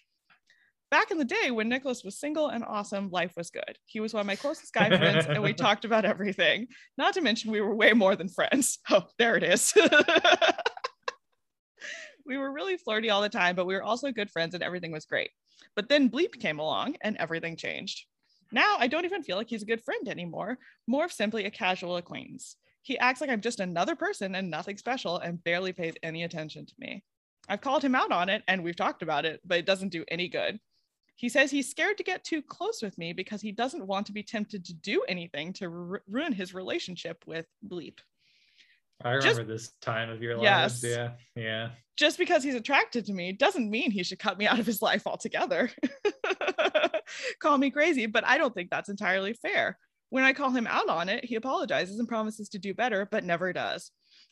Back 0.90 1.10
in 1.10 1.18
the 1.18 1.24
day 1.24 1.50
when 1.50 1.68
Nicholas 1.68 2.04
was 2.04 2.20
single 2.20 2.48
and 2.48 2.64
awesome, 2.64 3.10
life 3.10 3.32
was 3.36 3.50
good. 3.50 3.76
He 3.86 3.98
was 3.98 4.14
one 4.14 4.20
of 4.20 4.26
my 4.26 4.36
closest 4.36 4.72
guy 4.72 4.88
friends, 4.88 5.26
and 5.26 5.42
we 5.42 5.52
talked 5.52 5.84
about 5.84 6.04
everything. 6.04 6.68
Not 6.96 7.14
to 7.14 7.20
mention, 7.20 7.50
we 7.50 7.60
were 7.60 7.74
way 7.74 7.92
more 7.92 8.14
than 8.14 8.28
friends. 8.28 8.78
Oh, 8.90 9.02
there 9.18 9.36
it 9.36 9.42
is. 9.42 9.74
we 12.24 12.38
were 12.38 12.52
really 12.52 12.76
flirty 12.76 13.10
all 13.10 13.20
the 13.20 13.28
time, 13.28 13.56
but 13.56 13.66
we 13.66 13.74
were 13.74 13.82
also 13.82 14.12
good 14.12 14.30
friends, 14.30 14.54
and 14.54 14.62
everything 14.62 14.92
was 14.92 15.06
great. 15.06 15.30
But 15.74 15.88
then 15.88 16.10
Bleep 16.10 16.40
came 16.40 16.58
along 16.58 16.96
and 17.00 17.16
everything 17.16 17.56
changed. 17.56 18.06
Now 18.52 18.76
I 18.78 18.86
don't 18.86 19.04
even 19.04 19.22
feel 19.22 19.36
like 19.36 19.50
he's 19.50 19.62
a 19.62 19.66
good 19.66 19.82
friend 19.84 20.08
anymore, 20.08 20.58
more 20.86 21.04
of 21.04 21.12
simply 21.12 21.44
a 21.44 21.50
casual 21.50 21.96
acquaintance. 21.96 22.56
He 22.82 22.98
acts 22.98 23.20
like 23.20 23.30
I'm 23.30 23.40
just 23.40 23.60
another 23.60 23.96
person 23.96 24.36
and 24.36 24.48
nothing 24.48 24.76
special 24.76 25.18
and 25.18 25.42
barely 25.42 25.72
pays 25.72 25.94
any 26.02 26.22
attention 26.22 26.66
to 26.66 26.74
me. 26.78 27.02
I've 27.48 27.60
called 27.60 27.82
him 27.82 27.94
out 27.94 28.12
on 28.12 28.28
it 28.28 28.42
and 28.46 28.62
we've 28.62 28.76
talked 28.76 29.02
about 29.02 29.24
it, 29.24 29.40
but 29.44 29.58
it 29.58 29.66
doesn't 29.66 29.88
do 29.88 30.04
any 30.08 30.28
good. 30.28 30.60
He 31.16 31.28
says 31.28 31.50
he's 31.50 31.70
scared 31.70 31.96
to 31.96 32.04
get 32.04 32.24
too 32.24 32.42
close 32.42 32.82
with 32.82 32.98
me 32.98 33.12
because 33.12 33.40
he 33.40 33.50
doesn't 33.50 33.86
want 33.86 34.06
to 34.06 34.12
be 34.12 34.22
tempted 34.22 34.64
to 34.66 34.74
do 34.74 35.02
anything 35.08 35.52
to 35.54 35.68
ruin 35.68 36.32
his 36.32 36.54
relationship 36.54 37.24
with 37.26 37.46
Bleep. 37.66 37.98
I 39.04 39.12
remember 39.12 39.42
just, 39.42 39.48
this 39.48 39.72
time 39.80 40.10
of 40.10 40.22
your 40.22 40.36
life. 40.36 40.44
Yes. 40.44 40.82
Yeah. 40.82 41.10
Yeah. 41.34 41.70
Just 41.96 42.18
because 42.18 42.42
he's 42.42 42.54
attracted 42.54 43.06
to 43.06 43.12
me 43.12 43.32
doesn't 43.32 43.70
mean 43.70 43.90
he 43.90 44.02
should 44.02 44.18
cut 44.18 44.38
me 44.38 44.46
out 44.46 44.58
of 44.58 44.66
his 44.66 44.82
life 44.82 45.06
altogether. 45.06 45.70
call 47.40 47.58
me 47.58 47.70
crazy, 47.70 48.06
but 48.06 48.26
I 48.26 48.38
don't 48.38 48.54
think 48.54 48.70
that's 48.70 48.88
entirely 48.88 49.34
fair. 49.34 49.78
When 50.10 50.24
I 50.24 50.32
call 50.32 50.50
him 50.50 50.66
out 50.66 50.88
on 50.88 51.08
it, 51.08 51.24
he 51.24 51.34
apologizes 51.34 51.98
and 51.98 52.08
promises 52.08 52.48
to 52.50 52.58
do 52.58 52.74
better, 52.74 53.08
but 53.10 53.24
never 53.24 53.52
does. 53.52 53.90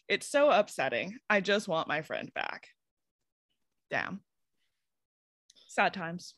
It's 0.08 0.28
so 0.28 0.50
upsetting. 0.50 1.18
I 1.28 1.40
just 1.40 1.68
want 1.68 1.88
my 1.88 2.02
friend 2.02 2.30
back. 2.34 2.68
Damn. 3.90 4.20
Sad 5.68 5.94
times. 5.94 6.34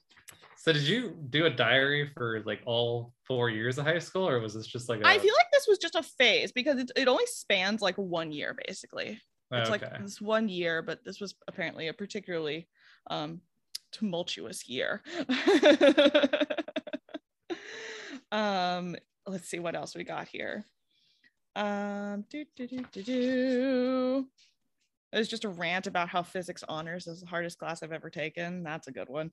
So 0.56 0.72
did 0.72 0.82
you 0.82 1.16
do 1.30 1.46
a 1.46 1.50
diary 1.50 2.10
for 2.12 2.42
like 2.44 2.60
all 2.66 3.12
four 3.24 3.50
years 3.50 3.78
of 3.78 3.84
high 3.84 4.00
school, 4.00 4.28
or 4.28 4.40
was 4.40 4.54
this 4.54 4.66
just 4.66 4.88
like 4.88 5.00
a... 5.00 5.06
I 5.06 5.18
feel 5.18 5.34
like 5.38 5.50
this 5.52 5.66
was 5.68 5.78
just 5.78 5.94
a 5.94 6.02
phase 6.02 6.50
because 6.50 6.78
it, 6.80 6.90
it 6.96 7.06
only 7.06 7.26
spans 7.26 7.82
like 7.82 7.96
one 7.96 8.32
year 8.32 8.56
basically. 8.66 9.20
It's 9.52 9.70
okay. 9.70 9.86
like 9.86 10.02
this 10.02 10.20
one 10.20 10.48
year, 10.48 10.82
but 10.82 11.04
this 11.04 11.20
was 11.20 11.36
apparently 11.46 11.86
a 11.86 11.92
particularly 11.92 12.66
um, 13.08 13.40
tumultuous 13.92 14.68
year. 14.68 15.02
um, 18.32 18.96
let's 19.26 19.48
see 19.48 19.60
what 19.60 19.76
else 19.76 19.94
we 19.94 20.02
got 20.02 20.26
here. 20.26 20.64
Um, 21.54 22.24
do, 22.28 22.44
do, 22.56 22.66
do, 22.66 22.84
do, 22.92 23.02
do. 23.02 24.26
It 25.16 25.20
was 25.20 25.28
just 25.28 25.46
a 25.46 25.48
rant 25.48 25.86
about 25.86 26.10
how 26.10 26.22
physics 26.22 26.62
honors 26.68 27.06
is 27.06 27.22
the 27.22 27.26
hardest 27.26 27.58
class 27.58 27.82
I've 27.82 27.90
ever 27.90 28.10
taken. 28.10 28.62
That's 28.62 28.86
a 28.86 28.92
good 28.92 29.08
one. 29.08 29.30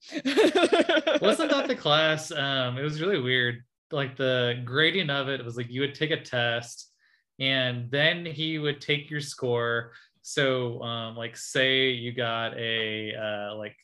Wasn't 1.22 1.52
that 1.52 1.66
the 1.68 1.76
class? 1.78 2.32
Um, 2.32 2.78
it 2.78 2.84
was 2.84 3.02
really 3.02 3.20
weird. 3.20 3.66
Like 3.92 4.16
the 4.16 4.62
grading 4.64 5.10
of 5.10 5.28
it 5.28 5.44
was 5.44 5.58
like 5.58 5.70
you 5.70 5.82
would 5.82 5.94
take 5.94 6.12
a 6.12 6.24
test 6.24 6.90
and 7.38 7.92
then 7.92 8.26
he 8.26 8.60
would 8.60 8.80
take 8.80 9.10
your 9.10 9.20
score. 9.20 9.92
So 10.22 10.82
um, 10.82 11.18
like 11.18 11.36
say 11.36 11.90
you 11.90 12.14
got 12.14 12.58
a 12.58 13.14
uh, 13.14 13.56
like 13.58 13.76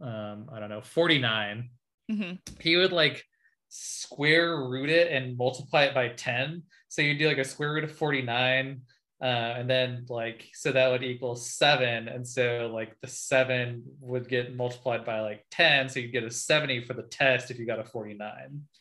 um, 0.00 0.48
I 0.50 0.60
don't 0.60 0.70
know, 0.70 0.80
49. 0.80 1.68
Mm-hmm. 2.10 2.32
He 2.58 2.76
would 2.76 2.92
like 2.92 3.22
square 3.68 4.56
root 4.56 4.88
it 4.88 5.12
and 5.12 5.36
multiply 5.36 5.84
it 5.84 5.94
by 5.94 6.08
10. 6.08 6.62
So 6.88 7.02
you'd 7.02 7.18
do 7.18 7.28
like 7.28 7.36
a 7.36 7.44
square 7.44 7.74
root 7.74 7.84
of 7.84 7.92
49 7.92 8.80
Uh, 9.24 9.54
and 9.56 9.70
then 9.70 10.04
like 10.10 10.50
so 10.52 10.70
that 10.70 10.90
would 10.90 11.02
equal 11.02 11.34
seven 11.34 12.08
and 12.08 12.28
so 12.28 12.70
like 12.74 12.94
the 13.00 13.08
seven 13.08 13.82
would 13.98 14.28
get 14.28 14.54
multiplied 14.54 15.02
by 15.02 15.20
like 15.20 15.42
10 15.50 15.88
so 15.88 15.98
you'd 15.98 16.12
get 16.12 16.24
a 16.24 16.30
70 16.30 16.84
for 16.84 16.92
the 16.92 17.04
test 17.04 17.50
if 17.50 17.58
you 17.58 17.64
got 17.64 17.78
a 17.78 17.84
49 17.84 18.28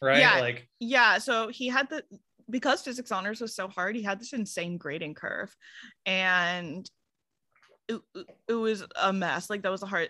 right? 0.01 0.19
Yeah, 0.19 0.41
like 0.41 0.67
yeah 0.81 1.17
so 1.17 1.47
he 1.47 1.69
had 1.69 1.89
the 1.89 2.03
because 2.49 2.81
physics 2.81 3.09
honors 3.09 3.39
was 3.39 3.55
so 3.55 3.69
hard 3.69 3.95
he 3.95 4.01
had 4.01 4.19
this 4.19 4.33
insane 4.33 4.77
grading 4.77 5.13
curve 5.13 5.55
and 6.05 6.91
it, 7.87 8.01
it 8.49 8.53
was 8.53 8.83
a 9.01 9.13
mess 9.13 9.49
like 9.49 9.61
that 9.61 9.71
was 9.71 9.83
a 9.83 9.85
hard 9.85 10.09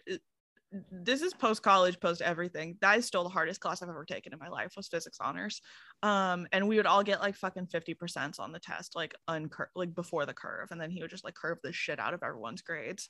this 0.92 1.22
is 1.22 1.34
post 1.34 1.62
college, 1.62 2.00
post 2.00 2.22
everything. 2.22 2.78
That 2.82 2.98
is 2.98 3.06
still 3.06 3.24
the 3.24 3.30
hardest 3.30 3.60
class 3.60 3.82
I've 3.82 3.90
ever 3.90 4.06
taken 4.06 4.34
in 4.34 4.40
my 4.40 4.48
life 4.48 4.74
was 4.76 4.88
physics 4.88 5.18
honors. 5.22 5.62
Um, 6.02 6.48
and 6.52 6.68
we 6.68 6.78
would 6.78 6.86
all 6.86 7.04
get 7.04 7.22
like 7.22 7.36
fucking 7.36 7.68
50% 7.68 8.40
on 8.40 8.52
the 8.52 8.60
test, 8.60 8.96
like 8.96 9.14
uncur 9.30 9.68
like 9.76 9.94
before 9.94 10.26
the 10.26 10.34
curve. 10.34 10.70
And 10.72 10.82
then 10.82 10.90
he 10.90 11.02
would 11.02 11.12
just 11.12 11.24
like 11.24 11.36
curve 11.36 11.60
the 11.64 11.72
shit 11.72 12.00
out 12.00 12.14
of 12.14 12.24
everyone's 12.24 12.62
grades. 12.62 13.10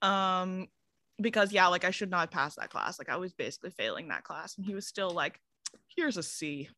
Um, 0.00 0.68
because 1.20 1.52
yeah, 1.52 1.66
like 1.66 1.84
I 1.84 1.90
should 1.90 2.10
not 2.10 2.30
pass 2.30 2.56
that 2.56 2.70
class. 2.70 2.98
Like 2.98 3.10
I 3.10 3.16
was 3.16 3.32
basically 3.34 3.70
failing 3.70 4.08
that 4.08 4.24
class. 4.24 4.56
And 4.56 4.64
he 4.64 4.74
was 4.74 4.86
still 4.86 5.10
like, 5.10 5.38
here's 5.94 6.16
a 6.16 6.22
C. 6.22 6.68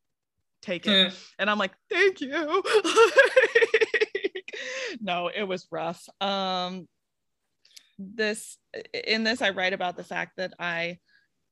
Take 0.61 0.85
it. 0.87 1.13
and 1.39 1.49
I'm 1.49 1.59
like, 1.59 1.73
thank 1.89 2.19
you. 2.21 2.29
no, 5.01 5.29
it 5.33 5.43
was 5.43 5.67
rough. 5.71 6.07
Um, 6.19 6.87
this 7.97 8.57
in 9.05 9.23
this 9.23 9.41
i 9.41 9.49
write 9.49 9.73
about 9.73 9.95
the 9.95 10.03
fact 10.03 10.33
that 10.37 10.53
i 10.59 10.97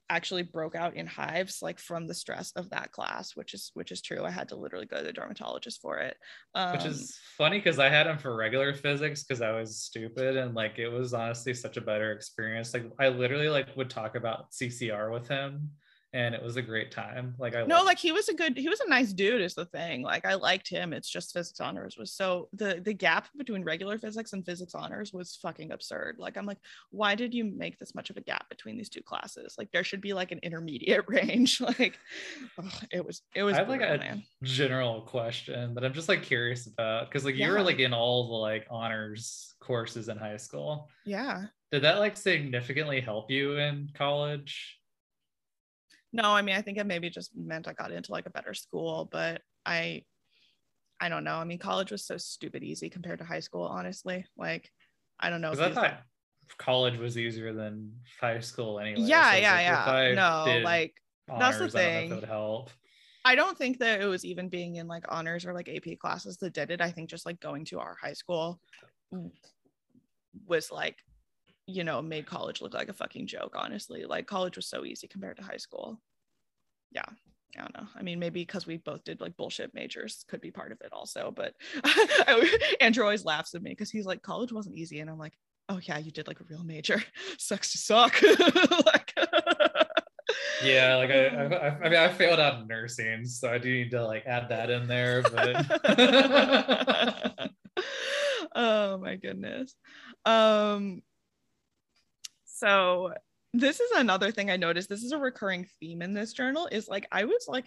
actually 0.09 0.43
broke 0.43 0.75
out 0.75 0.95
in 0.95 1.07
hives 1.07 1.59
like 1.61 1.79
from 1.79 2.07
the 2.07 2.13
stress 2.13 2.51
of 2.55 2.69
that 2.69 2.91
class 2.91 3.35
which 3.35 3.53
is 3.53 3.71
which 3.73 3.91
is 3.91 4.01
true. 4.01 4.23
I 4.23 4.29
had 4.29 4.49
to 4.49 4.55
literally 4.55 4.85
go 4.85 4.97
to 4.97 5.03
the 5.03 5.13
dermatologist 5.13 5.81
for 5.81 5.97
it. 5.99 6.17
Um, 6.53 6.73
which 6.73 6.85
is 6.85 7.17
funny 7.37 7.57
because 7.57 7.79
i 7.79 7.89
had 7.89 8.07
him 8.07 8.17
for 8.17 8.35
regular 8.35 8.73
physics 8.73 9.23
because 9.23 9.41
i 9.41 9.51
was 9.51 9.77
stupid 9.77 10.37
and 10.37 10.53
like 10.53 10.77
it 10.77 10.89
was 10.89 11.13
honestly 11.13 11.53
such 11.53 11.77
a 11.77 11.81
better 11.81 12.11
experience. 12.11 12.73
Like 12.73 12.85
i 12.99 13.07
literally 13.07 13.49
like 13.49 13.75
would 13.75 13.89
talk 13.89 14.15
about 14.15 14.51
ccr 14.51 15.11
with 15.11 15.27
him 15.27 15.69
and 16.13 16.35
it 16.35 16.43
was 16.43 16.57
a 16.57 16.61
great 16.61 16.91
time. 16.91 17.33
Like 17.39 17.55
I 17.55 17.65
no, 17.65 17.83
like 17.83 17.97
he 17.97 18.11
was 18.11 18.29
a 18.29 18.35
good, 18.35 18.55
he 18.55 18.69
was 18.69 18.79
a 18.81 18.89
nice 18.89 19.11
dude. 19.11 19.41
Is 19.41 19.55
the 19.55 19.65
thing. 19.65 20.03
Like 20.03 20.25
I 20.25 20.35
liked 20.35 20.69
him. 20.69 20.93
It's 20.93 21.09
just 21.09 21.33
physics 21.33 21.59
honors 21.59 21.97
was 21.97 22.13
so 22.13 22.49
the 22.53 22.81
the 22.83 22.93
gap 22.93 23.27
between 23.35 23.63
regular 23.63 23.97
physics 23.97 24.33
and 24.33 24.45
physics 24.45 24.75
honors 24.75 25.11
was 25.11 25.37
fucking 25.41 25.71
absurd. 25.71 26.17
Like 26.19 26.37
I'm 26.37 26.45
like, 26.45 26.59
why 26.91 27.15
did 27.15 27.33
you 27.33 27.45
make 27.45 27.79
this 27.79 27.95
much 27.95 28.11
of 28.11 28.17
a 28.17 28.21
gap 28.21 28.47
between 28.49 28.77
these 28.77 28.89
two 28.89 29.01
classes? 29.01 29.55
Like 29.57 29.71
there 29.71 29.83
should 29.83 30.01
be 30.01 30.13
like 30.13 30.31
an 30.31 30.39
intermediate 30.43 31.05
range. 31.07 31.59
like 31.59 31.97
it 32.91 33.03
was 33.03 33.23
it 33.35 33.43
was. 33.43 33.55
I 33.55 33.59
have 33.59 33.67
brutal, 33.67 33.89
like 33.89 33.99
a 33.99 34.03
man. 34.03 34.23
general 34.43 35.01
question 35.01 35.73
that 35.73 35.83
I'm 35.83 35.93
just 35.93 36.09
like 36.09 36.21
curious 36.21 36.67
about 36.67 37.09
because 37.09 37.25
like 37.25 37.35
yeah. 37.35 37.47
you 37.47 37.53
were 37.53 37.63
like 37.63 37.79
in 37.79 37.93
all 37.93 38.27
the 38.27 38.35
like 38.35 38.67
honors 38.69 39.55
courses 39.59 40.09
in 40.09 40.17
high 40.17 40.37
school. 40.37 40.89
Yeah. 41.05 41.45
Did 41.71 41.83
that 41.83 41.97
like 41.97 42.17
significantly 42.17 43.01
help 43.01 43.31
you 43.31 43.57
in 43.57 43.89
college? 43.95 44.77
No 46.13 46.23
i 46.23 46.41
mean 46.41 46.55
i 46.55 46.61
think 46.61 46.77
it 46.77 46.85
maybe 46.85 47.09
just 47.09 47.35
meant 47.35 47.67
i 47.67 47.73
got 47.73 47.91
into 47.91 48.11
like 48.11 48.25
a 48.25 48.29
better 48.29 48.53
school 48.53 49.09
but 49.11 49.41
i 49.65 50.01
i 51.01 51.09
don't 51.09 51.25
know. 51.25 51.35
I 51.35 51.43
mean 51.43 51.57
college 51.57 51.91
was 51.91 52.05
so 52.05 52.15
stupid 52.17 52.63
easy 52.63 52.89
compared 52.89 53.19
to 53.19 53.25
high 53.25 53.41
school 53.41 53.63
honestly. 53.63 54.25
Like 54.37 54.71
i 55.19 55.29
don't 55.29 55.41
know 55.41 55.51
i 55.51 55.71
thought 55.71 56.01
college 56.57 56.97
was 56.97 57.17
easier 57.17 57.53
than 57.53 57.91
high 58.21 58.39
school 58.39 58.79
anyway. 58.79 59.01
Yeah 59.01 59.31
so 59.31 59.37
yeah 59.37 59.53
like 59.53 59.63
yeah. 59.63 60.13
No 60.13 60.61
like 60.63 60.93
honors, 61.29 61.59
that's 61.59 61.73
the 61.73 61.79
thing. 61.79 62.11
I 62.11 62.15
would 62.15 62.23
help. 62.23 62.69
I 63.25 63.35
don't 63.35 63.57
think 63.57 63.79
that 63.79 64.01
it 64.01 64.05
was 64.05 64.25
even 64.25 64.49
being 64.49 64.75
in 64.75 64.87
like 64.87 65.05
honors 65.09 65.45
or 65.45 65.53
like 65.53 65.69
AP 65.69 65.97
classes 65.99 66.37
that 66.37 66.53
did 66.53 66.71
it. 66.71 66.81
I 66.81 66.91
think 66.91 67.09
just 67.09 67.25
like 67.25 67.39
going 67.39 67.65
to 67.65 67.79
our 67.79 67.97
high 68.01 68.13
school 68.13 68.59
mm. 69.13 69.31
was 70.45 70.71
like 70.71 70.97
you 71.67 71.83
know, 71.83 72.01
made 72.01 72.25
college 72.25 72.61
look 72.61 72.73
like 72.73 72.89
a 72.89 72.93
fucking 72.93 73.27
joke, 73.27 73.55
honestly. 73.55 74.05
Like 74.05 74.27
college 74.27 74.55
was 74.55 74.67
so 74.67 74.85
easy 74.85 75.07
compared 75.07 75.37
to 75.37 75.43
high 75.43 75.57
school. 75.57 76.01
Yeah. 76.91 77.05
I 77.57 77.61
don't 77.61 77.77
know. 77.77 77.87
I 77.95 78.01
mean, 78.01 78.17
maybe 78.19 78.41
because 78.41 78.65
we 78.65 78.77
both 78.77 79.03
did 79.03 79.21
like 79.21 79.37
bullshit 79.37 79.73
majors 79.75 80.25
could 80.27 80.41
be 80.41 80.49
part 80.49 80.71
of 80.71 80.81
it 80.81 80.91
also. 80.91 81.31
But 81.35 81.53
Andrew 82.81 83.03
always 83.03 83.25
laughs 83.25 83.53
at 83.53 83.61
me 83.61 83.71
because 83.71 83.91
he's 83.91 84.05
like, 84.05 84.23
college 84.23 84.51
wasn't 84.51 84.75
easy. 84.75 85.01
And 85.01 85.09
I'm 85.09 85.19
like, 85.19 85.33
oh, 85.69 85.79
yeah, 85.83 85.99
you 85.99 86.11
did 86.11 86.27
like 86.27 86.39
a 86.39 86.45
real 86.49 86.63
major. 86.63 87.03
Sucks 87.37 87.71
to 87.73 87.77
suck. 87.77 88.19
like, 88.85 89.13
yeah, 90.63 90.95
like 90.95 91.11
I, 91.11 91.27
I, 91.27 91.77
I 91.77 91.89
mean, 91.89 91.99
I 91.99 92.09
failed 92.09 92.39
out 92.39 92.61
of 92.61 92.67
nursing, 92.67 93.25
so 93.25 93.51
I 93.51 93.59
do 93.59 93.71
need 93.71 93.91
to 93.91 94.03
like 94.03 94.25
add 94.25 94.49
that 94.49 94.69
in 94.69 94.87
there. 94.87 95.21
But 95.21 95.69
oh 98.55 98.97
my 98.97 99.15
goodness. 99.15 99.75
Um, 100.25 101.01
so 102.53 103.13
this 103.53 103.79
is 103.79 103.91
another 103.91 104.31
thing 104.31 104.49
I 104.49 104.57
noticed. 104.57 104.89
This 104.89 105.03
is 105.03 105.11
a 105.11 105.17
recurring 105.17 105.67
theme 105.79 106.01
in 106.01 106.13
this 106.13 106.33
journal 106.33 106.67
is 106.71 106.87
like 106.87 107.07
I 107.11 107.25
was 107.25 107.45
like 107.47 107.65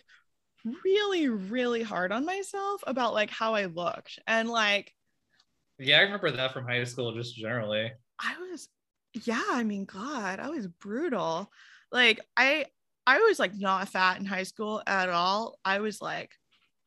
really, 0.85 1.29
really 1.29 1.83
hard 1.83 2.13
on 2.13 2.25
myself 2.25 2.83
about 2.87 3.15
like 3.15 3.31
how 3.31 3.55
I 3.55 3.67
looked. 3.67 4.19
And 4.27 4.49
like 4.49 4.93
Yeah, 5.79 5.99
I 5.99 6.03
remember 6.03 6.31
that 6.31 6.53
from 6.53 6.67
high 6.67 6.85
school 6.85 7.15
just 7.15 7.37
generally. 7.37 7.93
I 8.21 8.35
was 8.51 8.69
yeah, 9.25 9.43
I 9.51 9.65
mean, 9.65 9.87
God, 9.87 10.41
I 10.41 10.49
was 10.51 10.67
brutal. 10.67 11.51
Like 11.91 12.21
I 12.37 12.67
I 13.07 13.19
was 13.21 13.39
like 13.39 13.55
not 13.57 13.89
fat 13.89 14.19
in 14.19 14.25
high 14.27 14.43
school 14.45 14.83
at 14.87 15.09
all. 15.09 15.59
I 15.65 15.81
was 15.81 16.01
like, 16.03 16.33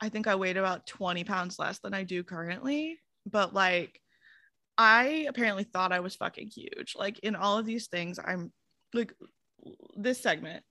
I 0.01 0.09
think 0.09 0.27
I 0.27 0.35
weighed 0.35 0.57
about 0.57 0.85
20 0.87 1.23
pounds 1.23 1.59
less 1.59 1.79
than 1.79 1.93
I 1.93 2.03
do 2.03 2.23
currently. 2.23 2.99
But 3.25 3.53
like 3.53 4.01
I 4.80 5.25
apparently 5.27 5.65
thought 5.65 5.91
I 5.91 5.99
was 5.99 6.15
fucking 6.15 6.47
huge. 6.47 6.95
Like 6.97 7.19
in 7.19 7.36
all 7.36 7.57
of 7.57 7.65
these 7.65 7.88
things, 7.88 8.17
I'm 8.23 8.53
like 8.93 9.13
this 9.97 10.21
segment. 10.21 10.63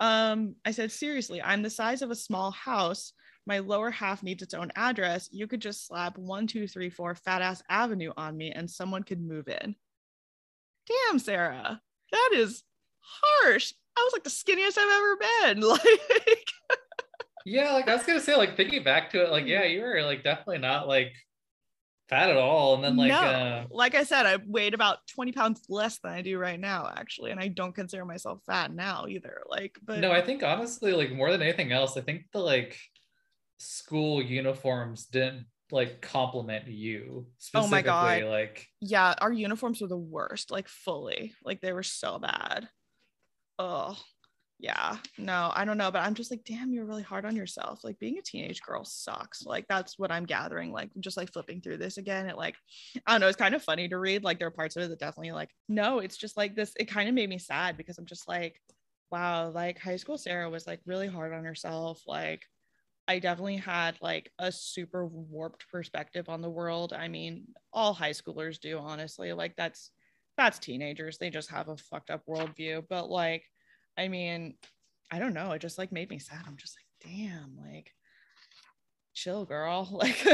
Um, 0.00 0.56
I 0.64 0.72
said, 0.72 0.90
seriously, 0.90 1.40
I'm 1.40 1.62
the 1.62 1.70
size 1.70 2.02
of 2.02 2.10
a 2.10 2.16
small 2.16 2.50
house. 2.50 3.12
My 3.46 3.60
lower 3.60 3.92
half 3.92 4.24
needs 4.24 4.42
its 4.42 4.52
own 4.52 4.72
address. 4.74 5.28
You 5.30 5.46
could 5.46 5.60
just 5.60 5.86
slap 5.86 6.18
one, 6.18 6.48
two, 6.48 6.66
three, 6.66 6.90
four 6.90 7.14
Fat 7.14 7.40
Ass 7.40 7.62
Avenue 7.68 8.12
on 8.16 8.36
me 8.36 8.50
and 8.50 8.68
someone 8.68 9.04
could 9.04 9.22
move 9.22 9.46
in. 9.46 9.76
Damn, 10.88 11.20
Sarah, 11.20 11.80
that 12.10 12.30
is 12.34 12.64
harsh. 13.00 13.72
I 13.96 14.00
was 14.00 14.12
like 14.12 14.24
the 14.24 14.30
skinniest 14.30 14.76
I've 14.76 14.90
ever 14.90 15.16
been. 15.16 15.78
Like, 15.78 16.48
yeah, 17.44 17.72
like 17.72 17.88
I 17.88 17.94
was 17.94 18.04
gonna 18.04 18.20
say, 18.20 18.36
like 18.36 18.56
thinking 18.56 18.84
back 18.84 19.10
to 19.10 19.24
it, 19.24 19.30
like, 19.30 19.46
yeah, 19.46 19.64
you 19.64 19.82
were 19.82 20.02
like 20.02 20.22
definitely 20.22 20.58
not 20.58 20.86
like 20.86 21.12
fat 22.08 22.30
at 22.30 22.36
all. 22.36 22.74
And 22.74 22.84
then 22.84 22.96
like, 22.96 23.10
no. 23.10 23.20
uh, 23.20 23.64
like 23.70 23.94
I 23.94 24.04
said, 24.04 24.26
I 24.26 24.38
weighed 24.46 24.74
about 24.74 24.98
20 25.08 25.32
pounds 25.32 25.62
less 25.68 25.98
than 25.98 26.12
I 26.12 26.22
do 26.22 26.38
right 26.38 26.60
now, 26.60 26.90
actually. 26.94 27.30
And 27.30 27.40
I 27.40 27.48
don't 27.48 27.74
consider 27.74 28.04
myself 28.04 28.40
fat 28.46 28.72
now 28.72 29.06
either. 29.08 29.42
Like, 29.48 29.78
but 29.82 29.98
no, 29.98 30.12
I 30.12 30.20
think 30.22 30.42
honestly, 30.42 30.92
like 30.92 31.12
more 31.12 31.30
than 31.30 31.42
anything 31.42 31.72
else, 31.72 31.96
I 31.96 32.00
think 32.00 32.24
the 32.32 32.40
like 32.40 32.78
school 33.58 34.22
uniforms 34.22 35.06
didn't 35.06 35.46
like 35.70 36.02
compliment 36.02 36.68
you 36.68 37.26
oh 37.54 37.66
my 37.66 37.80
god 37.80 38.22
like 38.24 38.68
yeah 38.82 39.14
our 39.22 39.32
uniforms 39.32 39.80
were 39.80 39.88
the 39.88 39.96
worst 39.96 40.50
like 40.50 40.68
fully 40.68 41.32
like 41.44 41.62
they 41.62 41.72
were 41.72 41.82
so 41.82 42.18
bad 42.18 42.68
oh 43.58 43.96
yeah 44.62 44.96
no 45.18 45.50
i 45.56 45.64
don't 45.64 45.76
know 45.76 45.90
but 45.90 46.02
i'm 46.02 46.14
just 46.14 46.30
like 46.30 46.44
damn 46.44 46.72
you're 46.72 46.86
really 46.86 47.02
hard 47.02 47.24
on 47.24 47.34
yourself 47.34 47.82
like 47.82 47.98
being 47.98 48.16
a 48.16 48.22
teenage 48.22 48.62
girl 48.62 48.84
sucks 48.84 49.44
like 49.44 49.66
that's 49.68 49.98
what 49.98 50.12
i'm 50.12 50.24
gathering 50.24 50.70
like 50.70 50.88
just 51.00 51.16
like 51.16 51.32
flipping 51.32 51.60
through 51.60 51.76
this 51.76 51.98
again 51.98 52.28
it 52.28 52.36
like 52.36 52.54
i 53.06 53.10
don't 53.10 53.20
know 53.20 53.26
it's 53.26 53.36
kind 53.36 53.56
of 53.56 53.62
funny 53.62 53.88
to 53.88 53.98
read 53.98 54.22
like 54.22 54.38
there 54.38 54.46
are 54.46 54.52
parts 54.52 54.76
of 54.76 54.84
it 54.84 54.88
that 54.88 55.00
definitely 55.00 55.32
like 55.32 55.50
no 55.68 55.98
it's 55.98 56.16
just 56.16 56.36
like 56.36 56.54
this 56.54 56.72
it 56.78 56.84
kind 56.84 57.08
of 57.08 57.14
made 57.14 57.28
me 57.28 57.38
sad 57.38 57.76
because 57.76 57.98
i'm 57.98 58.06
just 58.06 58.28
like 58.28 58.60
wow 59.10 59.50
like 59.50 59.80
high 59.80 59.96
school 59.96 60.16
sarah 60.16 60.48
was 60.48 60.64
like 60.64 60.80
really 60.86 61.08
hard 61.08 61.32
on 61.32 61.44
herself 61.44 62.00
like 62.06 62.44
I 63.08 63.18
definitely 63.18 63.56
had 63.56 63.96
like 64.00 64.30
a 64.38 64.52
super 64.52 65.04
warped 65.04 65.68
perspective 65.68 66.28
on 66.28 66.40
the 66.40 66.48
world. 66.48 66.92
I 66.92 67.08
mean, 67.08 67.48
all 67.72 67.92
high 67.92 68.12
schoolers 68.12 68.60
do, 68.60 68.78
honestly. 68.78 69.32
Like 69.32 69.56
that's 69.56 69.90
that's 70.38 70.60
teenagers. 70.60 71.18
They 71.18 71.28
just 71.28 71.50
have 71.50 71.68
a 71.68 71.76
fucked 71.76 72.10
up 72.10 72.22
worldview. 72.28 72.84
But 72.88 73.10
like 73.10 73.42
I 73.98 74.08
mean, 74.08 74.54
I 75.10 75.18
don't 75.18 75.34
know. 75.34 75.52
It 75.52 75.60
just 75.60 75.78
like 75.78 75.92
made 75.92 76.10
me 76.10 76.18
sad. 76.18 76.44
I'm 76.46 76.56
just 76.56 76.76
like, 76.76 77.12
damn, 77.12 77.56
like 77.56 77.92
chill 79.14 79.44
girl. 79.44 79.88
Like 79.92 80.26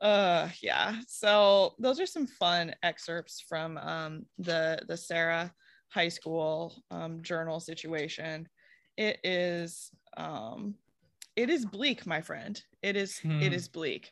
uh 0.00 0.48
yeah. 0.62 0.96
So 1.06 1.74
those 1.78 2.00
are 2.00 2.06
some 2.06 2.26
fun 2.26 2.74
excerpts 2.82 3.40
from 3.46 3.78
um 3.78 4.26
the 4.38 4.80
the 4.88 4.96
Sarah 4.96 5.52
high 5.88 6.08
school 6.08 6.82
um 6.90 7.22
journal 7.22 7.60
situation. 7.60 8.48
It 8.96 9.18
is 9.24 9.90
um 10.16 10.74
it 11.36 11.48
is 11.50 11.64
bleak, 11.64 12.06
my 12.06 12.20
friend. 12.20 12.62
It 12.82 12.96
is 12.96 13.18
hmm. 13.18 13.40
it 13.40 13.52
is 13.52 13.68
bleak. 13.68 14.10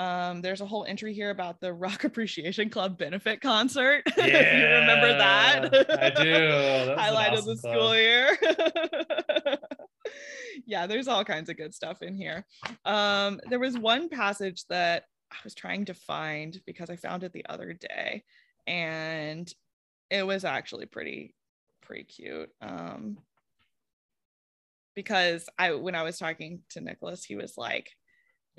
Um, 0.00 0.40
there's 0.40 0.62
a 0.62 0.66
whole 0.66 0.86
entry 0.86 1.12
here 1.12 1.28
about 1.28 1.60
the 1.60 1.74
Rock 1.74 2.04
Appreciation 2.04 2.70
Club 2.70 2.96
benefit 2.96 3.42
concert. 3.42 4.02
Yeah, 4.16 4.24
if 4.26 4.58
you 4.58 4.66
remember 4.80 5.18
that, 5.18 6.00
I 6.02 6.08
do. 6.08 6.94
Highlight 6.98 7.32
awesome 7.32 7.38
of 7.38 7.44
the 7.44 7.56
school 7.58 7.94
year. 7.94 8.38
yeah, 10.64 10.86
there's 10.86 11.06
all 11.06 11.22
kinds 11.22 11.50
of 11.50 11.58
good 11.58 11.74
stuff 11.74 12.00
in 12.00 12.14
here. 12.14 12.46
Um, 12.86 13.40
there 13.50 13.58
was 13.58 13.76
one 13.76 14.08
passage 14.08 14.64
that 14.70 15.04
I 15.30 15.36
was 15.44 15.54
trying 15.54 15.84
to 15.84 15.94
find 15.94 16.58
because 16.64 16.88
I 16.88 16.96
found 16.96 17.22
it 17.22 17.34
the 17.34 17.44
other 17.50 17.74
day, 17.74 18.24
and 18.66 19.52
it 20.08 20.26
was 20.26 20.46
actually 20.46 20.86
pretty, 20.86 21.34
pretty 21.82 22.04
cute. 22.04 22.48
Um, 22.62 23.18
because 24.94 25.46
I, 25.58 25.74
when 25.74 25.94
I 25.94 26.04
was 26.04 26.18
talking 26.18 26.62
to 26.70 26.80
Nicholas, 26.80 27.22
he 27.22 27.36
was 27.36 27.58
like, 27.58 27.90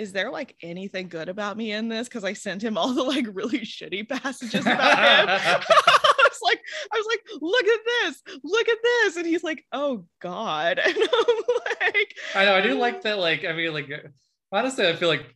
is 0.01 0.11
there 0.11 0.31
like 0.31 0.55
anything 0.63 1.07
good 1.07 1.29
about 1.29 1.55
me 1.57 1.71
in 1.71 1.87
this? 1.87 2.07
Because 2.07 2.23
I 2.23 2.33
sent 2.33 2.63
him 2.63 2.75
all 2.75 2.91
the 2.91 3.03
like 3.03 3.27
really 3.33 3.59
shitty 3.59 4.09
passages 4.09 4.61
about 4.61 4.79
him. 4.79 5.27
I 5.87 6.27
was 6.27 6.39
like, 6.41 6.59
I 6.91 6.97
was 6.97 7.05
like, 7.05 7.19
look 7.39 7.67
at 7.67 7.79
this, 7.85 8.23
look 8.43 8.67
at 8.67 8.77
this, 8.81 9.17
and 9.17 9.27
he's 9.27 9.43
like, 9.43 9.63
oh 9.71 10.05
god. 10.19 10.79
And 10.85 10.97
I'm 10.97 11.35
like, 11.93 12.15
I 12.33 12.45
know, 12.45 12.55
I 12.55 12.61
do 12.61 12.73
like 12.73 12.95
oh. 12.95 13.01
that. 13.03 13.19
Like, 13.19 13.45
I 13.45 13.53
mean, 13.53 13.73
like, 13.73 13.91
honestly, 14.51 14.87
I 14.87 14.95
feel 14.95 15.09
like 15.09 15.35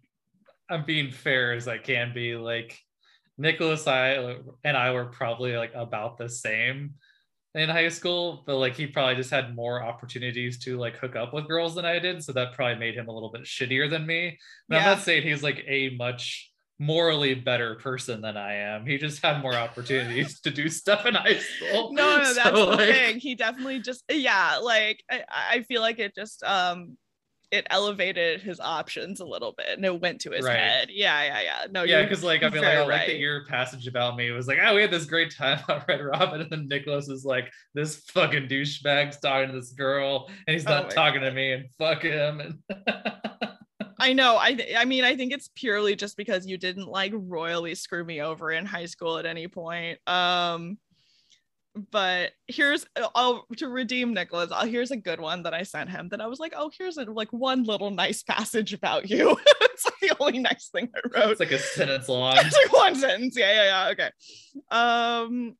I'm 0.69 0.83
being 0.83 1.11
fair 1.11 1.53
as 1.53 1.67
I 1.67 1.77
can 1.77 2.11
be. 2.13 2.35
Like, 2.35 2.79
Nicholas, 3.37 3.85
I 3.87 4.37
and 4.63 4.75
I 4.75 4.91
were 4.91 5.05
probably 5.05 5.55
like 5.55 5.73
about 5.75 6.17
the 6.17 6.29
same 6.29 6.95
in 7.55 7.69
high 7.69 7.87
school, 7.87 8.43
but 8.45 8.57
like 8.57 8.75
he 8.75 8.85
probably 8.85 9.15
just 9.15 9.31
had 9.31 9.55
more 9.55 9.81
opportunities 9.81 10.59
to 10.59 10.77
like 10.77 10.97
hook 10.97 11.15
up 11.15 11.33
with 11.33 11.47
girls 11.47 11.73
than 11.75 11.85
I 11.85 11.99
did. 11.99 12.23
So 12.23 12.33
that 12.33 12.53
probably 12.53 12.75
made 12.75 12.95
him 12.95 13.07
a 13.07 13.11
little 13.11 13.31
bit 13.31 13.43
shittier 13.43 13.89
than 13.89 14.05
me. 14.05 14.37
But 14.67 14.75
yeah. 14.75 14.81
I'm 14.81 14.97
not 14.97 15.03
saying 15.03 15.23
he's 15.23 15.41
like 15.41 15.63
a 15.65 15.95
much 15.95 16.51
morally 16.77 17.33
better 17.33 17.75
person 17.75 18.19
than 18.21 18.35
I 18.35 18.55
am. 18.55 18.85
He 18.85 18.97
just 18.97 19.23
had 19.23 19.41
more 19.41 19.55
opportunities 19.55 20.41
to 20.41 20.51
do 20.51 20.67
stuff 20.67 21.05
in 21.05 21.15
high 21.15 21.37
school. 21.37 21.93
No, 21.93 22.17
no, 22.17 22.33
that's 22.33 22.35
so, 22.43 22.51
the 22.51 22.75
like, 22.75 22.89
thing. 22.89 23.19
He 23.19 23.35
definitely 23.35 23.79
just 23.79 24.03
yeah, 24.09 24.57
like 24.57 25.01
I, 25.09 25.23
I 25.29 25.61
feel 25.63 25.81
like 25.81 25.99
it 25.99 26.13
just 26.13 26.43
um 26.43 26.97
it 27.51 27.67
elevated 27.69 28.41
his 28.41 28.59
options 28.59 29.19
a 29.19 29.25
little 29.25 29.53
bit 29.53 29.69
and 29.69 29.85
it 29.85 30.01
went 30.01 30.21
to 30.21 30.31
his 30.31 30.45
right. 30.45 30.57
head. 30.57 30.89
Yeah, 30.91 31.23
yeah, 31.23 31.41
yeah. 31.41 31.67
No, 31.71 31.83
yeah, 31.83 32.03
because 32.03 32.23
like 32.23 32.43
I 32.43 32.49
mean, 32.49 32.63
like 32.63 32.75
I 32.75 32.85
like 32.85 33.07
that 33.07 33.17
your 33.17 33.45
passage 33.45 33.87
about 33.87 34.15
me 34.15 34.31
was 34.31 34.47
like, 34.47 34.59
oh, 34.61 34.75
we 34.75 34.81
had 34.81 34.91
this 34.91 35.05
great 35.05 35.33
time 35.35 35.59
on 35.69 35.83
Red 35.87 36.01
Robin, 36.03 36.41
and 36.41 36.49
then 36.49 36.67
Nicholas 36.67 37.09
is 37.09 37.25
like, 37.25 37.51
this 37.73 37.97
fucking 38.11 38.47
douchebag's 38.47 39.19
talking 39.19 39.49
to 39.49 39.59
this 39.59 39.71
girl, 39.71 40.29
and 40.47 40.53
he's 40.53 40.65
not 40.65 40.85
oh 40.85 40.89
talking 40.89 41.21
God. 41.21 41.29
to 41.29 41.35
me, 41.35 41.51
and 41.51 41.65
fuck 41.77 42.03
him. 42.03 42.39
And 42.39 42.59
I 43.99 44.13
know. 44.13 44.37
I 44.37 44.53
th- 44.53 44.75
I 44.77 44.85
mean, 44.85 45.03
I 45.03 45.15
think 45.15 45.31
it's 45.31 45.49
purely 45.55 45.95
just 45.95 46.17
because 46.17 46.45
you 46.45 46.57
didn't 46.57 46.87
like 46.87 47.13
royally 47.15 47.75
screw 47.75 48.03
me 48.03 48.21
over 48.21 48.51
in 48.51 48.65
high 48.65 48.85
school 48.85 49.17
at 49.17 49.25
any 49.25 49.47
point. 49.47 49.99
Um 50.07 50.77
but 51.91 52.31
here's 52.47 52.85
oh 53.15 53.43
to 53.57 53.67
redeem 53.67 54.13
Nicholas. 54.13 54.51
Oh, 54.53 54.65
here's 54.65 54.91
a 54.91 54.97
good 54.97 55.19
one 55.19 55.43
that 55.43 55.53
I 55.53 55.63
sent 55.63 55.89
him 55.89 56.09
that 56.09 56.21
I 56.21 56.27
was 56.27 56.39
like, 56.39 56.53
oh, 56.55 56.71
here's 56.77 56.97
a 56.97 57.03
like 57.03 57.31
one 57.33 57.63
little 57.63 57.91
nice 57.91 58.23
passage 58.23 58.73
about 58.73 59.09
you. 59.09 59.37
it's 59.61 59.85
like 59.85 59.99
the 59.99 60.15
only 60.19 60.39
nice 60.39 60.69
thing 60.69 60.89
I 60.95 60.99
wrote. 61.13 61.31
It's 61.31 61.39
like 61.39 61.51
a 61.51 61.59
sentence 61.59 62.07
long. 62.07 62.35
it's 62.37 62.55
like 62.55 62.73
one 62.73 62.95
sentence. 62.95 63.37
Yeah, 63.37 63.53
yeah, 63.53 63.63
yeah. 63.65 63.91
Okay. 63.91 64.09
Um. 64.71 65.57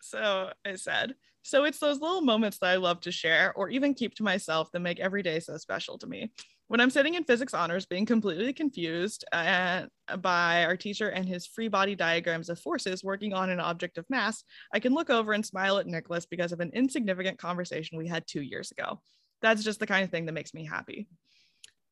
So 0.00 0.50
I 0.64 0.76
said, 0.76 1.14
so 1.42 1.64
it's 1.64 1.78
those 1.78 2.00
little 2.00 2.22
moments 2.22 2.58
that 2.58 2.70
I 2.70 2.76
love 2.76 3.00
to 3.02 3.12
share 3.12 3.52
or 3.54 3.68
even 3.68 3.94
keep 3.94 4.14
to 4.16 4.22
myself 4.22 4.70
that 4.72 4.80
make 4.80 5.00
every 5.00 5.22
day 5.22 5.40
so 5.40 5.56
special 5.58 5.98
to 5.98 6.06
me 6.06 6.30
when 6.68 6.80
I'm 6.80 6.90
sitting 6.90 7.14
in 7.14 7.24
physics 7.24 7.54
honors, 7.54 7.86
being 7.86 8.06
completely 8.06 8.52
confused 8.52 9.24
uh, 9.32 9.82
by 10.20 10.64
our 10.64 10.76
teacher 10.76 11.10
and 11.10 11.28
his 11.28 11.46
free 11.46 11.68
body 11.68 11.94
diagrams 11.94 12.48
of 12.48 12.58
forces 12.58 13.04
working 13.04 13.32
on 13.32 13.50
an 13.50 13.60
object 13.60 13.98
of 13.98 14.08
mass, 14.08 14.44
I 14.72 14.80
can 14.80 14.94
look 14.94 15.10
over 15.10 15.32
and 15.32 15.44
smile 15.44 15.78
at 15.78 15.86
Nicholas 15.86 16.26
because 16.26 16.52
of 16.52 16.60
an 16.60 16.70
insignificant 16.72 17.38
conversation 17.38 17.98
we 17.98 18.08
had 18.08 18.26
two 18.26 18.42
years 18.42 18.70
ago. 18.70 19.00
That's 19.42 19.62
just 19.62 19.78
the 19.78 19.86
kind 19.86 20.04
of 20.04 20.10
thing 20.10 20.26
that 20.26 20.32
makes 20.32 20.54
me 20.54 20.64
happy. 20.64 21.06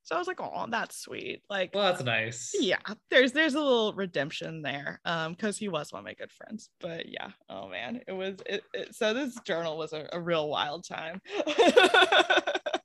So 0.04 0.16
I 0.16 0.18
was 0.18 0.26
like, 0.26 0.40
oh, 0.40 0.66
that's 0.68 0.96
sweet. 0.96 1.42
Like, 1.48 1.72
well, 1.74 1.92
that's 1.92 2.02
nice. 2.02 2.52
Yeah, 2.58 2.78
there's 3.08 3.30
there's 3.32 3.54
a 3.54 3.60
little 3.60 3.92
redemption 3.92 4.60
there, 4.60 5.00
um, 5.04 5.32
because 5.32 5.56
he 5.56 5.68
was 5.68 5.92
one 5.92 6.00
of 6.00 6.04
my 6.04 6.14
good 6.14 6.32
friends. 6.32 6.70
But 6.80 7.08
yeah, 7.08 7.28
oh 7.48 7.68
man, 7.68 8.00
it 8.08 8.12
was 8.12 8.34
it. 8.46 8.64
it 8.74 8.94
so 8.96 9.14
this 9.14 9.38
journal 9.44 9.78
was 9.78 9.92
a, 9.92 10.08
a 10.12 10.20
real 10.20 10.48
wild 10.48 10.84
time. 10.84 11.20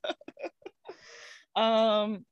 Um, 1.58 2.26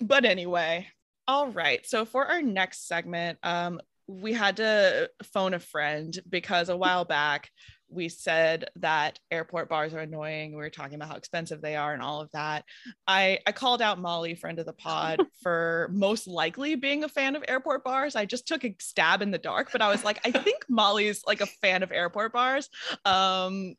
but 0.00 0.24
anyway, 0.24 0.86
all 1.26 1.48
right. 1.48 1.84
So 1.86 2.04
for 2.04 2.24
our 2.26 2.42
next 2.42 2.86
segment, 2.86 3.38
um, 3.42 3.80
we 4.06 4.32
had 4.32 4.58
to 4.58 5.10
phone 5.32 5.54
a 5.54 5.58
friend 5.58 6.16
because 6.30 6.68
a 6.68 6.76
while 6.76 7.04
back 7.04 7.50
we 7.88 8.08
said 8.08 8.68
that 8.76 9.18
airport 9.30 9.68
bars 9.68 9.94
are 9.94 10.00
annoying. 10.00 10.50
We 10.50 10.56
were 10.56 10.70
talking 10.70 10.94
about 10.94 11.08
how 11.08 11.16
expensive 11.16 11.60
they 11.60 11.76
are 11.76 11.92
and 11.92 12.02
all 12.02 12.20
of 12.20 12.30
that. 12.32 12.64
I, 13.06 13.38
I 13.46 13.52
called 13.52 13.80
out 13.80 14.00
Molly, 14.00 14.34
friend 14.34 14.58
of 14.58 14.66
the 14.66 14.72
pod, 14.72 15.20
for 15.42 15.88
most 15.92 16.26
likely 16.26 16.74
being 16.74 17.04
a 17.04 17.08
fan 17.08 17.36
of 17.36 17.44
airport 17.46 17.84
bars. 17.84 18.16
I 18.16 18.24
just 18.24 18.46
took 18.46 18.64
a 18.64 18.74
stab 18.80 19.22
in 19.22 19.30
the 19.30 19.38
dark, 19.38 19.70
but 19.70 19.82
I 19.82 19.88
was 19.88 20.04
like, 20.04 20.20
I 20.26 20.30
think 20.32 20.64
Molly's 20.68 21.22
like 21.26 21.40
a 21.40 21.46
fan 21.46 21.82
of 21.82 21.92
airport 21.92 22.32
bars. 22.32 22.68
Um, 23.04 23.74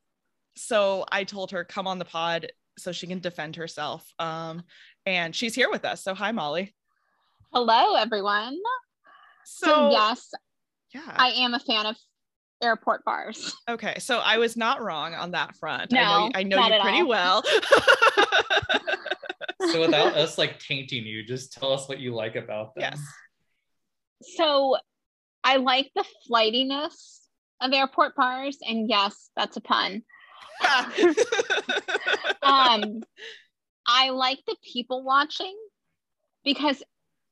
so 0.56 1.06
I 1.12 1.24
told 1.24 1.52
her, 1.52 1.64
come 1.64 1.88
on 1.88 2.00
the 2.00 2.06
pod 2.06 2.48
so 2.78 2.92
she 2.92 3.08
can 3.08 3.20
defend 3.20 3.56
herself. 3.56 4.06
Um, 4.20 4.64
and 5.06 5.36
she's 5.36 5.56
here 5.56 5.70
with 5.70 5.86
us. 5.86 6.04
So 6.04 6.14
hi, 6.14 6.32
Molly. 6.32 6.74
Hello, 7.54 7.96
everyone. 7.96 8.58
So, 9.46 9.68
so 9.68 9.92
yes, 9.92 10.32
yeah, 10.94 11.14
I 11.16 11.30
am 11.30 11.54
a 11.54 11.60
fan 11.60 11.86
of 11.86 11.96
airport 12.62 13.06
bars. 13.06 13.56
Okay, 13.70 14.00
so 14.00 14.20
I 14.20 14.38
was 14.38 14.58
not 14.58 14.82
wrong 14.82 15.14
on 15.14 15.32
that 15.32 15.56
front. 15.56 15.92
No, 15.92 16.30
I 16.34 16.44
know, 16.44 16.58
I 16.58 16.70
know 16.70 16.76
you 16.76 16.82
pretty 16.82 17.02
all. 17.02 17.08
well. 17.08 17.44
so 19.72 19.82
without 19.82 20.16
us 20.16 20.38
like 20.38 20.60
tainting 20.60 21.06
you, 21.06 21.24
just 21.24 21.54
tell 21.54 21.74
us 21.74 21.88
what 21.88 22.00
you 22.00 22.14
like 22.14 22.36
about 22.36 22.76
them. 22.76 22.82
Yes. 22.82 23.02
So 24.36 24.78
I 25.44 25.58
like 25.58 25.92
the 25.96 26.06
flightiness 26.28 27.22
of 27.62 27.74
airport 27.74 28.16
bars, 28.16 28.58
and 28.68 28.90
yes, 28.90 29.30
that's 29.36 29.58
a 29.58 29.62
pun. 29.62 30.04
um, 32.42 33.02
I 33.86 34.10
like 34.10 34.40
the 34.46 34.56
people 34.74 35.04
watching 35.04 35.56
because 36.44 36.84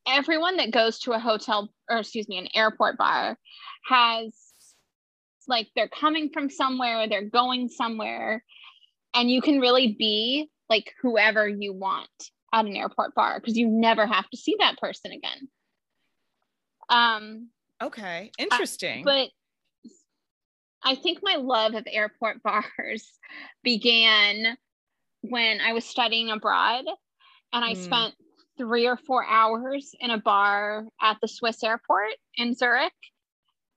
everyone 0.07 0.57
that 0.57 0.71
goes 0.71 0.99
to 0.99 1.11
a 1.13 1.19
hotel 1.19 1.69
or 1.89 1.97
excuse 1.97 2.27
me, 2.27 2.37
an 2.37 2.47
airport 2.53 2.97
bar 2.97 3.37
has 3.87 4.33
like 5.47 5.67
they're 5.75 5.87
coming 5.89 6.29
from 6.33 6.49
somewhere, 6.49 7.07
they're 7.07 7.29
going 7.29 7.69
somewhere, 7.69 8.43
and 9.13 9.29
you 9.29 9.41
can 9.41 9.59
really 9.59 9.95
be 9.97 10.49
like 10.69 10.93
whoever 11.01 11.47
you 11.47 11.73
want 11.73 12.09
at 12.53 12.65
an 12.65 12.75
airport 12.75 13.13
bar 13.15 13.39
because 13.39 13.57
you 13.57 13.67
never 13.67 14.05
have 14.05 14.29
to 14.29 14.37
see 14.37 14.55
that 14.59 14.77
person 14.77 15.11
again. 15.11 15.47
Um 16.89 17.49
okay, 17.81 18.31
interesting. 18.37 19.03
but 19.03 19.29
I 20.85 20.95
think 20.95 21.19
my 21.23 21.35
love 21.35 21.73
of 21.73 21.87
airport 21.87 22.43
bars 22.43 23.11
began 23.63 24.57
when 25.21 25.59
I 25.59 25.73
was 25.73 25.83
studying 25.83 26.29
abroad 26.29 26.85
and 27.51 27.65
I 27.65 27.73
mm. 27.73 27.77
spent 27.77 28.13
three 28.57 28.87
or 28.87 28.95
four 28.95 29.25
hours 29.25 29.91
in 29.99 30.11
a 30.11 30.17
bar 30.17 30.85
at 31.01 31.17
the 31.21 31.27
Swiss 31.27 31.63
airport 31.63 32.13
in 32.37 32.53
Zurich, 32.53 32.93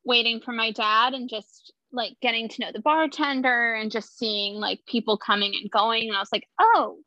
waiting 0.05 0.41
for 0.41 0.53
my 0.53 0.71
dad 0.71 1.15
and 1.15 1.29
just 1.29 1.73
like 1.91 2.13
getting 2.21 2.49
to 2.49 2.61
know 2.61 2.71
the 2.73 2.81
bartender 2.81 3.75
and 3.75 3.91
just 3.91 4.19
seeing 4.19 4.57
like 4.57 4.81
people 4.87 5.17
coming 5.17 5.55
and 5.55 5.71
going. 5.71 6.09
And 6.09 6.17
I 6.17 6.21
was 6.21 6.33
like, 6.33 6.47
oh, 6.61 6.99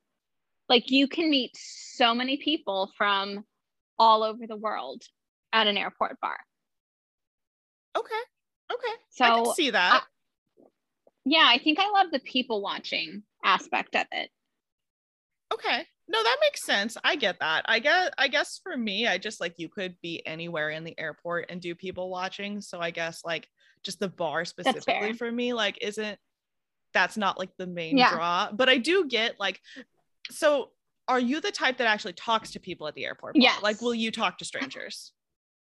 like 0.68 0.90
you 0.90 1.08
can 1.08 1.30
meet 1.30 1.52
so 1.56 2.14
many 2.16 2.38
people 2.38 2.92
from 2.98 3.46
all 4.00 4.24
over 4.24 4.48
the 4.48 4.58
world 4.58 5.04
at 5.54 5.68
an 5.68 5.78
airport 5.78 6.20
bar. 6.20 6.38
Okay. 7.96 8.22
Okay. 8.72 8.94
So 9.10 9.26
I 9.26 9.30
can 9.30 9.54
see 9.54 9.70
that. 9.72 10.04
I, 10.04 10.64
yeah, 11.26 11.46
I 11.48 11.58
think 11.60 11.80
I 11.80 11.90
love 11.92 12.12
the 12.12 12.20
people 12.20 12.62
watching 12.62 13.24
aspect 13.44 13.96
of 13.96 14.06
it. 14.12 14.30
Okay. 15.54 15.86
No, 16.08 16.22
that 16.22 16.38
makes 16.42 16.64
sense. 16.64 16.98
I 17.04 17.16
get 17.16 17.40
that. 17.40 17.64
I 17.68 17.80
get 17.80 18.14
I 18.18 18.28
guess 18.28 18.60
for 18.62 18.76
me, 18.76 19.08
I 19.08 19.18
just 19.18 19.40
like 19.40 19.56
you 19.58 19.70
could 19.70 19.96
be 20.02 20.26
anywhere 20.26 20.70
in 20.70 20.84
the 20.84 20.98
airport 21.00 21.46
and 21.50 21.62
do 21.62 21.76
people 21.76 22.10
watching. 22.10 22.62
So 22.62 22.80
I 22.80 22.92
guess 22.92 23.22
like 23.24 23.48
just 23.84 24.00
the 24.00 24.10
bar 24.10 24.44
specifically 24.46 25.14
for 25.14 25.32
me, 25.32 25.54
like 25.54 25.78
isn't 25.82 26.18
that's 26.94 27.16
not 27.16 27.40
like 27.40 27.52
the 27.58 27.68
main 27.68 27.98
yeah. 27.98 28.14
draw. 28.14 28.52
But 28.52 28.68
I 28.68 28.78
do 28.78 29.08
get 29.08 29.40
like 29.40 29.60
so 30.30 30.72
are 31.08 31.20
you 31.20 31.40
the 31.40 31.52
type 31.52 31.78
that 31.78 31.88
actually 31.88 32.14
talks 32.14 32.52
to 32.52 32.60
people 32.60 32.88
at 32.88 32.96
the 32.96 33.06
airport? 33.06 33.36
Yeah. 33.36 33.56
Like 33.62 33.82
will 33.82 33.96
you 33.96 34.12
talk 34.12 34.38
to 34.40 34.46
strangers? 34.46 35.14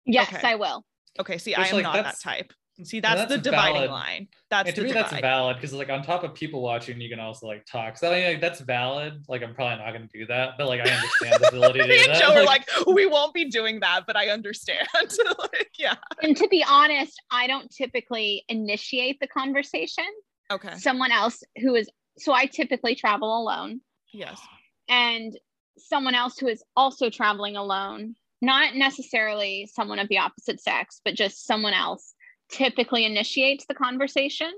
Yes, 0.06 0.32
okay. 0.32 0.48
I 0.48 0.56
will. 0.56 0.86
Okay, 1.20 1.38
see, 1.38 1.52
Which, 1.52 1.60
I 1.60 1.70
am 1.70 1.76
like, 1.76 1.84
not 1.84 2.04
that 2.04 2.20
type. 2.22 2.54
See, 2.84 3.00
that's, 3.00 3.22
that's 3.22 3.32
the 3.32 3.38
dividing 3.38 3.76
valid. 3.76 3.92
line. 3.92 4.28
That's 4.50 4.68
and 4.68 4.76
to 4.76 4.82
me, 4.82 4.88
divide. 4.90 5.06
that's 5.06 5.22
valid 5.22 5.58
because 5.58 5.74
like 5.74 5.90
on 5.90 6.04
top 6.04 6.24
of 6.26 6.34
people 6.34 6.62
watching, 6.62 7.00
you 7.00 7.10
can 7.10 7.22
also 7.22 7.48
like 7.48 7.66
talk. 7.66 7.98
So 7.98 8.12
I 8.12 8.16
mean, 8.16 8.28
like, 8.34 8.42
that's 8.42 8.60
valid. 8.60 9.24
Like 9.30 9.44
I'm 9.44 9.56
probably 9.56 9.84
not 9.84 9.92
going 9.92 10.10
to 10.10 10.18
do 10.18 10.26
that, 10.26 10.56
but 10.58 10.68
like 10.68 10.82
I 10.82 10.90
understand 10.90 11.42
the 11.42 11.48
ability 11.48 11.80
to 11.80 11.88
do 11.88 11.94
and 11.94 12.14
that. 12.14 12.22
Joe 12.22 12.30
like, 12.30 12.38
are 12.38 12.44
like, 12.44 12.88
we 12.88 13.06
won't 13.06 13.34
be 13.34 13.46
doing 13.46 13.80
that, 13.80 14.02
but 14.06 14.18
I 14.18 14.28
understand. 14.28 14.88
like, 15.40 15.70
yeah. 15.78 15.96
And 16.22 16.36
to 16.36 16.48
be 16.50 16.66
honest, 16.68 17.14
I 17.32 17.48
don't 17.48 17.72
typically 17.72 18.44
initiate 18.50 19.22
the 19.22 19.28
conversation. 19.28 20.06
Okay. 20.52 20.76
Someone 20.78 21.12
else 21.12 21.44
who 21.62 21.76
is 21.76 21.90
so 22.18 22.34
I 22.34 22.46
typically 22.46 22.96
travel 22.96 23.42
alone. 23.42 23.82
Yes. 24.12 24.40
and 24.88 25.38
someone 25.78 26.16
else 26.16 26.38
who 26.38 26.48
is 26.48 26.64
also 26.78 27.10
traveling 27.10 27.58
alone, 27.58 28.16
not 28.42 28.76
necessarily 28.76 29.70
someone 29.74 30.00
of 30.00 30.08
the 30.08 30.20
opposite 30.20 30.62
sex, 30.62 31.02
but 31.04 31.16
just 31.16 31.46
someone 31.46 31.74
else 31.74 32.15
typically 32.56 33.06
initiates 33.06 33.66
the 33.66 33.76
conversation. 33.76 34.52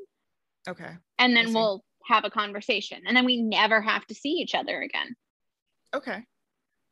Okay. 0.69 0.91
And 1.17 1.35
then 1.35 1.53
we'll 1.53 1.83
have 2.05 2.25
a 2.25 2.29
conversation. 2.29 3.01
And 3.07 3.17
then 3.17 3.25
we 3.25 3.41
never 3.41 3.81
have 3.81 4.05
to 4.07 4.15
see 4.15 4.29
each 4.29 4.53
other 4.53 4.81
again. 4.81 5.15
Okay. 5.95 6.23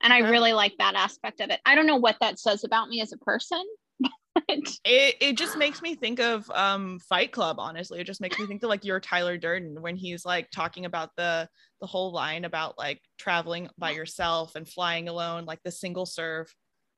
And 0.02 0.14
okay. 0.14 0.26
I 0.26 0.30
really 0.30 0.54
like 0.54 0.74
that 0.80 0.96
aspect 0.96 1.42
of 1.42 1.52
it. 1.52 1.60
I 1.66 1.76
don't 1.76 1.86
know 1.86 1.96
what 1.98 2.18
that 2.22 2.40
says 2.40 2.64
about 2.64 2.90
me 2.90 3.02
as 3.02 3.14
a 3.14 3.18
person. 3.18 3.64
it, 4.50 5.16
it 5.22 5.38
just 5.38 5.58
makes 5.58 5.82
me 5.82 5.96
think 5.96 6.20
of 6.20 6.50
um 6.52 7.00
Fight 7.08 7.32
Club, 7.32 7.58
honestly. 7.60 8.00
It 8.00 8.08
just 8.08 8.20
makes 8.20 8.40
me 8.40 8.48
think 8.48 8.64
of 8.64 8.70
like 8.70 8.84
your 8.84 9.00
Tyler 9.00 9.38
Durden 9.38 9.82
when 9.82 9.96
he's 9.96 10.26
like 10.26 10.50
talking 10.52 10.86
about 10.86 11.12
the 11.16 11.48
the 11.82 11.88
whole 11.88 12.12
line 12.12 12.46
about 12.46 12.78
like 12.78 13.02
traveling 13.20 13.70
by 13.78 13.92
yourself 13.92 14.56
and 14.56 14.68
flying 14.68 15.08
alone, 15.08 15.46
like 15.46 15.60
the 15.64 15.72
single 15.72 16.06
serve 16.06 16.54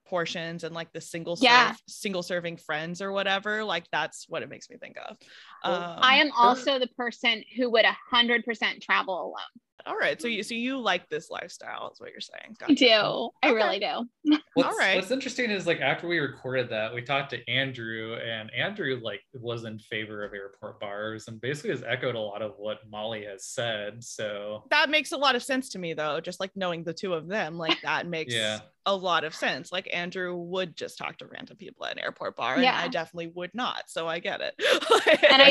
portions 0.08 0.64
and 0.64 0.74
like 0.74 0.92
the 0.94 1.02
single 1.02 1.36
serve, 1.36 1.44
yeah. 1.44 1.74
single 1.88 2.24
serving 2.24 2.58
friends 2.58 3.02
or 3.02 3.12
whatever 3.12 3.64
like 3.64 3.86
that's 3.92 4.26
what 4.30 4.44
it 4.44 4.50
makes 4.50 4.70
me 4.70 4.78
think 4.78 4.96
of 5.10 5.18
um, 5.64 6.00
i 6.00 6.18
am 6.18 6.32
also 6.38 6.80
the 6.80 6.88
person 6.98 7.44
who 7.56 7.70
would 7.70 7.86
100% 8.14 8.82
travel 8.82 9.28
alone 9.28 9.58
all 9.88 9.96
right. 9.96 10.22
So 10.22 10.28
you 10.28 10.44
so 10.44 10.54
you 10.54 10.78
like 10.80 11.08
this 11.10 11.30
lifestyle 11.30 11.90
is 11.92 12.00
what 12.00 12.12
you're 12.12 12.20
saying. 12.20 12.58
Gotcha. 12.60 12.72
I 12.72 12.76
do. 12.76 13.30
I 13.42 13.50
really 13.52 13.80
do. 13.80 14.08
What's, 14.54 14.70
All 14.70 14.78
right. 14.78 14.96
What's 14.96 15.12
interesting 15.12 15.50
is 15.50 15.66
like 15.66 15.80
after 15.80 16.08
we 16.08 16.20
recorded 16.20 16.70
that, 16.72 16.94
we 16.94 17.02
talked 17.02 17.30
to 17.30 17.50
Andrew 17.50 18.16
and 18.16 18.52
Andrew 18.54 19.00
like 19.02 19.22
was 19.34 19.64
in 19.64 19.80
favor 19.80 20.26
of 20.26 20.34
airport 20.34 20.80
bars 20.80 21.28
and 21.28 21.40
basically 21.40 21.70
has 21.70 21.84
echoed 21.84 22.16
a 22.16 22.20
lot 22.20 22.42
of 22.42 22.54
what 22.58 22.80
Molly 22.90 23.24
has 23.26 23.46
said. 23.46 24.04
So 24.04 24.64
that 24.72 24.90
makes 24.90 25.14
a 25.14 25.18
lot 25.18 25.36
of 25.36 25.44
sense 25.44 25.70
to 25.70 25.80
me 25.80 25.94
though. 25.94 26.20
Just 26.20 26.40
like 26.40 26.52
knowing 26.56 26.84
the 26.84 26.94
two 26.94 27.14
of 27.14 27.28
them, 27.28 27.58
like 27.58 27.80
that 27.84 28.08
makes 28.08 28.34
yeah. 28.34 28.60
a 28.86 28.96
lot 28.96 29.24
of 29.24 29.34
sense. 29.34 29.72
Like 29.72 29.90
Andrew 29.94 30.36
would 30.36 30.76
just 30.76 30.98
talk 30.98 31.18
to 31.20 31.28
random 31.28 31.56
people 31.56 31.86
at 31.86 31.94
an 31.94 32.00
airport 32.00 32.36
bar, 32.36 32.56
and 32.56 32.64
yeah. 32.64 32.78
I 32.78 32.90
definitely 32.90 33.32
would 33.36 33.54
not. 33.54 33.84
So 33.88 34.08
I 34.08 34.20
get 34.20 34.42
it. 34.42 34.56
and 35.30 35.42
I 35.42 35.47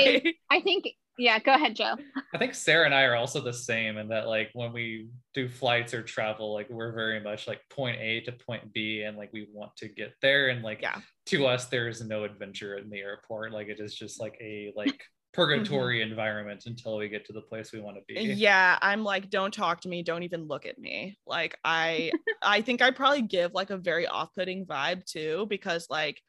I 0.51 0.61
think 0.61 0.87
yeah, 1.19 1.39
go 1.39 1.55
ahead, 1.55 1.75
Joe. 1.75 1.97
I 2.35 2.39
think 2.39 2.55
Sarah 2.55 2.85
and 2.85 2.95
I 2.95 3.05
are 3.05 3.17
also 3.17 3.41
the 3.41 3.53
same 3.53 3.97
in 3.97 4.09
that 4.09 4.27
like 4.27 4.51
when 4.53 4.73
we 4.73 5.09
do 5.33 5.49
flights 5.49 5.95
or 5.95 6.03
travel, 6.03 6.53
like 6.53 6.69
we're 6.69 6.93
very 6.93 7.21
much 7.21 7.49
like 7.49 7.61
point 7.71 7.99
A 8.01 8.21
to 8.21 8.33
point 8.33 8.73
B 8.75 9.03
and 9.03 9.17
like 9.17 9.33
we 9.33 9.49
want 9.51 9.75
to 9.79 9.89
get 9.89 10.13
there. 10.21 10.49
And 10.49 10.63
like 10.63 10.83
yeah. 10.83 11.01
to 11.27 11.47
us, 11.47 11.67
there 11.67 11.89
is 11.89 12.03
no 12.03 12.25
adventure 12.25 12.77
in 12.77 12.91
the 12.91 12.99
airport. 12.99 13.53
Like 13.53 13.69
it 13.69 13.81
is 13.81 13.95
just 13.95 14.21
like 14.21 14.37
a 14.43 14.73
like 14.77 15.03
purgatory 15.33 16.01
mm-hmm. 16.01 16.11
environment 16.11 16.65
until 16.67 16.99
we 16.99 17.09
get 17.09 17.25
to 17.27 17.33
the 17.33 17.41
place 17.41 17.73
we 17.73 17.81
want 17.81 17.97
to 17.97 18.03
be. 18.07 18.21
Yeah, 18.21 18.79
I'm 18.83 19.03
like, 19.03 19.31
don't 19.31 19.55
talk 19.55 19.81
to 19.83 19.89
me, 19.89 20.03
don't 20.03 20.23
even 20.23 20.47
look 20.47 20.67
at 20.67 20.79
me. 20.79 21.19
Like 21.27 21.59
I 21.65 22.13
I 22.43 22.61
think 22.61 22.83
I 22.83 22.91
probably 22.91 23.23
give 23.23 23.55
like 23.55 23.71
a 23.71 23.79
very 23.79 24.07
off-putting 24.07 24.67
vibe 24.67 25.07
too, 25.07 25.47
because 25.49 25.87
like 25.89 26.21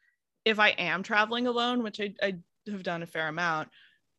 if 0.46 0.58
I 0.58 0.70
am 0.70 1.02
traveling 1.02 1.46
alone, 1.46 1.82
which 1.82 2.00
I, 2.00 2.14
I 2.22 2.38
have 2.68 2.82
done 2.82 3.02
a 3.02 3.06
fair 3.06 3.28
amount 3.28 3.68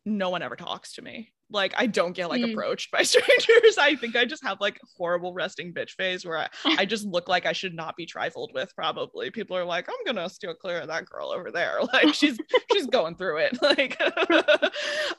no 0.05 0.29
one 0.29 0.41
ever 0.41 0.55
talks 0.55 0.93
to 0.93 1.01
me. 1.01 1.31
Like 1.51 1.73
I 1.75 1.87
don't 1.87 2.13
get 2.13 2.29
like 2.29 2.41
mm. 2.41 2.51
approached 2.51 2.91
by 2.91 3.01
strangers. 3.01 3.77
I 3.79 3.95
think 3.95 4.15
I 4.15 4.23
just 4.23 4.43
have 4.43 4.61
like 4.61 4.79
horrible 4.97 5.33
resting 5.33 5.73
bitch 5.73 5.91
face 5.91 6.23
where 6.23 6.37
I, 6.37 6.47
I 6.65 6.85
just 6.85 7.05
look 7.05 7.27
like 7.27 7.47
I 7.47 7.53
should 7.53 7.73
not 7.73 7.95
be 7.95 8.05
trifled 8.05 8.51
with. 8.53 8.71
Probably 8.75 9.31
people 9.31 9.57
are 9.57 9.65
like, 9.65 9.89
I'm 9.89 10.05
gonna 10.05 10.29
steal 10.29 10.53
clear 10.53 10.81
of 10.81 10.87
that 10.87 11.07
girl 11.07 11.31
over 11.31 11.51
there. 11.51 11.79
Like 11.91 12.13
she's 12.13 12.37
she's 12.71 12.85
going 12.85 13.15
through 13.15 13.37
it. 13.37 13.57
Like 13.61 13.97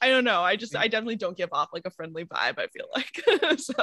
I 0.01 0.09
don't 0.09 0.25
know. 0.25 0.43
I 0.43 0.55
just 0.55 0.77
I 0.77 0.87
definitely 0.87 1.17
don't 1.17 1.37
give 1.37 1.49
off 1.53 1.71
like 1.73 1.85
a 1.85 1.91
friendly 1.91 2.25
vibe. 2.25 2.59
I 2.59 2.69
feel 2.69 2.87
like. 2.95 3.59
so. 3.59 3.75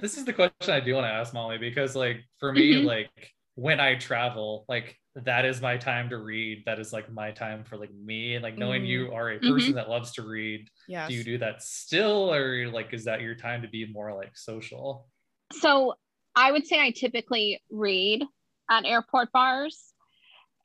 This 0.00 0.16
is 0.16 0.24
the 0.24 0.32
question 0.32 0.72
I 0.72 0.80
do 0.80 0.94
want 0.94 1.04
to 1.06 1.10
ask 1.10 1.34
Molly 1.34 1.58
because 1.58 1.96
like 1.96 2.18
for 2.38 2.52
me 2.52 2.74
mm-hmm. 2.74 2.86
like 2.86 3.32
when 3.56 3.80
I 3.80 3.96
travel 3.96 4.64
like 4.68 4.96
that 5.24 5.46
is 5.46 5.62
my 5.62 5.78
time 5.78 6.10
to 6.10 6.18
read 6.18 6.62
that 6.66 6.78
is 6.78 6.92
like 6.92 7.10
my 7.10 7.30
time 7.30 7.64
for 7.64 7.78
like 7.78 7.92
me 7.94 8.34
and 8.34 8.42
like 8.42 8.58
knowing 8.58 8.82
mm. 8.82 8.88
you 8.88 9.12
are 9.12 9.30
a 9.30 9.38
person 9.38 9.56
mm-hmm. 9.56 9.72
that 9.72 9.88
loves 9.88 10.12
to 10.12 10.22
read 10.22 10.68
yeah 10.88 11.08
do 11.08 11.14
you 11.14 11.24
do 11.24 11.38
that 11.38 11.62
still 11.62 12.32
or 12.32 12.68
like 12.68 12.92
is 12.92 13.04
that 13.04 13.22
your 13.22 13.34
time 13.34 13.62
to 13.62 13.68
be 13.68 13.90
more 13.90 14.14
like 14.14 14.36
social 14.36 15.06
so 15.52 15.94
i 16.34 16.52
would 16.52 16.66
say 16.66 16.78
i 16.78 16.90
typically 16.90 17.62
read 17.70 18.22
at 18.70 18.84
airport 18.84 19.32
bars 19.32 19.94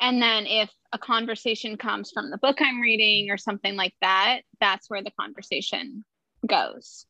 and 0.01 0.21
then 0.21 0.45
if 0.45 0.69
a 0.91 0.97
conversation 0.97 1.77
comes 1.77 2.11
from 2.11 2.29
the 2.29 2.37
book 2.37 2.57
i'm 2.59 2.81
reading 2.81 3.31
or 3.31 3.37
something 3.37 3.77
like 3.77 3.93
that 4.01 4.41
that's 4.59 4.89
where 4.89 5.01
the 5.01 5.11
conversation 5.17 6.03
goes 6.45 7.05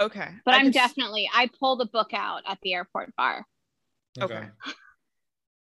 okay 0.00 0.30
but 0.46 0.54
I 0.54 0.58
i'm 0.60 0.72
just... 0.72 0.74
definitely 0.74 1.28
i 1.34 1.50
pull 1.60 1.76
the 1.76 1.86
book 1.86 2.14
out 2.14 2.40
at 2.48 2.58
the 2.62 2.72
airport 2.72 3.14
bar 3.16 3.44
okay. 4.18 4.34
okay. 4.34 4.46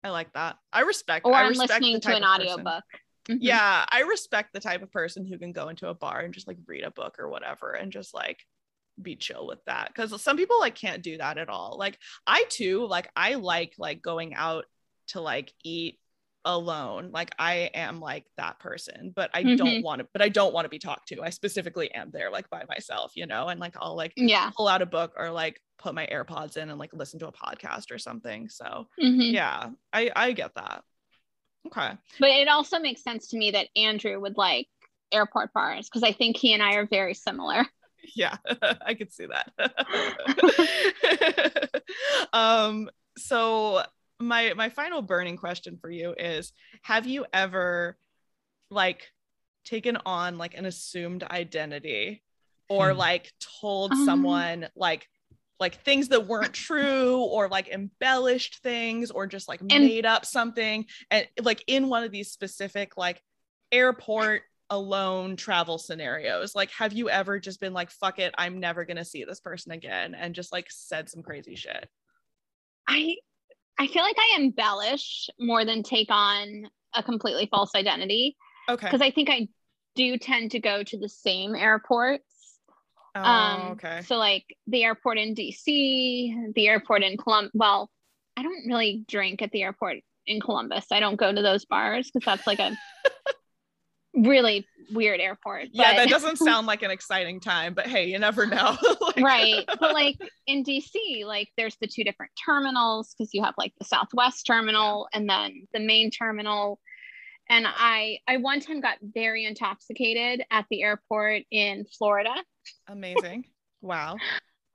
I 0.04 0.10
like 0.10 0.34
that. 0.34 0.58
I 0.74 0.82
respect. 0.82 1.26
Or 1.26 1.34
I 1.34 1.44
I'm 1.44 1.50
respect 1.50 1.72
listening 1.72 2.02
to 2.02 2.16
an 2.16 2.24
audiobook. 2.24 2.84
Mm-hmm. 3.30 3.38
Yeah, 3.40 3.86
I 3.90 4.02
respect 4.02 4.54
the 4.54 4.60
type 4.60 4.82
of 4.82 4.92
person 4.92 5.26
who 5.26 5.38
can 5.38 5.52
go 5.52 5.70
into 5.70 5.88
a 5.88 5.94
bar 5.94 6.22
and 6.22 6.34
just 6.34 6.48
like 6.48 6.58
read 6.66 6.84
a 6.84 6.92
book 6.92 7.18
or 7.20 7.30
whatever 7.30 7.72
and 7.74 7.92
just 7.92 8.14
like 8.14 8.40
be 9.02 9.16
chill 9.16 9.48
with 9.48 9.64
that 9.66 9.88
because 9.88 10.20
some 10.22 10.38
people 10.38 10.60
like 10.60 10.76
can't 10.76 11.04
do 11.04 11.18
that 11.18 11.38
at 11.38 11.50
all. 11.50 11.78
Like 11.78 11.98
I 12.26 12.46
too, 12.50 12.86
like 12.88 13.10
I 13.16 13.36
like 13.36 13.74
like 13.78 14.02
going 14.02 14.34
out 14.34 14.66
to 15.10 15.22
like 15.22 15.54
eat 15.64 16.00
alone 16.46 17.10
like 17.12 17.32
i 17.38 17.70
am 17.74 18.00
like 18.00 18.26
that 18.38 18.60
person 18.60 19.14
but 19.16 19.30
i 19.34 19.44
mm-hmm. 19.44 19.56
don't 19.56 19.84
want 19.84 20.00
to 20.00 20.08
but 20.12 20.24
i 20.24 20.30
don't 20.30 20.54
want 20.54 20.66
to 20.66 20.70
be 20.70 20.80
talked 20.80 21.08
to 21.08 21.22
i 21.22 21.30
specifically 21.30 21.92
am 21.92 22.10
there 22.12 22.32
like 22.32 22.50
by 22.50 22.64
myself 22.68 23.12
you 23.16 23.28
know 23.28 23.48
and 23.48 23.60
like 23.60 23.76
i'll 23.80 23.96
like 23.96 24.12
yeah. 24.16 24.50
pull 24.56 24.68
out 24.68 24.82
a 24.82 24.86
book 24.86 25.14
or 25.18 25.30
like 25.30 25.62
put 25.82 25.96
my 25.96 26.08
airpods 26.08 26.58
in 26.58 26.70
and 26.70 26.80
like 26.80 26.94
listen 26.94 27.20
to 27.20 27.28
a 27.28 27.32
podcast 27.32 27.92
or 27.92 27.98
something 27.98 28.48
so 28.48 28.88
mm-hmm. 29.02 29.34
yeah 29.34 29.70
i 29.92 30.12
i 30.16 30.32
get 30.32 30.54
that. 30.56 30.84
Okay. 31.68 31.92
But 32.20 32.30
it 32.30 32.48
also 32.48 32.80
makes 32.80 33.04
sense 33.04 33.28
to 33.30 33.38
me 33.38 33.52
that 33.52 33.68
andrew 33.76 34.20
would 34.20 34.38
like 34.38 34.68
airport 35.12 35.54
bars 35.54 35.90
because 35.90 36.04
i 36.04 36.12
think 36.12 36.38
he 36.38 36.54
and 36.54 36.64
i 36.64 36.76
are 36.76 36.88
very 36.88 37.14
similar. 37.14 37.66
Yeah 38.16 38.38
i 38.86 38.94
could 38.94 39.12
see 39.12 39.28
that. 39.28 39.52
Um 42.34 42.90
so 43.18 43.84
my 44.22 44.54
my 44.56 44.70
final 44.70 45.02
burning 45.02 45.38
question 45.38 45.78
for 45.78 45.90
you 45.90 46.14
is 46.18 46.54
have 46.84 47.06
you 47.06 47.26
ever 47.34 47.98
like 48.70 49.12
taken 49.66 49.98
on 50.06 50.38
like 50.38 50.56
an 50.56 50.66
assumed 50.66 51.24
identity 51.24 52.24
or 52.70 52.92
hmm. 52.92 52.98
like 52.98 53.32
told 53.62 53.92
um, 53.92 54.06
someone 54.06 54.68
like 54.76 55.08
like 55.60 55.84
things 55.84 56.08
that 56.08 56.26
weren't 56.26 56.54
true 56.54 57.18
or 57.22 57.48
like 57.48 57.68
embellished 57.70 58.64
things 58.64 59.12
or 59.12 59.28
just 59.28 59.48
like 59.48 59.62
and, 59.62 59.70
made 59.70 60.06
up 60.06 60.26
something? 60.26 60.86
And 61.12 61.28
like 61.42 61.64
in 61.68 61.88
one 61.88 62.04
of 62.04 62.12
these 62.12 62.32
specific 62.32 62.98
like 62.98 63.22
airport 63.72 64.42
alone 64.72 65.36
travel 65.36 65.78
scenarios 65.78 66.56
like 66.56 66.72
have 66.72 66.94
you 66.94 67.10
ever 67.10 67.42
just 67.42 67.60
been 67.60 67.74
like 67.74 67.92
fuck 67.92 68.20
it 68.20 68.34
i'm 68.38 68.62
never 68.62 68.86
going 68.86 68.96
to 68.96 69.04
see 69.04 69.26
this 69.26 69.42
person 69.42 69.74
again 69.74 70.16
and 70.16 70.34
just 70.34 70.54
like 70.54 70.68
said 70.70 71.10
some 71.10 71.22
crazy 71.22 71.56
shit? 71.56 71.90
I 72.88 73.16
I 73.80 73.88
feel 73.88 74.04
like 74.04 74.18
I 74.18 74.38
embellish 74.38 75.30
more 75.40 75.66
than 75.66 75.84
take 75.84 76.10
on 76.12 76.70
a 76.94 77.02
completely 77.04 77.48
false 77.50 77.72
identity. 77.76 78.38
Okay. 78.70 78.86
Because 78.86 79.02
I 79.02 79.12
think 79.12 79.30
I 79.30 79.48
do 79.96 80.18
tend 80.18 80.52
to 80.52 80.60
go 80.60 80.84
to 80.84 80.98
the 80.98 81.10
same 81.10 81.56
airports. 81.56 82.24
Oh, 83.16 83.22
um, 83.22 83.62
okay. 83.72 84.02
So 84.06 84.18
like 84.18 84.46
the 84.68 84.84
airport 84.84 85.18
in 85.18 85.36
DC, 85.36 86.54
the 86.56 86.68
airport 86.68 87.04
in 87.04 87.18
Columbus. 87.18 87.52
Well, 87.54 87.90
I 88.38 88.44
don't 88.44 88.68
really 88.68 89.04
drink 89.08 89.42
at 89.42 89.52
the 89.52 89.64
airport 89.64 89.98
in 90.26 90.40
Columbus. 90.40 90.86
I 90.92 91.00
don't 91.00 91.18
go 91.18 91.34
to 91.34 91.42
those 91.42 91.66
bars 91.66 92.10
because 92.14 92.26
that's 92.26 92.48
like 92.48 92.60
a 92.60 92.78
really 94.14 94.68
weird 94.92 95.20
airport. 95.20 95.68
Yeah, 95.72 95.96
that 95.96 96.10
doesn't 96.10 96.38
sound 96.38 96.68
like 96.68 96.84
an 96.84 96.92
exciting 96.92 97.40
time, 97.40 97.74
but 97.74 97.88
hey, 97.88 98.06
you 98.06 98.20
never 98.20 98.46
know. 98.46 98.78
like, 99.02 99.18
right. 99.18 99.66
But 99.80 99.94
like 99.94 100.18
in 100.48 100.64
DC, 100.64 101.26
like 101.26 101.50
there's 101.58 101.78
the 101.82 101.88
two 101.88 102.04
different 102.04 102.32
terminals 102.44 103.14
because 103.18 103.34
you 103.34 103.44
have 103.44 103.56
like 103.58 103.74
the 103.80 103.86
Southwest 103.86 104.46
terminal 104.46 105.08
and 105.14 105.30
then 105.30 105.68
the 105.74 105.80
main 105.80 106.12
terminal. 106.12 106.80
And 107.50 107.66
I 107.68 108.20
I 108.28 108.38
one 108.38 108.60
time 108.60 108.82
got 108.82 108.98
very 109.02 109.46
intoxicated 109.46 110.44
at 110.52 110.66
the 110.70 110.84
airport 110.84 111.44
in 111.52 111.86
Florida. 111.98 112.34
Amazing. 112.88 113.46
Wow. 113.82 114.18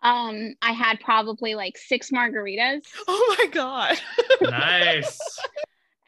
Um, 0.03 0.55
I 0.61 0.73
had 0.73 1.01
probably 1.01 1.55
like 1.55 1.79
six 1.79 2.11
margaritas. 2.11 2.83
Oh 3.09 3.37
my 3.39 3.47
god. 3.47 3.99
nice. 4.43 5.19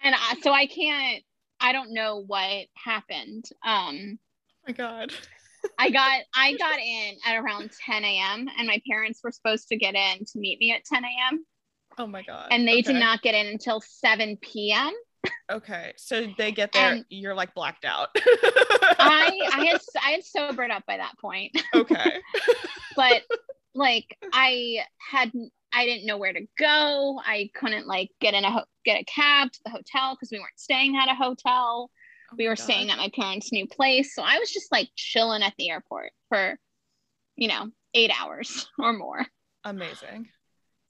And 0.03 0.15
I, 0.15 0.37
so 0.41 0.53
I 0.53 0.67
can't 0.67 1.23
I 1.61 1.73
don't 1.73 1.93
know 1.93 2.23
what 2.27 2.67
happened. 2.75 3.45
Um, 3.65 4.19
oh 4.19 4.69
my 4.69 4.73
God. 4.73 5.13
I 5.79 5.91
got 5.91 6.21
I 6.35 6.55
got 6.57 6.79
in 6.79 7.17
at 7.27 7.37
around 7.37 7.71
10 7.85 8.05
a.m. 8.05 8.49
and 8.59 8.67
my 8.67 8.81
parents 8.89 9.21
were 9.23 9.33
supposed 9.33 9.69
to 9.69 9.77
get 9.77 9.95
in 9.95 10.25
to 10.25 10.39
meet 10.39 10.59
me 10.61 10.73
at 10.73 10.85
10 10.85 11.05
a.m. 11.05 11.45
Oh 11.99 12.07
my 12.07 12.23
god. 12.23 12.49
And 12.51 12.67
they 12.67 12.79
okay. 12.81 12.93
did 12.93 12.97
not 12.97 13.23
get 13.23 13.35
in 13.35 13.47
until 13.47 13.81
7 13.81 14.39
p.m. 14.41 14.93
Okay. 15.51 15.93
So 15.97 16.27
they 16.37 16.53
get 16.53 16.73
there, 16.73 16.93
and 16.93 17.05
you're 17.09 17.35
like 17.35 17.55
blacked 17.55 17.85
out. 17.85 18.09
I 18.17 19.49
I 19.53 19.65
had 19.65 19.81
I 20.03 20.11
had 20.11 20.25
sobered 20.25 20.71
up 20.71 20.85
by 20.87 20.99
that 20.99 21.19
point. 21.19 21.57
Okay. 21.75 22.21
but 22.97 23.23
like 23.75 24.17
I 24.33 24.85
had 24.99 25.33
I 25.73 25.85
didn't 25.85 26.07
know 26.07 26.17
where 26.17 26.33
to 26.33 26.47
go. 26.59 27.21
I 27.25 27.51
couldn't 27.55 27.87
like 27.87 28.11
get 28.21 28.35
in 28.35 28.45
a 28.45 28.51
ho- 28.51 28.65
get 28.85 29.01
a 29.01 29.05
cab 29.05 29.53
to 29.53 29.61
the 29.65 29.71
hotel 29.71 30.15
because 30.15 30.31
we 30.31 30.39
weren't 30.39 30.59
staying 30.59 30.97
at 30.97 31.11
a 31.11 31.15
hotel. 31.15 31.91
Oh 32.33 32.37
we 32.39 32.47
were 32.47 32.57
God. 32.57 32.63
staying 32.63 32.91
at 32.91 32.99
my 32.99 33.11
parents' 33.15 33.53
new 33.53 33.67
place. 33.67 34.15
So 34.15 34.23
I 34.23 34.39
was 34.39 34.51
just 34.51 34.73
like 34.73 34.89
chilling 34.97 35.43
at 35.43 35.55
the 35.59 35.71
airport 35.71 36.13
for, 36.29 36.59
you 37.37 37.49
know, 37.49 37.71
eight 37.95 38.11
hours 38.19 38.69
or 38.79 38.93
more. 38.93 39.27
Amazing. 39.65 40.29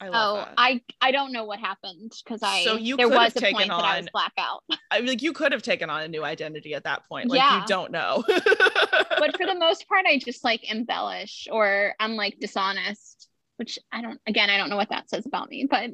I 0.01 0.09
love 0.11 0.15
oh, 0.15 0.37
that. 0.37 0.55
I 0.57 0.81
I 1.01 1.11
don't 1.11 1.33
know 1.33 1.45
what 1.45 1.59
happened 1.59 2.13
because 2.23 2.41
I 2.43 2.63
so 2.63 2.77
you 2.77 2.97
there 2.97 3.09
was 3.09 3.37
a 3.37 3.41
point 3.41 3.71
on, 3.71 3.81
that 3.81 3.85
I 3.85 3.97
was 3.99 4.09
blackout. 4.13 4.63
I 4.93 5.01
like 5.01 5.23
you 5.23 5.33
could 5.33 5.51
have 5.51 5.63
taken 5.63 5.91
on 5.91 6.03
a 6.03 6.09
new 6.09 6.23
identity 6.23 6.75
at 6.75 6.85
that 6.85 7.09
point. 7.09 7.29
Like 7.29 7.39
yeah. 7.39 7.61
you 7.61 7.67
don't 7.67 7.91
know. 7.91 8.23
but 8.29 9.37
for 9.37 9.47
the 9.47 9.57
most 9.59 9.89
part, 9.89 10.07
I 10.07 10.19
just 10.19 10.45
like 10.45 10.71
embellish 10.71 11.49
or 11.51 11.95
I'm 11.99 12.15
like 12.15 12.39
dishonest, 12.39 13.28
which 13.59 13.79
I 13.93 14.03
don't. 14.03 14.21
Again, 14.27 14.51
I 14.51 14.57
don't 14.57 14.71
know 14.71 14.77
what 14.77 14.91
that 14.91 15.11
says 15.11 15.27
about 15.27 15.49
me, 15.49 15.67
but 15.69 15.91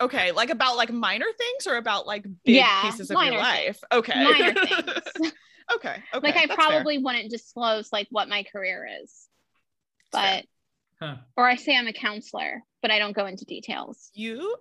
okay, 0.00 0.32
like 0.32 0.50
about 0.50 0.76
like 0.76 0.90
minor 0.90 1.26
things 1.36 1.66
or 1.66 1.76
about 1.76 2.06
like 2.06 2.24
big 2.44 2.56
yeah, 2.56 2.82
pieces 2.82 3.10
of 3.10 3.22
your 3.22 3.38
life. 3.38 3.78
Things. 3.90 3.92
Okay, 3.92 4.24
minor 4.24 4.54
things. 4.66 5.32
okay, 5.74 6.02
okay. 6.14 6.26
Like 6.26 6.36
I 6.36 6.46
probably 6.54 6.96
fair. 6.96 7.04
wouldn't 7.04 7.30
disclose 7.30 7.90
like 7.92 8.08
what 8.10 8.28
my 8.28 8.44
career 8.44 8.88
is, 9.02 9.26
but. 10.12 10.44
Huh. 11.02 11.16
Or 11.34 11.48
I 11.48 11.54
say 11.54 11.74
I'm 11.74 11.86
a 11.86 11.94
counselor, 11.94 12.62
but 12.82 12.90
I 12.90 12.98
don't 12.98 13.16
go 13.16 13.24
into 13.24 13.46
details. 13.46 14.10
You 14.12 14.54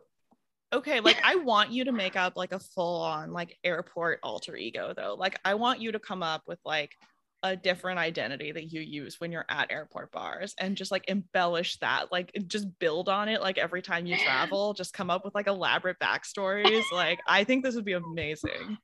okay 0.71 0.99
like 0.99 1.17
i 1.23 1.35
want 1.35 1.71
you 1.71 1.83
to 1.83 1.91
make 1.91 2.15
up 2.15 2.33
like 2.35 2.51
a 2.51 2.59
full 2.59 3.01
on 3.01 3.33
like 3.33 3.57
airport 3.63 4.19
alter 4.21 4.55
ego 4.55 4.93
though 4.95 5.15
like 5.17 5.39
i 5.43 5.55
want 5.55 5.81
you 5.81 5.91
to 5.91 5.99
come 5.99 6.21
up 6.21 6.43
with 6.45 6.59
like 6.63 6.95
a 7.43 7.55
different 7.55 7.99
identity 7.99 8.51
that 8.51 8.71
you 8.71 8.81
use 8.81 9.19
when 9.19 9.31
you're 9.31 9.45
at 9.49 9.71
airport 9.71 10.11
bars 10.11 10.53
and 10.59 10.75
just 10.75 10.91
like 10.91 11.07
embellish 11.07 11.77
that 11.77 12.11
like 12.11 12.31
just 12.47 12.67
build 12.79 13.07
on 13.07 13.29
it 13.29 13.41
like 13.41 13.57
every 13.57 13.81
time 13.81 14.05
you 14.05 14.17
travel 14.25 14.73
just 14.73 14.93
come 14.93 15.09
up 15.09 15.23
with 15.23 15.33
like 15.33 15.47
elaborate 15.47 15.97
backstories 15.99 16.83
like 16.91 17.19
i 17.27 17.43
think 17.43 17.63
this 17.63 17.75
would 17.75 17.85
be 17.85 17.93
amazing 17.93 18.77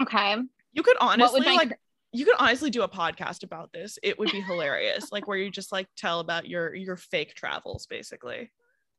okay 0.00 0.36
you 0.72 0.82
could 0.82 0.96
honestly 1.00 1.40
like 1.40 1.76
you 2.12 2.26
could 2.26 2.36
honestly 2.38 2.70
do 2.70 2.82
a 2.82 2.88
podcast 2.88 3.42
about 3.42 3.72
this. 3.72 3.98
It 4.02 4.18
would 4.18 4.30
be 4.30 4.42
hilarious. 4.42 5.10
like 5.10 5.26
where 5.26 5.38
you 5.38 5.50
just 5.50 5.72
like 5.72 5.88
tell 5.96 6.20
about 6.20 6.46
your 6.46 6.74
your 6.74 6.96
fake 6.96 7.34
travels 7.34 7.86
basically. 7.86 8.50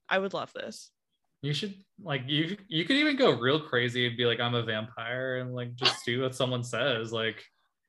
I 0.09 0.19
would 0.19 0.33
love 0.33 0.51
this. 0.53 0.91
You 1.43 1.53
should 1.53 1.75
like 2.01 2.23
you 2.25 2.57
you 2.67 2.85
could 2.85 2.95
even 2.95 3.15
go 3.15 3.37
real 3.37 3.59
crazy 3.59 4.07
and 4.07 4.17
be 4.17 4.25
like 4.25 4.39
I'm 4.39 4.55
a 4.55 4.63
vampire 4.63 5.37
and 5.37 5.53
like 5.53 5.75
just 5.75 6.03
do 6.05 6.21
what 6.21 6.35
someone 6.35 6.63
says 6.63 7.11
like 7.11 7.43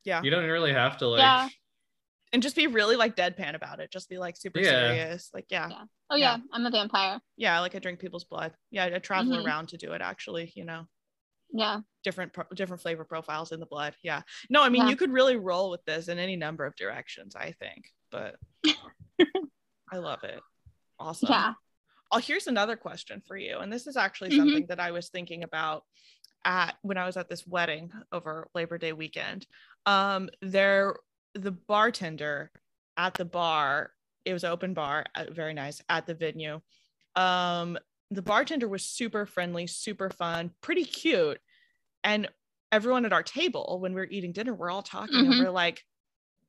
yeah. 0.04 0.20
You 0.22 0.30
don't 0.30 0.44
really 0.44 0.72
have 0.72 0.98
to 0.98 1.08
like 1.08 1.20
yeah. 1.20 1.48
and 2.32 2.42
just 2.42 2.56
be 2.56 2.66
really 2.66 2.96
like 2.96 3.16
deadpan 3.16 3.54
about 3.54 3.80
it. 3.80 3.90
Just 3.90 4.10
be 4.10 4.18
like 4.18 4.36
super 4.36 4.60
yeah. 4.60 4.70
serious. 4.70 5.30
Like 5.32 5.46
yeah. 5.48 5.68
yeah. 5.70 5.84
Oh 6.10 6.16
yeah. 6.16 6.36
yeah. 6.36 6.42
I'm 6.52 6.66
a 6.66 6.70
vampire. 6.70 7.20
Yeah, 7.36 7.60
like 7.60 7.74
I 7.74 7.78
drink 7.78 8.00
people's 8.00 8.24
blood. 8.24 8.52
Yeah, 8.70 8.84
I 8.84 8.98
travel 8.98 9.32
mm-hmm. 9.32 9.46
around 9.46 9.68
to 9.68 9.78
do 9.78 9.92
it 9.92 10.02
actually, 10.02 10.52
you 10.54 10.64
know 10.64 10.86
yeah 11.56 11.78
different 12.02 12.32
different 12.56 12.82
flavor 12.82 13.04
profiles 13.04 13.52
in 13.52 13.60
the 13.60 13.66
blood 13.66 13.94
yeah 14.02 14.22
no 14.50 14.60
i 14.60 14.68
mean 14.68 14.82
yeah. 14.82 14.88
you 14.88 14.96
could 14.96 15.12
really 15.12 15.36
roll 15.36 15.70
with 15.70 15.84
this 15.84 16.08
in 16.08 16.18
any 16.18 16.34
number 16.34 16.64
of 16.64 16.74
directions 16.74 17.36
i 17.36 17.54
think 17.60 17.84
but 18.10 18.36
i 19.92 19.96
love 19.96 20.24
it 20.24 20.40
awesome 20.98 21.28
yeah 21.30 21.52
oh 22.14 22.18
here's 22.18 22.46
another 22.46 22.76
question 22.76 23.22
for 23.26 23.36
you 23.36 23.58
and 23.58 23.72
this 23.72 23.86
is 23.86 23.96
actually 23.96 24.30
mm-hmm. 24.30 24.38
something 24.38 24.66
that 24.66 24.80
i 24.80 24.90
was 24.90 25.08
thinking 25.08 25.42
about 25.42 25.84
at 26.44 26.76
when 26.82 26.96
i 26.96 27.06
was 27.06 27.16
at 27.16 27.28
this 27.28 27.46
wedding 27.46 27.90
over 28.12 28.48
labor 28.54 28.78
day 28.78 28.92
weekend 28.92 29.46
um 29.86 30.28
there 30.40 30.94
the 31.34 31.52
bartender 31.52 32.50
at 32.96 33.14
the 33.14 33.24
bar 33.24 33.90
it 34.24 34.32
was 34.32 34.44
open 34.44 34.72
bar 34.72 35.04
uh, 35.14 35.24
very 35.30 35.52
nice 35.54 35.82
at 35.88 36.06
the 36.06 36.14
venue 36.14 36.60
um 37.16 37.76
the 38.10 38.22
bartender 38.22 38.68
was 38.68 38.84
super 38.84 39.26
friendly, 39.26 39.66
super 39.66 40.10
fun, 40.10 40.50
pretty 40.60 40.84
cute. 40.84 41.40
And 42.02 42.28
everyone 42.72 43.04
at 43.04 43.12
our 43.12 43.22
table, 43.22 43.78
when 43.80 43.94
we 43.94 44.00
are 44.00 44.08
eating 44.10 44.32
dinner, 44.32 44.54
we're 44.54 44.70
all 44.70 44.82
talking 44.82 45.16
mm-hmm. 45.16 45.32
and 45.32 45.44
we're 45.44 45.50
like, 45.50 45.82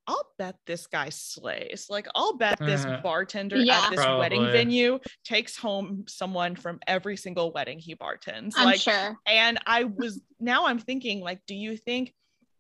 I'll 0.08 0.28
bet 0.38 0.58
this 0.68 0.88
guy 0.88 1.10
slays. 1.10 1.88
Like, 1.90 2.08
I'll 2.16 2.38
bet 2.38 2.60
this 2.60 2.86
uh, 2.86 3.00
bartender 3.02 3.58
yeah. 3.58 3.82
at 3.86 3.90
this 3.90 4.00
Probably. 4.00 4.20
wedding 4.20 4.46
venue 4.52 5.00
takes 5.24 5.58
home 5.58 6.06
someone 6.08 6.56
from 6.56 6.80
every 6.88 7.18
single 7.18 7.52
wedding 7.52 7.80
he 7.80 7.96
bartends. 7.96 8.54
I'm 8.56 8.66
like, 8.66 8.80
sure. 8.80 9.18
And 9.26 9.58
I 9.66 9.86
was 9.86 10.22
now 10.40 10.68
I'm 10.68 10.80
thinking, 10.80 11.22
like, 11.22 11.40
do 11.48 11.56
you 11.56 11.76
think 11.78 12.14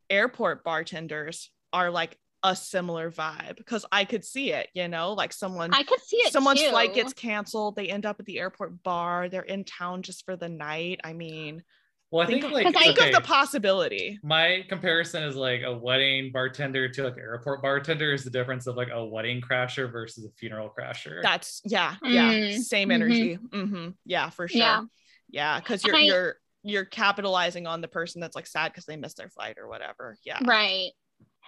airport 0.09 0.63
bartenders 0.63 1.51
are 1.73 1.91
like 1.91 2.17
a 2.43 2.55
similar 2.55 3.09
vibe 3.09 3.57
because 3.57 3.85
I 3.91 4.05
could 4.05 4.23
see 4.23 4.51
it, 4.53 4.69
you 4.75 4.87
know, 4.87 5.13
like 5.13 5.33
someone 5.33 5.73
I 5.73 5.81
could 5.81 6.01
see 6.01 6.17
it. 6.17 6.31
Someone's 6.31 6.61
too. 6.61 6.69
flight 6.69 6.93
gets 6.93 7.11
canceled, 7.11 7.75
they 7.75 7.89
end 7.89 8.05
up 8.05 8.19
at 8.19 8.25
the 8.27 8.39
airport 8.39 8.83
bar, 8.83 9.29
they're 9.29 9.41
in 9.41 9.63
town 9.63 10.03
just 10.03 10.25
for 10.25 10.35
the 10.35 10.47
night. 10.47 11.01
I 11.03 11.13
mean, 11.13 11.63
well, 12.11 12.23
I 12.23 12.27
think, 12.27 12.43
think 12.43 12.53
like 12.53 12.73
think 12.73 12.97
okay, 12.97 13.09
of 13.09 13.15
the 13.15 13.21
possibility. 13.21 14.19
My 14.23 14.63
comparison 14.69 15.23
is 15.23 15.35
like 15.35 15.61
a 15.63 15.75
wedding 15.75 16.31
bartender 16.31 16.87
to 16.87 17.03
like 17.03 17.17
airport 17.17 17.61
bartender 17.61 18.13
is 18.13 18.23
the 18.23 18.29
difference 18.29 18.67
of 18.67 18.75
like 18.75 18.89
a 18.91 19.03
wedding 19.03 19.41
crasher 19.41 19.91
versus 19.91 20.25
a 20.25 20.29
funeral 20.37 20.71
crasher. 20.77 21.21
That's 21.21 21.61
yeah, 21.65 21.95
yeah, 22.03 22.31
mm. 22.31 22.59
same 22.59 22.91
energy. 22.91 23.37
Mm-hmm. 23.37 23.57
Mm-hmm. 23.57 23.89
Yeah, 24.05 24.29
for 24.29 24.47
sure. 24.47 24.59
Yeah, 24.59 24.81
yeah, 25.29 25.59
because 25.59 25.83
you're 25.83 25.95
I, 25.95 26.01
you're 26.01 26.35
you're 26.63 26.85
capitalizing 26.85 27.67
on 27.67 27.81
the 27.81 27.87
person 27.87 28.21
that's 28.21 28.35
like 28.35 28.47
sad 28.47 28.71
because 28.71 28.85
they 28.85 28.95
missed 28.95 29.17
their 29.17 29.29
flight 29.29 29.57
or 29.59 29.67
whatever. 29.67 30.17
Yeah, 30.23 30.39
right 30.45 30.91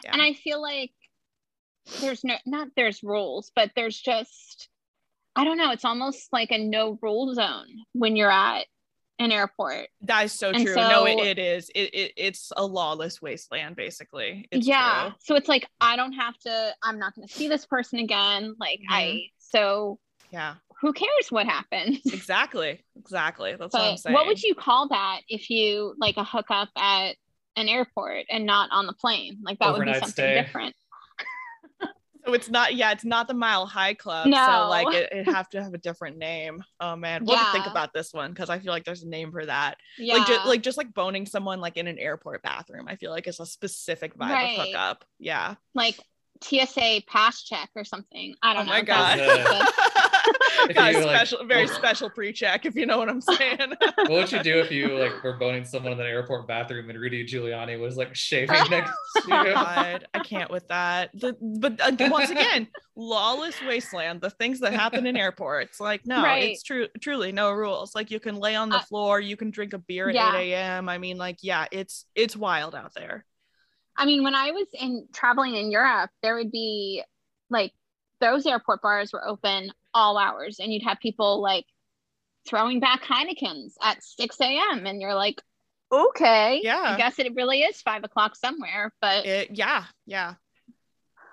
yeah. 0.03 0.13
and 0.13 0.21
i 0.21 0.33
feel 0.33 0.61
like 0.61 0.91
there's 2.01 2.23
no 2.23 2.35
not 2.45 2.67
there's 2.75 3.03
rules 3.03 3.51
but 3.55 3.71
there's 3.75 3.99
just 3.99 4.69
i 5.35 5.43
don't 5.43 5.57
know 5.57 5.71
it's 5.71 5.85
almost 5.85 6.27
like 6.31 6.51
a 6.51 6.57
no 6.57 6.97
rule 7.01 7.33
zone 7.33 7.67
when 7.93 8.15
you're 8.15 8.31
at 8.31 8.65
an 9.19 9.31
airport. 9.31 9.87
That 10.01 10.25
is 10.25 10.33
so 10.33 10.49
and 10.49 10.63
true. 10.63 10.73
So, 10.73 10.89
no 10.89 11.05
it, 11.05 11.19
it 11.19 11.39
is. 11.39 11.69
It, 11.73 11.93
it, 11.93 12.13
it's 12.17 12.51
a 12.55 12.65
lawless 12.65 13.21
wasteland 13.21 13.75
basically. 13.75 14.47
It's 14.51 14.67
yeah. 14.67 15.09
true. 15.09 15.13
so 15.19 15.35
it's 15.35 15.49
like 15.49 15.67
i 15.81 15.95
don't 15.95 16.13
have 16.13 16.37
to 16.39 16.71
i'm 16.83 16.99
not 16.99 17.15
going 17.15 17.27
to 17.27 17.33
see 17.33 17.47
this 17.47 17.65
person 17.65 17.99
again. 17.99 18.55
Like 18.59 18.79
mm-hmm. 18.79 18.93
i 18.93 19.21
so 19.37 19.99
yeah. 20.31 20.55
who 20.81 20.93
cares 20.93 21.31
what 21.31 21.45
happens? 21.45 21.99
Exactly. 22.13 22.83
Exactly. 22.97 23.51
That's 23.51 23.71
but 23.71 23.79
what 23.79 23.91
i'm 23.91 23.97
saying 23.97 24.13
what 24.13 24.27
would 24.27 24.41
you 24.41 24.55
call 24.55 24.89
that 24.89 25.21
if 25.27 25.49
you 25.49 25.95
like 25.99 26.17
a 26.17 26.23
hookup 26.23 26.69
at 26.75 27.15
an 27.57 27.67
airport 27.67 28.25
and 28.29 28.45
not 28.45 28.69
on 28.71 28.85
the 28.85 28.93
plane. 28.93 29.39
Like 29.41 29.59
that 29.59 29.69
Overnight 29.69 29.87
would 29.87 29.93
be 29.93 29.99
something 29.99 30.11
stay. 30.13 30.41
different. 30.41 30.75
So 32.27 32.33
it's 32.33 32.49
not, 32.49 32.75
yeah, 32.75 32.91
it's 32.91 33.05
not 33.05 33.27
the 33.27 33.33
Mile 33.33 33.65
High 33.65 33.93
Club. 33.93 34.27
No. 34.27 34.45
So 34.45 34.69
like 34.69 34.93
it, 34.93 35.09
it 35.11 35.25
have 35.25 35.49
to 35.49 35.63
have 35.63 35.73
a 35.73 35.77
different 35.77 36.17
name. 36.17 36.61
Oh 36.79 36.95
man, 36.95 37.23
we'll 37.23 37.37
yeah. 37.37 37.51
think 37.53 37.65
about 37.65 37.93
this 37.93 38.13
one 38.13 38.31
because 38.31 38.49
I 38.49 38.59
feel 38.59 38.71
like 38.71 38.83
there's 38.83 39.03
a 39.03 39.07
name 39.07 39.31
for 39.31 39.45
that. 39.45 39.77
Yeah. 39.97 40.15
Like, 40.15 40.27
ju- 40.27 40.39
like 40.45 40.61
just 40.61 40.77
like 40.77 40.93
boning 40.93 41.25
someone 41.25 41.61
like 41.61 41.77
in 41.77 41.87
an 41.87 41.97
airport 41.97 42.43
bathroom. 42.43 42.85
I 42.87 42.97
feel 42.97 43.11
like 43.11 43.27
it's 43.27 43.39
a 43.39 43.45
specific 43.45 44.15
vibe 44.17 44.29
right. 44.29 44.59
of 44.59 44.65
hookup. 44.65 45.05
Yeah. 45.19 45.55
Like 45.73 45.99
TSA 46.43 47.01
pass 47.07 47.43
check 47.43 47.69
or 47.75 47.83
something. 47.83 48.35
I 48.41 48.53
don't 48.53 48.63
oh 48.63 48.65
know. 48.65 48.73
Oh 48.73 48.75
my 48.75 48.81
god. 48.81 49.19
Got 50.73 50.95
a 50.95 51.01
special, 51.01 51.39
like, 51.39 51.47
very 51.47 51.67
special 51.67 52.09
pre-check, 52.09 52.65
if 52.65 52.75
you 52.75 52.85
know 52.85 52.97
what 52.97 53.09
I'm 53.09 53.21
saying. 53.21 53.73
what 53.95 54.09
would 54.09 54.31
you 54.31 54.43
do 54.43 54.59
if 54.59 54.71
you 54.71 54.97
like 54.97 55.23
were 55.23 55.37
boning 55.37 55.65
someone 55.65 55.93
in 55.93 55.99
an 55.99 56.05
airport 56.05 56.47
bathroom 56.47 56.89
and 56.89 56.99
Rudy 56.99 57.25
Giuliani 57.25 57.79
was 57.79 57.97
like 57.97 58.15
shaving 58.15 58.55
next 58.69 58.91
to 59.15 59.21
you? 59.23 59.53
God, 59.53 60.07
I 60.13 60.19
can't 60.19 60.51
with 60.51 60.67
that. 60.67 61.11
The, 61.13 61.35
but 61.59 61.79
uh, 61.81 62.09
once 62.09 62.29
again, 62.29 62.67
lawless 62.95 63.55
wasteland. 63.61 64.21
The 64.21 64.29
things 64.29 64.59
that 64.61 64.73
happen 64.73 65.05
in 65.05 65.15
airports, 65.17 65.79
like 65.79 66.05
no, 66.05 66.23
right. 66.23 66.51
it's 66.51 66.63
true, 66.63 66.87
truly 67.01 67.31
no 67.31 67.51
rules. 67.51 67.95
Like 67.95 68.11
you 68.11 68.19
can 68.19 68.35
lay 68.35 68.55
on 68.55 68.69
the 68.69 68.77
uh, 68.77 68.83
floor, 68.83 69.19
you 69.19 69.37
can 69.37 69.51
drink 69.51 69.73
a 69.73 69.77
beer 69.77 70.09
at 70.09 70.15
yeah. 70.15 70.35
8 70.35 70.51
a.m. 70.51 70.89
I 70.89 70.97
mean, 70.97 71.17
like 71.17 71.37
yeah, 71.41 71.65
it's 71.71 72.05
it's 72.15 72.35
wild 72.35 72.75
out 72.75 72.93
there. 72.95 73.25
I 73.95 74.05
mean, 74.05 74.23
when 74.23 74.35
I 74.35 74.51
was 74.51 74.67
in 74.73 75.07
traveling 75.13 75.55
in 75.55 75.71
Europe, 75.71 76.11
there 76.21 76.35
would 76.35 76.51
be 76.51 77.03
like 77.49 77.73
those 78.19 78.45
airport 78.45 78.81
bars 78.81 79.11
were 79.13 79.27
open 79.27 79.71
all 79.97 80.17
hours 80.17 80.59
and 80.59 80.71
you'd 80.71 80.83
have 80.83 80.99
people 80.99 81.41
like 81.41 81.65
throwing 82.47 82.79
back 82.79 83.03
Heinekens 83.03 83.73
at 83.81 84.03
6 84.03 84.39
a.m. 84.41 84.85
and 84.85 85.01
you're 85.01 85.15
like, 85.15 85.41
okay, 85.91 86.61
yeah, 86.63 86.81
I 86.85 86.97
guess 86.97 87.19
it 87.19 87.33
really 87.35 87.61
is 87.61 87.81
five 87.81 88.03
o'clock 88.03 88.35
somewhere, 88.35 88.93
but 89.01 89.25
it, 89.25 89.49
yeah, 89.51 89.85
yeah. 90.05 90.35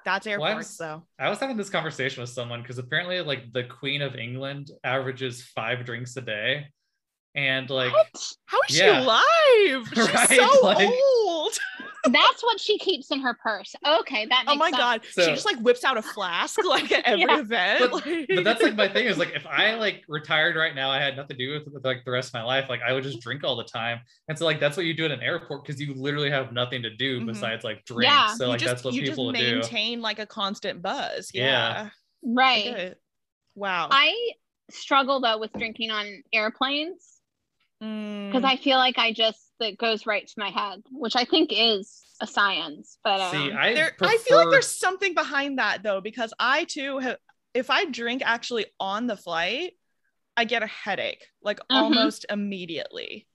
That's 0.04 0.26
airports, 0.26 0.78
well, 0.78 1.00
so 1.00 1.06
I 1.18 1.30
was 1.30 1.38
having 1.38 1.56
this 1.56 1.70
conversation 1.70 2.20
with 2.20 2.28
someone 2.28 2.60
because 2.60 2.76
apparently, 2.76 3.22
like, 3.22 3.52
the 3.54 3.64
Queen 3.64 4.02
of 4.02 4.16
England 4.16 4.70
averages 4.84 5.42
five 5.42 5.84
drinks 5.86 6.14
a 6.16 6.20
day, 6.20 6.66
and 7.34 7.68
like, 7.68 7.92
what? 7.92 8.32
how 8.46 8.58
is 8.68 8.78
yeah. 8.78 8.98
she 8.98 9.04
alive? 9.04 9.88
She's 9.94 10.14
right? 10.14 10.28
so 10.28 10.60
like, 10.62 10.88
old. 10.88 11.58
That's 12.06 12.42
what 12.42 12.60
she 12.60 12.78
keeps 12.78 13.10
in 13.10 13.20
her 13.20 13.32
purse. 13.32 13.74
Okay, 13.86 14.26
that. 14.26 14.44
oh 14.46 14.56
my 14.56 14.70
sense. 14.70 14.78
god, 14.78 15.00
so, 15.10 15.24
she 15.24 15.30
just 15.30 15.46
like 15.46 15.58
whips 15.60 15.84
out 15.84 15.96
a 15.96 16.02
flask 16.02 16.62
like 16.62 16.92
at 16.92 17.04
every 17.06 17.22
yeah. 17.22 17.40
event. 17.40 17.90
But, 17.90 18.04
but, 18.28 18.44
that's 18.44 18.62
like 18.62 18.76
my 18.76 18.88
thing 18.88 19.06
is 19.06 19.16
like 19.16 19.32
if 19.34 19.46
I 19.46 19.74
like 19.74 20.04
retired 20.06 20.54
right 20.54 20.74
now, 20.74 20.90
I 20.90 21.00
had 21.00 21.16
nothing 21.16 21.38
to 21.38 21.46
do 21.46 21.52
with, 21.52 21.72
with 21.72 21.82
like 21.82 22.04
the 22.04 22.10
rest 22.10 22.28
of 22.28 22.34
my 22.34 22.42
life. 22.42 22.68
Like 22.68 22.82
I 22.82 22.92
would 22.92 23.04
just 23.04 23.20
drink 23.20 23.42
all 23.42 23.56
the 23.56 23.64
time, 23.64 24.00
and 24.28 24.38
so 24.38 24.44
like 24.44 24.60
that's 24.60 24.76
what 24.76 24.84
you 24.84 24.92
do 24.92 25.06
at 25.06 25.12
an 25.12 25.22
airport 25.22 25.64
because 25.64 25.80
you 25.80 25.94
literally 25.94 26.30
have 26.30 26.52
nothing 26.52 26.82
to 26.82 26.94
do 26.94 27.18
mm-hmm. 27.18 27.28
besides 27.28 27.64
like 27.64 27.82
drink. 27.86 28.12
Yeah. 28.12 28.34
So 28.34 28.48
like 28.48 28.60
just, 28.60 28.70
that's 28.70 28.84
what 28.84 28.92
people 28.92 29.32
do. 29.32 29.60
Maintain 29.60 30.02
like 30.02 30.18
a 30.18 30.26
constant 30.26 30.82
buzz. 30.82 31.30
Yeah. 31.32 31.44
yeah. 31.44 31.88
Right. 32.22 32.94
Wow. 33.54 33.88
I 33.90 34.14
struggle 34.70 35.20
though 35.20 35.38
with 35.38 35.52
drinking 35.54 35.90
on 35.90 36.22
airplanes 36.32 37.13
because 37.84 38.42
mm. 38.42 38.50
I 38.50 38.56
feel 38.56 38.78
like 38.78 38.98
I 38.98 39.12
just 39.12 39.38
that 39.60 39.76
goes 39.76 40.06
right 40.06 40.26
to 40.26 40.34
my 40.38 40.48
head, 40.48 40.82
which 40.90 41.16
I 41.16 41.24
think 41.24 41.50
is 41.52 42.02
a 42.20 42.26
science. 42.26 42.98
But 43.04 43.20
um, 43.20 43.30
see, 43.30 43.52
I, 43.52 43.74
there, 43.74 43.92
prefer... 43.96 44.14
I 44.14 44.16
feel 44.18 44.38
like 44.38 44.50
there's 44.50 44.68
something 44.68 45.14
behind 45.14 45.58
that 45.58 45.82
though, 45.82 46.00
because 46.00 46.32
I 46.38 46.64
too 46.64 46.98
have. 46.98 47.18
If 47.52 47.70
I 47.70 47.84
drink 47.84 48.22
actually 48.24 48.66
on 48.80 49.06
the 49.06 49.16
flight, 49.16 49.74
I 50.36 50.44
get 50.44 50.62
a 50.62 50.66
headache 50.66 51.24
like 51.42 51.58
mm-hmm. 51.58 51.76
almost 51.76 52.26
immediately. 52.30 53.28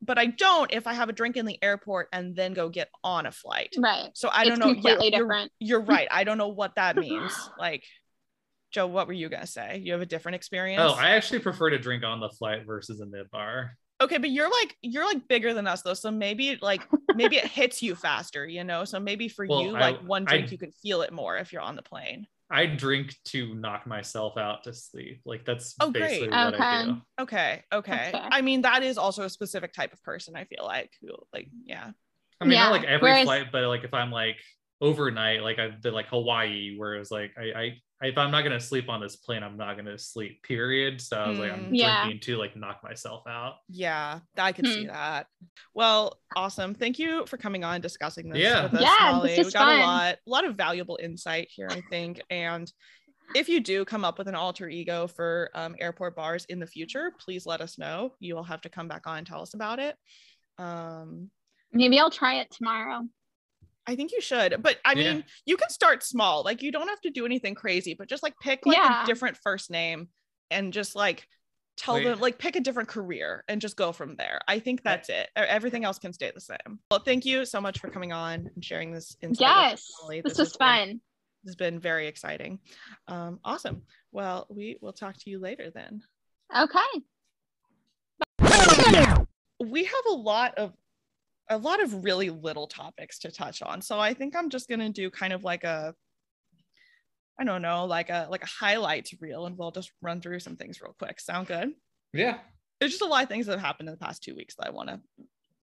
But 0.00 0.18
I 0.18 0.26
don't 0.26 0.72
if 0.72 0.86
I 0.86 0.94
have 0.94 1.08
a 1.08 1.12
drink 1.12 1.36
in 1.36 1.46
the 1.46 1.58
airport 1.62 2.08
and 2.12 2.34
then 2.34 2.54
go 2.54 2.68
get 2.68 2.88
on 3.04 3.26
a 3.26 3.32
flight. 3.32 3.74
Right. 3.78 4.10
So 4.14 4.28
I 4.32 4.44
don't 4.44 4.58
know. 4.58 4.72
Completely 4.72 5.10
yeah, 5.10 5.18
different. 5.18 5.52
You're, 5.58 5.80
you're 5.80 5.86
right. 5.86 6.08
I 6.10 6.24
don't 6.24 6.38
know 6.38 6.48
what 6.48 6.76
that 6.76 6.96
means. 6.96 7.32
like 7.58 7.84
Joe, 8.72 8.86
what 8.86 9.06
were 9.06 9.12
you 9.12 9.28
gonna 9.28 9.46
say? 9.46 9.80
You 9.84 9.92
have 9.92 10.00
a 10.00 10.06
different 10.06 10.34
oh, 10.34 10.36
experience? 10.36 10.82
Oh, 10.82 10.94
I 10.98 11.10
actually 11.10 11.40
prefer 11.40 11.70
to 11.70 11.78
drink 11.78 12.04
on 12.04 12.20
the 12.20 12.30
flight 12.30 12.66
versus 12.66 13.00
in 13.00 13.10
the 13.10 13.24
bar. 13.30 13.76
Okay, 14.00 14.18
but 14.18 14.30
you're 14.30 14.50
like 14.50 14.76
you're 14.82 15.04
like 15.04 15.28
bigger 15.28 15.54
than 15.54 15.66
us 15.66 15.82
though, 15.82 15.94
so 15.94 16.10
maybe 16.10 16.58
like 16.60 16.82
maybe 17.14 17.36
it 17.36 17.44
hits 17.44 17.82
you 17.82 17.94
faster, 17.94 18.46
you 18.46 18.64
know. 18.64 18.84
So 18.84 18.98
maybe 18.98 19.28
for 19.28 19.46
well, 19.46 19.62
you, 19.62 19.70
like 19.70 19.98
one 20.00 20.24
drink, 20.24 20.48
I, 20.48 20.50
you 20.50 20.58
can 20.58 20.72
feel 20.72 21.02
it 21.02 21.12
more 21.12 21.36
if 21.36 21.52
you're 21.52 21.62
on 21.62 21.76
the 21.76 21.82
plane. 21.82 22.26
I 22.50 22.66
drink 22.66 23.14
to 23.26 23.54
knock 23.54 23.86
myself 23.86 24.36
out 24.36 24.64
to 24.64 24.74
sleep. 24.74 25.20
Like 25.24 25.44
that's 25.44 25.74
oh, 25.80 25.90
basically 25.90 26.28
great. 26.28 26.30
what 26.30 26.54
okay. 26.54 26.62
I 26.62 26.84
do. 26.84 27.02
Okay, 27.20 27.62
okay. 27.72 28.10
I 28.14 28.42
mean, 28.42 28.62
that 28.62 28.82
is 28.82 28.98
also 28.98 29.22
a 29.22 29.30
specific 29.30 29.72
type 29.72 29.92
of 29.92 30.02
person. 30.02 30.36
I 30.36 30.44
feel 30.44 30.64
like 30.64 30.90
who, 31.00 31.08
like, 31.32 31.48
yeah. 31.64 31.92
I 32.40 32.44
mean, 32.44 32.52
yeah. 32.52 32.64
not 32.64 32.72
like 32.72 32.84
every 32.84 33.08
Whereas... 33.08 33.24
flight, 33.24 33.46
but 33.52 33.62
like 33.68 33.84
if 33.84 33.94
I'm 33.94 34.10
like 34.10 34.36
overnight, 34.82 35.42
like 35.42 35.58
I 35.58 35.70
did 35.70 35.94
like 35.94 36.08
Hawaii, 36.08 36.76
where 36.76 36.94
it 36.94 36.98
was 36.98 37.10
like 37.10 37.32
I, 37.38 37.58
I 37.58 37.80
if 38.02 38.18
I'm 38.18 38.30
not 38.30 38.42
gonna 38.42 38.60
sleep 38.60 38.88
on 38.88 39.00
this 39.00 39.16
plane, 39.16 39.42
I'm 39.42 39.56
not 39.56 39.76
gonna 39.76 39.98
sleep. 39.98 40.42
Period. 40.42 41.00
So 41.00 41.18
I 41.18 41.28
was 41.28 41.38
mm, 41.38 41.40
like, 41.42 41.52
I'm 41.52 41.74
yeah. 41.74 42.02
drinking 42.02 42.20
to 42.22 42.36
like 42.36 42.56
knock 42.56 42.80
myself 42.82 43.22
out. 43.28 43.54
Yeah, 43.68 44.20
I 44.36 44.52
could 44.52 44.66
see 44.66 44.82
hmm. 44.82 44.88
that. 44.88 45.26
Well, 45.74 46.18
awesome. 46.34 46.74
Thank 46.74 46.98
you 46.98 47.24
for 47.26 47.36
coming 47.36 47.64
on 47.64 47.80
discussing 47.80 48.28
this 48.28 48.42
yeah. 48.42 48.64
with 48.64 48.74
us, 48.74 48.82
yeah, 48.82 49.12
Holly. 49.12 49.36
This 49.36 49.46
we 49.46 49.52
got 49.52 49.66
fun. 49.66 49.78
a 49.78 49.82
lot, 49.82 50.14
a 50.14 50.30
lot 50.30 50.44
of 50.44 50.56
valuable 50.56 50.98
insight 51.02 51.48
here, 51.50 51.68
I 51.70 51.82
think. 51.90 52.20
And 52.30 52.70
if 53.34 53.48
you 53.48 53.60
do 53.60 53.84
come 53.84 54.04
up 54.04 54.18
with 54.18 54.28
an 54.28 54.34
alter 54.34 54.68
ego 54.68 55.06
for 55.06 55.50
um, 55.54 55.76
airport 55.78 56.16
bars 56.16 56.44
in 56.48 56.58
the 56.58 56.66
future, 56.66 57.12
please 57.18 57.46
let 57.46 57.60
us 57.60 57.78
know. 57.78 58.12
You 58.18 58.34
will 58.34 58.44
have 58.44 58.60
to 58.62 58.68
come 58.68 58.88
back 58.88 59.06
on 59.06 59.18
and 59.18 59.26
tell 59.26 59.42
us 59.42 59.54
about 59.54 59.78
it. 59.78 59.96
Um, 60.58 61.30
Maybe 61.72 61.98
I'll 61.98 62.10
try 62.10 62.40
it 62.40 62.50
tomorrow. 62.50 63.02
I 63.86 63.96
think 63.96 64.12
you 64.12 64.20
should. 64.20 64.62
But 64.62 64.78
I 64.84 64.94
mean, 64.94 65.16
yeah. 65.16 65.22
you 65.46 65.56
can 65.56 65.70
start 65.70 66.02
small. 66.02 66.44
Like 66.44 66.62
you 66.62 66.70
don't 66.72 66.88
have 66.88 67.00
to 67.02 67.10
do 67.10 67.26
anything 67.26 67.54
crazy, 67.54 67.94
but 67.94 68.08
just 68.08 68.22
like 68.22 68.34
pick 68.40 68.64
like 68.64 68.76
yeah. 68.76 69.02
a 69.02 69.06
different 69.06 69.36
first 69.42 69.70
name 69.70 70.08
and 70.50 70.72
just 70.72 70.94
like 70.94 71.26
tell 71.76 71.94
Wait. 71.94 72.04
them 72.04 72.20
like 72.20 72.38
pick 72.38 72.54
a 72.54 72.60
different 72.60 72.88
career 72.88 73.44
and 73.48 73.60
just 73.60 73.76
go 73.76 73.92
from 73.92 74.14
there. 74.16 74.40
I 74.46 74.58
think 74.58 74.82
that's 74.82 75.08
it. 75.08 75.30
Everything 75.34 75.84
else 75.84 75.98
can 75.98 76.12
stay 76.12 76.30
the 76.32 76.40
same. 76.40 76.78
Well, 76.90 77.00
thank 77.00 77.24
you 77.24 77.44
so 77.44 77.60
much 77.60 77.80
for 77.80 77.88
coming 77.88 78.12
on 78.12 78.50
and 78.54 78.64
sharing 78.64 78.92
this 78.92 79.16
insight. 79.22 79.40
Yes. 79.40 79.88
This, 80.08 80.22
this 80.24 80.38
was 80.38 80.56
fun. 80.56 80.88
Been, 80.88 81.00
this 81.44 81.50
has 81.50 81.56
been 81.56 81.80
very 81.80 82.06
exciting. 82.06 82.60
Um, 83.08 83.40
awesome. 83.44 83.82
Well, 84.12 84.46
we 84.50 84.78
will 84.80 84.92
talk 84.92 85.16
to 85.16 85.30
you 85.30 85.40
later 85.40 85.70
then. 85.74 86.02
Okay. 86.56 86.80
We 89.58 89.84
have 89.84 90.04
a 90.10 90.14
lot 90.14 90.58
of 90.58 90.72
a 91.50 91.58
lot 91.58 91.82
of 91.82 92.04
really 92.04 92.30
little 92.30 92.66
topics 92.66 93.18
to 93.20 93.30
touch 93.30 93.62
on. 93.62 93.82
So 93.82 93.98
I 93.98 94.14
think 94.14 94.36
I'm 94.36 94.50
just 94.50 94.68
gonna 94.68 94.90
do 94.90 95.10
kind 95.10 95.32
of 95.32 95.44
like 95.44 95.64
a 95.64 95.94
I 97.38 97.44
don't 97.44 97.62
know, 97.62 97.86
like 97.86 98.10
a 98.10 98.28
like 98.30 98.42
a 98.42 98.46
highlights 98.46 99.14
reel, 99.20 99.46
and 99.46 99.56
we'll 99.56 99.70
just 99.70 99.90
run 100.00 100.20
through 100.20 100.40
some 100.40 100.56
things 100.56 100.80
real 100.80 100.94
quick. 100.98 101.20
Sound 101.20 101.46
good? 101.46 101.72
Yeah. 102.12 102.38
There's 102.78 102.92
just 102.92 103.02
a 103.02 103.06
lot 103.06 103.22
of 103.22 103.28
things 103.28 103.46
that 103.46 103.52
have 103.52 103.60
happened 103.60 103.88
in 103.88 103.94
the 103.94 104.04
past 104.04 104.22
two 104.22 104.34
weeks 104.34 104.54
that 104.56 104.66
I 104.66 104.70
want 104.70 104.88
to 104.88 105.00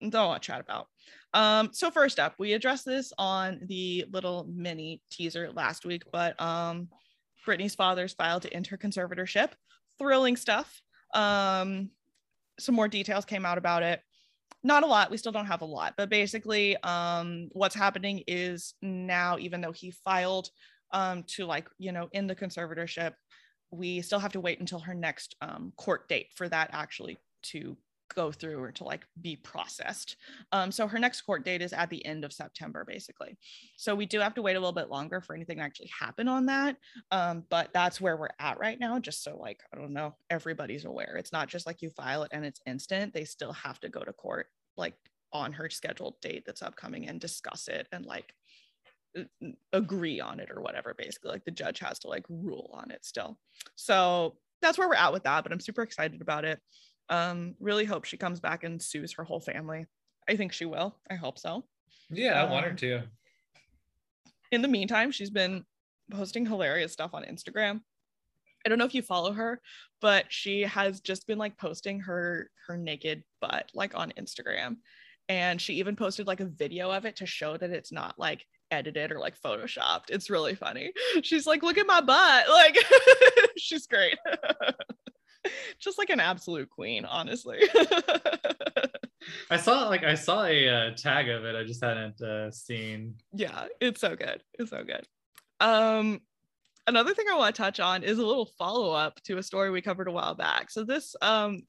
don't 0.09 0.27
want 0.27 0.41
to 0.41 0.47
chat 0.47 0.61
about. 0.61 0.87
Um, 1.33 1.69
so 1.73 1.91
first 1.91 2.19
up, 2.19 2.35
we 2.39 2.53
addressed 2.53 2.85
this 2.85 3.11
on 3.17 3.59
the 3.65 4.05
little 4.11 4.47
mini 4.49 5.01
teaser 5.11 5.51
last 5.51 5.85
week, 5.85 6.03
but 6.11 6.39
um, 6.41 6.87
Britney's 7.45 7.75
father's 7.75 8.13
filed 8.13 8.43
to 8.43 8.53
enter 8.53 8.77
conservatorship. 8.77 9.49
Thrilling 9.97 10.37
stuff. 10.37 10.81
Um, 11.13 11.89
some 12.59 12.75
more 12.75 12.87
details 12.87 13.25
came 13.25 13.45
out 13.45 13.57
about 13.57 13.83
it 13.83 14.01
not 14.63 14.83
a 14.83 14.87
lot 14.87 15.09
we 15.09 15.17
still 15.17 15.31
don't 15.31 15.45
have 15.45 15.61
a 15.61 15.65
lot 15.65 15.93
but 15.97 16.09
basically 16.09 16.75
um 16.83 17.47
what's 17.53 17.75
happening 17.75 18.23
is 18.27 18.73
now 18.81 19.37
even 19.39 19.61
though 19.61 19.71
he 19.71 19.91
filed 19.91 20.49
um 20.91 21.23
to 21.23 21.45
like 21.45 21.67
you 21.77 21.91
know 21.91 22.09
in 22.11 22.27
the 22.27 22.35
conservatorship 22.35 23.13
we 23.71 24.01
still 24.01 24.19
have 24.19 24.33
to 24.33 24.39
wait 24.39 24.59
until 24.59 24.79
her 24.79 24.93
next 24.93 25.35
um, 25.41 25.71
court 25.77 26.07
date 26.09 26.27
for 26.35 26.49
that 26.49 26.69
actually 26.73 27.17
to 27.43 27.77
go 28.13 28.31
through 28.31 28.61
or 28.61 28.71
to 28.71 28.83
like 28.83 29.05
be 29.21 29.35
processed. 29.35 30.17
Um, 30.51 30.71
so 30.71 30.87
her 30.87 30.99
next 30.99 31.21
court 31.21 31.45
date 31.45 31.61
is 31.61 31.73
at 31.73 31.89
the 31.89 32.05
end 32.05 32.23
of 32.23 32.33
September, 32.33 32.83
basically. 32.85 33.37
So 33.77 33.95
we 33.95 34.05
do 34.05 34.19
have 34.19 34.33
to 34.35 34.41
wait 34.41 34.55
a 34.55 34.59
little 34.59 34.73
bit 34.73 34.89
longer 34.89 35.21
for 35.21 35.35
anything 35.35 35.57
to 35.57 35.63
actually 35.63 35.91
happen 35.97 36.27
on 36.27 36.45
that. 36.47 36.77
Um, 37.11 37.43
but 37.49 37.69
that's 37.73 38.01
where 38.01 38.17
we're 38.17 38.29
at 38.39 38.59
right 38.59 38.79
now, 38.79 38.99
just 38.99 39.23
so 39.23 39.37
like, 39.37 39.61
I 39.73 39.77
don't 39.77 39.93
know, 39.93 40.15
everybody's 40.29 40.85
aware. 40.85 41.15
It's 41.17 41.33
not 41.33 41.47
just 41.47 41.65
like 41.65 41.81
you 41.81 41.89
file 41.91 42.23
it 42.23 42.31
and 42.33 42.45
it's 42.45 42.61
instant. 42.65 43.13
They 43.13 43.25
still 43.25 43.53
have 43.53 43.79
to 43.81 43.89
go 43.89 44.01
to 44.01 44.13
court 44.13 44.47
like 44.77 44.95
on 45.31 45.53
her 45.53 45.69
scheduled 45.69 46.19
date 46.21 46.43
that's 46.45 46.61
upcoming 46.61 47.07
and 47.07 47.19
discuss 47.19 47.67
it 47.67 47.87
and 47.91 48.05
like 48.05 48.33
agree 49.73 50.19
on 50.19 50.39
it 50.39 50.49
or 50.51 50.61
whatever 50.61 50.93
basically 50.97 51.31
like 51.31 51.45
the 51.45 51.51
judge 51.51 51.79
has 51.79 51.99
to 51.99 52.07
like 52.07 52.25
rule 52.29 52.69
on 52.73 52.91
it 52.91 53.03
still 53.03 53.37
so 53.75 54.35
that's 54.61 54.77
where 54.77 54.87
we're 54.87 54.95
at 54.95 55.11
with 55.11 55.23
that 55.23 55.43
but 55.43 55.51
i'm 55.51 55.59
super 55.59 55.81
excited 55.81 56.21
about 56.21 56.45
it 56.45 56.59
um, 57.09 57.55
really 57.59 57.85
hope 57.85 58.05
she 58.05 58.17
comes 58.17 58.39
back 58.39 58.63
and 58.63 58.81
sues 58.81 59.13
her 59.13 59.23
whole 59.23 59.39
family. 59.39 59.85
I 60.27 60.35
think 60.35 60.53
she 60.53 60.65
will. 60.65 60.95
I 61.09 61.15
hope 61.15 61.39
so. 61.39 61.65
Yeah, 62.09 62.41
I 62.41 62.49
want 62.49 62.65
her 62.65 62.71
um, 62.71 62.77
to. 62.77 63.03
In 64.51 64.61
the 64.61 64.67
meantime, 64.67 65.11
she's 65.11 65.29
been 65.29 65.65
posting 66.11 66.45
hilarious 66.45 66.93
stuff 66.93 67.13
on 67.13 67.23
Instagram. 67.23 67.81
I 68.65 68.69
don't 68.69 68.77
know 68.77 68.85
if 68.85 68.95
you 68.95 69.01
follow 69.01 69.31
her, 69.31 69.61
but 70.01 70.25
she 70.29 70.61
has 70.61 70.99
just 70.99 71.27
been 71.27 71.37
like 71.37 71.57
posting 71.57 71.99
her 72.01 72.49
her 72.67 72.77
naked 72.77 73.23
butt 73.41 73.71
like 73.73 73.95
on 73.95 74.13
Instagram. 74.19 74.77
And 75.29 75.61
she 75.61 75.75
even 75.75 75.95
posted 75.95 76.27
like 76.27 76.39
a 76.39 76.45
video 76.45 76.91
of 76.91 77.05
it 77.05 77.17
to 77.17 77.25
show 77.25 77.55
that 77.57 77.69
it's 77.69 77.91
not 77.91 78.17
like 78.17 78.45
edited 78.71 79.11
or 79.11 79.19
like 79.19 79.39
photoshopped. 79.39 80.09
It's 80.09 80.29
really 80.29 80.55
funny. 80.55 80.91
She's 81.23 81.47
like, 81.47 81.63
look 81.63 81.77
at 81.77 81.87
my 81.87 82.01
butt. 82.01 82.45
Like 82.49 82.77
she's 83.57 83.87
great. 83.87 84.17
just 85.79 85.97
like 85.97 86.09
an 86.09 86.19
absolute 86.19 86.69
queen, 86.69 87.05
honestly. 87.05 87.59
I 89.49 89.57
saw 89.57 89.87
like 89.87 90.03
I 90.03 90.15
saw 90.15 90.45
a 90.45 90.67
uh, 90.67 90.91
tag 90.95 91.29
of 91.29 91.45
it. 91.45 91.55
I 91.55 91.63
just 91.63 91.83
hadn't 91.83 92.21
uh, 92.21 92.51
seen. 92.51 93.15
Yeah, 93.33 93.67
it's 93.79 94.01
so 94.01 94.15
good. 94.15 94.43
It's 94.57 94.71
so 94.71 94.83
good. 94.83 95.07
Um, 95.59 96.21
another 96.87 97.13
thing 97.13 97.25
I 97.31 97.37
want 97.37 97.55
to 97.55 97.61
touch 97.61 97.79
on 97.79 98.03
is 98.03 98.17
a 98.17 98.25
little 98.25 98.49
follow 98.57 98.91
up 98.91 99.21
to 99.23 99.37
a 99.37 99.43
story 99.43 99.69
we 99.69 99.81
covered 99.81 100.07
a 100.07 100.11
while 100.11 100.35
back. 100.35 100.71
So 100.71 100.83
this 100.83 101.15
um, 101.21 101.63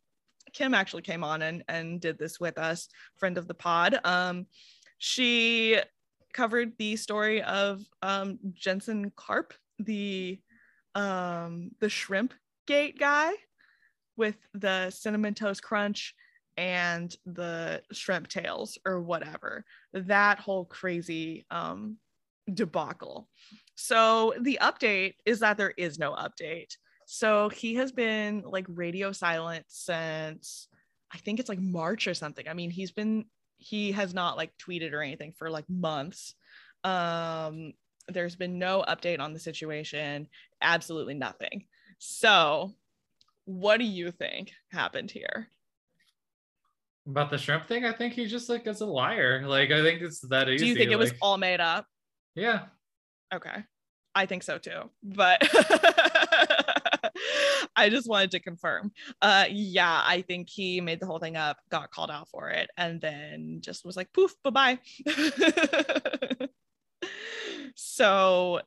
Kim 0.52 0.74
actually 0.74 1.02
came 1.02 1.24
on 1.24 1.42
and 1.42 1.64
and 1.68 2.00
did 2.00 2.18
this 2.18 2.40
with 2.40 2.58
us, 2.58 2.88
friend 3.16 3.38
of 3.38 3.48
the 3.48 3.54
pod. 3.54 3.98
Um, 4.04 4.46
she 4.98 5.78
covered 6.32 6.72
the 6.78 6.96
story 6.96 7.42
of 7.42 7.82
um, 8.02 8.38
Jensen 8.52 9.12
Karp, 9.16 9.54
the 9.78 10.40
um, 10.94 11.70
the 11.80 11.88
shrimp 11.88 12.34
gate 12.66 12.98
guy 12.98 13.32
with 14.20 14.36
the 14.54 14.90
cinnamon 14.90 15.34
toast 15.34 15.62
crunch 15.62 16.14
and 16.56 17.16
the 17.24 17.82
shrimp 17.90 18.28
tails 18.28 18.78
or 18.86 19.00
whatever. 19.00 19.64
That 19.94 20.38
whole 20.38 20.66
crazy 20.66 21.46
um 21.50 21.96
debacle. 22.52 23.28
So 23.74 24.34
the 24.40 24.58
update 24.60 25.14
is 25.24 25.40
that 25.40 25.56
there 25.56 25.72
is 25.76 25.98
no 25.98 26.12
update. 26.12 26.76
So 27.06 27.48
he 27.48 27.74
has 27.76 27.90
been 27.92 28.42
like 28.46 28.66
radio 28.68 29.10
silent 29.10 29.64
since 29.68 30.68
i 31.12 31.18
think 31.18 31.40
it's 31.40 31.48
like 31.48 31.58
march 31.58 32.06
or 32.06 32.14
something. 32.14 32.46
I 32.46 32.54
mean 32.54 32.70
he's 32.70 32.92
been 32.92 33.24
he 33.58 33.92
has 33.92 34.14
not 34.14 34.36
like 34.36 34.52
tweeted 34.58 34.92
or 34.92 35.02
anything 35.02 35.32
for 35.32 35.50
like 35.50 35.68
months. 35.68 36.34
Um 36.84 37.72
there's 38.08 38.36
been 38.36 38.58
no 38.58 38.84
update 38.86 39.20
on 39.20 39.32
the 39.32 39.40
situation. 39.40 40.28
Absolutely 40.60 41.14
nothing. 41.14 41.64
So 41.98 42.74
what 43.50 43.78
do 43.78 43.84
you 43.84 44.12
think 44.12 44.52
happened 44.70 45.10
here? 45.10 45.48
About 47.06 47.30
the 47.30 47.38
shrimp 47.38 47.66
thing, 47.66 47.84
I 47.84 47.92
think 47.92 48.14
he 48.14 48.26
just 48.26 48.48
like 48.48 48.66
is 48.66 48.80
a 48.80 48.86
liar. 48.86 49.42
Like 49.46 49.70
I 49.72 49.82
think 49.82 50.02
it's 50.02 50.20
that 50.28 50.48
easy. 50.48 50.64
Do 50.64 50.66
you 50.66 50.74
think 50.76 50.92
it 50.92 50.98
like... 50.98 51.10
was 51.10 51.18
all 51.20 51.36
made 51.36 51.60
up? 51.60 51.86
Yeah. 52.34 52.66
Okay. 53.34 53.64
I 54.14 54.26
think 54.26 54.42
so 54.44 54.58
too. 54.58 54.90
But 55.02 55.38
I 57.76 57.88
just 57.90 58.08
wanted 58.08 58.30
to 58.32 58.40
confirm. 58.40 58.92
Uh 59.20 59.46
yeah, 59.50 60.02
I 60.04 60.22
think 60.22 60.48
he 60.48 60.80
made 60.80 61.00
the 61.00 61.06
whole 61.06 61.18
thing 61.18 61.36
up, 61.36 61.56
got 61.70 61.90
called 61.90 62.10
out 62.10 62.28
for 62.28 62.50
it, 62.50 62.70
and 62.76 63.00
then 63.00 63.58
just 63.60 63.84
was 63.84 63.96
like 63.96 64.12
poof, 64.12 64.32
bye-bye. 64.44 64.78
so 67.74 68.60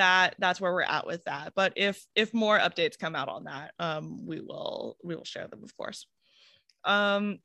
that 0.00 0.34
that's 0.38 0.60
where 0.60 0.72
we're 0.72 0.82
at 0.82 1.06
with 1.06 1.22
that. 1.24 1.52
But 1.54 1.74
if 1.76 2.04
if 2.14 2.32
more 2.32 2.58
updates 2.58 2.98
come 2.98 3.14
out 3.14 3.28
on 3.28 3.44
that, 3.44 3.72
um, 3.78 4.26
we 4.26 4.40
will 4.40 4.96
we 5.04 5.14
will 5.14 5.24
share 5.24 5.46
them, 5.46 5.62
of 5.62 5.76
course. 5.76 6.06
Um, 6.84 7.38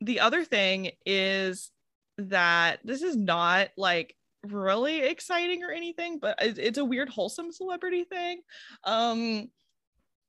the 0.00 0.20
other 0.20 0.44
thing 0.44 0.90
is 1.06 1.70
that 2.18 2.80
this 2.82 3.02
is 3.02 3.16
not 3.16 3.68
like 3.76 4.16
really 4.42 5.02
exciting 5.02 5.62
or 5.62 5.70
anything, 5.70 6.18
but 6.18 6.36
it's 6.40 6.78
a 6.78 6.84
weird 6.84 7.08
wholesome 7.08 7.52
celebrity 7.52 8.02
thing. 8.02 8.40
Um, 8.82 9.50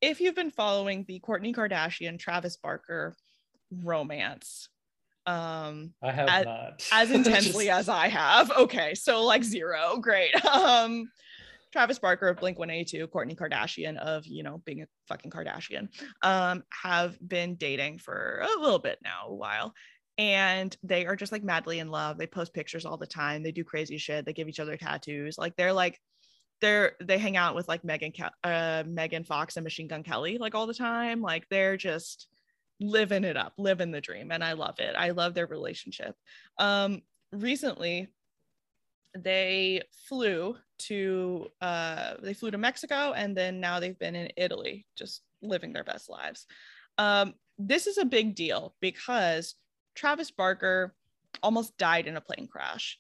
if 0.02 0.22
you've 0.22 0.36
been 0.36 0.52
following 0.52 1.04
the 1.08 1.20
Kourtney 1.20 1.54
Kardashian 1.54 2.20
Travis 2.20 2.58
Barker 2.58 3.16
romance, 3.72 4.70
um 5.26 5.92
I 6.04 6.12
have 6.12 6.30
as, 6.30 6.46
not 6.46 6.84
as 6.92 7.12
intensely 7.20 7.66
Just... 7.66 7.80
as 7.80 7.90
I 7.90 8.08
have. 8.10 8.52
Okay, 8.52 8.94
so 8.94 9.24
like 9.24 9.44
zero, 9.44 9.98
great. 10.00 10.32
Um 10.54 11.10
Travis 11.76 12.00
Barker 12.00 12.30
of 12.30 12.38
Blink 12.38 12.58
182, 12.58 13.06
Kourtney 13.10 13.36
Kardashian 13.36 13.98
of, 13.98 14.26
you 14.26 14.44
know, 14.44 14.62
being 14.64 14.84
a 14.84 14.88
fucking 15.10 15.30
Kardashian, 15.30 15.90
um, 16.22 16.64
have 16.70 17.18
been 17.28 17.56
dating 17.56 18.00
for 18.00 18.42
a 18.42 18.62
little 18.62 18.80
bit 18.80 18.98
now, 19.04 19.26
a 19.28 19.36
while 19.36 19.74
and 20.18 20.76
they 20.84 21.06
are 21.06 21.16
just 21.16 21.32
like 21.32 21.44
madly 21.44 21.80
in 21.80 21.90
love. 21.90 22.18
They 22.18 22.28
post 22.28 22.54
pictures 22.54 22.86
all 22.86 22.96
the 22.96 23.06
time. 23.06 23.44
They 23.44 23.52
do 23.52 23.64
crazy 23.64 23.98
shit. 23.98 24.26
They 24.26 24.34
give 24.34 24.48
each 24.48 24.60
other 24.60 24.78
tattoos. 24.78 25.38
Like 25.38 25.56
they're 25.58 25.74
like 25.74 26.00
they're 26.62 26.94
they 27.04 27.18
hang 27.18 27.36
out 27.36 27.56
with 27.56 27.68
like 27.68 27.84
Megan 27.84 28.14
uh 28.44 28.84
Megan 28.88 29.26
Fox 29.26 29.58
and 29.58 29.64
Machine 29.64 29.88
Gun 29.88 30.04
Kelly 30.04 30.38
like 30.38 30.56
all 30.56 30.68
the 30.68 30.74
time. 30.74 31.22
Like 31.22 31.48
they're 31.50 31.76
just 31.76 32.28
living 32.80 33.26
it 33.26 33.36
up, 33.36 33.54
living 33.58 33.92
the 33.92 34.00
dream 34.00 34.32
and 34.32 34.44
I 34.44 34.54
love 34.54 34.80
it. 34.80 34.96
I 34.98 35.10
love 35.10 35.34
their 35.34 35.48
relationship. 35.48 36.16
Um 36.58 37.02
recently 37.34 38.08
they 39.16 39.82
flew 40.08 40.56
to 40.78 41.48
uh 41.62 42.16
they 42.22 42.34
flew 42.34 42.52
to 42.52 42.58
Mexico 42.58 43.14
and 43.14 43.36
then 43.36 43.60
now 43.60 43.80
they've 43.80 43.98
been 43.98 44.16
in 44.16 44.30
Italy 44.36 44.86
just 44.98 45.22
living 45.42 45.72
their 45.72 45.84
best 45.84 46.10
lives. 46.10 46.46
Um 46.98 47.34
this 47.58 47.88
is 47.88 47.98
a 47.98 48.06
big 48.06 48.36
deal 48.36 48.76
because 48.82 49.56
Travis 49.96 50.32
Barker 50.32 50.94
almost 51.42 51.78
died 51.78 52.08
in 52.08 52.18
a 52.18 52.22
plane 52.22 52.48
crash. 52.48 53.00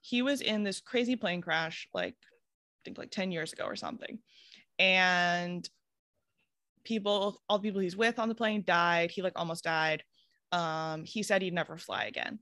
He 0.00 0.22
was 0.22 0.40
in 0.40 0.62
this 0.62 0.80
crazy 0.80 1.16
plane 1.16 1.40
crash, 1.40 1.88
like 1.92 2.14
I 2.14 2.78
think 2.84 2.98
like 2.98 3.10
10 3.10 3.32
years 3.32 3.52
ago 3.52 3.64
or 3.64 3.74
something. 3.74 4.18
And 4.78 5.68
people, 6.84 7.42
all 7.48 7.58
the 7.58 7.62
people 7.62 7.80
he's 7.80 7.96
with 7.96 8.18
on 8.20 8.28
the 8.28 8.34
plane 8.34 8.62
died. 8.64 9.10
He 9.10 9.22
like 9.22 9.32
almost 9.36 9.64
died. 9.64 10.04
Um, 10.52 11.04
he 11.04 11.24
said 11.24 11.42
he'd 11.42 11.52
never 11.52 11.76
fly 11.76 12.04
again. 12.04 12.38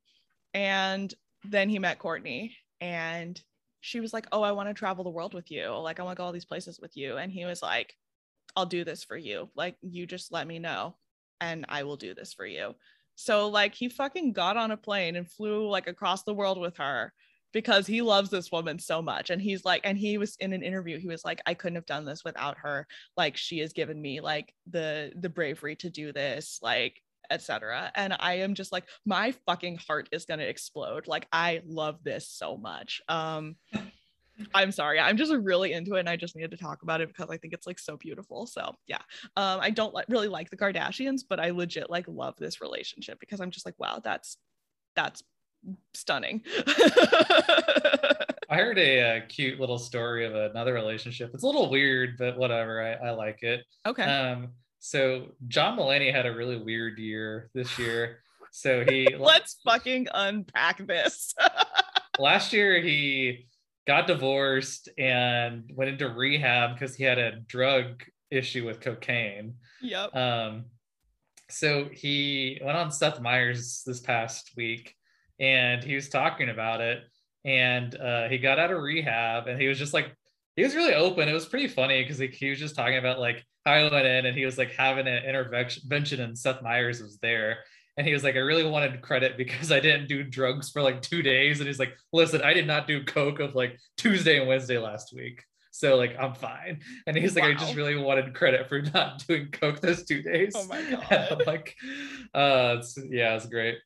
And 0.52 1.12
then 1.44 1.70
he 1.70 1.78
met 1.78 1.98
Kourtney 1.98 2.52
and 2.84 3.40
she 3.80 4.00
was 4.00 4.12
like, 4.12 4.26
Oh, 4.30 4.42
I 4.42 4.52
want 4.52 4.68
to 4.68 4.74
travel 4.74 5.04
the 5.04 5.10
world 5.10 5.32
with 5.32 5.50
you. 5.50 5.70
Like, 5.70 5.98
I 5.98 6.02
want 6.02 6.16
to 6.16 6.20
go 6.20 6.26
all 6.26 6.32
these 6.32 6.44
places 6.44 6.78
with 6.80 6.96
you. 6.96 7.16
And 7.16 7.32
he 7.32 7.46
was 7.46 7.62
like, 7.62 7.96
I'll 8.54 8.66
do 8.66 8.84
this 8.84 9.02
for 9.02 9.16
you. 9.16 9.48
Like, 9.56 9.76
you 9.80 10.06
just 10.06 10.30
let 10.30 10.46
me 10.46 10.58
know 10.58 10.94
and 11.40 11.64
I 11.68 11.84
will 11.84 11.96
do 11.96 12.14
this 12.14 12.34
for 12.34 12.44
you. 12.46 12.74
So 13.16 13.48
like 13.48 13.74
he 13.74 13.88
fucking 13.88 14.32
got 14.32 14.56
on 14.56 14.70
a 14.70 14.76
plane 14.76 15.16
and 15.16 15.30
flew 15.30 15.68
like 15.68 15.86
across 15.86 16.24
the 16.24 16.34
world 16.34 16.60
with 16.60 16.76
her 16.76 17.12
because 17.52 17.86
he 17.86 18.02
loves 18.02 18.28
this 18.28 18.50
woman 18.50 18.78
so 18.78 19.00
much 19.00 19.30
and 19.30 19.40
he's 19.40 19.64
like 19.64 19.82
and 19.84 19.96
he 19.96 20.18
was 20.18 20.36
in 20.40 20.52
an 20.52 20.64
interview 20.64 20.98
he 20.98 21.06
was 21.06 21.24
like 21.24 21.40
I 21.46 21.54
couldn't 21.54 21.76
have 21.76 21.86
done 21.86 22.04
this 22.04 22.24
without 22.24 22.58
her 22.58 22.88
like 23.16 23.36
she 23.36 23.60
has 23.60 23.72
given 23.72 24.02
me 24.02 24.20
like 24.20 24.52
the 24.68 25.12
the 25.14 25.28
bravery 25.28 25.76
to 25.76 25.90
do 25.90 26.12
this 26.12 26.58
like 26.60 27.00
etc 27.30 27.90
and 27.94 28.14
i 28.20 28.34
am 28.34 28.54
just 28.54 28.72
like 28.72 28.84
my 29.04 29.32
fucking 29.46 29.78
heart 29.86 30.08
is 30.12 30.24
going 30.24 30.40
to 30.40 30.48
explode 30.48 31.06
like 31.06 31.26
i 31.32 31.62
love 31.66 32.02
this 32.04 32.28
so 32.28 32.56
much 32.56 33.00
um 33.08 33.56
I'm 34.52 34.72
sorry. 34.72 34.98
I'm 34.98 35.16
just 35.16 35.32
really 35.32 35.72
into 35.72 35.94
it 35.94 36.00
and 36.00 36.08
I 36.08 36.16
just 36.16 36.34
needed 36.34 36.50
to 36.50 36.56
talk 36.56 36.82
about 36.82 37.00
it 37.00 37.08
because 37.08 37.30
I 37.30 37.36
think 37.36 37.54
it's 37.54 37.66
like 37.66 37.78
so 37.78 37.96
beautiful. 37.96 38.46
So, 38.46 38.74
yeah. 38.86 39.00
Um 39.36 39.60
I 39.60 39.70
don't 39.70 39.94
like 39.94 40.06
really 40.08 40.28
like 40.28 40.50
the 40.50 40.56
Kardashians, 40.56 41.20
but 41.28 41.40
I 41.40 41.50
legit 41.50 41.90
like 41.90 42.06
love 42.08 42.34
this 42.38 42.60
relationship 42.60 43.20
because 43.20 43.40
I'm 43.40 43.50
just 43.50 43.66
like, 43.66 43.78
wow, 43.78 44.00
that's 44.02 44.36
that's 44.96 45.22
stunning. 45.94 46.42
I 48.50 48.56
heard 48.56 48.78
a, 48.78 48.98
a, 48.98 49.16
uh, 49.16 49.20
cute 49.28 49.58
little 49.58 49.78
story 49.78 50.26
of 50.26 50.34
another 50.34 50.74
relationship. 50.74 51.30
It's 51.32 51.42
a 51.42 51.46
little 51.46 51.70
weird, 51.70 52.16
but 52.18 52.36
whatever. 52.36 52.82
I, 52.82 53.08
I 53.08 53.10
like 53.12 53.42
it. 53.42 53.64
Okay. 53.86 54.02
Um 54.02 54.50
so 54.84 55.28
John 55.48 55.78
Mulaney 55.78 56.12
had 56.12 56.26
a 56.26 56.34
really 56.34 56.58
weird 56.58 56.98
year 56.98 57.48
this 57.54 57.78
year. 57.78 58.18
So 58.50 58.84
he 58.88 59.08
let's 59.18 59.56
fucking 59.64 60.08
unpack 60.12 60.86
this. 60.86 61.34
last 62.18 62.52
year 62.52 62.82
he 62.82 63.46
got 63.86 64.06
divorced 64.06 64.90
and 64.98 65.70
went 65.74 65.88
into 65.88 66.10
rehab 66.10 66.74
because 66.74 66.94
he 66.94 67.02
had 67.02 67.18
a 67.18 67.40
drug 67.48 68.04
issue 68.30 68.66
with 68.66 68.82
cocaine. 68.82 69.54
Yep. 69.80 70.14
Um, 70.14 70.66
so 71.48 71.88
he 71.90 72.60
went 72.62 72.76
on 72.76 72.90
Seth 72.90 73.22
Meyers 73.22 73.84
this 73.86 74.00
past 74.00 74.50
week 74.54 74.94
and 75.40 75.82
he 75.82 75.94
was 75.94 76.10
talking 76.10 76.50
about 76.50 76.82
it. 76.82 77.04
And 77.46 77.98
uh, 77.98 78.28
he 78.28 78.36
got 78.36 78.58
out 78.58 78.70
of 78.70 78.82
rehab 78.82 79.46
and 79.46 79.58
he 79.58 79.66
was 79.66 79.78
just 79.78 79.94
like, 79.94 80.14
he 80.56 80.62
was 80.62 80.74
really 80.74 80.94
open. 80.94 81.28
It 81.28 81.32
was 81.32 81.46
pretty 81.46 81.68
funny 81.68 82.02
because 82.02 82.18
he, 82.18 82.28
he 82.28 82.50
was 82.50 82.58
just 82.58 82.76
talking 82.76 82.98
about 82.98 83.18
like 83.18 83.44
how 83.64 83.76
he 83.76 83.90
went 83.90 84.06
in 84.06 84.26
and 84.26 84.36
he 84.36 84.44
was 84.44 84.58
like 84.58 84.72
having 84.72 85.06
an 85.06 85.24
intervention 85.24 86.20
and 86.20 86.38
Seth 86.38 86.62
Meyers 86.62 87.02
was 87.02 87.18
there 87.18 87.58
and 87.96 88.06
he 88.06 88.12
was 88.12 88.24
like, 88.24 88.34
I 88.34 88.40
really 88.40 88.68
wanted 88.68 89.00
credit 89.02 89.36
because 89.36 89.70
I 89.70 89.80
didn't 89.80 90.08
do 90.08 90.24
drugs 90.24 90.70
for 90.70 90.82
like 90.82 91.00
two 91.00 91.22
days. 91.22 91.60
And 91.60 91.66
he's 91.66 91.78
like, 91.78 91.96
listen, 92.12 92.42
I 92.42 92.52
did 92.52 92.66
not 92.66 92.86
do 92.86 93.04
coke 93.04 93.40
of 93.40 93.54
like 93.54 93.78
Tuesday 93.96 94.38
and 94.38 94.48
Wednesday 94.48 94.78
last 94.78 95.12
week. 95.14 95.42
So 95.70 95.96
like 95.96 96.16
I'm 96.18 96.34
fine. 96.34 96.80
And 97.06 97.16
he's 97.16 97.34
like, 97.34 97.44
wow. 97.44 97.50
I 97.50 97.54
just 97.54 97.74
really 97.74 97.96
wanted 97.96 98.34
credit 98.34 98.68
for 98.68 98.82
not 98.82 99.24
doing 99.26 99.48
coke 99.52 99.80
those 99.80 100.04
two 100.04 100.22
days. 100.22 100.52
Oh 100.56 100.66
my 100.66 100.82
god. 101.10 101.42
like, 101.46 101.76
uh 102.34 102.76
it's, 102.78 102.98
yeah, 103.10 103.34
it's 103.36 103.46
great. 103.46 103.78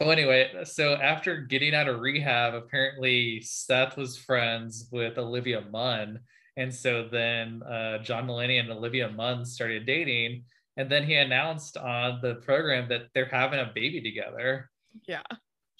Well, 0.00 0.10
anyway, 0.10 0.50
so 0.64 0.94
after 0.94 1.42
getting 1.42 1.74
out 1.74 1.88
of 1.88 2.00
rehab, 2.00 2.54
apparently 2.54 3.40
Seth 3.42 3.96
was 3.96 4.16
friends 4.16 4.88
with 4.90 5.18
Olivia 5.18 5.62
Munn. 5.70 6.20
And 6.56 6.72
so 6.72 7.08
then 7.10 7.62
uh, 7.62 7.98
John 7.98 8.26
Mulaney 8.26 8.60
and 8.60 8.70
Olivia 8.70 9.08
Munn 9.08 9.44
started 9.44 9.86
dating 9.86 10.44
and 10.76 10.90
then 10.90 11.04
he 11.04 11.14
announced 11.14 11.76
on 11.76 12.20
the 12.20 12.36
program 12.36 12.88
that 12.88 13.02
they're 13.14 13.26
having 13.26 13.60
a 13.60 13.70
baby 13.74 14.00
together. 14.00 14.70
Yeah. 15.06 15.22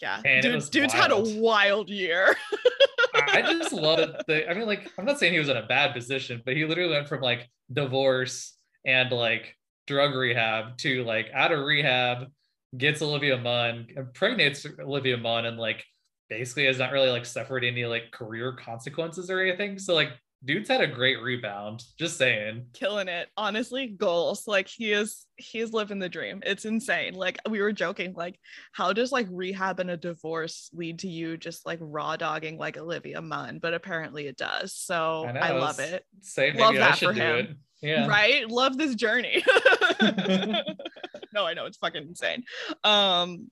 Yeah. 0.00 0.20
And 0.24 0.42
Dude, 0.42 0.70
dude's 0.70 0.94
wild. 0.94 1.02
had 1.02 1.10
a 1.12 1.40
wild 1.40 1.90
year. 1.90 2.36
I 3.14 3.42
just 3.42 3.72
love 3.72 4.16
it. 4.28 4.46
I 4.48 4.54
mean, 4.54 4.66
like, 4.66 4.90
I'm 4.98 5.04
not 5.04 5.18
saying 5.18 5.32
he 5.32 5.38
was 5.38 5.48
in 5.48 5.56
a 5.56 5.66
bad 5.66 5.94
position, 5.94 6.42
but 6.44 6.56
he 6.56 6.64
literally 6.64 6.92
went 6.92 7.08
from 7.08 7.20
like 7.20 7.48
divorce 7.72 8.56
and 8.84 9.10
like 9.10 9.56
drug 9.86 10.14
rehab 10.14 10.76
to 10.78 11.04
like 11.04 11.30
out 11.32 11.52
of 11.52 11.64
rehab, 11.64 12.30
gets 12.76 13.02
Olivia 13.02 13.36
Munn, 13.36 13.86
impregnates 13.96 14.66
Olivia 14.80 15.16
Munn, 15.16 15.46
and 15.46 15.58
like 15.58 15.84
basically 16.28 16.66
has 16.66 16.78
not 16.78 16.92
really 16.92 17.10
like 17.10 17.26
suffered 17.26 17.64
any 17.64 17.84
like 17.84 18.10
career 18.10 18.52
consequences 18.52 19.30
or 19.30 19.40
anything. 19.40 19.78
So 19.78 19.94
like 19.94 20.10
dude's 20.44 20.68
had 20.68 20.80
a 20.80 20.86
great 20.86 21.22
rebound. 21.22 21.82
Just 21.98 22.16
saying. 22.16 22.66
Killing 22.72 23.08
it. 23.08 23.28
Honestly 23.36 23.88
goals. 23.88 24.46
Like 24.46 24.68
he 24.68 24.92
is 24.92 25.26
he's 25.36 25.72
living 25.72 25.98
the 25.98 26.08
dream. 26.08 26.42
It's 26.44 26.64
insane. 26.64 27.14
Like 27.14 27.38
we 27.48 27.60
were 27.60 27.72
joking 27.72 28.14
like 28.14 28.38
how 28.72 28.92
does 28.92 29.12
like 29.12 29.26
rehab 29.30 29.80
and 29.80 29.90
a 29.90 29.96
divorce 29.96 30.70
lead 30.72 31.00
to 31.00 31.08
you 31.08 31.36
just 31.36 31.66
like 31.66 31.78
raw 31.80 32.16
dogging 32.16 32.58
like 32.58 32.76
olivia 32.76 33.20
munn? 33.20 33.58
But 33.58 33.74
apparently 33.74 34.26
it 34.26 34.36
does. 34.36 34.74
So 34.74 35.24
i, 35.26 35.48
I 35.48 35.58
love 35.58 35.78
it. 35.78 36.04
say 36.20 36.52
love 36.52 36.74
that 36.74 36.98
for 36.98 37.12
him. 37.12 37.36
it. 37.36 37.56
yeah. 37.82 38.06
Right? 38.06 38.48
Love 38.48 38.76
this 38.76 38.94
journey 38.94 39.42
no 41.34 41.44
i 41.44 41.54
know 41.54 41.66
it's 41.66 41.78
fucking 41.78 42.06
insane 42.08 42.42
um 42.84 43.50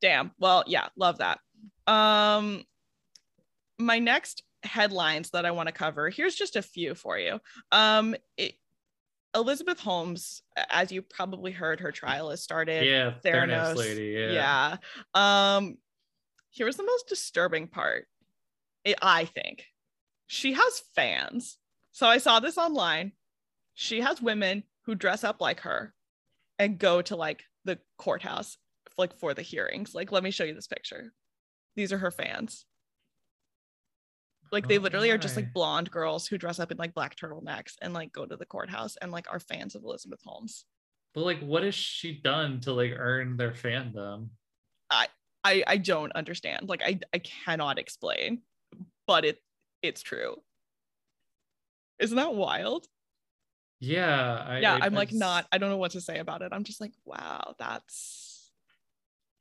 damn 0.00 0.32
well 0.38 0.64
yeah 0.66 0.88
love 0.96 1.18
that 1.18 1.38
um 1.86 2.62
my 3.78 3.98
next 3.98 4.42
headlines 4.62 5.30
that 5.30 5.46
I 5.46 5.50
want 5.50 5.68
to 5.68 5.72
cover. 5.72 6.10
Here's 6.10 6.34
just 6.34 6.56
a 6.56 6.62
few 6.62 6.94
for 6.94 7.18
you. 7.18 7.40
Um, 7.72 8.14
it, 8.36 8.54
Elizabeth 9.34 9.80
Holmes, 9.80 10.42
as 10.70 10.90
you 10.90 11.02
probably 11.02 11.52
heard, 11.52 11.80
her 11.80 11.92
trial 11.92 12.30
has 12.30 12.42
started. 12.42 12.84
Yeah, 12.84 13.12
Theranos, 13.24 13.74
Theranos 13.74 13.76
lady. 13.76 14.32
Yeah. 14.32 14.76
yeah. 15.14 15.56
Um, 15.56 15.78
here's 16.50 16.76
the 16.76 16.84
most 16.84 17.08
disturbing 17.08 17.68
part. 17.68 18.06
It, 18.84 18.98
I 19.00 19.24
think 19.24 19.66
she 20.26 20.52
has 20.54 20.82
fans. 20.94 21.58
So 21.92 22.06
I 22.06 22.18
saw 22.18 22.40
this 22.40 22.58
online. 22.58 23.12
She 23.74 24.00
has 24.00 24.20
women 24.20 24.64
who 24.82 24.94
dress 24.94 25.22
up 25.22 25.40
like 25.40 25.60
her 25.60 25.94
and 26.60 26.78
go 26.78 27.00
to 27.00 27.16
like 27.16 27.42
the 27.64 27.78
courthouse 27.98 28.58
like 28.98 29.18
for 29.18 29.34
the 29.34 29.42
hearings. 29.42 29.94
Like, 29.94 30.12
let 30.12 30.22
me 30.22 30.30
show 30.30 30.44
you 30.44 30.54
this 30.54 30.66
picture. 30.66 31.12
These 31.74 31.92
are 31.92 31.98
her 31.98 32.10
fans. 32.10 32.66
Like 34.52 34.68
they 34.68 34.78
oh 34.78 34.82
literally 34.82 35.08
my. 35.08 35.14
are 35.14 35.18
just 35.18 35.36
like 35.36 35.52
blonde 35.54 35.90
girls 35.90 36.26
who 36.26 36.36
dress 36.36 36.58
up 36.60 36.70
in 36.70 36.76
like 36.76 36.92
black 36.92 37.16
turtlenecks 37.16 37.74
and 37.80 37.94
like 37.94 38.12
go 38.12 38.26
to 38.26 38.36
the 38.36 38.44
courthouse 38.44 38.96
and 39.00 39.10
like 39.10 39.26
are 39.32 39.40
fans 39.40 39.74
of 39.74 39.84
Elizabeth 39.84 40.20
Holmes. 40.24 40.66
But 41.14 41.22
like 41.22 41.40
what 41.40 41.62
has 41.62 41.74
she 41.74 42.20
done 42.20 42.60
to 42.62 42.72
like 42.72 42.92
earn 42.96 43.36
their 43.36 43.52
fandom? 43.52 44.28
I 44.90 45.06
I 45.44 45.62
I 45.66 45.76
don't 45.78 46.12
understand. 46.12 46.68
Like 46.68 46.82
I 46.84 46.98
I 47.14 47.18
cannot 47.18 47.78
explain. 47.78 48.42
But 49.06 49.24
it 49.24 49.38
it's 49.82 50.02
true. 50.02 50.36
Isn't 52.00 52.16
that 52.16 52.34
wild? 52.34 52.86
Yeah. 53.80 54.44
I, 54.46 54.58
yeah, 54.60 54.78
I, 54.80 54.86
am 54.86 54.94
like 54.94 55.12
not, 55.12 55.46
I 55.50 55.58
don't 55.58 55.70
know 55.70 55.78
what 55.78 55.92
to 55.92 56.00
say 56.00 56.18
about 56.18 56.42
it. 56.42 56.52
I'm 56.52 56.64
just 56.64 56.80
like, 56.80 56.92
wow, 57.04 57.54
that's 57.58 58.50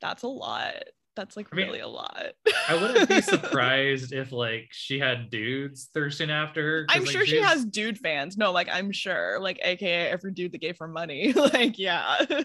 that's 0.01 0.23
a 0.23 0.27
lot. 0.27 0.75
That's 1.15 1.35
like 1.35 1.47
I 1.51 1.55
mean, 1.55 1.67
really 1.67 1.79
a 1.81 1.87
lot. 1.87 2.27
I 2.69 2.75
wouldn't 2.75 3.09
be 3.09 3.21
surprised 3.21 4.13
if 4.13 4.31
like 4.31 4.69
she 4.71 4.99
had 4.99 5.29
dudes 5.29 5.89
thirsting 5.93 6.31
after 6.31 6.61
her. 6.63 6.85
I'm 6.87 7.03
like, 7.03 7.11
sure 7.11 7.25
she 7.25 7.41
has 7.41 7.65
dude 7.65 7.97
fans. 7.97 8.37
No, 8.37 8.53
like 8.53 8.69
I'm 8.71 8.93
sure, 8.93 9.37
like 9.41 9.59
AKA 9.61 10.07
every 10.07 10.31
dude 10.31 10.53
that 10.53 10.61
gave 10.61 10.77
her 10.79 10.87
money. 10.87 11.33
like, 11.35 11.77
yeah. 11.77 12.25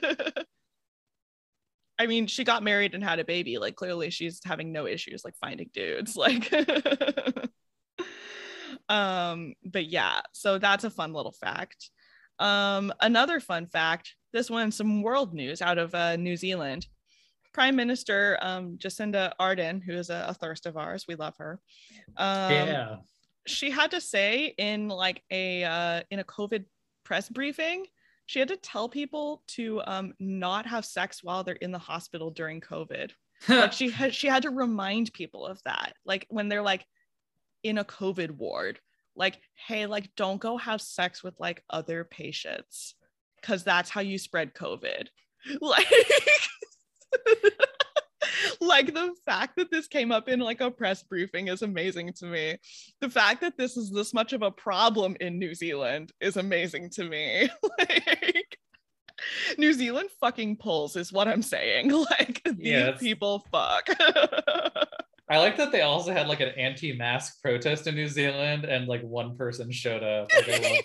I 1.97 2.09
mean, 2.09 2.27
she 2.27 2.43
got 2.43 2.65
married 2.65 2.95
and 2.95 3.05
had 3.05 3.21
a 3.21 3.25
baby. 3.25 3.59
Like, 3.59 3.77
clearly 3.77 4.11
she's 4.11 4.41
having 4.45 4.73
no 4.73 4.89
issues 4.89 5.25
like 5.25 5.37
finding 5.41 5.71
dudes. 5.73 6.17
Like, 6.17 6.53
um, 8.89 9.55
but 9.65 9.87
yeah, 9.87 10.21
so 10.33 10.59
that's 10.59 10.85
a 10.85 10.91
fun 10.91 11.13
little 11.13 11.33
fact. 11.33 11.91
Um, 12.39 12.93
another 13.01 13.41
fun 13.41 13.67
fact 13.67 14.15
this 14.33 14.51
one, 14.51 14.73
some 14.73 15.03
world 15.03 15.33
news 15.33 15.63
out 15.63 15.79
of 15.79 15.95
uh, 15.95 16.17
New 16.17 16.37
Zealand. 16.37 16.87
Prime 17.53 17.77
Minister 17.77 18.37
um, 18.43 18.77
Jacinda 18.79 19.31
Ardern, 19.41 19.81
who 19.81 19.93
is 19.93 20.11
a, 20.11 20.27
a, 20.29 20.35
thirst 20.35 20.67
of 20.67 20.77
ours, 20.77 21.05
we 21.07 21.15
love 21.15 21.35
her. 21.39 21.61
Um, 22.17 22.51
yeah. 22.51 22.97
She 23.47 23.71
had 23.71 23.93
to 23.93 24.01
say 24.01 24.55
in 24.59 24.89
like 24.89 25.23
a 25.31 25.63
uh, 25.63 26.03
in 26.11 26.19
a 26.19 26.25
COVID 26.25 26.65
press 27.05 27.29
briefing 27.29 27.87
she 28.27 28.39
had 28.39 28.49
to 28.49 28.57
tell 28.57 28.89
people 28.89 29.43
to 29.49 29.83
um, 29.87 30.15
not 30.19 30.67
have 30.67 30.85
sex 30.85 31.23
while 31.23 31.45
they're 31.45 31.55
in 31.57 31.73
the 31.73 31.79
hospital 31.79 32.31
during 32.31 32.61
COVID. 32.61 33.11
like 33.49 33.73
she 33.73 33.91
had 33.91 34.15
she 34.15 34.27
had 34.27 34.43
to 34.45 34.51
remind 34.51 35.13
people 35.13 35.45
of 35.45 35.61
that. 35.65 35.95
Like 36.07 36.27
when 36.31 36.49
they're 36.49 36.63
like 36.63 36.85
in 37.65 37.79
a 37.79 37.85
COVID 37.85 38.31
ward, 38.33 38.79
like, 39.17 39.41
hey, 39.55 39.87
like 39.87 40.11
don't 40.17 40.41
go 40.41 40.57
have 40.57 40.81
sex 40.81 41.25
with 41.25 41.35
like 41.41 41.65
other 41.69 42.05
patients 42.05 42.95
because 43.41 43.65
that's 43.65 43.91
how 43.91 44.01
you 44.01 44.19
spread 44.19 44.55
COVID. 44.55 45.09
Like 45.61 45.87
like 48.61 48.95
the 48.95 49.15
fact 49.25 49.57
that 49.57 49.71
this 49.71 49.87
came 49.87 50.13
up 50.13 50.29
in 50.29 50.41
like 50.41 50.61
a 50.61 50.71
press 50.71 51.03
briefing 51.03 51.49
is 51.49 51.63
amazing 51.63 52.13
to 52.15 52.27
me. 52.27 52.57
The 53.01 53.11
fact 53.11 53.41
that 53.43 53.57
this 53.57 53.77
is 53.77 53.91
this 53.91 54.15
much 54.15 54.33
of 54.33 54.43
a 54.43 54.51
problem 54.51 55.17
in 55.21 55.39
New 55.39 55.55
Zealand 55.55 56.13
is 56.21 56.37
amazing 56.37 56.91
to 56.91 57.05
me. 57.05 57.49
like 57.79 58.59
New 59.59 59.73
Zealand 59.73 60.11
fucking 60.21 60.57
pulls 60.57 60.97
is 60.97 61.13
what 61.13 61.29
I'm 61.29 61.43
saying. 61.43 61.91
Like 61.91 62.43
these 62.45 62.57
yeah, 62.59 62.93
people 62.93 63.45
fuck. 63.51 63.87
I 65.29 65.39
like 65.39 65.57
that 65.57 65.73
they 65.73 65.81
also 65.81 66.13
had 66.13 66.29
like 66.29 66.41
an 66.41 66.51
anti-mask 66.51 67.41
protest 67.43 67.87
in 67.87 67.95
New 67.95 68.09
Zealand, 68.09 68.65
and 68.65 68.87
like 68.87 69.03
one 69.03 69.37
person 69.37 69.71
showed 69.71 70.03
up. 70.03 70.31
Like, 70.35 70.49
I, 70.49 70.59
love, 70.59 70.85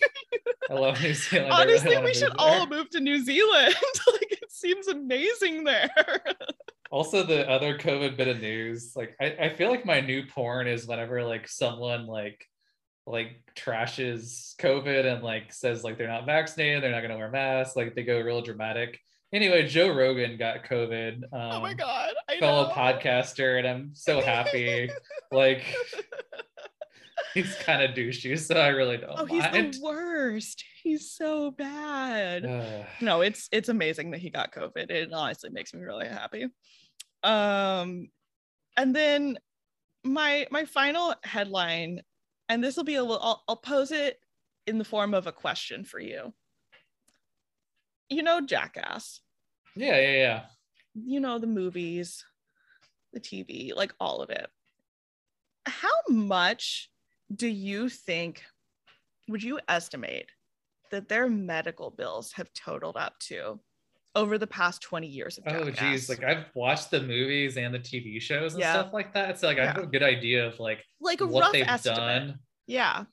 I 0.69 0.73
love 0.73 1.01
New 1.01 1.13
Zealand. 1.13 1.51
Honestly, 1.51 1.89
really 1.89 2.05
we 2.05 2.13
should 2.13 2.29
there. 2.29 2.35
all 2.37 2.65
move 2.67 2.89
to 2.91 2.99
New 2.99 3.19
Zealand. 3.19 3.75
like 4.07 4.31
it 4.31 4.51
seems 4.51 4.87
amazing 4.87 5.63
there 5.65 5.89
also 6.91 7.23
the 7.23 7.47
other 7.49 7.77
covid 7.77 8.17
bit 8.17 8.27
of 8.27 8.41
news 8.41 8.93
like 8.95 9.15
I, 9.21 9.35
I 9.39 9.49
feel 9.49 9.69
like 9.69 9.85
my 9.85 10.01
new 10.01 10.25
porn 10.25 10.67
is 10.67 10.87
whenever 10.87 11.23
like 11.23 11.47
someone 11.47 12.07
like 12.07 12.45
like 13.05 13.41
trashes 13.55 14.55
covid 14.57 15.05
and 15.05 15.23
like 15.23 15.53
says 15.53 15.83
like 15.83 15.97
they're 15.97 16.07
not 16.07 16.25
vaccinated 16.25 16.83
they're 16.83 16.91
not 16.91 17.01
going 17.01 17.11
to 17.11 17.17
wear 17.17 17.29
masks 17.29 17.75
like 17.75 17.95
they 17.95 18.03
go 18.03 18.19
real 18.19 18.41
dramatic 18.41 18.99
anyway 19.33 19.67
joe 19.67 19.93
rogan 19.93 20.37
got 20.37 20.63
covid 20.63 21.23
um, 21.33 21.51
oh 21.51 21.61
my 21.61 21.73
god 21.73 22.13
I 22.27 22.39
fellow 22.39 22.67
know. 22.67 22.73
podcaster 22.73 23.57
and 23.57 23.67
i'm 23.67 23.91
so 23.93 24.21
happy. 24.21 24.89
Like 25.31 25.63
he's 27.35 27.53
kind 27.57 27.83
of 27.83 27.91
douchey 27.91 28.37
so 28.39 28.55
i 28.55 28.69
really 28.69 28.97
don't 28.97 29.13
oh 29.15 29.25
he's 29.25 29.43
the 29.43 29.79
worst. 29.83 30.63
He's 30.81 31.11
so 31.11 31.51
bad. 31.51 32.45
Uh, 32.45 32.83
no 33.01 33.21
it's 33.21 33.47
it's 33.51 33.69
amazing 33.69 34.11
that 34.11 34.19
he 34.21 34.29
got 34.31 34.51
covid. 34.51 34.89
It 34.89 35.13
honestly 35.13 35.49
makes 35.51 35.73
me 35.73 35.81
really 35.81 36.07
happy. 36.07 36.47
Um 37.21 38.09
and 38.77 38.95
then 38.95 39.37
my 40.03 40.47
my 40.49 40.65
final 40.65 41.13
headline 41.23 42.01
and 42.47 42.63
this 42.63 42.77
will 42.77 42.85
be 42.85 42.95
a 42.95 43.03
little 43.03 43.19
I'll, 43.21 43.43
I'll 43.47 43.57
pose 43.57 43.91
it 43.91 44.17
in 44.65 44.77
the 44.77 44.85
form 44.85 45.13
of 45.13 45.27
a 45.27 45.31
question 45.31 45.83
for 45.83 45.99
you 45.99 46.33
you 48.09 48.23
know 48.23 48.41
jackass 48.41 49.21
yeah 49.75 49.99
yeah 49.99 50.17
yeah 50.17 50.41
you 50.95 51.19
know 51.19 51.39
the 51.39 51.47
movies 51.47 52.25
the 53.13 53.19
tv 53.19 53.75
like 53.75 53.93
all 53.99 54.21
of 54.21 54.29
it 54.29 54.47
how 55.65 55.89
much 56.07 56.89
do 57.33 57.47
you 57.47 57.89
think 57.89 58.43
would 59.27 59.43
you 59.43 59.59
estimate 59.67 60.25
that 60.91 61.07
their 61.07 61.29
medical 61.29 61.91
bills 61.91 62.31
have 62.33 62.51
totaled 62.53 62.97
up 62.97 63.17
to 63.19 63.59
over 64.15 64.37
the 64.37 64.47
past 64.47 64.81
20 64.81 65.07
years 65.07 65.37
of 65.37 65.45
Jackass. 65.45 65.61
Oh 65.61 65.71
geez, 65.71 66.09
like 66.09 66.23
I've 66.23 66.45
watched 66.55 66.91
the 66.91 67.01
movies 67.01 67.57
and 67.57 67.73
the 67.73 67.79
TV 67.79 68.21
shows 68.21 68.53
and 68.53 68.61
yeah. 68.61 68.73
stuff 68.73 68.93
like 68.93 69.13
that. 69.13 69.39
So 69.39 69.47
like 69.47 69.59
I 69.59 69.67
have 69.67 69.77
a 69.77 69.85
good 69.85 70.03
idea 70.03 70.47
of 70.47 70.59
like, 70.59 70.83
like 70.99 71.21
a 71.21 71.27
what 71.27 71.53
they've 71.53 71.65
estimate. 71.65 71.97
done. 71.97 72.39
Yeah. 72.65 73.05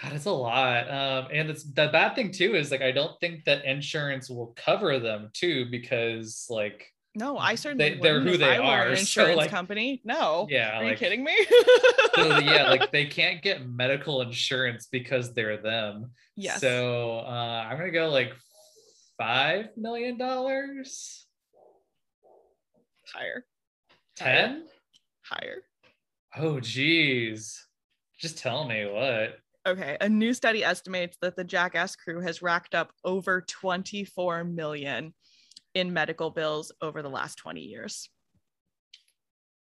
God, 0.00 0.12
it's 0.12 0.26
a 0.26 0.30
lot. 0.30 0.88
Um, 0.88 1.28
and 1.32 1.50
it's 1.50 1.64
the 1.64 1.88
bad 1.88 2.14
thing 2.14 2.30
too 2.30 2.54
is 2.54 2.70
like 2.70 2.82
I 2.82 2.92
don't 2.92 3.18
think 3.20 3.44
that 3.44 3.64
insurance 3.64 4.30
will 4.30 4.54
cover 4.56 4.98
them 4.98 5.30
too 5.32 5.66
because 5.70 6.46
like 6.48 6.86
no, 7.16 7.36
I 7.36 7.56
certainly 7.56 7.98
they, 8.00 8.08
are 8.08 8.20
who 8.20 8.36
they 8.36 8.56
I 8.56 8.58
are. 8.58 8.82
An 8.86 8.98
insurance 8.98 9.32
so, 9.32 9.36
like, 9.36 9.50
company. 9.50 10.00
No. 10.04 10.46
Yeah. 10.48 10.78
Are 10.78 10.84
like, 10.84 10.92
you 10.92 10.96
kidding 10.96 11.24
me? 11.24 11.34
so, 12.14 12.38
yeah, 12.38 12.68
like 12.70 12.90
they 12.92 13.06
can't 13.06 13.42
get 13.42 13.68
medical 13.68 14.22
insurance 14.22 14.86
because 14.90 15.34
they're 15.34 15.60
them. 15.60 16.12
Yes. 16.36 16.60
So 16.60 17.18
uh, 17.26 17.66
I'm 17.68 17.76
gonna 17.78 17.90
go 17.90 18.10
like 18.10 18.32
five 19.18 19.70
million 19.76 20.18
dollars. 20.18 21.26
Higher. 23.12 23.44
Ten. 24.14 24.66
Higher. 25.22 25.62
Oh 26.36 26.60
geez. 26.60 27.66
Just 28.20 28.38
tell 28.38 28.68
me 28.68 28.86
what. 28.86 29.36
Okay, 29.66 29.96
a 30.00 30.08
new 30.08 30.32
study 30.32 30.64
estimates 30.64 31.18
that 31.20 31.36
the 31.36 31.44
Jackass 31.44 31.94
crew 31.94 32.20
has 32.20 32.40
racked 32.40 32.74
up 32.74 32.92
over 33.04 33.42
24 33.42 34.44
million 34.44 35.12
in 35.74 35.92
medical 35.92 36.30
bills 36.30 36.72
over 36.80 37.02
the 37.02 37.10
last 37.10 37.36
20 37.36 37.60
years. 37.60 38.08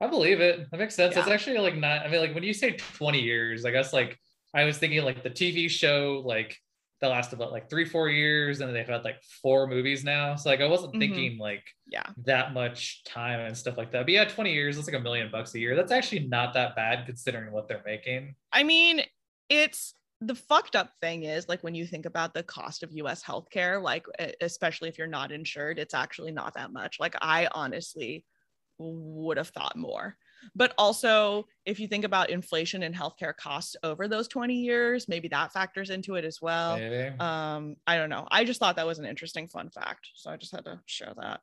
I 0.02 0.08
believe 0.08 0.40
it. 0.40 0.72
That 0.72 0.80
makes 0.80 0.96
sense. 0.96 1.16
Yeah. 1.16 1.22
It's 1.22 1.30
actually 1.30 1.58
like 1.58 1.76
not, 1.76 2.06
I 2.06 2.10
mean, 2.10 2.22
like 2.22 2.34
when 2.34 2.44
you 2.44 2.54
say 2.54 2.78
20 2.96 3.20
years, 3.20 3.66
I 3.66 3.72
guess 3.72 3.92
like 3.92 4.18
I 4.54 4.64
was 4.64 4.78
thinking 4.78 5.04
like 5.04 5.24
the 5.24 5.30
TV 5.30 5.70
show, 5.70 6.24
like 6.26 6.58
that 7.02 7.10
lasted 7.10 7.36
about 7.36 7.52
like 7.52 7.70
three, 7.70 7.86
four 7.86 8.10
years, 8.10 8.62
and 8.62 8.74
they've 8.76 8.88
had 8.88 9.04
like 9.04 9.22
four 9.42 9.68
movies 9.68 10.04
now. 10.04 10.36
So 10.36 10.50
like 10.50 10.62
I 10.62 10.68
wasn't 10.68 10.92
mm-hmm. 10.92 11.00
thinking 11.00 11.38
like 11.38 11.64
yeah 11.88 12.04
that 12.26 12.54
much 12.54 13.04
time 13.04 13.40
and 13.40 13.56
stuff 13.56 13.78
like 13.78 13.92
that. 13.92 14.06
But 14.06 14.14
yeah, 14.14 14.26
20 14.26 14.54
years, 14.54 14.76
that's 14.76 14.88
like 14.88 15.00
a 15.00 15.04
million 15.04 15.30
bucks 15.32 15.54
a 15.56 15.60
year. 15.60 15.76
That's 15.76 15.92
actually 15.92 16.28
not 16.28 16.54
that 16.54 16.76
bad 16.76 17.06
considering 17.06 17.52
what 17.52 17.68
they're 17.68 17.84
making. 17.86 18.36
I 18.52 18.64
mean, 18.64 19.02
it's 19.50 19.94
the 20.22 20.36
fucked 20.36 20.76
up 20.76 20.92
thing 21.02 21.24
is 21.24 21.48
like 21.48 21.64
when 21.64 21.76
you 21.76 21.86
think 21.86 22.06
about 22.06 22.34
the 22.34 22.44
cost 22.44 22.84
of 22.84 22.92
US 22.92 23.24
healthcare, 23.24 23.82
like 23.82 24.06
especially 24.42 24.90
if 24.90 24.98
you're 24.98 25.08
not 25.08 25.32
insured, 25.32 25.80
it's 25.80 25.94
actually 25.94 26.32
not 26.32 26.56
that 26.56 26.74
much. 26.74 27.00
Like 27.00 27.16
I 27.22 27.48
honestly 27.54 28.26
would 28.78 29.38
have 29.38 29.50
thought 29.50 29.76
more. 29.76 30.18
But 30.56 30.74
also, 30.78 31.48
if 31.66 31.80
you 31.80 31.88
think 31.88 32.06
about 32.06 32.30
inflation 32.30 32.84
and 32.84 32.96
healthcare 32.96 33.36
costs 33.36 33.76
over 33.84 34.08
those 34.08 34.28
20 34.30 34.54
years, 34.56 35.08
maybe 35.10 35.28
that 35.30 35.52
factors 35.52 35.90
into 35.90 36.16
it 36.16 36.24
as 36.24 36.42
well. 36.42 36.78
Um, 37.20 37.76
I 37.86 37.98
don't 37.98 38.10
know. 38.10 38.26
I 38.32 38.46
just 38.46 38.60
thought 38.60 38.78
that 38.78 38.88
was 38.88 39.00
an 39.00 39.06
interesting 39.06 39.50
fun 39.50 39.70
fact. 39.70 40.10
So 40.16 40.32
I 40.32 40.38
just 40.38 40.54
had 40.54 40.64
to 40.66 40.80
share 40.86 41.14
that. 41.18 41.42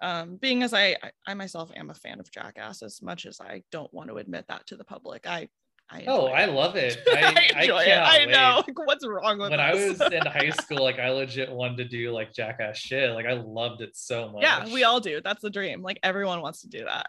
Um, 0.00 0.36
being 0.36 0.62
as 0.62 0.74
I, 0.74 0.96
I 1.26 1.34
myself 1.34 1.70
am 1.74 1.90
a 1.90 1.94
fan 1.94 2.20
of 2.20 2.30
Jackass, 2.30 2.82
as 2.82 3.02
much 3.02 3.26
as 3.26 3.40
I 3.40 3.62
don't 3.72 3.92
want 3.92 4.10
to 4.10 4.18
admit 4.18 4.44
that 4.48 4.66
to 4.68 4.76
the 4.76 4.84
public, 4.84 5.26
I 5.26 5.48
I 5.88 6.04
oh, 6.08 6.26
I 6.26 6.46
love 6.46 6.74
it. 6.74 7.00
I, 7.08 7.52
I 7.54 7.62
enjoy 7.62 7.76
I 7.76 7.84
it. 7.84 7.98
I 7.98 8.24
know. 8.24 8.64
Like, 8.66 8.86
what's 8.86 9.06
wrong 9.06 9.38
with 9.38 9.50
when 9.50 9.60
I 9.60 9.72
was 9.72 10.00
in 10.00 10.26
high 10.26 10.50
school? 10.50 10.82
Like, 10.82 10.98
I 10.98 11.10
legit 11.10 11.50
wanted 11.50 11.76
to 11.78 11.84
do 11.84 12.10
like 12.10 12.32
jackass 12.32 12.76
shit. 12.76 13.12
Like, 13.12 13.26
I 13.26 13.34
loved 13.34 13.82
it 13.82 13.96
so 13.96 14.30
much. 14.30 14.42
Yeah, 14.42 14.66
we 14.72 14.82
all 14.82 14.98
do. 14.98 15.20
That's 15.22 15.42
the 15.42 15.50
dream. 15.50 15.82
Like, 15.82 16.00
everyone 16.02 16.40
wants 16.40 16.62
to 16.62 16.68
do 16.68 16.84
that. 16.84 17.06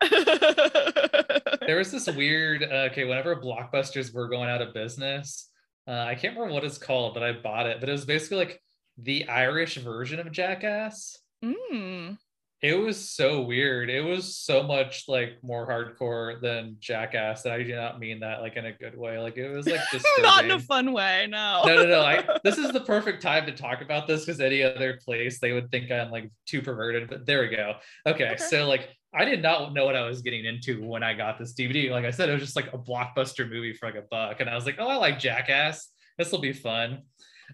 there 1.66 1.78
was 1.78 1.92
this 1.94 2.08
weird. 2.08 2.64
Uh, 2.64 2.90
okay, 2.92 3.06
whenever 3.06 3.36
blockbusters 3.36 4.14
were 4.14 4.28
going 4.28 4.50
out 4.50 4.62
of 4.62 4.76
business, 4.76 5.50
uh, 5.88 5.92
I 5.92 6.14
can't 6.14 6.36
remember 6.36 6.54
what 6.54 6.64
it's 6.64 6.78
called, 6.78 7.16
but 7.16 7.24
I 7.24 7.32
bought 7.32 7.66
it. 7.66 7.80
But 7.80 7.90
it 7.90 7.94
was 7.94 8.06
basically 8.06 8.38
like 8.38 8.62
the 9.00 9.28
Irish 9.28 9.78
version 9.78 10.20
of 10.20 10.32
Jackass. 10.32 11.18
Mm 11.44 12.18
it 12.62 12.74
was 12.74 12.98
so 13.10 13.42
weird. 13.42 13.90
It 13.90 14.02
was 14.02 14.36
so 14.36 14.64
much 14.64 15.04
like 15.08 15.38
more 15.44 15.68
hardcore 15.68 16.42
than 16.42 16.78
Jackass. 16.80 17.46
And 17.46 17.54
I 17.54 17.62
do 17.62 17.76
not 17.76 18.00
mean 18.00 18.20
that 18.22 18.42
like 18.42 18.56
in 18.56 18.66
a 18.66 18.72
good 18.72 18.98
way. 18.98 19.20
Like 19.20 19.38
it 19.38 19.50
was 19.50 19.68
like 19.68 19.80
not 20.20 20.44
in 20.44 20.52
a 20.52 20.60
fun 20.60 20.92
way. 20.92 21.28
No. 21.30 21.62
no, 21.66 21.76
no, 21.76 21.86
no. 21.86 22.02
I, 22.02 22.26
this 22.44 22.58
is 22.58 22.72
the 22.72 22.82
perfect 22.82 23.22
time 23.22 23.46
to 23.46 23.52
talk 23.52 23.82
about 23.82 24.08
this 24.08 24.26
because 24.26 24.40
any 24.40 24.64
other 24.64 25.00
place 25.06 25.40
they 25.40 25.52
would 25.52 25.70
think 25.70 25.92
I'm 25.92 26.10
like 26.10 26.32
too 26.48 26.64
perverted. 26.64 27.10
But 27.10 27.28
there 27.28 27.42
we 27.42 27.50
go. 27.50 27.76
Okay, 28.08 28.32
okay. 28.32 28.38
so 28.38 28.68
like 28.68 28.90
I 29.14 29.24
did 29.24 29.44
not 29.44 29.74
know 29.74 29.86
what 29.86 29.96
I 29.96 30.08
was 30.08 30.24
getting 30.24 30.46
into 30.46 30.84
when 30.84 31.04
I 31.04 31.14
got 31.14 31.38
this 31.38 31.54
DVD. 31.54 31.92
Like 31.92 32.06
I 32.06 32.12
said, 32.12 32.28
it 32.28 32.34
was 32.34 32.42
just 32.42 32.56
like 32.56 32.74
a 32.74 32.78
blockbuster 32.78 33.48
movie 33.48 33.74
for 33.74 33.86
like 33.86 33.96
a 33.96 34.06
buck. 34.10 34.40
And 34.40 34.50
I 34.50 34.56
was 34.56 34.66
like, 34.66 34.78
oh, 34.80 34.88
I 34.88 34.96
like 34.96 35.20
Jackass. 35.20 35.90
This 36.18 36.32
will 36.32 36.40
be 36.40 36.54
fun. 36.54 37.04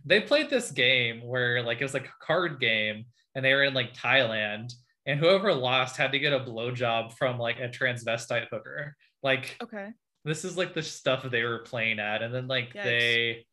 They 0.06 0.22
played 0.22 0.50
this 0.50 0.72
game 0.72 1.22
where 1.22 1.62
like 1.62 1.82
it 1.82 1.84
was 1.84 1.94
like 1.94 2.08
a 2.08 2.26
card 2.26 2.62
game 2.62 3.06
and 3.36 3.44
they 3.44 3.54
were 3.54 3.64
in 3.64 3.74
like 3.74 3.94
Thailand. 3.94 4.74
And 5.06 5.20
whoever 5.20 5.54
lost 5.54 5.98
had 5.98 6.14
to 6.14 6.20
get 6.20 6.34
a 6.34 6.40
blowjob 6.40 7.14
from 7.14 7.38
like 7.38 7.60
a 7.60 7.68
transvestite 7.68 8.48
hooker. 8.50 8.96
Like, 9.22 9.58
okay, 9.62 9.90
this 10.26 10.46
is 10.46 10.58
like 10.58 10.74
the 10.74 10.84
stuff 10.84 11.24
they 11.24 11.44
were 11.44 11.60
playing 11.60 12.00
at. 12.00 12.22
And 12.22 12.34
then 12.34 12.48
like 12.48 12.74
Yikes. 12.74 12.84
they 12.84 13.46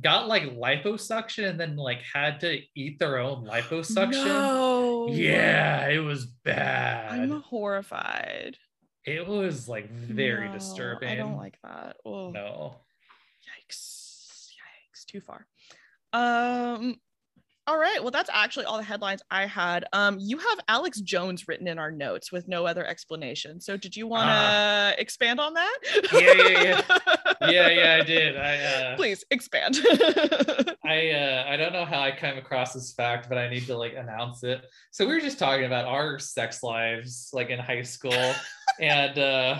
got 0.00 0.28
like 0.28 0.56
liposuction 0.56 1.48
and 1.48 1.60
then 1.60 1.76
like 1.76 2.02
had 2.02 2.40
to 2.40 2.60
eat 2.74 2.98
their 2.98 3.18
own 3.18 3.46
liposuction. 3.46 4.24
No. 4.24 5.08
Yeah, 5.10 5.88
it 5.88 5.98
was 5.98 6.26
bad. 6.26 7.20
I'm 7.20 7.40
horrified. 7.42 8.56
It 9.04 9.26
was 9.26 9.68
like 9.68 9.90
very 9.90 10.48
no, 10.48 10.54
disturbing. 10.54 11.08
I 11.08 11.14
don't 11.14 11.36
like 11.36 11.58
that. 11.62 11.96
Oh. 12.04 12.30
No. 12.30 12.80
Yikes. 13.44 14.50
Yikes. 14.50 15.04
Too 15.06 15.20
far. 15.20 15.46
Um 16.12 16.96
all 17.68 17.78
right. 17.78 18.00
Well, 18.00 18.12
that's 18.12 18.30
actually 18.32 18.66
all 18.66 18.76
the 18.76 18.84
headlines 18.84 19.22
I 19.30 19.46
had. 19.46 19.84
Um, 19.92 20.18
you 20.20 20.38
have 20.38 20.60
Alex 20.68 21.00
Jones 21.00 21.48
written 21.48 21.66
in 21.66 21.78
our 21.78 21.90
notes 21.90 22.30
with 22.30 22.46
no 22.46 22.64
other 22.64 22.86
explanation. 22.86 23.60
So, 23.60 23.76
did 23.76 23.96
you 23.96 24.06
want 24.06 24.28
to 24.28 24.32
uh, 24.32 24.92
expand 24.98 25.40
on 25.40 25.54
that? 25.54 25.78
yeah, 26.12 26.20
yeah, 26.20 26.48
yeah, 26.48 26.82
yeah, 27.50 27.68
yeah. 27.68 27.98
I 28.00 28.04
did. 28.04 28.36
I 28.36 28.56
uh, 28.58 28.96
please 28.96 29.24
expand. 29.30 29.78
I 30.84 31.10
uh, 31.10 31.44
I 31.48 31.56
don't 31.56 31.72
know 31.72 31.84
how 31.84 32.00
I 32.00 32.12
came 32.12 32.38
across 32.38 32.72
this 32.72 32.92
fact, 32.92 33.28
but 33.28 33.36
I 33.36 33.48
need 33.48 33.66
to 33.66 33.76
like 33.76 33.94
announce 33.94 34.44
it. 34.44 34.64
So 34.92 35.04
we 35.04 35.14
were 35.14 35.20
just 35.20 35.38
talking 35.38 35.64
about 35.64 35.86
our 35.86 36.20
sex 36.20 36.62
lives, 36.62 37.30
like 37.32 37.50
in 37.50 37.58
high 37.58 37.82
school, 37.82 38.34
and 38.80 39.18
uh, 39.18 39.58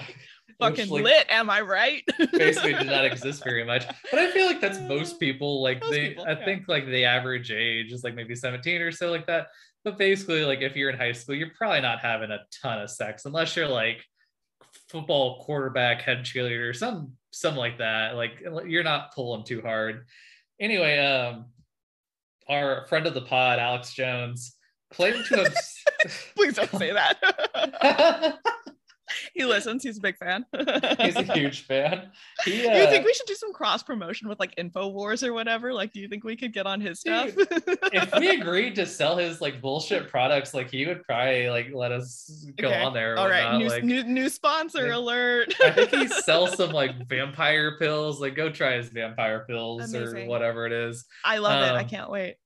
fucking 0.58 0.88
like, 0.88 1.04
lit 1.04 1.26
am 1.28 1.50
i 1.50 1.60
right? 1.60 2.02
basically 2.32 2.74
did 2.74 2.86
not 2.86 3.04
exist 3.04 3.44
very 3.44 3.64
much. 3.64 3.86
But 4.10 4.20
i 4.20 4.30
feel 4.30 4.46
like 4.46 4.60
that's 4.60 4.78
most 4.80 5.20
people 5.20 5.62
like 5.62 5.80
most 5.80 5.90
they 5.90 6.08
people, 6.08 6.24
i 6.24 6.32
yeah. 6.32 6.44
think 6.44 6.68
like 6.68 6.86
the 6.86 7.04
average 7.04 7.50
age 7.50 7.92
is 7.92 8.04
like 8.04 8.14
maybe 8.14 8.34
17 8.34 8.80
or 8.80 8.92
so 8.92 9.10
like 9.10 9.26
that. 9.26 9.48
But 9.84 9.98
basically 9.98 10.44
like 10.44 10.62
if 10.62 10.76
you're 10.76 10.90
in 10.90 10.98
high 10.98 11.12
school 11.12 11.34
you're 11.34 11.50
probably 11.56 11.80
not 11.80 12.00
having 12.00 12.30
a 12.30 12.40
ton 12.62 12.80
of 12.80 12.90
sex 12.90 13.24
unless 13.24 13.56
you're 13.56 13.68
like 13.68 14.04
football 14.88 15.42
quarterback 15.42 16.02
head 16.02 16.18
cheerleader 16.18 16.74
some 16.74 17.12
something 17.30 17.58
like 17.58 17.78
that. 17.78 18.16
Like 18.16 18.42
you're 18.66 18.84
not 18.84 19.14
pulling 19.14 19.44
too 19.44 19.60
hard. 19.60 20.06
Anyway 20.58 20.98
um 20.98 21.46
our 22.48 22.86
friend 22.86 23.06
of 23.06 23.14
the 23.14 23.22
pod 23.22 23.58
alex 23.58 23.92
jones 23.92 24.56
claimed 24.92 25.24
to 25.26 25.36
have 25.36 25.54
please 26.36 26.54
don't 26.54 26.70
say 26.70 26.92
that 26.92 28.38
he 29.36 29.44
listens. 29.44 29.82
He's 29.82 29.98
a 29.98 30.00
big 30.00 30.16
fan. 30.16 30.46
He's 30.98 31.14
a 31.14 31.22
huge 31.22 31.66
fan. 31.66 32.10
He, 32.44 32.66
uh, 32.66 32.74
you 32.74 32.86
think 32.86 33.04
we 33.04 33.12
should 33.12 33.26
do 33.26 33.34
some 33.34 33.52
cross 33.52 33.82
promotion 33.82 34.28
with 34.28 34.40
like 34.40 34.56
Infowars 34.56 35.22
or 35.22 35.34
whatever? 35.34 35.74
Like, 35.74 35.92
do 35.92 36.00
you 36.00 36.08
think 36.08 36.24
we 36.24 36.36
could 36.36 36.54
get 36.54 36.66
on 36.66 36.80
his 36.80 37.00
stuff? 37.00 37.34
Dude, 37.34 37.46
if 37.92 38.18
we 38.18 38.30
agreed 38.40 38.74
to 38.76 38.86
sell 38.86 39.18
his 39.18 39.42
like 39.42 39.60
bullshit 39.60 40.08
products, 40.08 40.54
like 40.54 40.70
he 40.70 40.86
would 40.86 41.02
probably 41.04 41.50
like 41.50 41.68
let 41.74 41.92
us 41.92 42.46
go 42.56 42.68
okay. 42.68 42.82
on 42.82 42.94
there. 42.94 43.18
All 43.18 43.28
right, 43.28 43.58
new, 43.58 43.68
like, 43.68 43.84
new, 43.84 44.02
new 44.04 44.30
sponsor 44.30 44.90
alert. 44.92 45.54
I 45.62 45.70
think 45.70 45.90
he 45.90 46.08
sells 46.22 46.56
some 46.56 46.70
like 46.70 47.06
vampire 47.06 47.76
pills. 47.78 48.20
Like, 48.20 48.36
go 48.36 48.48
try 48.48 48.76
his 48.76 48.88
vampire 48.88 49.44
pills 49.46 49.92
Amazing. 49.92 50.24
or 50.24 50.26
whatever 50.28 50.64
it 50.64 50.72
is. 50.72 51.04
I 51.24 51.38
love 51.38 51.62
um, 51.62 51.68
it. 51.68 51.78
I 51.78 51.82
um, 51.82 51.88
can't 51.88 52.10
wait. 52.10 52.36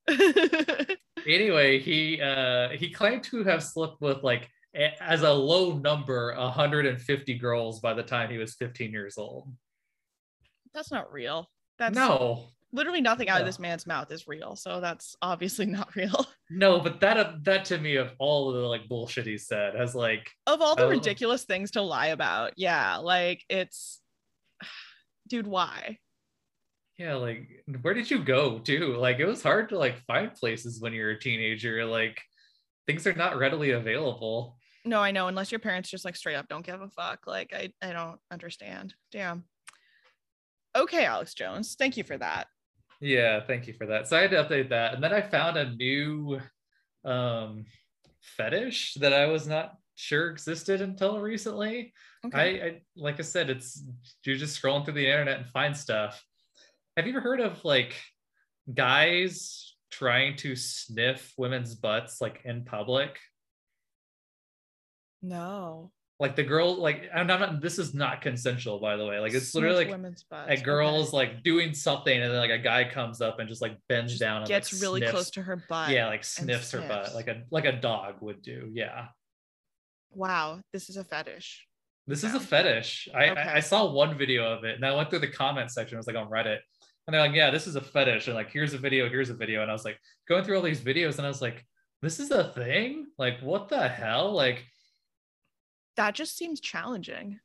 anyway, 1.25 1.79
he 1.79 2.21
uh 2.21 2.69
he 2.69 2.91
claimed 2.91 3.23
to 3.25 3.45
have 3.45 3.63
slept 3.63 4.01
with 4.01 4.23
like 4.23 4.49
as 4.73 5.21
a 5.23 5.31
low 5.31 5.77
number 5.77 6.33
150 6.37 7.37
girls 7.37 7.79
by 7.79 7.93
the 7.93 8.03
time 8.03 8.29
he 8.29 8.37
was 8.37 8.55
15 8.55 8.91
years 8.91 9.17
old. 9.17 9.51
That's 10.73 10.91
not 10.91 11.11
real. 11.11 11.49
That's 11.77 11.95
no. 11.95 12.45
literally 12.71 13.01
nothing 13.01 13.27
out 13.27 13.35
no. 13.35 13.39
of 13.41 13.45
this 13.45 13.59
man's 13.59 13.85
mouth 13.85 14.11
is 14.11 14.27
real 14.27 14.55
so 14.55 14.79
that's 14.79 15.15
obviously 15.21 15.65
not 15.77 15.95
real. 15.95 16.25
No 16.49 16.79
but 16.79 16.99
that 17.01 17.17
uh, 17.17 17.33
that 17.43 17.65
to 17.65 17.77
me 17.77 17.95
of 17.95 18.11
all 18.19 18.53
the 18.53 18.59
like 18.59 18.87
bullshit 18.87 19.25
he 19.25 19.37
said 19.37 19.75
has 19.75 19.95
like 19.95 20.29
of 20.47 20.61
all 20.61 20.75
the 20.75 20.87
ridiculous 20.87 21.43
things 21.43 21.71
to 21.71 21.81
lie 21.81 22.07
about 22.07 22.53
yeah 22.57 22.97
like 22.97 23.43
it's 23.49 23.99
dude 25.27 25.47
why? 25.47 25.97
Yeah 26.97 27.15
like 27.15 27.49
where 27.81 27.95
did 27.95 28.09
you 28.09 28.23
go 28.23 28.59
too 28.59 28.95
like 28.97 29.19
it 29.19 29.25
was 29.25 29.43
hard 29.43 29.69
to 29.69 29.77
like 29.77 29.97
find 30.05 30.33
places 30.33 30.79
when 30.79 30.93
you're 30.93 31.11
a 31.11 31.19
teenager 31.19 31.83
like 31.83 32.21
things 32.85 33.07
are 33.07 33.13
not 33.13 33.37
readily 33.37 33.71
available 33.71 34.57
no, 34.85 34.99
I 34.99 35.11
know. 35.11 35.27
Unless 35.27 35.51
your 35.51 35.59
parents 35.59 35.89
just 35.89 36.05
like 36.05 36.15
straight 36.15 36.35
up 36.35 36.47
don't 36.47 36.65
give 36.65 36.81
a 36.81 36.89
fuck. 36.89 37.27
Like 37.27 37.53
I, 37.53 37.71
I 37.81 37.93
don't 37.93 38.19
understand. 38.31 38.93
Damn. 39.11 39.45
Okay, 40.75 41.05
Alex 41.05 41.33
Jones. 41.33 41.75
Thank 41.77 41.97
you 41.97 42.03
for 42.03 42.17
that. 42.17 42.47
Yeah, 42.99 43.41
thank 43.45 43.67
you 43.67 43.73
for 43.73 43.87
that. 43.87 44.07
So 44.07 44.17
I 44.17 44.21
had 44.21 44.31
to 44.31 44.43
update 44.43 44.69
that. 44.69 44.93
And 44.93 45.03
then 45.03 45.13
I 45.13 45.21
found 45.21 45.57
a 45.57 45.73
new 45.75 46.39
um 47.03 47.65
fetish 48.21 48.95
that 48.95 49.13
I 49.13 49.25
was 49.25 49.47
not 49.47 49.73
sure 49.95 50.29
existed 50.29 50.81
until 50.81 51.19
recently. 51.19 51.93
Okay. 52.25 52.61
I, 52.61 52.65
I 52.65 52.81
like 52.95 53.19
I 53.19 53.23
said, 53.23 53.49
it's 53.49 53.83
you're 54.23 54.37
just 54.37 54.61
scrolling 54.61 54.85
through 54.85 54.95
the 54.95 55.07
internet 55.07 55.39
and 55.39 55.49
find 55.49 55.75
stuff. 55.75 56.23
Have 56.97 57.07
you 57.07 57.13
ever 57.13 57.21
heard 57.21 57.39
of 57.39 57.63
like 57.65 57.95
guys 58.73 59.75
trying 59.91 60.35
to 60.37 60.55
sniff 60.55 61.33
women's 61.37 61.75
butts 61.75 62.21
like 62.21 62.41
in 62.45 62.63
public? 62.65 63.19
No. 65.21 65.91
Like 66.21 66.35
the 66.35 66.43
girl, 66.43 66.75
like 66.75 67.09
I'm 67.15 67.25
not. 67.25 67.61
This 67.61 67.79
is 67.79 67.95
not 67.95 68.21
consensual, 68.21 68.79
by 68.79 68.95
the 68.95 69.03
way. 69.03 69.17
Like 69.17 69.33
it's 69.33 69.55
literally 69.55 69.85
like 69.85 70.15
a 70.49 70.61
girl's 70.61 71.07
okay. 71.07 71.17
like 71.17 71.43
doing 71.43 71.73
something, 71.73 72.15
and 72.15 72.31
then 72.31 72.37
like 72.39 72.51
a 72.51 72.59
guy 72.59 72.83
comes 72.83 73.21
up 73.21 73.39
and 73.39 73.49
just 73.49 73.59
like 73.59 73.75
bends 73.89 74.11
just 74.11 74.21
down 74.21 74.37
and 74.37 74.47
gets 74.47 74.71
like, 74.71 74.83
really 74.83 74.99
sniffs. 74.99 75.11
close 75.11 75.31
to 75.31 75.41
her 75.41 75.63
butt. 75.67 75.89
Yeah, 75.89 76.05
like 76.05 76.23
sniffs 76.23 76.69
her 76.73 76.81
butt, 76.81 77.15
like 77.15 77.27
a 77.27 77.41
like 77.49 77.65
a 77.65 77.71
dog 77.71 78.21
would 78.21 78.43
do. 78.43 78.69
Yeah. 78.71 79.07
Wow, 80.11 80.59
this 80.73 80.91
is 80.91 80.97
a 80.97 81.03
fetish. 81.03 81.65
This 82.05 82.23
is 82.23 82.35
a 82.35 82.39
fetish. 82.39 83.09
I, 83.15 83.29
okay. 83.29 83.41
I 83.41 83.55
I 83.55 83.59
saw 83.59 83.91
one 83.91 84.15
video 84.15 84.43
of 84.43 84.63
it, 84.63 84.75
and 84.75 84.85
I 84.85 84.93
went 84.93 85.09
through 85.09 85.19
the 85.19 85.27
comment 85.27 85.71
section. 85.71 85.95
It 85.95 85.97
was 85.97 86.07
like 86.07 86.17
on 86.17 86.29
Reddit, 86.29 86.59
and 87.07 87.15
they're 87.15 87.21
like, 87.21 87.33
"Yeah, 87.33 87.49
this 87.49 87.65
is 87.65 87.75
a 87.75 87.81
fetish," 87.81 88.27
and 88.27 88.35
like, 88.35 88.51
"Here's 88.51 88.75
a 88.75 88.77
video, 88.77 89.09
here's 89.09 89.31
a 89.31 89.35
video," 89.35 89.63
and 89.63 89.71
I 89.71 89.73
was 89.73 89.85
like, 89.85 89.97
going 90.29 90.43
through 90.43 90.57
all 90.57 90.61
these 90.61 90.81
videos, 90.81 91.17
and 91.17 91.25
I 91.25 91.29
was 91.29 91.41
like, 91.41 91.65
"This 92.03 92.19
is 92.19 92.29
a 92.29 92.51
thing? 92.53 93.07
Like, 93.17 93.39
what 93.39 93.69
the 93.69 93.89
hell? 93.89 94.33
Like." 94.33 94.67
That 96.01 96.15
just 96.15 96.35
seems 96.35 96.59
challenging. 96.59 97.39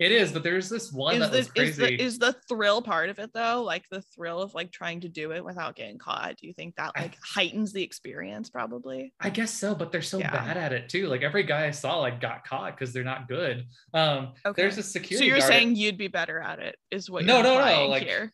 It 0.00 0.10
is, 0.10 0.32
but 0.32 0.42
there's 0.42 0.68
this 0.68 0.92
one 0.92 1.14
is 1.14 1.20
that 1.20 1.30
the, 1.30 1.38
was 1.38 1.48
crazy. 1.52 1.70
Is 1.70 1.76
the, 1.76 2.02
is 2.02 2.18
the 2.18 2.32
thrill 2.48 2.82
part 2.82 3.10
of 3.10 3.20
it 3.20 3.30
though? 3.32 3.62
Like 3.62 3.84
the 3.92 4.02
thrill 4.02 4.42
of 4.42 4.54
like 4.54 4.72
trying 4.72 5.00
to 5.02 5.08
do 5.08 5.30
it 5.30 5.42
without 5.42 5.76
getting 5.76 5.96
caught. 5.96 6.36
Do 6.36 6.48
you 6.48 6.52
think 6.52 6.74
that 6.76 6.92
like 6.98 7.12
I, 7.12 7.18
heightens 7.24 7.72
the 7.72 7.82
experience? 7.82 8.50
Probably. 8.50 9.14
I 9.20 9.30
guess 9.30 9.54
so, 9.54 9.72
but 9.72 9.92
they're 9.92 10.02
so 10.02 10.18
yeah. 10.18 10.32
bad 10.32 10.56
at 10.56 10.72
it 10.72 10.88
too. 10.88 11.06
Like 11.06 11.22
every 11.22 11.44
guy 11.44 11.66
I 11.66 11.70
saw 11.70 12.00
like 12.00 12.20
got 12.20 12.44
caught 12.44 12.76
because 12.76 12.92
they're 12.92 13.04
not 13.04 13.28
good. 13.28 13.64
Um, 13.94 14.32
okay. 14.44 14.60
there's 14.60 14.78
a 14.78 14.82
security. 14.82 15.16
So 15.16 15.24
you're 15.24 15.38
guard. 15.38 15.48
saying 15.48 15.76
you'd 15.76 15.96
be 15.96 16.08
better 16.08 16.40
at 16.40 16.58
it? 16.58 16.76
Is 16.90 17.08
what? 17.08 17.24
No, 17.24 17.40
no, 17.40 17.54
no. 17.54 17.86
Like 17.86 18.02
here. 18.02 18.32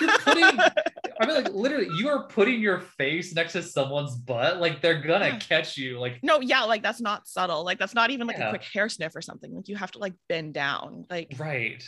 You're 0.00 0.18
putting 0.18 0.44
I 1.20 1.26
mean, 1.26 1.36
like 1.36 1.52
literally, 1.54 1.88
you 1.96 2.08
are 2.08 2.24
putting 2.24 2.60
your 2.60 2.80
face 2.80 3.34
next 3.34 3.52
to 3.52 3.62
someone's 3.62 4.16
butt. 4.16 4.60
Like 4.60 4.80
they're 4.80 5.00
gonna 5.00 5.28
yeah. 5.28 5.38
catch 5.38 5.76
you. 5.76 5.98
Like 5.98 6.20
no, 6.22 6.40
yeah, 6.40 6.64
like 6.64 6.82
that's 6.82 7.00
not 7.00 7.28
subtle. 7.28 7.64
Like 7.64 7.78
that's 7.78 7.94
not 7.94 8.10
even 8.10 8.26
like 8.26 8.38
yeah. 8.38 8.48
a 8.48 8.50
quick 8.50 8.64
hair 8.64 8.88
sniff 8.88 9.14
or 9.14 9.22
something. 9.22 9.54
Like 9.54 9.68
you 9.68 9.76
have 9.76 9.92
to 9.92 9.98
like 9.98 10.14
bend 10.28 10.54
down. 10.54 11.06
Like 11.10 11.34
right. 11.38 11.82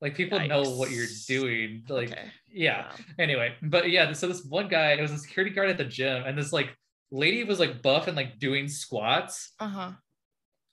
Like 0.00 0.14
people 0.14 0.38
Yikes. 0.38 0.48
know 0.48 0.62
what 0.62 0.90
you're 0.90 1.06
doing. 1.26 1.84
Like 1.88 2.12
okay. 2.12 2.30
yeah. 2.50 2.90
Anyway, 3.18 3.54
but 3.62 3.90
yeah. 3.90 4.12
So 4.12 4.28
this 4.28 4.44
one 4.44 4.68
guy, 4.68 4.92
it 4.92 5.00
was 5.00 5.12
a 5.12 5.18
security 5.18 5.54
guard 5.54 5.70
at 5.70 5.78
the 5.78 5.84
gym, 5.84 6.24
and 6.26 6.36
this 6.36 6.52
like 6.52 6.76
lady 7.10 7.44
was 7.44 7.60
like 7.60 7.82
buff 7.82 8.08
and 8.08 8.16
like 8.16 8.38
doing 8.38 8.68
squats. 8.68 9.52
Uh 9.60 9.68
huh. 9.68 9.90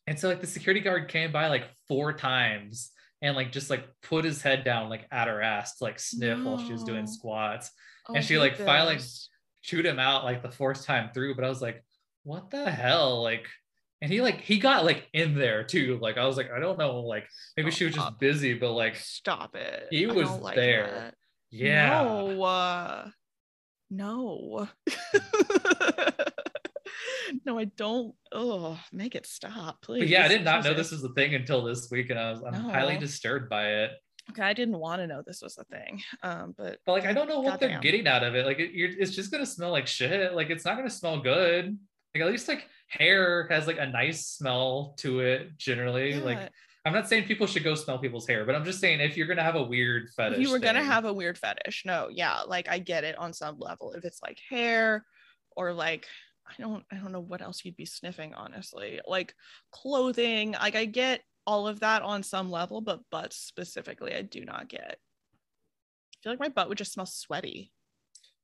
And 0.07 0.19
so 0.19 0.27
like 0.27 0.41
the 0.41 0.47
security 0.47 0.81
guard 0.81 1.07
came 1.07 1.31
by 1.31 1.47
like 1.47 1.65
four 1.87 2.11
times 2.11 2.91
and 3.23 3.35
like 3.37 3.51
just 3.51 3.69
like 3.69 3.87
put 4.03 4.25
his 4.25 4.41
head 4.41 4.65
down 4.65 4.89
like 4.89 5.07
at 5.09 5.29
her 5.29 5.41
ass 5.41 5.77
to 5.77 5.85
like 5.85 5.97
sniff 5.97 6.37
no. 6.37 6.51
while 6.51 6.63
she 6.63 6.73
was 6.73 6.83
doing 6.83 7.07
squats. 7.07 7.71
Oh, 8.07 8.13
and 8.13 8.23
she 8.23 8.37
like 8.37 8.57
this. 8.57 8.65
finally 8.65 8.99
chewed 9.61 9.85
him 9.85 9.97
out 9.97 10.25
like 10.25 10.43
the 10.43 10.51
fourth 10.51 10.85
time 10.85 11.09
through. 11.13 11.35
But 11.35 11.45
I 11.45 11.49
was 11.49 11.61
like, 11.61 11.83
what 12.23 12.51
the 12.51 12.69
hell? 12.69 13.23
Like, 13.23 13.47
and 14.01 14.11
he 14.11 14.19
like 14.19 14.41
he 14.41 14.59
got 14.59 14.83
like 14.83 15.07
in 15.13 15.35
there 15.35 15.63
too. 15.63 15.97
Like 16.01 16.17
I 16.17 16.25
was 16.25 16.35
like, 16.35 16.51
I 16.51 16.59
don't 16.59 16.77
know, 16.77 16.99
like 16.99 17.25
maybe 17.55 17.71
Stop. 17.71 17.77
she 17.77 17.85
was 17.85 17.95
just 17.95 18.19
busy, 18.19 18.53
but 18.55 18.73
like 18.73 18.97
Stop 18.97 19.55
it. 19.55 19.87
He 19.89 20.05
was 20.05 20.29
like 20.29 20.57
there. 20.57 20.91
That. 20.93 21.15
Yeah. 21.49 22.03
No. 22.03 22.43
Uh, 22.43 23.09
no. 23.89 24.67
no, 27.45 27.59
I 27.59 27.65
don't. 27.65 28.13
Oh, 28.31 28.79
make 28.91 29.15
it 29.15 29.25
stop, 29.25 29.81
please. 29.81 29.99
But 30.01 30.07
yeah, 30.07 30.25
I 30.25 30.27
did 30.27 30.43
not 30.43 30.63
know 30.63 30.73
this 30.73 30.91
was 30.91 31.03
a 31.03 31.09
thing 31.09 31.35
until 31.35 31.63
this 31.63 31.89
week, 31.91 32.09
and 32.09 32.19
I 32.19 32.31
was 32.31 32.43
I'm 32.43 32.53
no. 32.53 32.71
highly 32.71 32.97
disturbed 32.97 33.49
by 33.49 33.67
it. 33.67 33.91
Okay, 34.29 34.41
I 34.41 34.53
didn't 34.53 34.79
want 34.79 35.01
to 35.01 35.07
know 35.07 35.21
this 35.25 35.41
was 35.41 35.57
a 35.57 35.65
thing, 35.65 36.01
um, 36.23 36.55
but 36.57 36.79
but 36.85 36.93
like 36.93 37.05
I 37.05 37.13
don't 37.13 37.27
know 37.27 37.41
what 37.41 37.59
they're 37.59 37.79
getting 37.79 38.07
out 38.07 38.23
of 38.23 38.35
it. 38.35 38.45
Like 38.45 38.59
it, 38.59 38.71
it's 38.73 39.11
just 39.11 39.31
gonna 39.31 39.45
smell 39.45 39.71
like 39.71 39.87
shit. 39.87 40.33
Like 40.33 40.49
it's 40.49 40.65
not 40.65 40.77
gonna 40.77 40.89
smell 40.89 41.19
good. 41.19 41.77
Like 42.15 42.23
at 42.23 42.31
least 42.31 42.47
like 42.47 42.67
hair 42.87 43.47
has 43.49 43.67
like 43.67 43.79
a 43.79 43.85
nice 43.85 44.27
smell 44.27 44.93
to 44.99 45.19
it 45.19 45.57
generally. 45.57 46.11
Yeah. 46.11 46.19
Like 46.19 46.51
I'm 46.85 46.93
not 46.93 47.07
saying 47.07 47.25
people 47.25 47.47
should 47.47 47.63
go 47.63 47.75
smell 47.75 47.97
people's 47.97 48.27
hair, 48.27 48.45
but 48.45 48.55
I'm 48.55 48.65
just 48.65 48.79
saying 48.79 48.99
if 49.01 49.17
you're 49.17 49.27
gonna 49.27 49.43
have 49.43 49.55
a 49.55 49.63
weird 49.63 50.09
fetish. 50.15 50.37
If 50.37 50.43
you 50.43 50.51
were 50.51 50.59
thing, 50.59 50.73
gonna 50.73 50.83
have 50.83 51.05
a 51.05 51.13
weird 51.13 51.37
fetish. 51.37 51.83
No, 51.85 52.09
yeah, 52.09 52.41
like 52.41 52.69
I 52.69 52.79
get 52.79 53.03
it 53.03 53.17
on 53.17 53.33
some 53.33 53.57
level. 53.59 53.91
If 53.91 54.05
it's 54.05 54.21
like 54.21 54.39
hair 54.49 55.05
or 55.55 55.73
like 55.73 56.07
I 56.47 56.61
don't 56.61 56.83
I 56.91 56.95
don't 56.95 57.11
know 57.11 57.19
what 57.19 57.41
else 57.41 57.63
you'd 57.63 57.77
be 57.77 57.85
sniffing, 57.85 58.33
honestly. 58.33 58.99
Like 59.07 59.33
clothing, 59.71 60.53
like 60.53 60.75
I 60.75 60.85
get 60.85 61.21
all 61.45 61.67
of 61.67 61.81
that 61.81 62.01
on 62.01 62.23
some 62.23 62.51
level, 62.51 62.81
but 62.81 63.01
butts 63.11 63.37
specifically, 63.37 64.13
I 64.13 64.21
do 64.21 64.45
not 64.45 64.69
get. 64.69 64.97
I 64.97 66.17
feel 66.21 66.31
like 66.31 66.39
my 66.39 66.49
butt 66.49 66.69
would 66.69 66.77
just 66.77 66.93
smell 66.93 67.05
sweaty. 67.05 67.71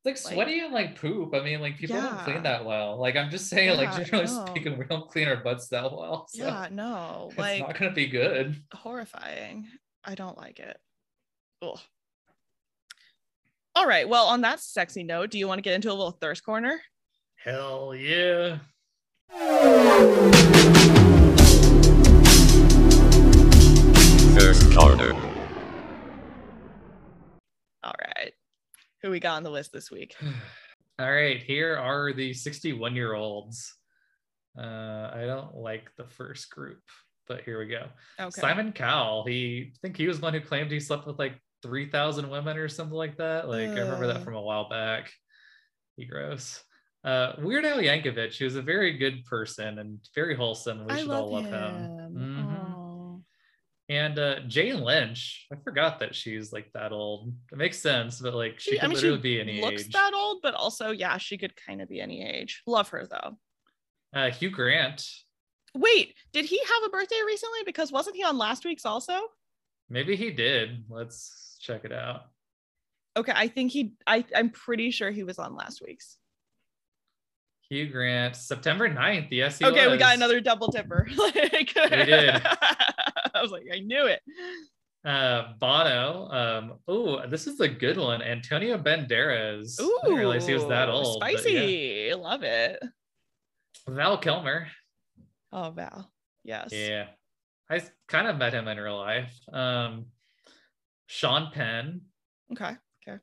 It's 0.05 0.25
like 0.25 0.33
sweaty 0.33 0.55
like, 0.55 0.63
and 0.63 0.73
like 0.73 0.99
poop. 0.99 1.33
I 1.35 1.43
mean, 1.43 1.59
like 1.59 1.77
people 1.77 1.97
yeah. 1.97 2.03
don't 2.03 2.19
clean 2.19 2.43
that 2.43 2.65
well. 2.65 2.97
Like 2.97 3.17
I'm 3.17 3.29
just 3.29 3.49
saying, 3.49 3.69
yeah, 3.69 3.75
like 3.75 3.91
generally 3.95 4.27
no. 4.27 4.45
speaking, 4.45 4.77
we 4.77 4.85
don't 4.85 5.09
clean 5.09 5.27
our 5.27 5.37
butts 5.37 5.67
that 5.69 5.91
well. 5.91 6.27
So 6.33 6.45
yeah, 6.45 6.67
no, 6.71 7.31
like 7.37 7.59
it's 7.59 7.67
not 7.67 7.77
gonna 7.77 7.91
be 7.91 8.07
good. 8.07 8.55
Horrifying. 8.73 9.67
I 10.05 10.15
don't 10.15 10.37
like 10.37 10.59
it. 10.59 10.77
Ugh. 11.61 11.79
All 13.75 13.87
right. 13.87 14.07
Well, 14.07 14.27
on 14.27 14.41
that 14.41 14.59
sexy 14.59 15.03
note, 15.03 15.31
do 15.31 15.37
you 15.37 15.47
want 15.47 15.59
to 15.59 15.63
get 15.63 15.73
into 15.73 15.89
a 15.89 15.93
little 15.93 16.11
thirst 16.11 16.43
corner? 16.43 16.81
Hell 17.45 17.95
yeah. 17.95 18.57
Thirst 24.35 24.73
corner. 24.75 25.13
All 27.81 27.93
right. 27.97 28.33
Who 29.01 29.11
we 29.11 29.21
got 29.21 29.37
on 29.37 29.43
the 29.43 29.49
list 29.49 29.71
this 29.71 29.89
week? 29.89 30.17
All 30.99 31.09
right, 31.09 31.41
here 31.41 31.77
are 31.77 32.11
the 32.11 32.33
61 32.33 32.93
year 32.93 33.13
olds. 33.13 33.73
Uh, 34.57 35.09
I 35.13 35.23
don't 35.25 35.55
like 35.55 35.89
the 35.95 36.07
first 36.07 36.49
group, 36.49 36.81
but 37.25 37.43
here 37.43 37.57
we 37.57 37.67
go. 37.67 37.85
Okay. 38.19 38.41
Simon 38.41 38.73
Cowell. 38.73 39.23
He 39.25 39.71
I 39.73 39.77
think 39.81 39.95
he 39.95 40.09
was 40.09 40.19
one 40.19 40.33
who 40.33 40.41
claimed 40.41 40.71
he 40.71 40.81
slept 40.81 41.07
with 41.07 41.17
like 41.17 41.39
3,000 41.63 42.29
women 42.29 42.57
or 42.57 42.67
something 42.67 42.97
like 42.97 43.15
that. 43.15 43.47
Like 43.47 43.69
uh. 43.69 43.75
I 43.75 43.79
remember 43.79 44.07
that 44.07 44.25
from 44.25 44.35
a 44.35 44.41
while 44.41 44.67
back. 44.67 45.09
He 45.95 46.03
gross. 46.03 46.61
Uh, 47.03 47.33
Weird 47.39 47.65
Al 47.65 47.77
Yankovic, 47.77 48.33
he 48.33 48.43
was 48.43 48.55
a 48.55 48.61
very 48.61 48.97
good 48.97 49.23
person 49.25 49.79
and 49.79 49.99
very 50.13 50.35
wholesome. 50.35 50.85
We 50.85 50.93
I 50.93 50.97
should 50.97 51.07
love 51.07 51.23
all 51.23 51.31
love 51.31 51.45
him. 51.45 51.53
him. 51.53 52.15
Mm-hmm. 52.17 53.15
And 53.89 54.19
uh, 54.19 54.39
Jane 54.47 54.81
Lynch, 54.81 55.47
I 55.51 55.55
forgot 55.63 55.99
that 55.99 56.13
she's 56.13 56.53
like 56.53 56.69
that 56.73 56.91
old. 56.91 57.33
It 57.51 57.57
makes 57.57 57.79
sense, 57.79 58.19
but 58.21 58.35
like 58.35 58.59
she, 58.59 58.71
she 58.71 58.77
could 58.77 58.85
I 58.85 58.87
mean, 58.89 58.95
literally 58.97 59.17
be 59.17 59.41
any 59.41 59.61
looks 59.61 59.85
age. 59.85 59.93
that 59.93 60.13
old, 60.13 60.41
but 60.43 60.53
also 60.53 60.91
yeah, 60.91 61.17
she 61.17 61.37
could 61.37 61.55
kind 61.55 61.81
of 61.81 61.89
be 61.89 61.99
any 61.99 62.23
age. 62.23 62.61
Love 62.67 62.89
her 62.89 63.07
though. 63.09 63.37
Uh, 64.13 64.29
Hugh 64.29 64.51
Grant. 64.51 65.07
Wait, 65.73 66.13
did 66.33 66.45
he 66.45 66.59
have 66.59 66.83
a 66.85 66.89
birthday 66.89 67.19
recently? 67.25 67.59
Because 67.65 67.91
wasn't 67.91 68.15
he 68.15 68.23
on 68.23 68.37
last 68.37 68.63
week's 68.65 68.85
also? 68.85 69.13
Maybe 69.89 70.15
he 70.15 70.29
did. 70.31 70.83
Let's 70.89 71.57
check 71.59 71.83
it 71.83 71.91
out. 71.91 72.25
Okay, 73.17 73.33
I 73.35 73.47
think 73.47 73.71
he. 73.71 73.93
I 74.05 74.23
I'm 74.35 74.51
pretty 74.51 74.91
sure 74.91 75.09
he 75.09 75.23
was 75.23 75.39
on 75.39 75.55
last 75.55 75.81
week's. 75.85 76.17
Hugh 77.69 77.87
Grant, 77.91 78.35
September 78.35 78.89
9th. 78.89 79.27
Yes, 79.29 79.61
okay, 79.61 79.85
was. 79.85 79.91
we 79.91 79.97
got 79.97 80.15
another 80.15 80.41
double 80.41 80.71
tipper. 80.71 81.07
like, 81.17 81.35
we 81.35 82.05
did. 82.05 82.41
I 83.35 83.41
was 83.41 83.51
like, 83.51 83.65
I 83.71 83.79
knew 83.79 84.07
it. 84.07 84.21
Uh, 85.05 85.53
Bono. 85.59 86.29
Um, 86.31 86.73
oh, 86.87 87.27
this 87.27 87.45
is 87.45 87.59
a 87.59 87.69
good 87.69 87.97
one. 87.97 88.23
Antonio 88.23 88.77
Banderas. 88.77 89.79
Ooh, 89.79 89.99
I 90.01 90.07
didn't 90.07 90.19
realize 90.19 90.47
he 90.47 90.53
was 90.53 90.67
that 90.67 90.89
old. 90.89 91.21
Spicy. 91.21 92.07
Yeah. 92.09 92.15
Love 92.15 92.41
it. 92.43 92.83
Val 93.87 94.17
Kilmer. 94.17 94.67
Oh, 95.53 95.69
Val. 95.69 96.11
Yes. 96.43 96.69
Yeah. 96.71 97.05
I 97.69 97.83
kind 98.07 98.27
of 98.27 98.37
met 98.37 98.53
him 98.53 98.67
in 98.67 98.77
real 98.79 98.97
life. 98.97 99.31
Um, 99.53 100.07
Sean 101.05 101.51
Penn. 101.51 102.01
Okay. 102.51 102.75
Okay. 103.07 103.19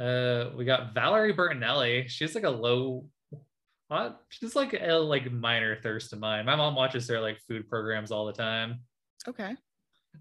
Uh, 0.00 0.50
we 0.56 0.64
got 0.64 0.94
Valerie 0.94 1.32
Bertinelli. 1.32 2.08
She's 2.08 2.34
like 2.34 2.44
a 2.44 2.50
low 2.50 3.06
what? 3.92 4.20
She's 4.30 4.56
like 4.56 4.74
a 4.74 4.94
like 4.94 5.30
minor 5.30 5.76
thirst 5.76 6.12
of 6.12 6.18
mine. 6.18 6.46
My 6.46 6.56
mom 6.56 6.74
watches 6.74 7.08
her 7.08 7.20
like 7.20 7.38
food 7.46 7.68
programs 7.68 8.10
all 8.10 8.24
the 8.26 8.32
time. 8.32 8.80
Okay. 9.28 9.54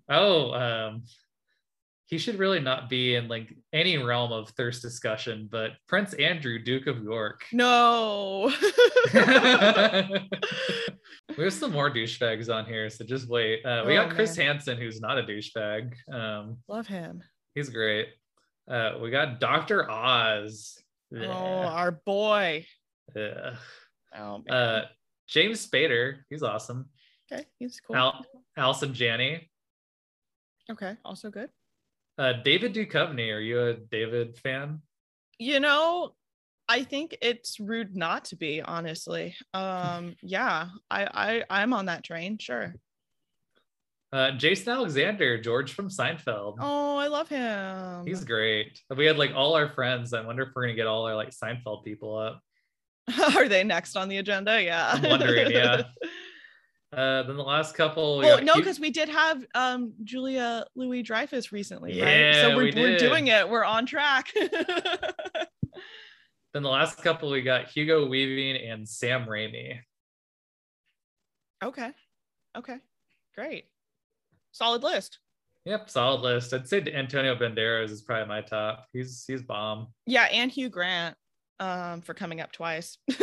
Oh, 0.09 0.51
um, 0.51 1.03
he 2.05 2.17
should 2.17 2.37
really 2.37 2.59
not 2.59 2.89
be 2.89 3.15
in 3.15 3.29
like 3.29 3.55
any 3.71 3.97
realm 3.97 4.33
of 4.33 4.49
thirst 4.49 4.81
discussion, 4.81 5.47
but 5.49 5.71
Prince 5.87 6.13
Andrew, 6.15 6.59
Duke 6.59 6.87
of 6.87 7.01
York. 7.01 7.45
No. 7.53 8.51
we 9.13 9.21
have 11.43 11.53
some 11.53 11.71
more 11.71 11.89
douchebags 11.89 12.53
on 12.53 12.65
here, 12.65 12.89
so 12.89 13.05
just 13.05 13.29
wait. 13.29 13.65
Uh, 13.65 13.83
we 13.87 13.97
oh, 13.97 14.03
got 14.03 14.13
Chris 14.13 14.35
man. 14.37 14.47
Hansen, 14.47 14.77
who's 14.77 14.99
not 14.99 15.17
a 15.17 15.23
douchebag. 15.23 15.93
Um, 16.11 16.57
Love 16.67 16.87
him. 16.87 17.23
He's 17.55 17.69
great. 17.69 18.09
Uh, 18.69 18.97
we 19.01 19.09
got 19.09 19.39
Dr. 19.39 19.89
Oz. 19.89 20.77
Yeah. 21.11 21.27
Oh, 21.27 21.67
our 21.67 21.91
boy. 21.91 22.65
Yeah. 23.15 23.55
Oh, 24.17 24.43
uh, 24.49 24.85
James 25.27 25.65
Spader, 25.65 26.19
he's 26.29 26.43
awesome. 26.43 26.89
Okay, 27.31 27.45
he's 27.59 27.79
cool. 27.79 27.95
Al- 27.95 28.25
Allison 28.57 28.93
Janney. 28.93 29.49
Okay, 30.69 30.95
also 31.05 31.29
good. 31.29 31.49
Uh, 32.17 32.33
David 32.43 32.73
Duchovny, 32.73 33.33
are 33.33 33.39
you 33.39 33.61
a 33.61 33.73
David 33.73 34.37
fan? 34.37 34.81
You 35.39 35.59
know, 35.59 36.13
I 36.67 36.83
think 36.83 37.17
it's 37.21 37.59
rude 37.59 37.95
not 37.95 38.25
to 38.25 38.35
be, 38.35 38.61
honestly. 38.61 39.35
Um, 39.53 40.15
yeah, 40.21 40.67
I, 40.89 41.05
I 41.49 41.61
I'm 41.61 41.73
on 41.73 41.85
that 41.85 42.03
train, 42.03 42.37
sure. 42.37 42.75
Uh, 44.13 44.31
Jason 44.31 44.73
Alexander, 44.73 45.39
George 45.39 45.71
from 45.73 45.89
Seinfeld. 45.89 46.57
Oh, 46.59 46.97
I 46.97 47.07
love 47.07 47.29
him. 47.29 48.05
He's 48.05 48.25
great. 48.25 48.81
We 48.95 49.05
had 49.05 49.17
like 49.17 49.31
all 49.33 49.55
our 49.55 49.69
friends. 49.69 50.13
I 50.13 50.21
wonder 50.21 50.43
if 50.43 50.49
we're 50.53 50.63
gonna 50.63 50.75
get 50.75 50.87
all 50.87 51.07
our 51.07 51.15
like 51.15 51.31
Seinfeld 51.31 51.85
people 51.85 52.17
up. 52.17 52.41
Are 53.35 53.47
they 53.47 53.63
next 53.63 53.95
on 53.95 54.09
the 54.09 54.17
agenda? 54.17 54.61
Yeah. 54.61 54.91
I'm 54.93 55.03
wondering, 55.03 55.51
yeah. 55.51 55.83
Uh, 56.93 57.23
then 57.23 57.37
the 57.37 57.43
last 57.43 57.73
couple. 57.73 58.17
We 58.17 58.25
well, 58.25 58.43
no, 58.43 58.55
because 58.55 58.77
we 58.77 58.89
did 58.89 59.07
have 59.07 59.45
um, 59.55 59.93
Julia 60.03 60.65
Louis 60.75 61.03
Dreyfus 61.03 61.53
recently, 61.53 61.93
yeah, 61.93 62.33
right? 62.33 62.35
So 62.41 62.53
we're, 62.53 62.63
we 62.65 62.73
we're 62.75 62.97
doing 62.97 63.27
it. 63.27 63.49
We're 63.49 63.63
on 63.63 63.85
track. 63.85 64.29
then 64.35 64.51
the 66.53 66.67
last 66.67 67.01
couple 67.01 67.31
we 67.31 67.43
got 67.43 67.69
Hugo 67.69 68.09
Weaving 68.09 68.61
and 68.67 68.85
Sam 68.89 69.25
Raimi. 69.25 69.79
Okay. 71.63 71.91
Okay. 72.57 72.77
Great. 73.35 73.69
Solid 74.51 74.83
list. 74.83 75.19
Yep, 75.63 75.89
solid 75.89 76.21
list. 76.21 76.53
I'd 76.53 76.67
say 76.67 76.83
Antonio 76.93 77.35
Banderas 77.35 77.91
is 77.91 78.01
probably 78.01 78.27
my 78.27 78.41
top. 78.41 78.87
He's 78.91 79.23
he's 79.25 79.43
bomb. 79.43 79.87
Yeah, 80.07 80.23
and 80.23 80.51
Hugh 80.51 80.69
Grant 80.69 81.15
um, 81.61 82.01
for 82.01 82.13
coming 82.13 82.41
up 82.41 82.51
twice. 82.51 82.97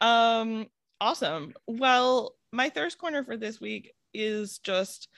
um, 0.00 0.66
awesome. 1.00 1.54
Well, 1.66 2.34
my 2.52 2.68
thirst 2.68 2.98
corner 2.98 3.24
for 3.24 3.36
this 3.36 3.60
week 3.60 3.92
is 4.12 4.58
just 4.58 5.08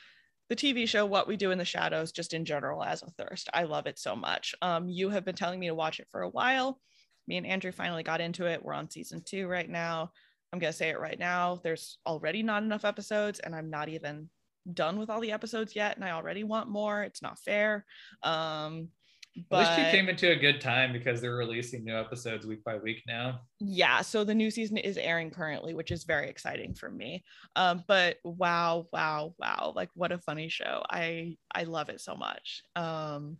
the 0.51 0.57
TV 0.57 0.87
show 0.87 1.07
What 1.07 1.27
We 1.27 1.39
Do 1.39 1.51
in 1.51 1.57
the 1.57 1.65
Shadows, 1.65 2.13
just 2.13 2.35
in 2.35 2.45
general 2.45 2.85
as 2.85 3.03
a 3.03 3.11
thirst. 3.11 3.49
I 3.55 3.65
love 3.65 3.87
it 3.87 3.99
so 3.99 4.15
much. 4.15 4.55
Um, 4.61 4.89
you 4.89 5.09
have 5.09 5.25
been 5.25 5.35
telling 5.35 5.59
me 5.59 5.69
to 5.69 5.75
watch 5.75 5.99
it 5.99 6.09
for 6.13 6.21
a 6.21 6.29
while. 6.29 6.79
Me 7.27 7.39
and 7.39 7.47
Andrew 7.47 7.73
finally 7.73 8.03
got 8.03 8.21
into 8.21 8.45
it. 8.45 8.63
We're 8.63 8.75
on 8.75 8.91
season 8.91 9.23
two 9.25 9.49
right 9.49 9.69
now. 9.69 10.13
I'm 10.53 10.59
going 10.59 10.73
to 10.73 10.77
say 10.77 10.91
it 10.91 11.01
right 11.01 11.19
now. 11.19 11.61
There's 11.65 11.97
already 12.07 12.43
not 12.43 12.63
enough 12.63 12.85
episodes, 12.85 13.41
and 13.41 13.57
I'm 13.57 13.71
not 13.71 13.89
even 13.89 14.29
done 14.71 14.99
with 14.99 15.09
all 15.09 15.21
the 15.21 15.33
episodes 15.33 15.75
yet. 15.75 15.97
And 15.97 16.05
I 16.05 16.11
already 16.11 16.45
want 16.45 16.69
more. 16.69 17.03
It's 17.03 17.23
not 17.23 17.39
fair. 17.39 17.87
Um, 18.23 18.89
but 19.49 19.65
At 19.65 19.77
least 19.79 19.79
you 19.79 19.99
came 19.99 20.09
into 20.09 20.31
a 20.31 20.37
good 20.37 20.61
time 20.61 20.93
because 20.93 21.21
they're 21.21 21.35
releasing 21.35 21.85
new 21.85 21.97
episodes 21.97 22.47
week 22.47 22.63
by 22.65 22.77
week 22.77 23.03
now. 23.07 23.41
Yeah, 23.61 24.03
so 24.03 24.25
the 24.25 24.35
new 24.35 24.51
season 24.51 24.77
is 24.77 24.99
airing 24.99 25.31
currently, 25.31 25.75
which 25.75 25.91
is 25.91 26.05
very 26.05 26.29
exciting 26.29 26.75
for 26.75 26.91
me. 26.91 27.25
Um, 27.57 27.85
but 27.89 28.19
wow, 28.25 28.87
wow, 28.93 29.35
wow! 29.39 29.73
Like 29.75 29.91
what 29.95 30.13
a 30.13 30.19
funny 30.19 30.49
show! 30.49 30.83
I 30.91 31.37
I 31.55 31.65
love 31.65 31.89
it 31.89 32.01
so 32.01 32.15
much. 32.15 32.63
Um, 32.77 33.39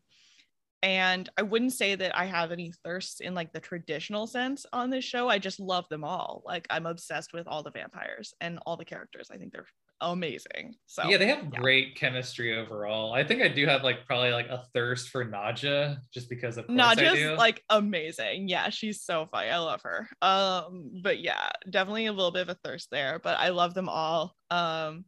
and 0.83 1.29
I 1.39 1.43
wouldn't 1.43 1.73
say 1.73 1.95
that 1.95 2.17
I 2.17 2.25
have 2.25 2.51
any 2.51 2.73
thirsts 2.85 3.21
in 3.21 3.35
like 3.35 3.53
the 3.53 3.61
traditional 3.61 4.27
sense 4.27 4.67
on 4.73 4.91
this 4.91 5.05
show. 5.05 5.29
I 5.29 5.39
just 5.39 5.61
love 5.61 5.89
them 5.89 6.03
all. 6.03 6.43
Like 6.45 6.67
I'm 6.71 6.87
obsessed 6.87 7.33
with 7.33 7.47
all 7.47 7.63
the 7.63 7.71
vampires 7.71 8.35
and 8.41 8.59
all 8.67 8.77
the 8.77 8.85
characters. 8.85 9.29
I 9.33 9.37
think 9.37 9.53
they're 9.53 9.67
amazing. 10.03 10.75
So 10.87 11.05
yeah, 11.09 11.17
they 11.17 11.27
have 11.27 11.45
yeah. 11.45 11.61
great 11.61 11.97
chemistry 11.97 12.59
overall. 12.59 13.13
I 13.13 13.25
think 13.25 13.43
I 13.43 13.49
do 13.49 13.67
have 13.67 13.83
like 13.83 14.07
probably 14.07 14.31
like 14.31 14.49
a 14.49 14.65
thirst 14.75 15.09
for 15.09 15.25
Nadja 15.25 15.99
just 16.13 16.29
because 16.29 16.59
of 16.59 16.67
Nadja's 16.67 17.39
like 17.39 17.63
amazing. 17.71 18.49
Yeah, 18.49 18.69
she's 18.71 19.03
so 19.03 19.27
funny. 19.27 19.49
I 19.49 19.59
love 19.59 19.83
her. 19.83 20.09
Um, 20.21 20.91
but 21.03 21.21
yeah, 21.21 21.51
definitely 21.69 22.07
a 22.07 22.13
little 22.13 22.33
bit 22.33 22.43
of 22.43 22.49
a 22.51 22.59
thirst 22.65 22.89
there. 22.91 23.21
But 23.23 23.39
I 23.39 23.51
love 23.51 23.75
them 23.75 23.89
all. 23.89 24.35
Um, 24.51 25.05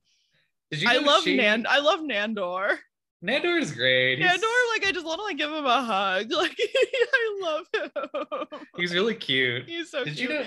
Did 0.71 0.83
you 0.83 0.89
I 0.91 0.99
love 0.99 1.25
she... 1.25 1.37
Nan. 1.37 1.67
I 1.69 1.81
love 1.81 2.01
Nandor. 2.01 2.77
Nandor 3.25 3.61
is 3.61 3.73
great. 3.73 4.19
He's... 4.19 4.27
Nandor, 4.27 4.73
like 4.73 4.87
I 4.87 4.93
just 4.93 5.07
want 5.07 5.19
to 5.19 5.25
like 5.25 5.39
give 5.39 5.51
him 5.51 5.67
a 5.67 5.83
hug. 5.83 6.31
Like 6.33 6.57
I 6.59 7.41
love 7.43 7.67
him. 7.75 8.61
He's 8.77 8.95
really 8.95 9.15
cute. 9.15 9.69
He's 9.69 9.91
so 9.91 10.05
Did 10.05 10.17
cute. 10.17 10.31
you 10.31 10.37
know 10.37 10.45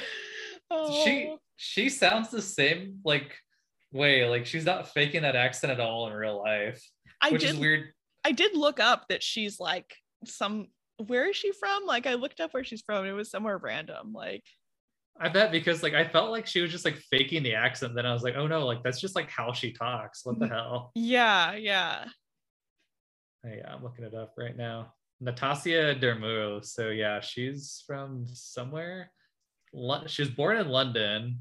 oh. 0.71 1.03
she 1.03 1.35
she 1.55 1.89
sounds 1.89 2.29
the 2.29 2.41
same 2.41 2.99
like 3.03 3.35
way. 3.91 4.27
Like 4.27 4.45
she's 4.45 4.65
not 4.65 4.89
faking 4.89 5.21
that 5.23 5.35
accent 5.35 5.71
at 5.71 5.79
all 5.79 6.07
in 6.07 6.13
real 6.13 6.39
life. 6.39 6.83
I 7.21 7.31
which 7.31 7.41
did, 7.41 7.51
is 7.51 7.57
weird. 7.57 7.89
I 8.23 8.31
did 8.31 8.55
look 8.55 8.79
up 8.79 9.05
that 9.09 9.23
she's 9.23 9.59
like 9.59 9.95
some 10.25 10.67
where 11.05 11.29
is 11.29 11.35
she 11.35 11.51
from? 11.51 11.85
Like 11.85 12.07
I 12.07 12.15
looked 12.15 12.39
up 12.39 12.53
where 12.53 12.63
she's 12.63 12.81
from. 12.81 13.05
It 13.05 13.11
was 13.11 13.29
somewhere 13.29 13.57
random. 13.57 14.13
Like 14.13 14.43
I 15.19 15.29
bet 15.29 15.51
because 15.51 15.83
like 15.83 15.93
I 15.93 16.07
felt 16.07 16.31
like 16.31 16.45
she 16.47 16.61
was 16.61 16.71
just 16.71 16.85
like 16.85 16.97
faking 17.11 17.43
the 17.43 17.55
accent. 17.55 17.95
Then 17.95 18.05
I 18.05 18.13
was 18.13 18.23
like, 18.23 18.35
oh 18.35 18.47
no, 18.47 18.65
like 18.65 18.83
that's 18.83 18.99
just 18.99 19.15
like 19.15 19.29
how 19.29 19.51
she 19.51 19.71
talks. 19.71 20.25
What 20.25 20.39
the 20.39 20.45
mm-hmm. 20.45 20.53
hell? 20.53 20.91
Yeah, 20.95 21.55
yeah. 21.55 22.05
Oh, 23.45 23.49
yeah, 23.55 23.73
I'm 23.73 23.83
looking 23.83 24.05
it 24.05 24.13
up 24.13 24.33
right 24.37 24.55
now. 24.55 24.93
Natasha 25.19 25.95
Dermou. 25.99 26.63
So 26.63 26.89
yeah, 26.89 27.19
she's 27.19 27.83
from 27.85 28.25
somewhere. 28.27 29.11
She 30.07 30.21
was 30.21 30.29
born 30.29 30.57
in 30.57 30.69
London, 30.69 31.39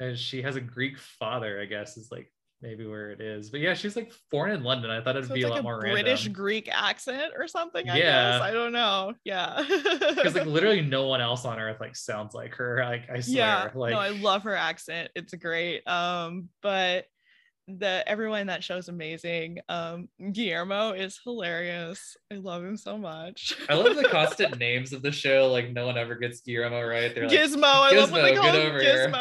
and 0.00 0.18
she 0.18 0.42
has 0.42 0.56
a 0.56 0.60
Greek 0.60 0.98
father. 0.98 1.60
I 1.60 1.64
guess 1.66 1.96
is 1.96 2.08
like 2.10 2.30
maybe 2.62 2.86
where 2.86 3.10
it 3.10 3.20
is. 3.20 3.50
But 3.50 3.60
yeah, 3.60 3.74
she's 3.74 3.96
like 3.96 4.12
born 4.30 4.50
in 4.50 4.62
London. 4.62 4.90
I 4.90 5.00
thought 5.02 5.16
it'd 5.16 5.28
so 5.28 5.34
be 5.34 5.42
a 5.42 5.48
lot 5.48 5.60
a 5.60 5.62
more 5.62 5.80
British 5.80 6.26
random. 6.26 6.32
Greek 6.32 6.68
accent 6.72 7.32
or 7.36 7.46
something. 7.48 7.88
I 7.88 7.96
yeah, 7.96 8.32
guess. 8.32 8.42
I 8.42 8.50
don't 8.52 8.72
know. 8.72 9.14
Yeah, 9.24 9.64
because 9.68 10.34
like 10.34 10.46
literally 10.46 10.80
no 10.80 11.06
one 11.06 11.20
else 11.20 11.44
on 11.44 11.58
earth 11.58 11.80
like 11.80 11.96
sounds 11.96 12.34
like 12.34 12.54
her. 12.56 12.82
Like 12.84 13.08
I 13.10 13.20
swear. 13.20 13.36
Yeah, 13.36 13.70
like 13.74 13.92
no, 13.92 13.98
I 13.98 14.10
love 14.10 14.42
her 14.44 14.54
accent. 14.54 15.10
It's 15.14 15.34
great. 15.34 15.86
Um, 15.86 16.48
but 16.62 17.06
the 17.68 18.04
everyone 18.06 18.42
in 18.42 18.46
that 18.46 18.62
show 18.62 18.76
is 18.76 18.88
amazing. 18.88 19.58
Um, 19.68 20.08
Guillermo 20.32 20.92
is 20.92 21.18
hilarious. 21.22 22.16
I 22.32 22.36
love 22.36 22.64
him 22.64 22.76
so 22.76 22.96
much. 22.96 23.56
I 23.68 23.74
love 23.74 23.96
the 23.96 24.04
constant 24.04 24.58
names 24.60 24.92
of 24.92 25.02
the 25.02 25.10
show. 25.10 25.48
Like 25.50 25.72
no 25.72 25.86
one 25.86 25.98
ever 25.98 26.14
gets 26.14 26.40
Guillermo 26.40 26.86
right. 26.86 27.12
They're 27.14 27.28
like 27.28 27.36
Gizmo. 27.36 27.64
I 27.64 27.96
love 27.96 28.12
when 28.12 28.22
they 28.22 28.34
call 28.36 28.52
him 28.52 28.72
Gizmo. 28.72 29.04
and 29.04 29.12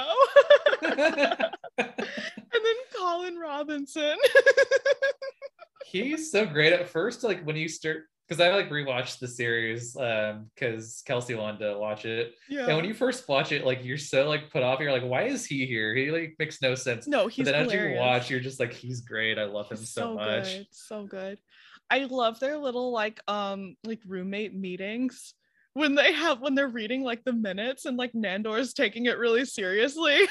then 0.85 2.75
Colin 2.95 3.37
Robinson. 3.37 4.17
He's 5.85 6.31
so 6.31 6.45
great 6.45 6.73
at 6.73 6.89
first. 6.89 7.23
Like 7.23 7.43
when 7.43 7.55
you 7.55 7.67
start 7.67 8.03
because 8.27 8.41
I 8.41 8.53
like 8.55 8.69
rewatched 8.69 9.19
the 9.19 9.27
series 9.27 9.95
um 9.97 10.49
because 10.55 11.03
Kelsey 11.05 11.35
wanted 11.35 11.59
to 11.59 11.77
watch 11.77 12.05
it. 12.05 12.33
Yeah. 12.49 12.65
And 12.65 12.75
when 12.75 12.85
you 12.85 12.93
first 12.93 13.27
watch 13.29 13.51
it, 13.51 13.65
like 13.65 13.83
you're 13.83 13.97
so 13.97 14.27
like 14.27 14.51
put 14.51 14.63
off. 14.63 14.79
You're 14.79 14.91
like, 14.91 15.03
why 15.03 15.23
is 15.23 15.45
he 15.45 15.65
here? 15.65 15.93
He 15.95 16.11
like 16.11 16.35
makes 16.39 16.61
no 16.61 16.75
sense. 16.75 17.07
No, 17.07 17.27
he's. 17.27 17.45
But 17.45 17.51
then 17.51 17.63
hilarious. 17.65 17.85
as 17.85 17.93
you 17.93 17.99
watch, 17.99 18.29
you're 18.29 18.39
just 18.39 18.59
like, 18.59 18.73
he's 18.73 19.01
great. 19.01 19.37
I 19.37 19.45
love 19.45 19.69
him 19.69 19.77
so, 19.77 19.83
so 19.83 20.15
much. 20.15 20.43
Good. 20.43 20.67
So 20.71 21.05
good. 21.05 21.39
I 21.89 22.05
love 22.05 22.39
their 22.39 22.57
little 22.57 22.91
like 22.91 23.21
um 23.27 23.75
like 23.83 24.01
roommate 24.07 24.55
meetings 24.55 25.33
when 25.76 25.93
they 25.93 26.14
have 26.14 26.39
when 26.39 26.56
they're 26.56 26.69
reading 26.69 27.03
like 27.03 27.23
the 27.26 27.34
minutes 27.34 27.84
and 27.84 27.97
like 27.97 28.14
Nandor's 28.14 28.73
taking 28.73 29.07
it 29.07 29.18
really 29.18 29.43
seriously. 29.43 30.22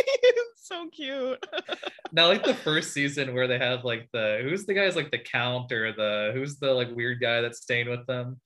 so 0.56 0.88
cute. 0.88 1.44
now 2.12 2.28
like 2.28 2.44
the 2.44 2.54
first 2.54 2.92
season 2.92 3.34
where 3.34 3.48
they 3.48 3.58
have 3.58 3.84
like 3.84 4.08
the 4.12 4.40
who's 4.44 4.66
the 4.66 4.72
guy's 4.72 4.94
like 4.94 5.10
the 5.10 5.18
count 5.18 5.72
or 5.72 5.92
the 5.92 6.30
who's 6.32 6.58
the 6.58 6.72
like 6.72 6.94
weird 6.94 7.20
guy 7.20 7.40
that's 7.40 7.60
staying 7.60 7.90
with 7.90 8.06
them. 8.06 8.40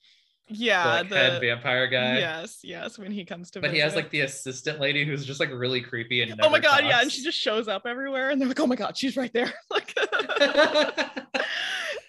Yeah, 0.47 0.83
the, 0.83 0.89
like, 0.89 1.09
the 1.09 1.15
head 1.15 1.41
vampire 1.41 1.87
guy. 1.87 2.17
Yes, 2.17 2.61
yes. 2.63 2.97
When 2.97 3.11
he 3.11 3.23
comes 3.23 3.51
to, 3.51 3.61
but 3.61 3.69
visit. 3.69 3.75
he 3.75 3.81
has 3.81 3.95
like 3.95 4.09
the 4.09 4.21
assistant 4.21 4.79
lady 4.79 5.05
who's 5.05 5.23
just 5.23 5.39
like 5.39 5.51
really 5.53 5.81
creepy 5.81 6.23
and 6.23 6.33
oh 6.41 6.49
my 6.49 6.59
god, 6.59 6.79
talks. 6.79 6.83
yeah, 6.85 7.01
and 7.01 7.11
she 7.11 7.23
just 7.23 7.37
shows 7.37 7.67
up 7.67 7.83
everywhere, 7.85 8.31
and 8.31 8.41
they're 8.41 8.47
like, 8.47 8.59
oh 8.59 8.65
my 8.65 8.75
god, 8.75 8.97
she's 8.97 9.15
right 9.15 9.31
there. 9.33 9.53
Like, 9.69 9.93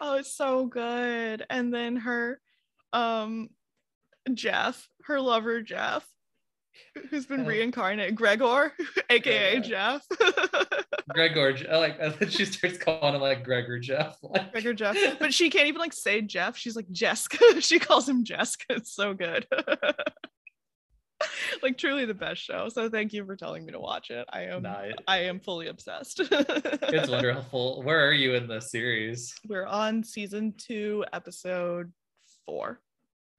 oh, 0.00 0.14
it's 0.16 0.32
so 0.32 0.64
good. 0.64 1.44
And 1.50 1.74
then 1.74 1.96
her, 1.96 2.40
um, 2.94 3.50
Jeff, 4.36 4.88
her 5.04 5.20
lover 5.20 5.62
Jeff, 5.62 6.06
who's 7.10 7.26
been 7.26 7.42
oh. 7.42 7.46
reincarnated, 7.46 8.14
Gregor, 8.14 8.72
aka 9.10 9.54
yeah. 9.54 9.60
Jeff. 9.60 10.06
Gregor, 11.08 11.56
I 11.70 11.76
like 11.76 11.98
she 12.30 12.44
starts 12.44 12.78
calling 12.78 13.14
him 13.14 13.20
like 13.20 13.44
Gregor 13.44 13.78
Jeff. 13.78 14.18
Like. 14.22 14.52
Gregor 14.52 14.74
Jeff, 14.74 14.96
but 15.18 15.34
she 15.34 15.50
can't 15.50 15.68
even 15.68 15.80
like 15.80 15.92
say 15.92 16.20
Jeff. 16.22 16.56
She's 16.56 16.76
like 16.76 16.90
Jessica. 16.90 17.60
she 17.60 17.78
calls 17.78 18.08
him 18.08 18.24
Jessica. 18.24 18.64
It's 18.70 18.92
so 18.92 19.14
good. 19.14 19.46
like 21.62 21.76
truly 21.76 22.06
the 22.06 22.14
best 22.14 22.40
show. 22.40 22.68
So 22.68 22.88
thank 22.88 23.12
you 23.12 23.24
for 23.26 23.36
telling 23.36 23.64
me 23.64 23.72
to 23.72 23.80
watch 23.80 24.10
it. 24.10 24.26
I 24.32 24.42
am 24.42 24.62
nah, 24.62 24.80
it, 24.80 25.00
I 25.06 25.18
am 25.24 25.40
fully 25.40 25.68
obsessed. 25.68 26.20
it's 26.20 27.10
wonderful. 27.10 27.82
Where 27.82 28.06
are 28.06 28.12
you 28.12 28.34
in 28.34 28.46
the 28.46 28.60
series? 28.60 29.34
We're 29.46 29.66
on 29.66 30.04
season 30.04 30.54
two, 30.56 31.04
episode 31.12 31.92
four. 32.46 32.80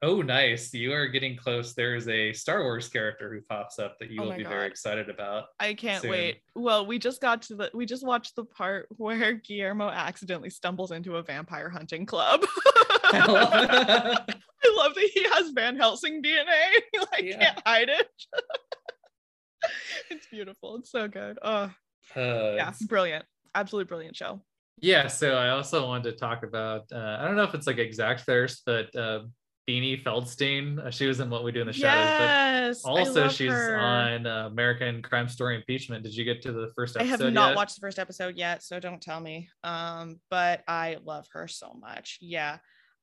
Oh, 0.04 0.24
nice. 0.24 0.74
You 0.74 0.94
are 0.94 1.06
getting 1.08 1.38
close. 1.38 1.74
There's 1.76 2.08
a 2.08 2.34
Star 2.34 2.64
Wars 2.64 2.90
character 2.90 3.32
who 3.32 3.42
pops 3.42 3.78
up 3.78 4.00
that 4.00 4.10
you 4.10 4.20
oh 4.22 4.30
will 4.30 4.36
be 4.36 4.42
God. 4.42 4.50
very 4.50 4.68
excited 4.68 5.10
about. 5.10 5.46
I 5.60 5.76
can't 5.76 6.02
soon. 6.02 6.10
wait. 6.10 6.42
Well, 6.56 6.88
we 6.88 6.98
just 6.98 7.22
got 7.22 7.44
to 7.44 7.56
the 7.56 7.72
we 7.76 7.86
just 7.86 8.04
watched 8.04 8.36
the 8.36 8.46
part 8.46 8.88
where 8.98 9.34
Guillermo 9.34 9.90
accidentally 9.90 10.50
stumbles 10.50 10.92
into 10.92 11.18
a 11.18 11.24
vampire 11.24 11.70
hunting 11.70 12.08
club. 12.08 12.44
I, 13.14 13.26
love 13.28 13.50
I 13.54 14.76
love 14.76 14.96
that 14.96 15.10
he 15.14 15.24
has 15.34 15.52
Van 15.52 15.78
Helsing 15.78 16.24
DNA. 16.24 16.46
He 16.92 17.00
like 17.12 17.24
yeah. 17.24 17.38
can't 17.38 17.62
hide 17.64 17.90
it. 17.90 18.08
it's 20.10 20.26
beautiful. 20.32 20.78
It's 20.78 20.90
so 20.90 21.08
good. 21.08 21.38
Oh, 21.44 21.72
uh, 22.16 22.54
yeah, 22.56 22.74
brilliant. 22.88 23.26
Absolutely 23.54 23.88
brilliant 23.88 24.16
show. 24.16 24.42
Yeah, 24.80 25.06
so 25.06 25.36
I 25.36 25.50
also 25.50 25.86
wanted 25.86 26.12
to 26.12 26.18
talk 26.18 26.42
about 26.42 26.86
uh, 26.92 27.18
I 27.20 27.26
don't 27.26 27.36
know 27.36 27.44
if 27.44 27.54
it's 27.54 27.68
like 27.68 27.78
exact 27.78 28.22
thirst, 28.22 28.64
but 28.66 28.96
uh, 28.96 29.20
Beanie 29.68 30.02
Feldstein. 30.04 30.80
Uh, 30.80 30.92
she 30.92 31.06
was 31.08 31.20
in 31.20 31.30
What 31.30 31.44
We 31.44 31.52
Do 31.52 31.62
in 31.62 31.68
the 31.68 31.74
Shadows. 31.74 32.78
Yes, 32.78 32.82
but 32.84 32.90
also 32.90 33.28
she's 33.30 33.52
her. 33.52 33.78
on 33.78 34.26
uh, 34.26 34.48
American 34.48 35.02
Crime 35.02 35.28
Story 35.28 35.56
Impeachment. 35.56 36.04
Did 36.04 36.16
you 36.16 36.26
get 36.26 36.42
to 36.44 36.52
the 36.52 36.72
first 36.76 36.96
episode? 36.96 37.08
I 37.08 37.10
have 37.24 37.34
not 37.34 37.50
yet? 37.50 37.56
watched 37.56 37.76
the 37.76 37.82
first 37.82 38.00
episode 38.00 38.38
yet, 38.38 38.64
so 38.64 38.80
don't 38.80 39.02
tell 39.02 39.20
me. 39.20 39.50
Um, 39.64 40.20
but 40.30 40.64
I 40.68 40.98
love 41.04 41.28
her 41.34 41.48
so 41.48 41.74
much. 41.80 42.18
Yeah. 42.22 42.58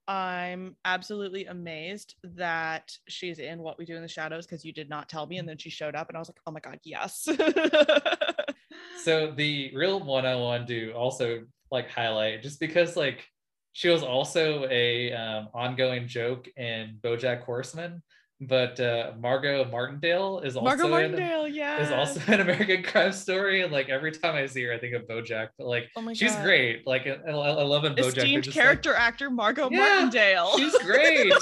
I'm 0.09 0.75
absolutely 0.87 1.45
amazed 1.45 2.15
that 2.25 2.91
she's 3.09 3.39
in 3.39 3.59
What 3.59 3.79
We 3.79 3.85
Do 3.85 3.95
in 3.95 4.01
the 4.01 4.09
Shadows 4.09 4.47
because 4.47 4.65
you 4.65 4.73
did 4.73 4.89
not 4.89 5.07
tell 5.11 5.27
me. 5.27 5.37
And 5.37 5.47
then 5.47 5.59
she 5.59 5.69
showed 5.69 5.95
up 5.95 6.09
and 6.09 6.17
I 6.17 6.19
was 6.19 6.31
like, 6.31 6.41
oh 6.47 6.51
my 6.51 6.61
God, 6.61 6.79
yes. 6.83 7.29
so 9.05 9.33
the 9.33 9.71
real 9.75 10.01
one 10.01 10.25
I 10.25 10.35
want 10.35 10.67
to 10.69 10.93
also 10.93 11.43
like 11.71 11.91
highlight 11.91 12.43
just 12.43 12.59
because 12.59 12.97
like 12.97 13.27
she 13.73 13.89
was 13.89 14.03
also 14.03 14.67
a 14.71 15.13
um, 15.13 15.49
ongoing 15.55 16.09
joke 16.09 16.49
in 16.57 16.99
BoJack 17.03 17.45
Horseman. 17.45 18.03
But 18.41 18.79
uh, 18.79 19.15
Margot 19.19 19.65
Martindale 19.69 20.39
is 20.41 20.57
also 20.57 20.65
Margot 20.65 20.89
Martindale, 20.89 21.45
in, 21.47 21.55
yeah, 21.55 21.83
is 21.83 21.91
also 21.91 22.21
an 22.33 22.41
American 22.41 22.85
Crime 22.85 23.11
Story. 23.11 23.63
And 23.63 23.73
like 23.73 23.89
every 23.89 24.13
time 24.13 24.37
I 24.37 24.47
see 24.47 24.63
her, 24.63 24.73
I 24.73 24.79
think 24.79 24.95
of 24.95 25.09
BoJack. 25.09 25.49
But 25.59 25.67
like, 25.67 25.91
oh 25.97 26.15
she's 26.15 26.33
God. 26.33 26.45
great. 26.45 26.87
Like 26.87 27.09
I, 27.09 27.31
I 27.31 27.33
love 27.33 27.85
in 27.85 27.95
BoJack. 27.95 28.17
Esteemed 28.17 28.45
character 28.49 28.93
like, 28.93 29.01
actor 29.01 29.29
Margot 29.29 29.69
yeah, 29.73 30.03
Martindale. 30.03 30.57
She's 30.57 30.79
great. 30.79 31.33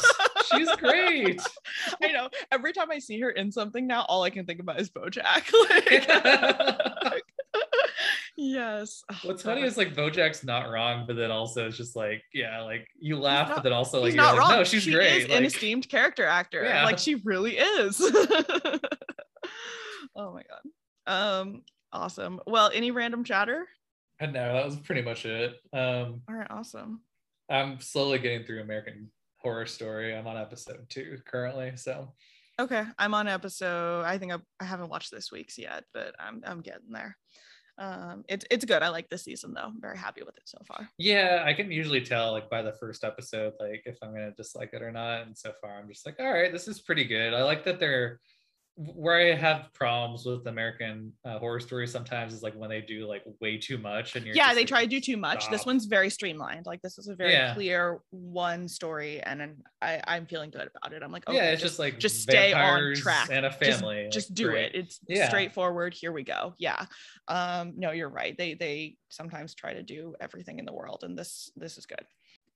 she's 0.51 0.71
great. 0.77 1.43
I 2.03 2.13
know. 2.13 2.31
Every 2.51 2.73
time 2.73 2.91
I 2.91 2.99
see 2.99 3.21
her 3.21 3.31
in 3.31 3.53
something 3.53 3.87
now, 3.87 4.07
all 4.09 4.23
I 4.23 4.31
can 4.31 4.47
think 4.47 4.61
about 4.61 4.81
is 4.81 4.89
BoJack. 4.91 5.53
Like, 5.69 6.96
yes. 8.37 9.03
What's 9.23 9.43
funny 9.43 9.63
is 9.63 9.77
like 9.77 9.95
Bojack's 9.95 10.45
not 10.45 10.71
wrong, 10.71 11.05
but 11.07 11.17
then 11.17 11.31
also 11.31 11.67
it's 11.67 11.77
just 11.77 11.97
like, 11.97 12.23
yeah, 12.33 12.63
like 12.63 12.87
you 12.99 13.19
laugh, 13.19 13.49
not, 13.49 13.57
but 13.57 13.65
then 13.65 13.73
also 13.73 14.03
like, 14.03 14.15
not 14.15 14.35
like 14.35 14.41
wrong. 14.41 14.51
no, 14.51 14.65
she's 14.65 14.83
she 14.83 14.93
great. 14.93 15.23
Is 15.23 15.29
like, 15.29 15.39
an 15.39 15.45
esteemed 15.45 15.89
character 15.89 16.25
actor. 16.25 16.65
Yeah. 16.65 16.85
Like 16.85 16.99
she 16.99 17.17
really 17.17 17.57
is. 17.57 18.01
oh 20.15 20.33
my 20.33 20.43
god. 20.43 20.63
Um, 21.07 21.63
awesome. 21.93 22.41
Well, 22.47 22.71
any 22.75 22.91
random 22.91 23.25
chatter? 23.25 23.67
Know 24.21 24.33
that 24.33 24.65
was 24.65 24.77
pretty 24.77 25.03
much 25.03 25.27
it. 25.27 25.57
Um, 25.73 26.23
all 26.29 26.35
right, 26.35 26.47
awesome. 26.51 27.03
I'm 27.51 27.81
slowly 27.81 28.19
getting 28.19 28.45
through 28.47 28.63
American 28.63 29.11
Horror 29.39 29.67
Story. 29.67 30.17
I'm 30.17 30.27
on 30.27 30.39
episode 30.39 30.87
two 30.89 31.19
currently, 31.27 31.73
so. 31.77 32.13
Okay, 32.59 32.83
I'm 32.99 33.13
on 33.13 33.29
episode. 33.29 34.05
I 34.05 34.17
think 34.17 34.33
I, 34.33 34.39
I 34.59 34.65
haven't 34.65 34.89
watched 34.89 35.11
this 35.11 35.31
week's 35.31 35.59
yet, 35.59 35.85
but 35.93 36.15
I'm 36.19 36.43
I'm 36.47 36.63
getting 36.63 36.91
there 36.91 37.19
um 37.79 38.25
it's 38.29 38.45
it's 38.51 38.65
good 38.65 38.83
i 38.83 38.89
like 38.89 39.09
this 39.11 39.25
season 39.25 39.53
though 39.53 39.61
i'm 39.61 39.81
very 39.81 39.99
happy 39.99 40.23
with 40.23 40.37
it 40.37 40.43
so 40.47 40.59
far. 40.67 40.89
Yeah 40.99 41.43
i 41.45 41.53
can 41.53 41.71
usually 41.71 42.01
tell 42.01 42.33
like 42.33 42.49
by 42.49 42.63
the 42.63 42.73
first 42.73 43.05
episode 43.05 43.53
like 43.61 43.83
if 43.85 43.99
i'm 44.03 44.13
gonna 44.13 44.33
dislike 44.33 44.71
it 44.73 44.83
or 44.83 44.91
not 44.91 45.27
and 45.27 45.37
so 45.37 45.53
far 45.61 45.79
i'm 45.79 45.89
just 45.89 46.07
like 46.07 46.17
all 46.19 46.33
right 46.33 46.53
this 46.53 46.69
is 46.69 46.81
pretty 46.81 47.05
good. 47.05 47.35
I 47.35 47.43
like 47.43 47.65
that 47.65 47.79
they're 47.79 48.21
where 48.77 49.33
I 49.33 49.35
have 49.35 49.73
problems 49.73 50.27
with 50.27 50.47
American 50.47 51.11
uh, 51.25 51.39
horror 51.39 51.61
stories 51.61 51.91
sometimes 51.91 52.35
is 52.35 52.43
like 52.43 52.55
when 52.55 52.69
they 52.69 52.83
do 52.83 53.07
like 53.09 53.23
way 53.41 53.57
too 53.57 53.79
much 53.79 54.17
and 54.17 54.27
you're 54.27 54.37
yeah 54.37 54.53
they 54.53 54.61
like, 54.61 54.69
try 54.69 54.83
to 54.83 54.87
do 54.87 55.01
too 55.01 55.17
much. 55.17 55.43
Stop. 55.43 55.53
this 55.53 55.65
one's 55.65 55.87
very 55.87 56.11
streamlined. 56.11 56.67
Like 56.67 56.83
this 56.83 56.99
is 56.99 57.09
a 57.09 57.15
very 57.15 57.33
yeah. 57.33 57.55
clear 57.55 58.01
one 58.11 58.69
story 58.69 59.23
and 59.23 59.41
then 59.41 59.57
I 59.81 60.03
I'm 60.07 60.27
feeling 60.27 60.51
good 60.51 60.69
about 60.77 60.93
it. 60.93 61.03
I'm 61.03 61.11
like 61.11 61.27
okay, 61.27 61.39
yeah 61.39 61.51
it's 61.53 61.63
just, 61.63 61.73
just 61.73 61.79
like 61.79 61.99
just 61.99 62.21
stay 62.21 62.53
on 62.53 62.95
track. 62.97 63.31
and 63.31 63.47
a 63.47 63.51
family. 63.51 64.09
Just, 64.11 64.29
just 64.29 64.35
do 64.35 64.49
great. 64.49 64.75
it. 64.75 64.85
It's 64.85 65.01
yeah. 65.09 65.29
straightforward. 65.29 65.95
Here 65.95 66.13
we 66.13 66.23
go. 66.23 66.53
Yeah. 66.59 66.85
Um 67.29 67.73
no 67.79 67.93
you're 67.93 68.11
right. 68.11 68.37
They 68.37 68.55
they 68.55 68.99
sometimes 69.09 69.55
try 69.55 69.73
to 69.73 69.83
do 69.83 70.15
everything 70.21 70.59
in 70.59 70.67
the 70.67 70.75
world 70.75 71.03
and 71.03 71.19
this 71.19 71.51
this 71.57 71.79
is 71.79 71.87
good 71.87 72.05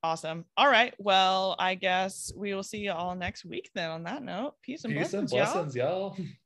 Awesome. 0.03 0.47
All 0.57 0.71
right. 0.71 0.95
Well, 0.99 1.57
I 1.59 1.75
guess 1.75 2.33
we 2.35 2.55
will 2.55 2.63
see 2.63 2.79
you 2.79 2.93
all 2.93 3.15
next 3.15 3.45
week 3.45 3.71
then 3.75 3.91
on 3.91 4.05
that 4.05 4.23
note. 4.23 4.55
Peace 4.63 4.85
and 4.85 4.93
Peace 4.95 5.11
blessings, 5.11 5.33
and 5.33 5.41
blessings, 5.41 5.77
y'all. 5.77 6.17
y'all. 6.17 6.27